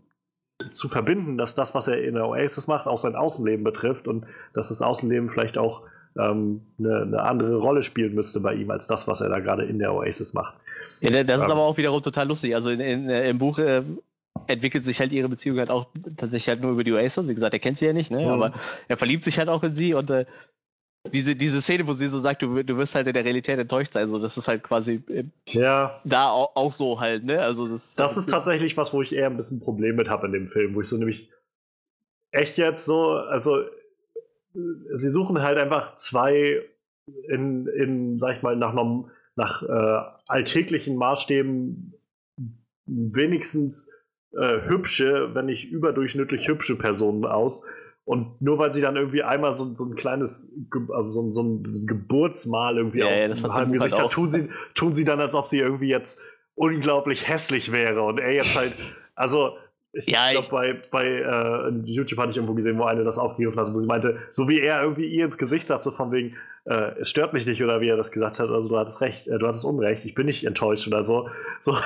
[0.71, 4.25] zu verbinden, dass das, was er in der Oasis macht, auch sein Außenleben betrifft und
[4.53, 5.83] dass das Außenleben vielleicht auch
[6.17, 9.65] ähm, eine, eine, andere Rolle spielen müsste bei ihm als das, was er da gerade
[9.65, 10.55] in der Oasis macht.
[11.01, 12.55] Ja, das ist ähm, aber auch wiederum total lustig.
[12.55, 13.83] Also in, in, äh, im Buch äh,
[14.47, 15.87] entwickelt sich halt ihre Beziehung halt auch
[16.17, 17.27] tatsächlich halt nur über die Oasis.
[17.27, 18.21] Wie gesagt, er kennt sie ja nicht, ne?
[18.21, 18.31] Mhm.
[18.31, 18.53] aber
[18.87, 20.25] er verliebt sich halt auch in sie und äh,
[21.13, 23.93] diese, diese Szene, wo sie so sagt, du, du wirst halt in der Realität enttäuscht
[23.93, 26.01] sein, so das ist halt quasi äh, ja.
[26.03, 27.41] da auch, auch, so halt, ne?
[27.41, 30.27] Also das, das ist tatsächlich was, wo ich eher ein bisschen ein Problem mit habe
[30.27, 31.31] in dem Film, wo ich so nämlich
[32.31, 33.63] echt jetzt so, also
[34.53, 36.61] sie suchen halt einfach zwei
[37.27, 38.73] in, in sag ich mal, nach,
[39.35, 41.93] nach äh, alltäglichen Maßstäben
[42.85, 43.91] wenigstens
[44.37, 47.65] äh, hübsche, wenn nicht überdurchschnittlich hübsche Personen aus.
[48.05, 50.51] Und nur weil sie dann irgendwie einmal so, so ein kleines,
[50.93, 54.47] also so, so ein Geburtsmal irgendwie ja, ja, auf dem Gesicht halt hat, tun sie,
[54.75, 56.21] tun sie dann, als ob sie irgendwie jetzt
[56.53, 58.03] unglaublich hässlich wäre.
[58.03, 58.73] Und er jetzt halt,
[59.15, 59.57] also
[59.95, 63.59] ich ja, glaube, bei, bei äh, YouTube hatte ich irgendwo gesehen, wo eine das aufgegriffen
[63.59, 66.35] hat, wo sie meinte, so wie er irgendwie ihr ins Gesicht sagt, so von wegen,
[66.65, 69.27] äh, es stört mich nicht, oder wie er das gesagt hat, also du hattest recht,
[69.27, 71.29] äh, du hattest Unrecht, ich bin nicht enttäuscht oder so.
[71.61, 71.77] So,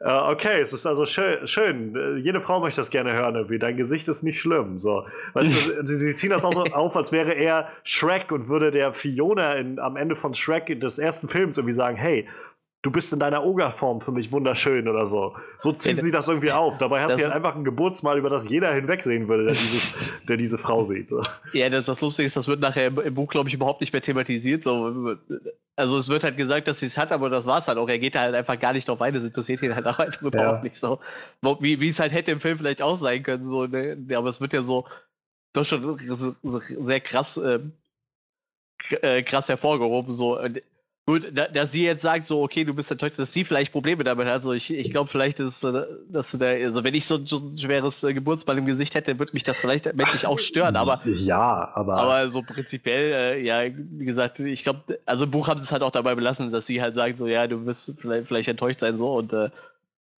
[0.00, 3.58] äh, okay, es ist also schön, schön, äh, jede Frau möchte das gerne hören, irgendwie,
[3.58, 4.78] dein Gesicht ist nicht schlimm.
[4.78, 5.06] So.
[5.34, 8.70] Weißt du, sie, sie, ziehen das auch so auf, als wäre er Shrek und würde
[8.70, 12.26] der Fiona in, am Ende von Shrek des ersten Films irgendwie sagen, hey,
[12.82, 15.36] du bist in deiner Ogerform für mich wunderschön oder so.
[15.58, 16.78] So ziehen ja, sie das irgendwie auf.
[16.78, 19.88] Dabei hat sie halt einfach ein Geburtsmal, über das jeder hinwegsehen würde, der, dieses,
[20.28, 21.12] der diese Frau sieht.
[21.52, 23.92] Ja, das, das Lustige ist, das wird nachher im, im Buch, glaube ich, überhaupt nicht
[23.92, 24.64] mehr thematisiert.
[24.64, 25.16] So,
[25.74, 27.88] also es wird halt gesagt, dass sie es hat, aber das war es halt auch.
[27.88, 29.14] Er geht da halt einfach gar nicht drauf ein.
[29.14, 30.28] Das interessiert ihn halt auch einfach ja.
[30.28, 31.00] überhaupt nicht so.
[31.60, 33.44] Wie, wie es halt hätte im Film vielleicht auch sein können.
[33.44, 33.96] So, ne?
[34.14, 34.84] Aber es wird ja so
[35.52, 37.58] doch schon sehr krass, äh,
[39.02, 40.12] äh, krass hervorgehoben.
[40.12, 40.38] So.
[41.08, 44.04] Gut, da, dass sie jetzt sagt, so, okay, du bist enttäuscht, dass sie vielleicht Probleme
[44.04, 44.42] damit hat.
[44.42, 47.26] So, ich, ich glaube vielleicht, dass, äh, dass du da, also wenn ich so ein,
[47.26, 50.76] schweres äh, Geburtsball im Gesicht hätte, würde mich das vielleicht menschlich auch stören.
[50.76, 51.96] Aber ja, aber.
[51.96, 55.72] Aber so prinzipiell, äh, ja, wie gesagt, ich glaube, also im Buch haben sie es
[55.72, 58.80] halt auch dabei belassen, dass sie halt sagt, so, ja, du wirst vielleicht, vielleicht enttäuscht
[58.80, 59.48] sein, so und äh,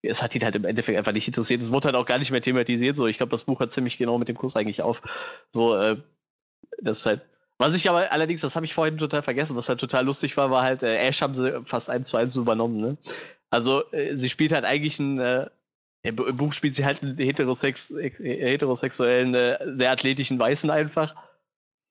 [0.03, 1.63] es hat ihn halt im Endeffekt einfach nicht interessiert.
[1.63, 2.97] Es wurde halt auch gar nicht mehr thematisiert.
[2.97, 5.03] So, ich glaube, das Buch hat ziemlich genau mit dem Kurs eigentlich auf.
[5.53, 5.99] So, äh,
[6.83, 7.21] das ist halt
[7.61, 10.51] was ich aber allerdings, das habe ich vorhin total vergessen, was halt total lustig war,
[10.51, 12.97] war halt, äh, Ash haben sie fast eins zu eins übernommen, ne?
[13.51, 15.51] Also, äh, sie spielt halt eigentlich ein, äh,
[16.03, 21.15] im Buch spielt sie halt einen heterosex äh, heterosexuellen, äh, sehr athletischen Weißen einfach.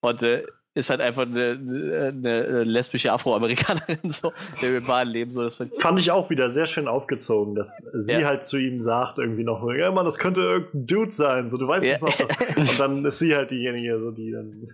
[0.01, 0.47] Und äh,
[0.79, 4.31] ist halt einfach eine, eine lesbische Afroamerikanerin so
[4.61, 5.43] im wahren Leben so.
[5.43, 8.27] Das fand ich auch wieder sehr schön aufgezogen, dass sie ja.
[8.27, 11.67] halt zu ihm sagt irgendwie noch, ja Mann, das könnte irgendein Dude sein, so du
[11.67, 11.93] weißt ja.
[11.93, 12.31] nicht was das.
[12.57, 14.65] Und dann ist sie halt diejenige, so die dann.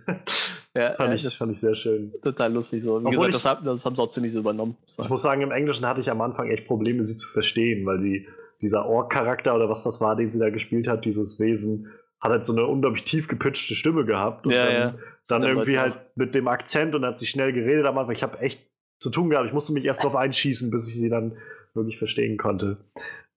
[0.74, 2.12] Ja, fand, ich, das fand ich sehr schön.
[2.22, 3.00] Total lustig so.
[3.00, 4.76] Wie Obwohl gesagt, ich, das, haben, das haben sie auch ziemlich so übernommen.
[4.98, 7.98] Ich muss sagen, im Englischen hatte ich am Anfang echt Probleme, sie zu verstehen, weil
[7.98, 8.26] sie
[8.60, 11.88] dieser Ork-Charakter oder was das war, den sie da gespielt hat, dieses Wesen,
[12.20, 14.46] hat halt so eine unglaublich tief gepitchte Stimme gehabt.
[14.46, 14.94] Und Ja, dann, ja.
[15.26, 18.14] dann irgendwie halt mit dem Akzent und hat sich schnell geredet am Anfang.
[18.14, 18.66] Ich habe echt
[18.98, 19.46] zu tun gehabt.
[19.46, 21.36] Ich musste mich erst drauf einschießen, bis ich sie dann
[21.74, 22.78] wirklich verstehen konnte.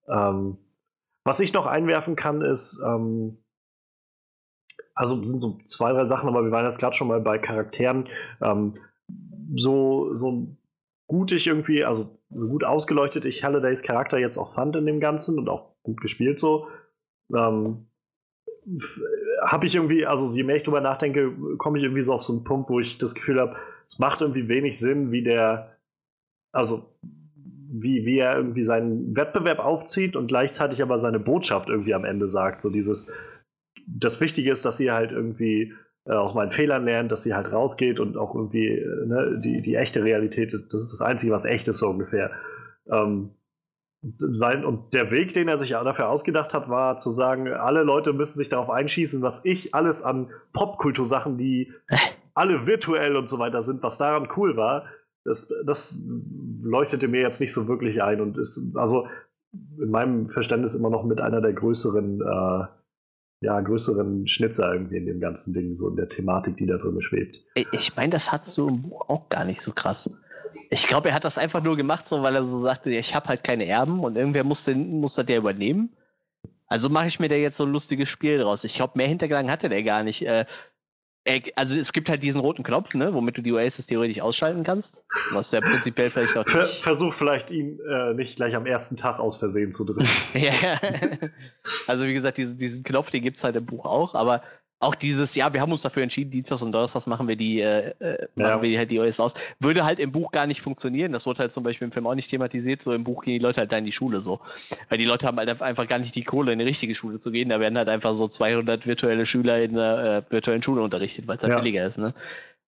[0.07, 0.57] Ähm,
[1.25, 3.37] was ich noch einwerfen kann, ist, ähm,
[4.95, 8.07] also sind so zwei, drei Sachen, aber wir waren jetzt gerade schon mal bei Charakteren.
[8.41, 8.73] Ähm,
[9.55, 10.55] so, so
[11.07, 14.99] gut ich irgendwie, also so gut ausgeleuchtet ich Hallidays Charakter jetzt auch fand in dem
[14.99, 16.67] Ganzen und auch gut gespielt so,
[17.35, 17.88] ähm,
[19.41, 22.33] habe ich irgendwie, also je mehr ich drüber nachdenke, komme ich irgendwie so auf so
[22.33, 23.55] einen Punkt, wo ich das Gefühl habe,
[23.87, 25.77] es macht irgendwie wenig Sinn, wie der,
[26.51, 26.93] also
[27.71, 32.27] wie, wie er irgendwie seinen Wettbewerb aufzieht und gleichzeitig aber seine Botschaft irgendwie am Ende
[32.27, 32.61] sagt.
[32.61, 33.11] So dieses,
[33.87, 35.73] das Wichtige ist, dass ihr halt irgendwie
[36.05, 39.61] äh, aus meinen Fehlern lernt, dass sie halt rausgeht und auch irgendwie äh, ne, die,
[39.61, 42.31] die echte Realität, das ist das Einzige, was echt ist, so ungefähr.
[42.91, 43.31] Ähm,
[44.17, 48.13] sein, und der Weg, den er sich dafür ausgedacht hat, war zu sagen, alle Leute
[48.13, 51.73] müssen sich darauf einschießen, was ich alles an Popkultursachen, die
[52.33, 54.85] alle virtuell und so weiter sind, was daran cool war,
[55.25, 55.99] das, das
[56.63, 59.07] leuchtete mir jetzt nicht so wirklich ein und ist also
[59.81, 62.65] in meinem Verständnis immer noch mit einer der größeren, äh,
[63.41, 67.01] ja, größeren Schnitzer irgendwie in dem ganzen Ding, so in der Thematik, die da drin
[67.01, 67.41] schwebt.
[67.55, 70.09] Ich- Ich meine, das hat so im Buch auch gar nicht so krass.
[70.69, 73.27] Ich glaube, er hat das einfach nur gemacht, so weil er so sagte, ich habe
[73.29, 75.95] halt keine Erben und irgendwer muss, den, muss das der übernehmen.
[76.67, 78.63] Also mache ich mir da jetzt so ein lustiges Spiel draus.
[78.63, 80.25] Ich glaube, mehr Hintergedanken hatte der gar nicht.
[80.25, 80.45] Äh,
[81.25, 84.63] er, also es gibt halt diesen roten Knopf, ne, womit du die Oasis theoretisch ausschalten
[84.63, 85.05] kannst.
[85.31, 86.81] Was ja prinzipiell vielleicht auch Ver nicht.
[86.81, 90.07] versuch vielleicht ihn äh, nicht gleich am ersten Tag aus Versehen zu drücken.
[90.33, 90.79] Ja,
[91.87, 94.41] also wie gesagt, diesen, diesen Knopf, den gibt es halt im Buch auch, aber
[94.81, 97.89] auch dieses, ja, wir haben uns dafür entschieden, Dienstags und Donnerstags machen wir die, äh,
[97.99, 98.61] äh, machen Ja.
[98.61, 99.33] wir halt die OS aus.
[99.59, 101.11] Würde halt im Buch gar nicht funktionieren.
[101.11, 102.81] Das wurde halt zum Beispiel im Film auch nicht thematisiert.
[102.81, 104.39] So im Buch gehen die Leute halt da in die Schule so.
[104.87, 107.31] Weil die Leute haben halt einfach gar nicht die Kohle, in die richtige Schule zu
[107.31, 107.49] gehen.
[107.49, 111.35] Da werden halt einfach so 200 virtuelle Schüler in der äh, virtuellen Schule unterrichtet, weil
[111.35, 111.59] es halt Ja.
[111.59, 112.13] billiger ist, ne?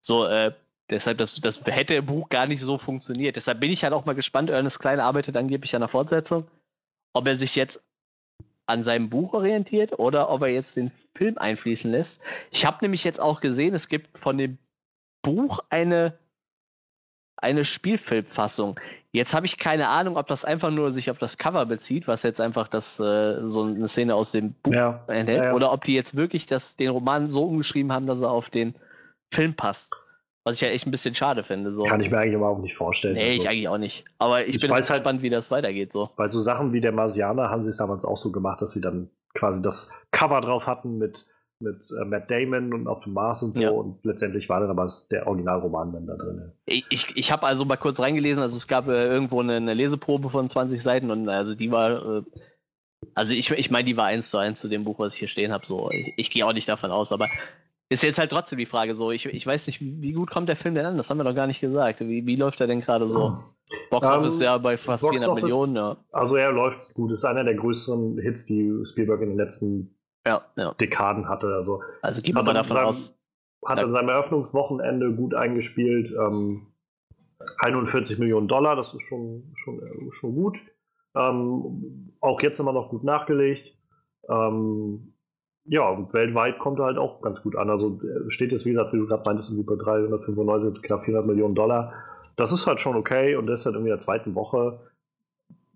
[0.02, 0.52] So, äh,
[0.90, 3.38] Deshalb, das, das hätte im Buch gar nicht so funktioniert.
[3.38, 4.50] Deshalb bin ich halt auch mal gespannt.
[4.50, 6.46] Ernest Klein arbeitet angeblich an der Fortsetzung.
[7.14, 7.82] Ob er sich jetzt
[8.68, 12.22] an seinem Buch orientiert oder ob er jetzt den Film einfließen lässt.
[12.52, 14.58] Ich habe nämlich jetzt auch gesehen, es gibt von dem
[15.24, 16.18] Buch eine,
[17.38, 18.80] eine Spielfilmfassung.
[19.12, 22.24] Jetzt habe ich keine Ahnung, ob das einfach nur sich auf das Cover bezieht, was
[22.24, 25.04] jetzt einfach das, äh, so eine Szene aus dem Buch Ja.
[25.08, 25.54] enthält, Ja, ja.
[25.54, 28.74] oder ob die jetzt wirklich das, den Roman so umgeschrieben haben, dass er auf den
[29.34, 29.94] Film passt.
[30.44, 31.72] Was ich ja echt ein bisschen schade finde.
[31.72, 31.84] So.
[31.84, 33.14] Kann ich mir eigentlich überhaupt nicht vorstellen.
[33.14, 34.06] Nee, ich Also, eigentlich auch nicht.
[34.18, 35.92] Aber ich, Ich bin weiß halt halt- gespannt, wie das weitergeht.
[35.92, 36.10] So.
[36.16, 38.82] Bei so Sachen wie der Marsianer haben sie es damals auch so gemacht, dass sie
[38.82, 41.26] dann quasi das Cover drauf hatten mit,
[41.60, 43.62] mit äh, Matt Damon und auf dem Mars und so.
[43.62, 43.70] Ja.
[43.70, 46.52] Und letztendlich war dann aber der Originalroman dann da drin.
[46.66, 49.76] Ich, ich, ich habe also mal kurz reingelesen, also es gab äh, irgendwo eine, eine
[49.76, 52.22] Leseprobe von 20 Seiten und also die war, äh,
[53.14, 55.28] also ich, ich meine, die war eins zu eins zu dem Buch, was ich hier
[55.28, 55.66] stehen habe.
[55.68, 57.28] So, ich, ich gehe auch nicht davon aus, aber
[57.92, 60.56] ist jetzt halt trotzdem die Frage so, ich, ich weiß nicht, wie gut kommt der
[60.56, 60.98] Film denn an?
[60.98, 62.00] Das haben wir doch gar nicht gesagt.
[62.00, 63.34] Wie, wie läuft er denn gerade so?
[63.90, 65.98] Box Ähm, Office ja bei fast Box 400 Office- Millionen, ja.
[66.12, 67.12] Also er läuft gut.
[67.12, 70.74] Ist einer der größeren Hits, die Spielberg in den letzten Ja, ja.
[70.74, 71.48] Dekaden hatte.
[71.48, 73.14] Also Also geht man davon seinem- aus.
[73.66, 76.12] hat an seinem Eröffnungswochenende gut eingespielt.
[76.18, 76.68] Ähm,
[77.60, 80.60] 41 Millionen Dollar, das ist schon, schon, äh, schon gut.
[81.16, 83.76] Ähm, auch jetzt immer noch gut nachgelegt.
[84.30, 85.11] Ähm,
[85.66, 87.70] ja, und weltweit kommt er halt auch ganz gut an.
[87.70, 91.06] Also äh, steht jetzt, wie gesagt, wie du gerade meintest, irgendwie bei 395, jetzt knapp
[91.06, 91.94] 400 Millionen Dollar.
[92.36, 94.80] Das ist halt schon okay und das ist halt irgendwie in der zweiten Woche.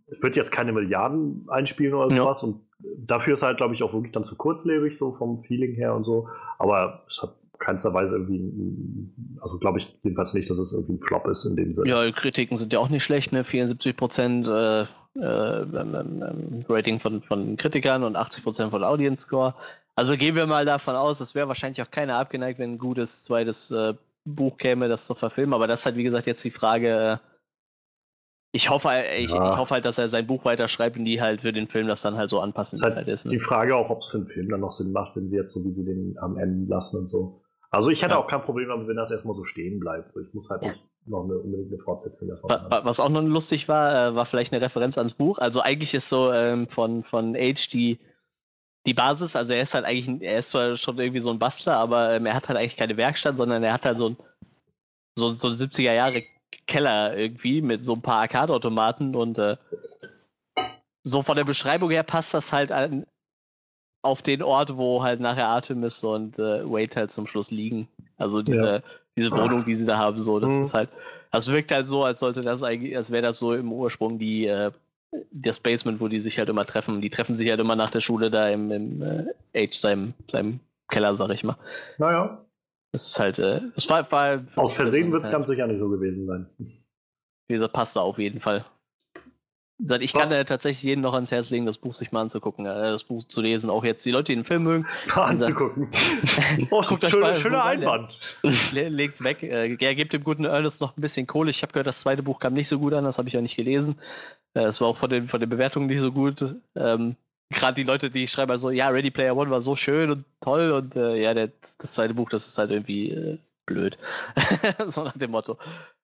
[0.08, 2.24] Es wird jetzt keine Milliarden einspielen oder Ja.
[2.24, 2.62] sowas und
[2.98, 6.04] dafür ist halt, glaube ich, auch wirklich dann zu kurzlebig, so vom Feeling her und
[6.04, 6.28] so.
[6.60, 9.10] Aber es hat keinster Weise irgendwie,
[9.42, 11.90] also glaube ich jedenfalls nicht, dass es irgendwie ein Flop ist in dem Sinne.
[11.90, 13.44] Ja, Kritiken sind ja auch nicht schlecht, ne?
[13.44, 19.56] 74 Prozent äh, äh, ähm, Rating von, von Kritikern und 80 Prozent von Audience Score.
[19.96, 23.24] Also gehen wir mal davon aus, es wäre wahrscheinlich auch keiner abgeneigt, wenn ein gutes
[23.24, 23.94] zweites äh,
[24.26, 25.54] Buch käme, das zu verfilmen.
[25.54, 26.90] Aber das ist halt, wie gesagt, jetzt die Frage.
[26.90, 27.18] Äh,
[28.52, 29.52] ich hoffe, äh, ich, Ja.
[29.52, 32.02] ich hoffe halt, dass er sein Buch weiterschreibt und die halt für den Film das
[32.02, 33.26] dann halt so anpassen, wie es halt ist.
[33.26, 33.40] die Ne?
[33.40, 35.64] Frage auch, ob es für einen Film dann noch Sinn macht, wenn sie jetzt so,
[35.66, 37.42] wie sie den am Ende lassen und so.
[37.72, 38.20] Also ich hätte Ja.
[38.20, 40.14] auch kein Problem damit, wenn das erstmal so stehen bleibt.
[40.16, 43.68] Ich muss halt nicht noch eine unbedingt eine Fortsetzung davon wa- Was auch noch lustig
[43.68, 45.38] war, äh, war vielleicht eine Referenz ans Buch.
[45.38, 48.00] Also eigentlich ist so ähm, von, von Age die,
[48.86, 51.78] die Basis, also er ist halt eigentlich, er ist zwar schon irgendwie so ein Bastler,
[51.78, 54.18] aber ähm, er hat halt eigentlich keine Werkstatt, sondern er hat halt so ein
[55.18, 56.22] so, so 70er Jahre
[56.68, 59.58] Keller irgendwie mit so ein paar Arcade-Automaten und äh,
[61.04, 63.06] so von der Beschreibung her passt das halt an,
[64.04, 67.88] auf den Ort, wo halt nachher Artemis und äh, Wade halt zum Schluss liegen.
[68.18, 68.84] Also diese,
[69.16, 70.62] diese Wohnung, die sie da haben, so, das Mhm.
[70.64, 70.90] ist halt,
[71.32, 74.46] das wirkt halt so, als sollte das eigentlich, als wäre das so im Ursprung die,
[74.48, 74.72] äh,
[75.32, 77.00] das Basement, wo die sich halt immer treffen.
[77.02, 80.60] Die treffen sich halt immer nach der Schule da im, im äh, Age, seinem, seinem
[80.90, 81.58] Keller, sag ich mal.
[81.98, 82.46] Naja.
[82.92, 85.90] Das ist halt, äh, das war, war Aus Versehen wird es ganz sicher nicht so
[85.90, 86.50] gewesen sein.
[87.48, 88.66] Wie gesagt, passt da auf jeden Fall.
[90.00, 92.92] Ich kann da tatsächlich jedem noch ans Herz legen, das Buch sich mal anzugucken, äh,
[92.92, 93.70] das Buch zu lesen.
[93.70, 94.88] Auch jetzt die Leute, die den Film mögen.
[95.16, 95.92] Mal anzugucken.
[96.72, 98.18] oh, so schöner schöne Einwand.
[98.72, 99.44] Legt's weg.
[99.44, 101.52] Äh, er gibt dem guten Ernest noch ein bisschen Kohle.
[101.52, 103.42] Ich habe gehört, das zweite Buch kam nicht so gut an, das habe ich ja
[103.42, 104.00] nicht gelesen.
[104.54, 106.56] Äh, es war auch von den, von den Bewertungen nicht so gut.
[106.76, 107.18] Ähm,
[107.50, 110.72] Gerade die Leute, die schreiben also, ja, Ready Player One war so schön und toll
[110.72, 113.98] und äh, ja, der, das zweite Buch, das ist halt irgendwie äh, blöd.
[114.88, 115.58] so nach dem Motto.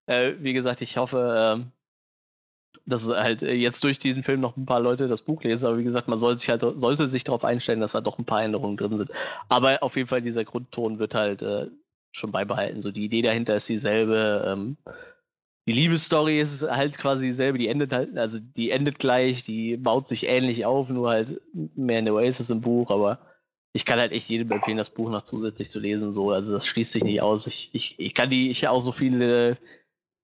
[0.08, 1.72] Äh, wie gesagt, ich hoffe, ähm,
[2.86, 5.78] dass halt äh, jetzt durch diesen Film noch ein paar Leute das Buch lesen, aber
[5.78, 8.44] wie gesagt, man soll sich halt, sollte sich darauf einstellen, dass da doch ein paar
[8.44, 9.12] Änderungen drin sind.
[9.50, 11.68] Aber auf jeden Fall, dieser Grundton wird halt äh,
[12.12, 12.82] schon beibehalten.
[12.82, 14.44] So die Idee dahinter ist dieselbe.
[14.46, 14.78] Ähm,
[15.68, 20.08] die Liebesstory ist halt quasi dieselbe, die endet halt, also die endet gleich, die baut
[20.08, 23.20] sich ähnlich auf, nur halt mehr in der Oasis im Buch, aber
[23.74, 26.12] ich kann halt echt jedem empfehlen, das Buch noch zusätzlich zu lesen.
[26.12, 27.48] So, also das schließt sich nicht aus.
[27.48, 29.58] Ich, ich, ich kann die, ich auch so viele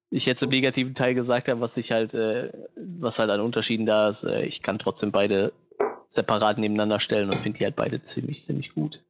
[0.09, 3.85] ich jetzt im negativen Teil gesagt habe, was sich halt, äh, was halt an Unterschieden
[3.85, 5.51] da ist, äh, ich kann trotzdem beide
[6.07, 9.03] separat nebeneinander stellen und finde die halt beide ziemlich, ziemlich gut.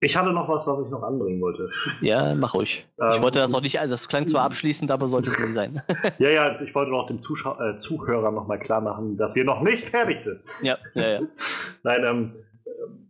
[0.00, 1.68] Ich hatte noch was, was ich noch anbringen wollte.
[2.00, 2.86] Ja, mach ruhig.
[3.00, 5.82] Ähm, ich wollte das noch nicht, das klang zwar abschließend, aber sollte es nicht sein.
[6.18, 9.60] ja, ja, ich wollte noch dem Zuschau äh, Zuhörer nochmal klar machen, dass wir noch
[9.60, 10.40] nicht fertig sind.
[10.62, 11.20] Ja, ja, ja.
[11.82, 12.32] Nein, ähm,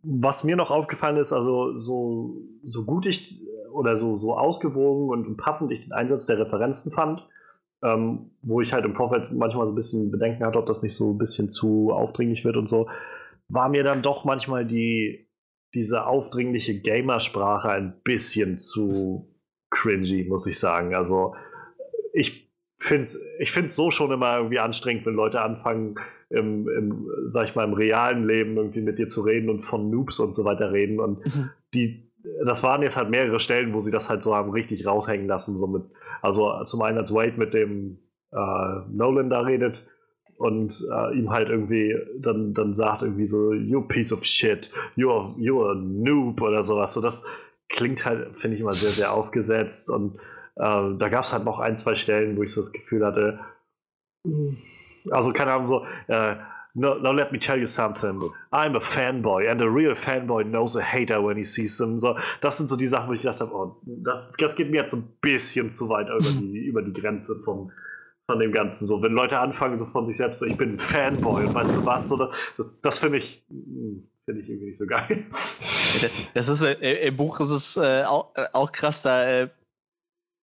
[0.02, 5.36] was mir noch aufgefallen ist, also so, so gut ich oder so, so ausgewogen und
[5.36, 7.26] passend ich den Einsatz der Referenzen fand,
[7.82, 10.94] ähm, wo ich halt im Vorfeld manchmal so ein bisschen Bedenken hatte, ob das nicht
[10.94, 12.88] so ein bisschen zu aufdringlich wird und so,
[13.48, 15.28] war mir dann doch manchmal die,
[15.74, 19.34] diese aufdringliche Gamersprache ein bisschen zu
[19.70, 20.94] cringy, muss ich sagen.
[20.94, 21.34] Also
[22.12, 25.96] ich finde es ich find's so schon immer irgendwie anstrengend, wenn Leute anfangen,
[26.30, 29.90] im, im, sag ich mal, im realen Leben irgendwie mit dir zu reden und von
[29.90, 31.00] Noobs und so weiter reden.
[31.00, 31.50] Und mhm.
[31.74, 32.07] die,
[32.44, 35.56] das waren jetzt halt mehrere Stellen, wo sie das halt so haben richtig raushängen lassen.
[35.56, 35.84] So mit,
[36.22, 37.98] also zum einen als Wade mit dem
[38.32, 39.86] äh, Nolan da redet
[40.36, 45.34] und äh, ihm halt irgendwie dann, dann sagt irgendwie so, you piece of shit, you're,
[45.36, 46.92] you're a noob oder sowas.
[46.92, 47.24] So das
[47.68, 50.16] klingt halt, finde ich immer sehr, sehr aufgesetzt und
[50.56, 53.40] äh, da gab es halt noch ein, zwei Stellen, wo ich so das Gefühl hatte,
[55.10, 56.36] also keine Ahnung, so, äh,
[56.78, 58.20] no, no, let me tell you something.
[58.52, 61.98] I'm a fanboy and a real fanboy knows a hater when he sees them.
[61.98, 64.78] So, das sind so die Sachen, wo ich gedacht habe, oh, das, das geht mir
[64.78, 67.72] jetzt so ein bisschen zu weit über die, über die Grenze von,
[68.26, 68.86] von dem Ganzen.
[68.86, 71.76] So, wenn Leute anfangen, so von sich selbst, so, ich bin ein Fanboy und weißt
[71.76, 72.36] du was, so, das,
[72.80, 75.26] das finde ich, hm, finde ich irgendwie nicht so geil.
[76.34, 79.48] Das ist, äh, im Buch ist es äh, auch, äh, auch krass, da äh,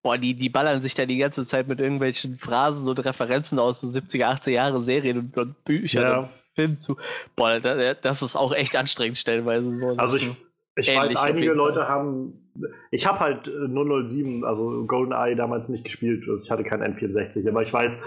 [0.06, 3.80] boah, die, die ballern sich da die ganze Zeit mit irgendwelchen Phrasen und Referenzen aus
[3.80, 6.18] so 70er, 80er Jahre Serien und, und Büchern ja.
[6.20, 6.96] und Filmen zu.
[7.34, 9.88] Boah, das ist auch echt anstrengend stellenweise so.
[9.96, 10.30] Also ich,
[10.76, 12.52] ich weiß, einige Leute haben.
[12.92, 16.28] Ich habe halt 007, äh, also GoldenEye damals nicht gespielt.
[16.28, 18.04] Also ich hatte kein N64, aber ich weiß,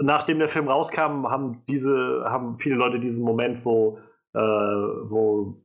[0.00, 3.98] nachdem der Film rauskam, haben diese, haben viele Leute diesen Moment, wo,
[4.32, 5.62] äh, wo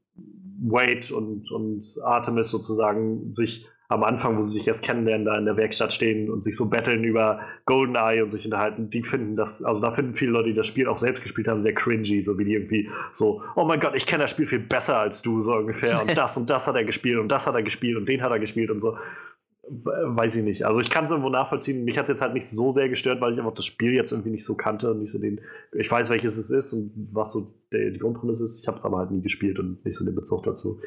[0.62, 5.46] Wade und, und Artemis sozusagen sich am Anfang, wo sie sich erst kennenlernen, da in
[5.46, 9.64] der Werkstatt stehen und sich so betteln über Goldeneye und sich unterhalten, die finden das,
[9.64, 12.38] also da finden viele Leute, die das Spiel auch selbst gespielt haben, sehr cringy, so
[12.38, 15.42] wie die irgendwie so, oh mein Gott, ich kenne das Spiel viel besser als du,
[15.42, 16.02] so ungefähr.
[16.04, 18.32] Und das und das hat er gespielt und das hat er gespielt und den hat
[18.32, 18.96] er gespielt und so.
[19.72, 20.66] Weiß ich nicht.
[20.66, 21.84] Also ich kann es irgendwo nachvollziehen.
[21.84, 24.12] Mich hat es jetzt halt nicht so sehr gestört, weil ich einfach das Spiel jetzt
[24.12, 25.42] irgendwie nicht so kannte und nicht so den.
[25.74, 28.62] Ich weiß, welches es ist und was so der, die Grundprämisse ist.
[28.62, 30.80] Ich habe es aber halt nie gespielt und nicht so den Bezug dazu.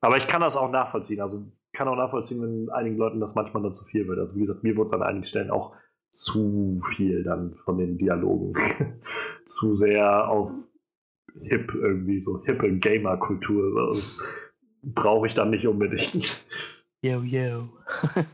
[0.00, 1.20] Aber ich kann das auch nachvollziehen.
[1.20, 4.18] Also kann auch nachvollziehen, wenn einigen Leuten das manchmal dann zu viel wird.
[4.18, 5.74] Also wie gesagt, mir wurde es an einigen Stellen auch
[6.10, 8.52] zu viel dann von den Dialogen.
[9.44, 10.50] zu sehr auf
[11.42, 13.92] hip irgendwie, so hippe Gamer-Kultur.
[13.92, 14.18] Das
[14.82, 16.46] brauche ich dann nicht unbedingt.
[17.02, 17.68] Yo, yo.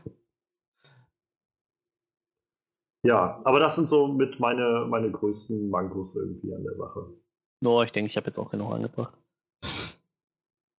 [3.03, 7.13] ja, aber das sind so mit meine, meine größten Mankos irgendwie an der Sache.
[7.61, 9.17] No, ich denke, ich habe jetzt auch genug angebracht.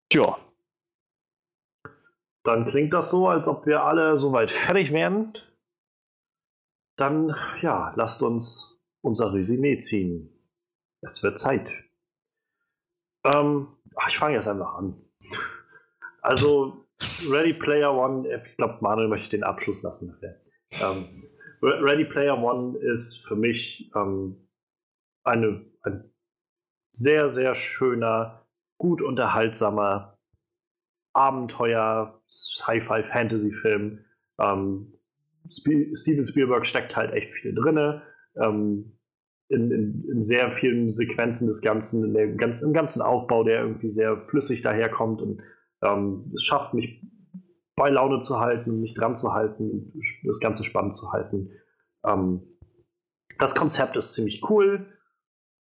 [0.09, 0.39] Tja,
[2.43, 5.33] dann klingt das so, als ob wir alle soweit fertig wären.
[6.97, 10.31] Dann, ja, lasst uns unser Resümee ziehen.
[11.03, 11.85] Es wird Zeit.
[13.25, 13.69] Ähm,
[14.09, 15.01] ich fange jetzt einfach an.
[16.23, 16.87] Also,
[17.29, 20.17] Ready Player One, ich glaube, Manuel möchte den Abschluss lassen
[20.73, 21.07] Ähm,
[21.63, 24.49] Ready Player One ist für mich ähm,
[25.25, 26.11] eine, ein
[26.93, 28.47] sehr, sehr schöner,
[28.79, 30.19] gut unterhaltsamer
[31.13, 34.05] Abenteuer, Sci-Fi, Fantasy-Film.
[34.39, 34.95] Ähm,
[35.49, 38.01] Steven Spielberg steckt halt echt viel drin.
[38.37, 38.97] Ähm,
[39.49, 43.63] in, in, in, sehr vielen Sequenzen des Ganzen, in der, ganz, im ganzen Aufbau, der
[43.63, 45.43] irgendwie sehr flüssig daherkommt und
[45.83, 47.03] ähm, es schafft mich
[47.77, 49.93] bei Laune zu halten, mich dran zu halten und
[50.25, 51.51] das Ganze spannend zu halten.
[52.05, 52.43] Ähm,
[53.39, 54.87] das Konzept ist ziemlich cool.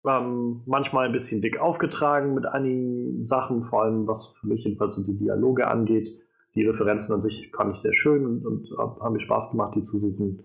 [0.07, 4.97] Ähm, manchmal ein bisschen dick aufgetragen mit einigen Sachen, vor allem was für mich jedenfalls
[4.97, 6.11] so die Dialoge angeht.
[6.55, 9.81] Die Referenzen an sich fand ich sehr schön und, und haben mir Spaß gemacht, die
[9.81, 10.45] zu suchen.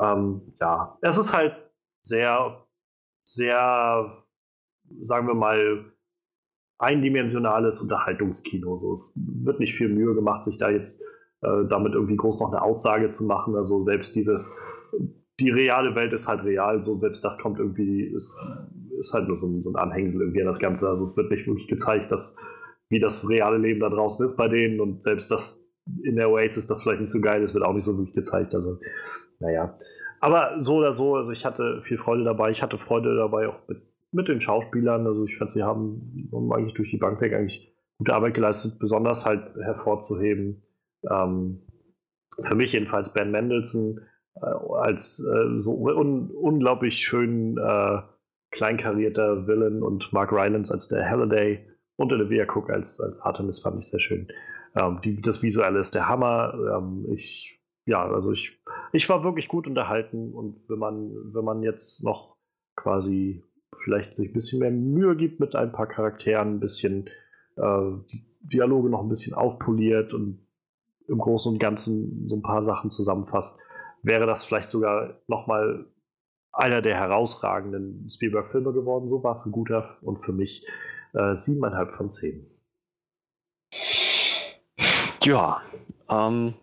[0.00, 1.56] Ähm, ja, es ist halt
[2.02, 2.66] sehr,
[3.24, 4.18] sehr,
[5.02, 5.92] sagen wir mal,
[6.78, 8.78] eindimensionales Unterhaltungskino.
[8.78, 11.02] So, es wird nicht viel Mühe gemacht, sich da jetzt
[11.42, 13.56] äh, damit irgendwie groß noch eine Aussage zu machen.
[13.56, 14.52] Also selbst dieses,
[15.40, 18.40] die reale Welt ist halt real, so selbst das kommt irgendwie, ist,
[18.98, 20.88] ist halt nur so ein, so ein Anhängsel irgendwie an das Ganze.
[20.88, 22.38] Also es wird nicht wirklich gezeigt, dass,
[22.88, 25.62] wie das reale Leben da draußen ist bei denen und selbst das
[26.02, 28.54] in der Oasis das vielleicht nicht so geil ist, wird auch nicht so wirklich gezeigt.
[28.54, 28.78] Also,
[29.38, 29.76] naja.
[30.20, 32.50] Aber so oder so, also ich hatte viel Freude dabei.
[32.50, 33.82] Ich hatte Freude dabei auch mit,
[34.12, 35.06] mit den Schauspielern.
[35.06, 39.26] Also ich fand, sie haben, eigentlich durch die Bank weg eigentlich gute Arbeit geleistet, besonders
[39.26, 40.62] halt hervorzuheben.
[41.10, 41.62] Ähm,
[42.42, 44.00] für mich jedenfalls Ben Mendelssohn
[44.36, 48.02] äh, als äh, so un unglaublich schön äh,
[48.50, 53.78] kleinkarierter Villain und Mark Rylance als der Halliday und Olivia Cook als, als Artemis fand
[53.78, 54.28] ich sehr schön.
[54.74, 56.54] Ähm, die, das Visuelle ist der Hammer.
[56.76, 58.62] Ähm, ich, ja, also ich,
[58.92, 62.36] ich war wirklich gut unterhalten und wenn man, wenn man jetzt noch
[62.76, 63.42] quasi
[63.82, 67.08] vielleicht sich ein bisschen mehr Mühe gibt mit ein paar Charakteren, ein bisschen
[67.56, 70.46] äh, die Dialoge noch ein bisschen aufpoliert und
[71.08, 73.60] im Großen und Ganzen so ein paar Sachen zusammenfasst,
[74.02, 75.86] wäre das vielleicht sogar nochmal
[76.52, 79.08] einer der herausragenden Spielberg-Filme geworden.
[79.08, 80.66] So war es ein guter und für mich
[81.14, 82.46] äh, siebeneinhalb von zehn.
[85.22, 85.60] Ja,
[86.08, 86.54] ähm,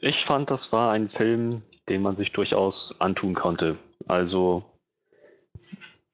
[0.00, 3.78] ich fand, das war ein Film, den man sich durchaus antun konnte.
[4.06, 4.64] Also,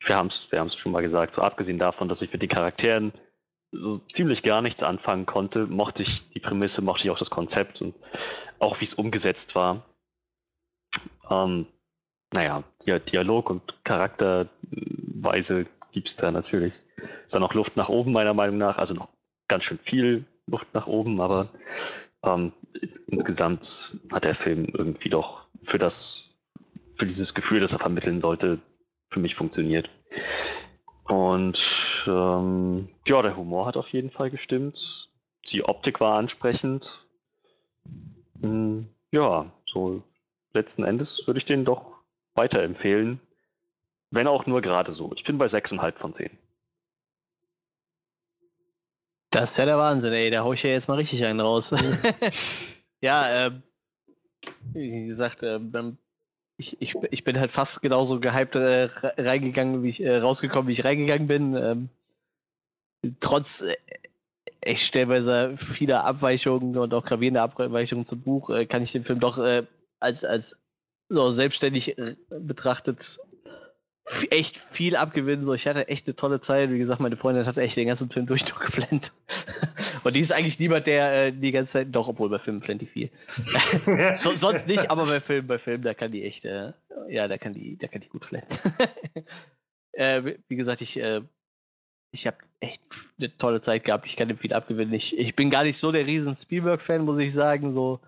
[0.05, 3.13] wir haben es wir schon mal gesagt, so abgesehen davon, dass ich mit den Charakteren
[3.73, 7.81] so ziemlich gar nichts anfangen konnte, mochte ich die Prämisse, mochte ich auch das Konzept
[7.81, 7.95] und
[8.59, 9.83] auch wie es umgesetzt war.
[11.31, 11.67] Ähm,
[12.35, 16.75] naja, Dialog und Charakterweise gibt es da natürlich.
[17.25, 18.79] Ist da noch Luft nach oben, meiner Meinung nach.
[18.79, 19.09] Also noch
[19.49, 21.49] ganz schön viel Luft nach oben, aber
[22.25, 22.53] ähm,
[23.07, 26.31] insgesamt hat der Film irgendwie doch für das,
[26.97, 28.59] für dieses Gefühl, das er vermitteln sollte,
[29.13, 29.91] für mich funktioniert.
[31.05, 31.63] Und
[32.07, 35.11] ähm, ja, der Humor hat auf jeden Fall gestimmt.
[35.49, 37.07] Die Optik war ansprechend.
[38.41, 40.03] Hm, ja, so
[40.55, 41.99] letzten Endes würde ich den doch
[42.35, 43.21] weiterempfehlen.
[44.11, 45.13] Wenn auch nur gerade so.
[45.15, 46.31] Ich bin bei 6,5 von 10.
[49.31, 50.31] Das ist ja der Wahnsinn, ey.
[50.31, 51.75] Da hau ich ja jetzt mal richtig einen raus.
[53.01, 53.51] ja, äh,
[54.75, 55.59] wie gesagt, äh,
[56.63, 60.73] ich, ich, ich bin halt fast genauso gehypt äh, reingegangen, wie ich äh, rausgekommen, wie
[60.73, 61.57] ich reingegangen bin.
[61.57, 61.89] Ähm,
[63.19, 63.75] trotz äh,
[64.61, 69.19] echt stellweise vieler Abweichungen und auch gravierender Abweichungen zum Buch, äh, kann ich den Film
[69.19, 69.65] doch äh,
[69.99, 70.57] als, als
[71.09, 71.97] so selbstständig
[72.31, 73.19] betrachtet
[74.31, 75.45] echt viel abgewinnen.
[75.45, 76.71] So, ich hatte echt eine tolle Zeit.
[76.71, 79.13] Wie gesagt, meine Freundin hat echt den ganzen Film durchgeflennt.
[80.05, 82.83] Und die ist eigentlich niemand, der äh, die ganze Zeit, doch, obwohl bei Filmen flennt
[82.83, 83.11] die viel.
[84.15, 86.73] so, sonst nicht, aber bei Filmen, bei Filmen, da kann die echt, äh,
[87.09, 88.47] ja, da kann die, da kann die gut flennen.
[89.93, 91.23] äh, wie gesagt, ich, äh,
[92.13, 92.83] ich habe echt
[93.19, 94.07] eine tolle Zeit gehabt.
[94.07, 94.93] Ich kann dem viel abgewinnen.
[94.95, 97.73] Ich, ich bin gar nicht so der riesen Spielberg-Fan, muss ich sagen.
[97.73, 98.01] So,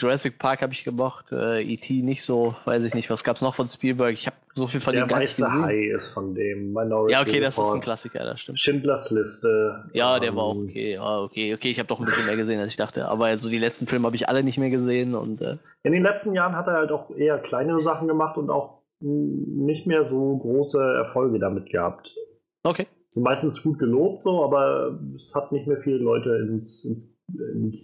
[0.00, 2.02] Jurassic Park habe ich gemocht, äh, E.T.
[2.02, 3.10] nicht so, weiß ich nicht.
[3.10, 4.14] Was gab es noch von Spielberg?
[4.14, 5.62] Ich habe so viel von Der dem gar nicht gesehen.
[5.62, 6.72] Hai ist von dem.
[6.72, 8.58] Minority ja, okay, das ist ein Klassiker, das stimmt.
[8.58, 9.84] Schindlers Liste.
[9.92, 10.94] Ja, der ähm, war auch okay.
[10.94, 11.70] Ja, okay, okay.
[11.70, 13.06] Ich habe doch ein bisschen mehr gesehen, als ich dachte.
[13.08, 15.42] Aber also die letzten Filme habe ich alle nicht mehr gesehen und.
[15.42, 18.80] Äh, In den letzten Jahren hat er halt auch eher kleinere Sachen gemacht und auch
[19.00, 22.14] nicht mehr so große Erfolge damit gehabt.
[22.62, 22.86] Okay.
[23.12, 27.16] Sind meistens gut gelobt so, aber es hat nicht mehr viele Leute ins, ins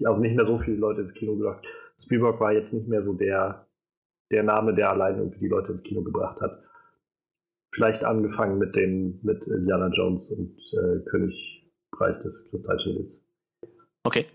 [0.05, 1.67] also nicht mehr so viele Leute ins Kino gelockt.
[2.01, 3.67] Spielberg war jetzt nicht mehr so der,
[4.31, 6.63] der Name, der allein irgendwie die Leute ins Kino gebracht hat.
[7.75, 13.25] Vielleicht angefangen mit den, mit Indiana Jones und äh, Königreich des Kristallschädels.
[14.05, 14.27] Okay.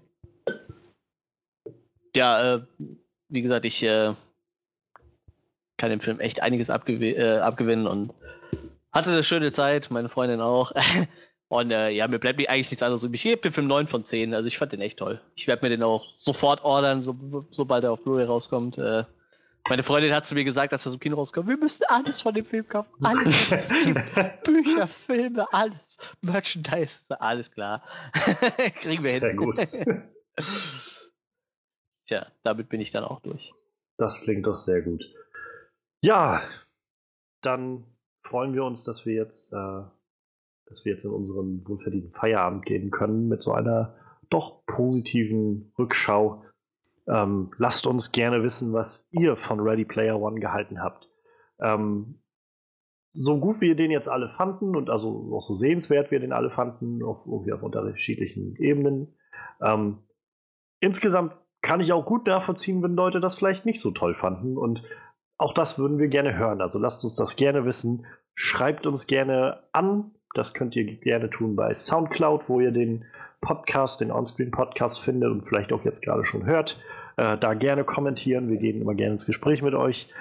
[2.15, 2.61] Ja, äh,
[3.29, 4.13] wie gesagt, ich äh,
[5.77, 8.13] kann dem Film echt einiges abgew äh, abgewinnen und
[8.91, 10.71] hatte eine schöne Zeit, meine Freundin auch.
[11.47, 13.25] Und äh, ja, mir bleibt eigentlich nichts anderes übrig.
[13.25, 14.33] Ich gebe den Film 9 von 10.
[14.33, 15.21] Also ich fand den echt toll.
[15.35, 18.77] Ich werde mir den auch sofort ordern, so, sobald er auf Blu-ray rauskommt.
[18.77, 19.03] Äh,
[19.67, 22.33] meine Freundin hat zu mir gesagt, als er zum Kino rauskommt, wir müssen alles von
[22.33, 22.89] dem Film kaufen.
[23.03, 23.69] Alles.
[24.43, 25.97] Bücher, Filme, alles.
[26.21, 27.83] Merchandise, alles klar.
[28.81, 29.19] Kriegen wir hin.
[29.19, 29.59] Sehr gut.
[32.07, 33.51] Tja, damit bin ich dann auch durch.
[33.97, 35.03] Das klingt doch sehr gut.
[36.01, 36.41] Ja,
[37.41, 37.85] dann
[38.23, 39.81] freuen wir uns, dass wir jetzt, äh,
[40.65, 43.95] dass wir jetzt in unseren wohlverdienten Feierabend gehen können mit so einer
[44.29, 46.43] doch positiven Rückschau.
[47.07, 51.09] Ähm, lasst uns gerne wissen, was ihr von Ready Player One gehalten habt.
[51.59, 52.21] Ähm,
[53.13, 56.49] so gut wir den jetzt alle fanden und also auch so sehenswert wir den alle
[56.49, 59.17] fanden, auf, irgendwie auf unterschiedlichen Ebenen.
[59.61, 59.99] Ähm,
[60.79, 64.83] insgesamt kann ich auch gut nachvollziehen, wenn Leute das vielleicht nicht so toll fanden und
[65.41, 66.61] auch das würden wir gerne hören.
[66.61, 68.05] Also lasst uns das gerne wissen.
[68.35, 70.11] Schreibt uns gerne an.
[70.35, 73.05] Das könnt ihr gerne tun bei Soundcloud, wo ihr den
[73.41, 76.79] Podcast, den Onscreen-Podcast findet und vielleicht auch jetzt gerade schon hört.
[77.17, 78.49] Äh, da gerne kommentieren.
[78.49, 80.13] Wir gehen immer gerne ins Gespräch mit euch.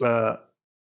[0.00, 0.34] Äh,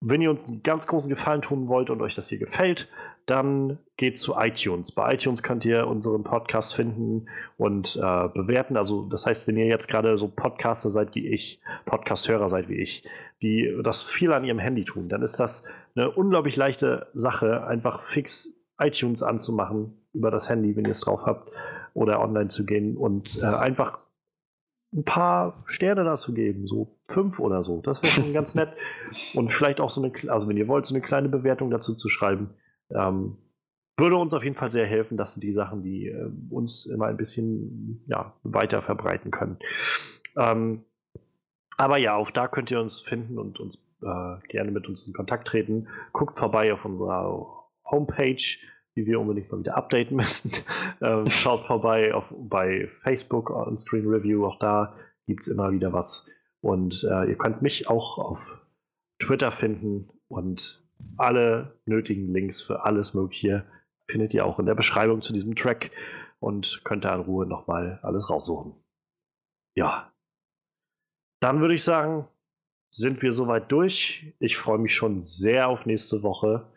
[0.01, 2.89] wenn ihr uns einen ganz großen Gefallen tun wollt und euch das hier gefällt,
[3.27, 4.93] dann geht zu iTunes.
[4.93, 8.77] Bei iTunes könnt ihr unseren Podcast finden und äh, bewerten.
[8.77, 12.77] Also das heißt, wenn ihr jetzt gerade so Podcaster seid wie ich, Podcast-Hörer seid wie
[12.77, 13.03] ich,
[13.43, 15.65] die das viel an ihrem Handy tun, dann ist das
[15.97, 21.23] eine unglaublich leichte Sache, einfach fix iTunes anzumachen über das Handy, wenn ihr es drauf
[21.27, 21.51] habt,
[21.95, 23.99] oder online zu gehen und äh, einfach
[24.95, 27.81] ein paar Sterne dazu geben, so fünf oder so.
[27.83, 28.71] Das wäre schon ganz nett.
[29.35, 32.09] Und vielleicht auch so eine, also wenn ihr wollt, so eine kleine Bewertung dazu zu
[32.09, 32.51] schreiben.
[32.90, 33.36] Ähm,
[33.97, 35.16] würde uns auf jeden Fall sehr helfen.
[35.16, 39.58] Das sind die Sachen, die äh, uns immer ein bisschen ja, weiter verbreiten können.
[40.36, 40.84] Ähm,
[41.78, 45.12] aber ja, auch da könnt ihr uns finden und uns äh, gerne mit uns in
[45.12, 45.89] Kontakt treten.
[46.12, 48.58] Guckt vorbei auf unserer Homepage
[48.97, 50.50] die wir unbedingt mal wieder updaten müssen.
[51.00, 55.92] ähm, schaut vorbei auf, bei Facebook on Screen Review, auch da gibt es immer wieder
[55.92, 56.26] was.
[56.60, 58.40] Und äh, ihr könnt mich auch auf
[59.18, 60.82] Twitter finden und
[61.16, 63.65] alle nötigen Links für alles Mögliche
[64.08, 65.91] findet ihr auch in der Beschreibung zu diesem Track
[66.39, 68.75] und könnt da in Ruhe nochmal alles raussuchen.
[69.75, 70.12] Ja.
[71.41, 72.26] Dann würde ich sagen,
[72.91, 74.34] sind wir soweit durch.
[74.39, 76.73] Ich freue mich schon sehr auf nächste Woche,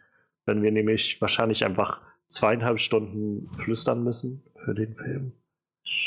[0.46, 5.32] wenn wir nämlich wahrscheinlich einfach zweieinhalb Stunden flüstern müssen für den Film.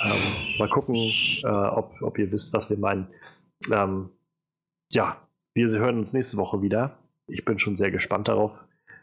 [0.04, 3.08] Ähm, mal gucken, äh, ob, ob ihr wisst, was wir meinen.
[3.72, 4.10] Ähm,
[4.92, 5.16] ja,
[5.54, 6.98] wir hören uns nächste Woche wieder.
[7.26, 8.52] Ich bin schon sehr gespannt darauf.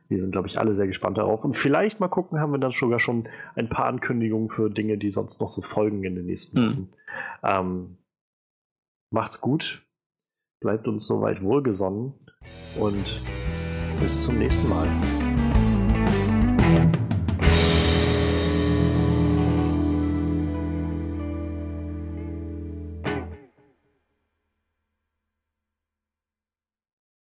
[0.08, 1.44] Wir sind, glaube ich, alle sehr gespannt darauf.
[1.44, 5.12] Und vielleicht mal gucken, haben wir dann sogar schon ein paar Ankündigungen für Dinge, die
[5.12, 6.66] sonst noch so folgen in den nächsten hm.
[6.66, 6.80] Wochen.
[6.80, 6.90] Mhm.
[7.44, 7.98] Ähm,
[9.12, 9.86] macht's gut.
[10.62, 12.14] Bleibt uns soweit wohlgesonnen.
[12.80, 13.22] Und
[14.00, 14.88] bis zum nächsten Mal.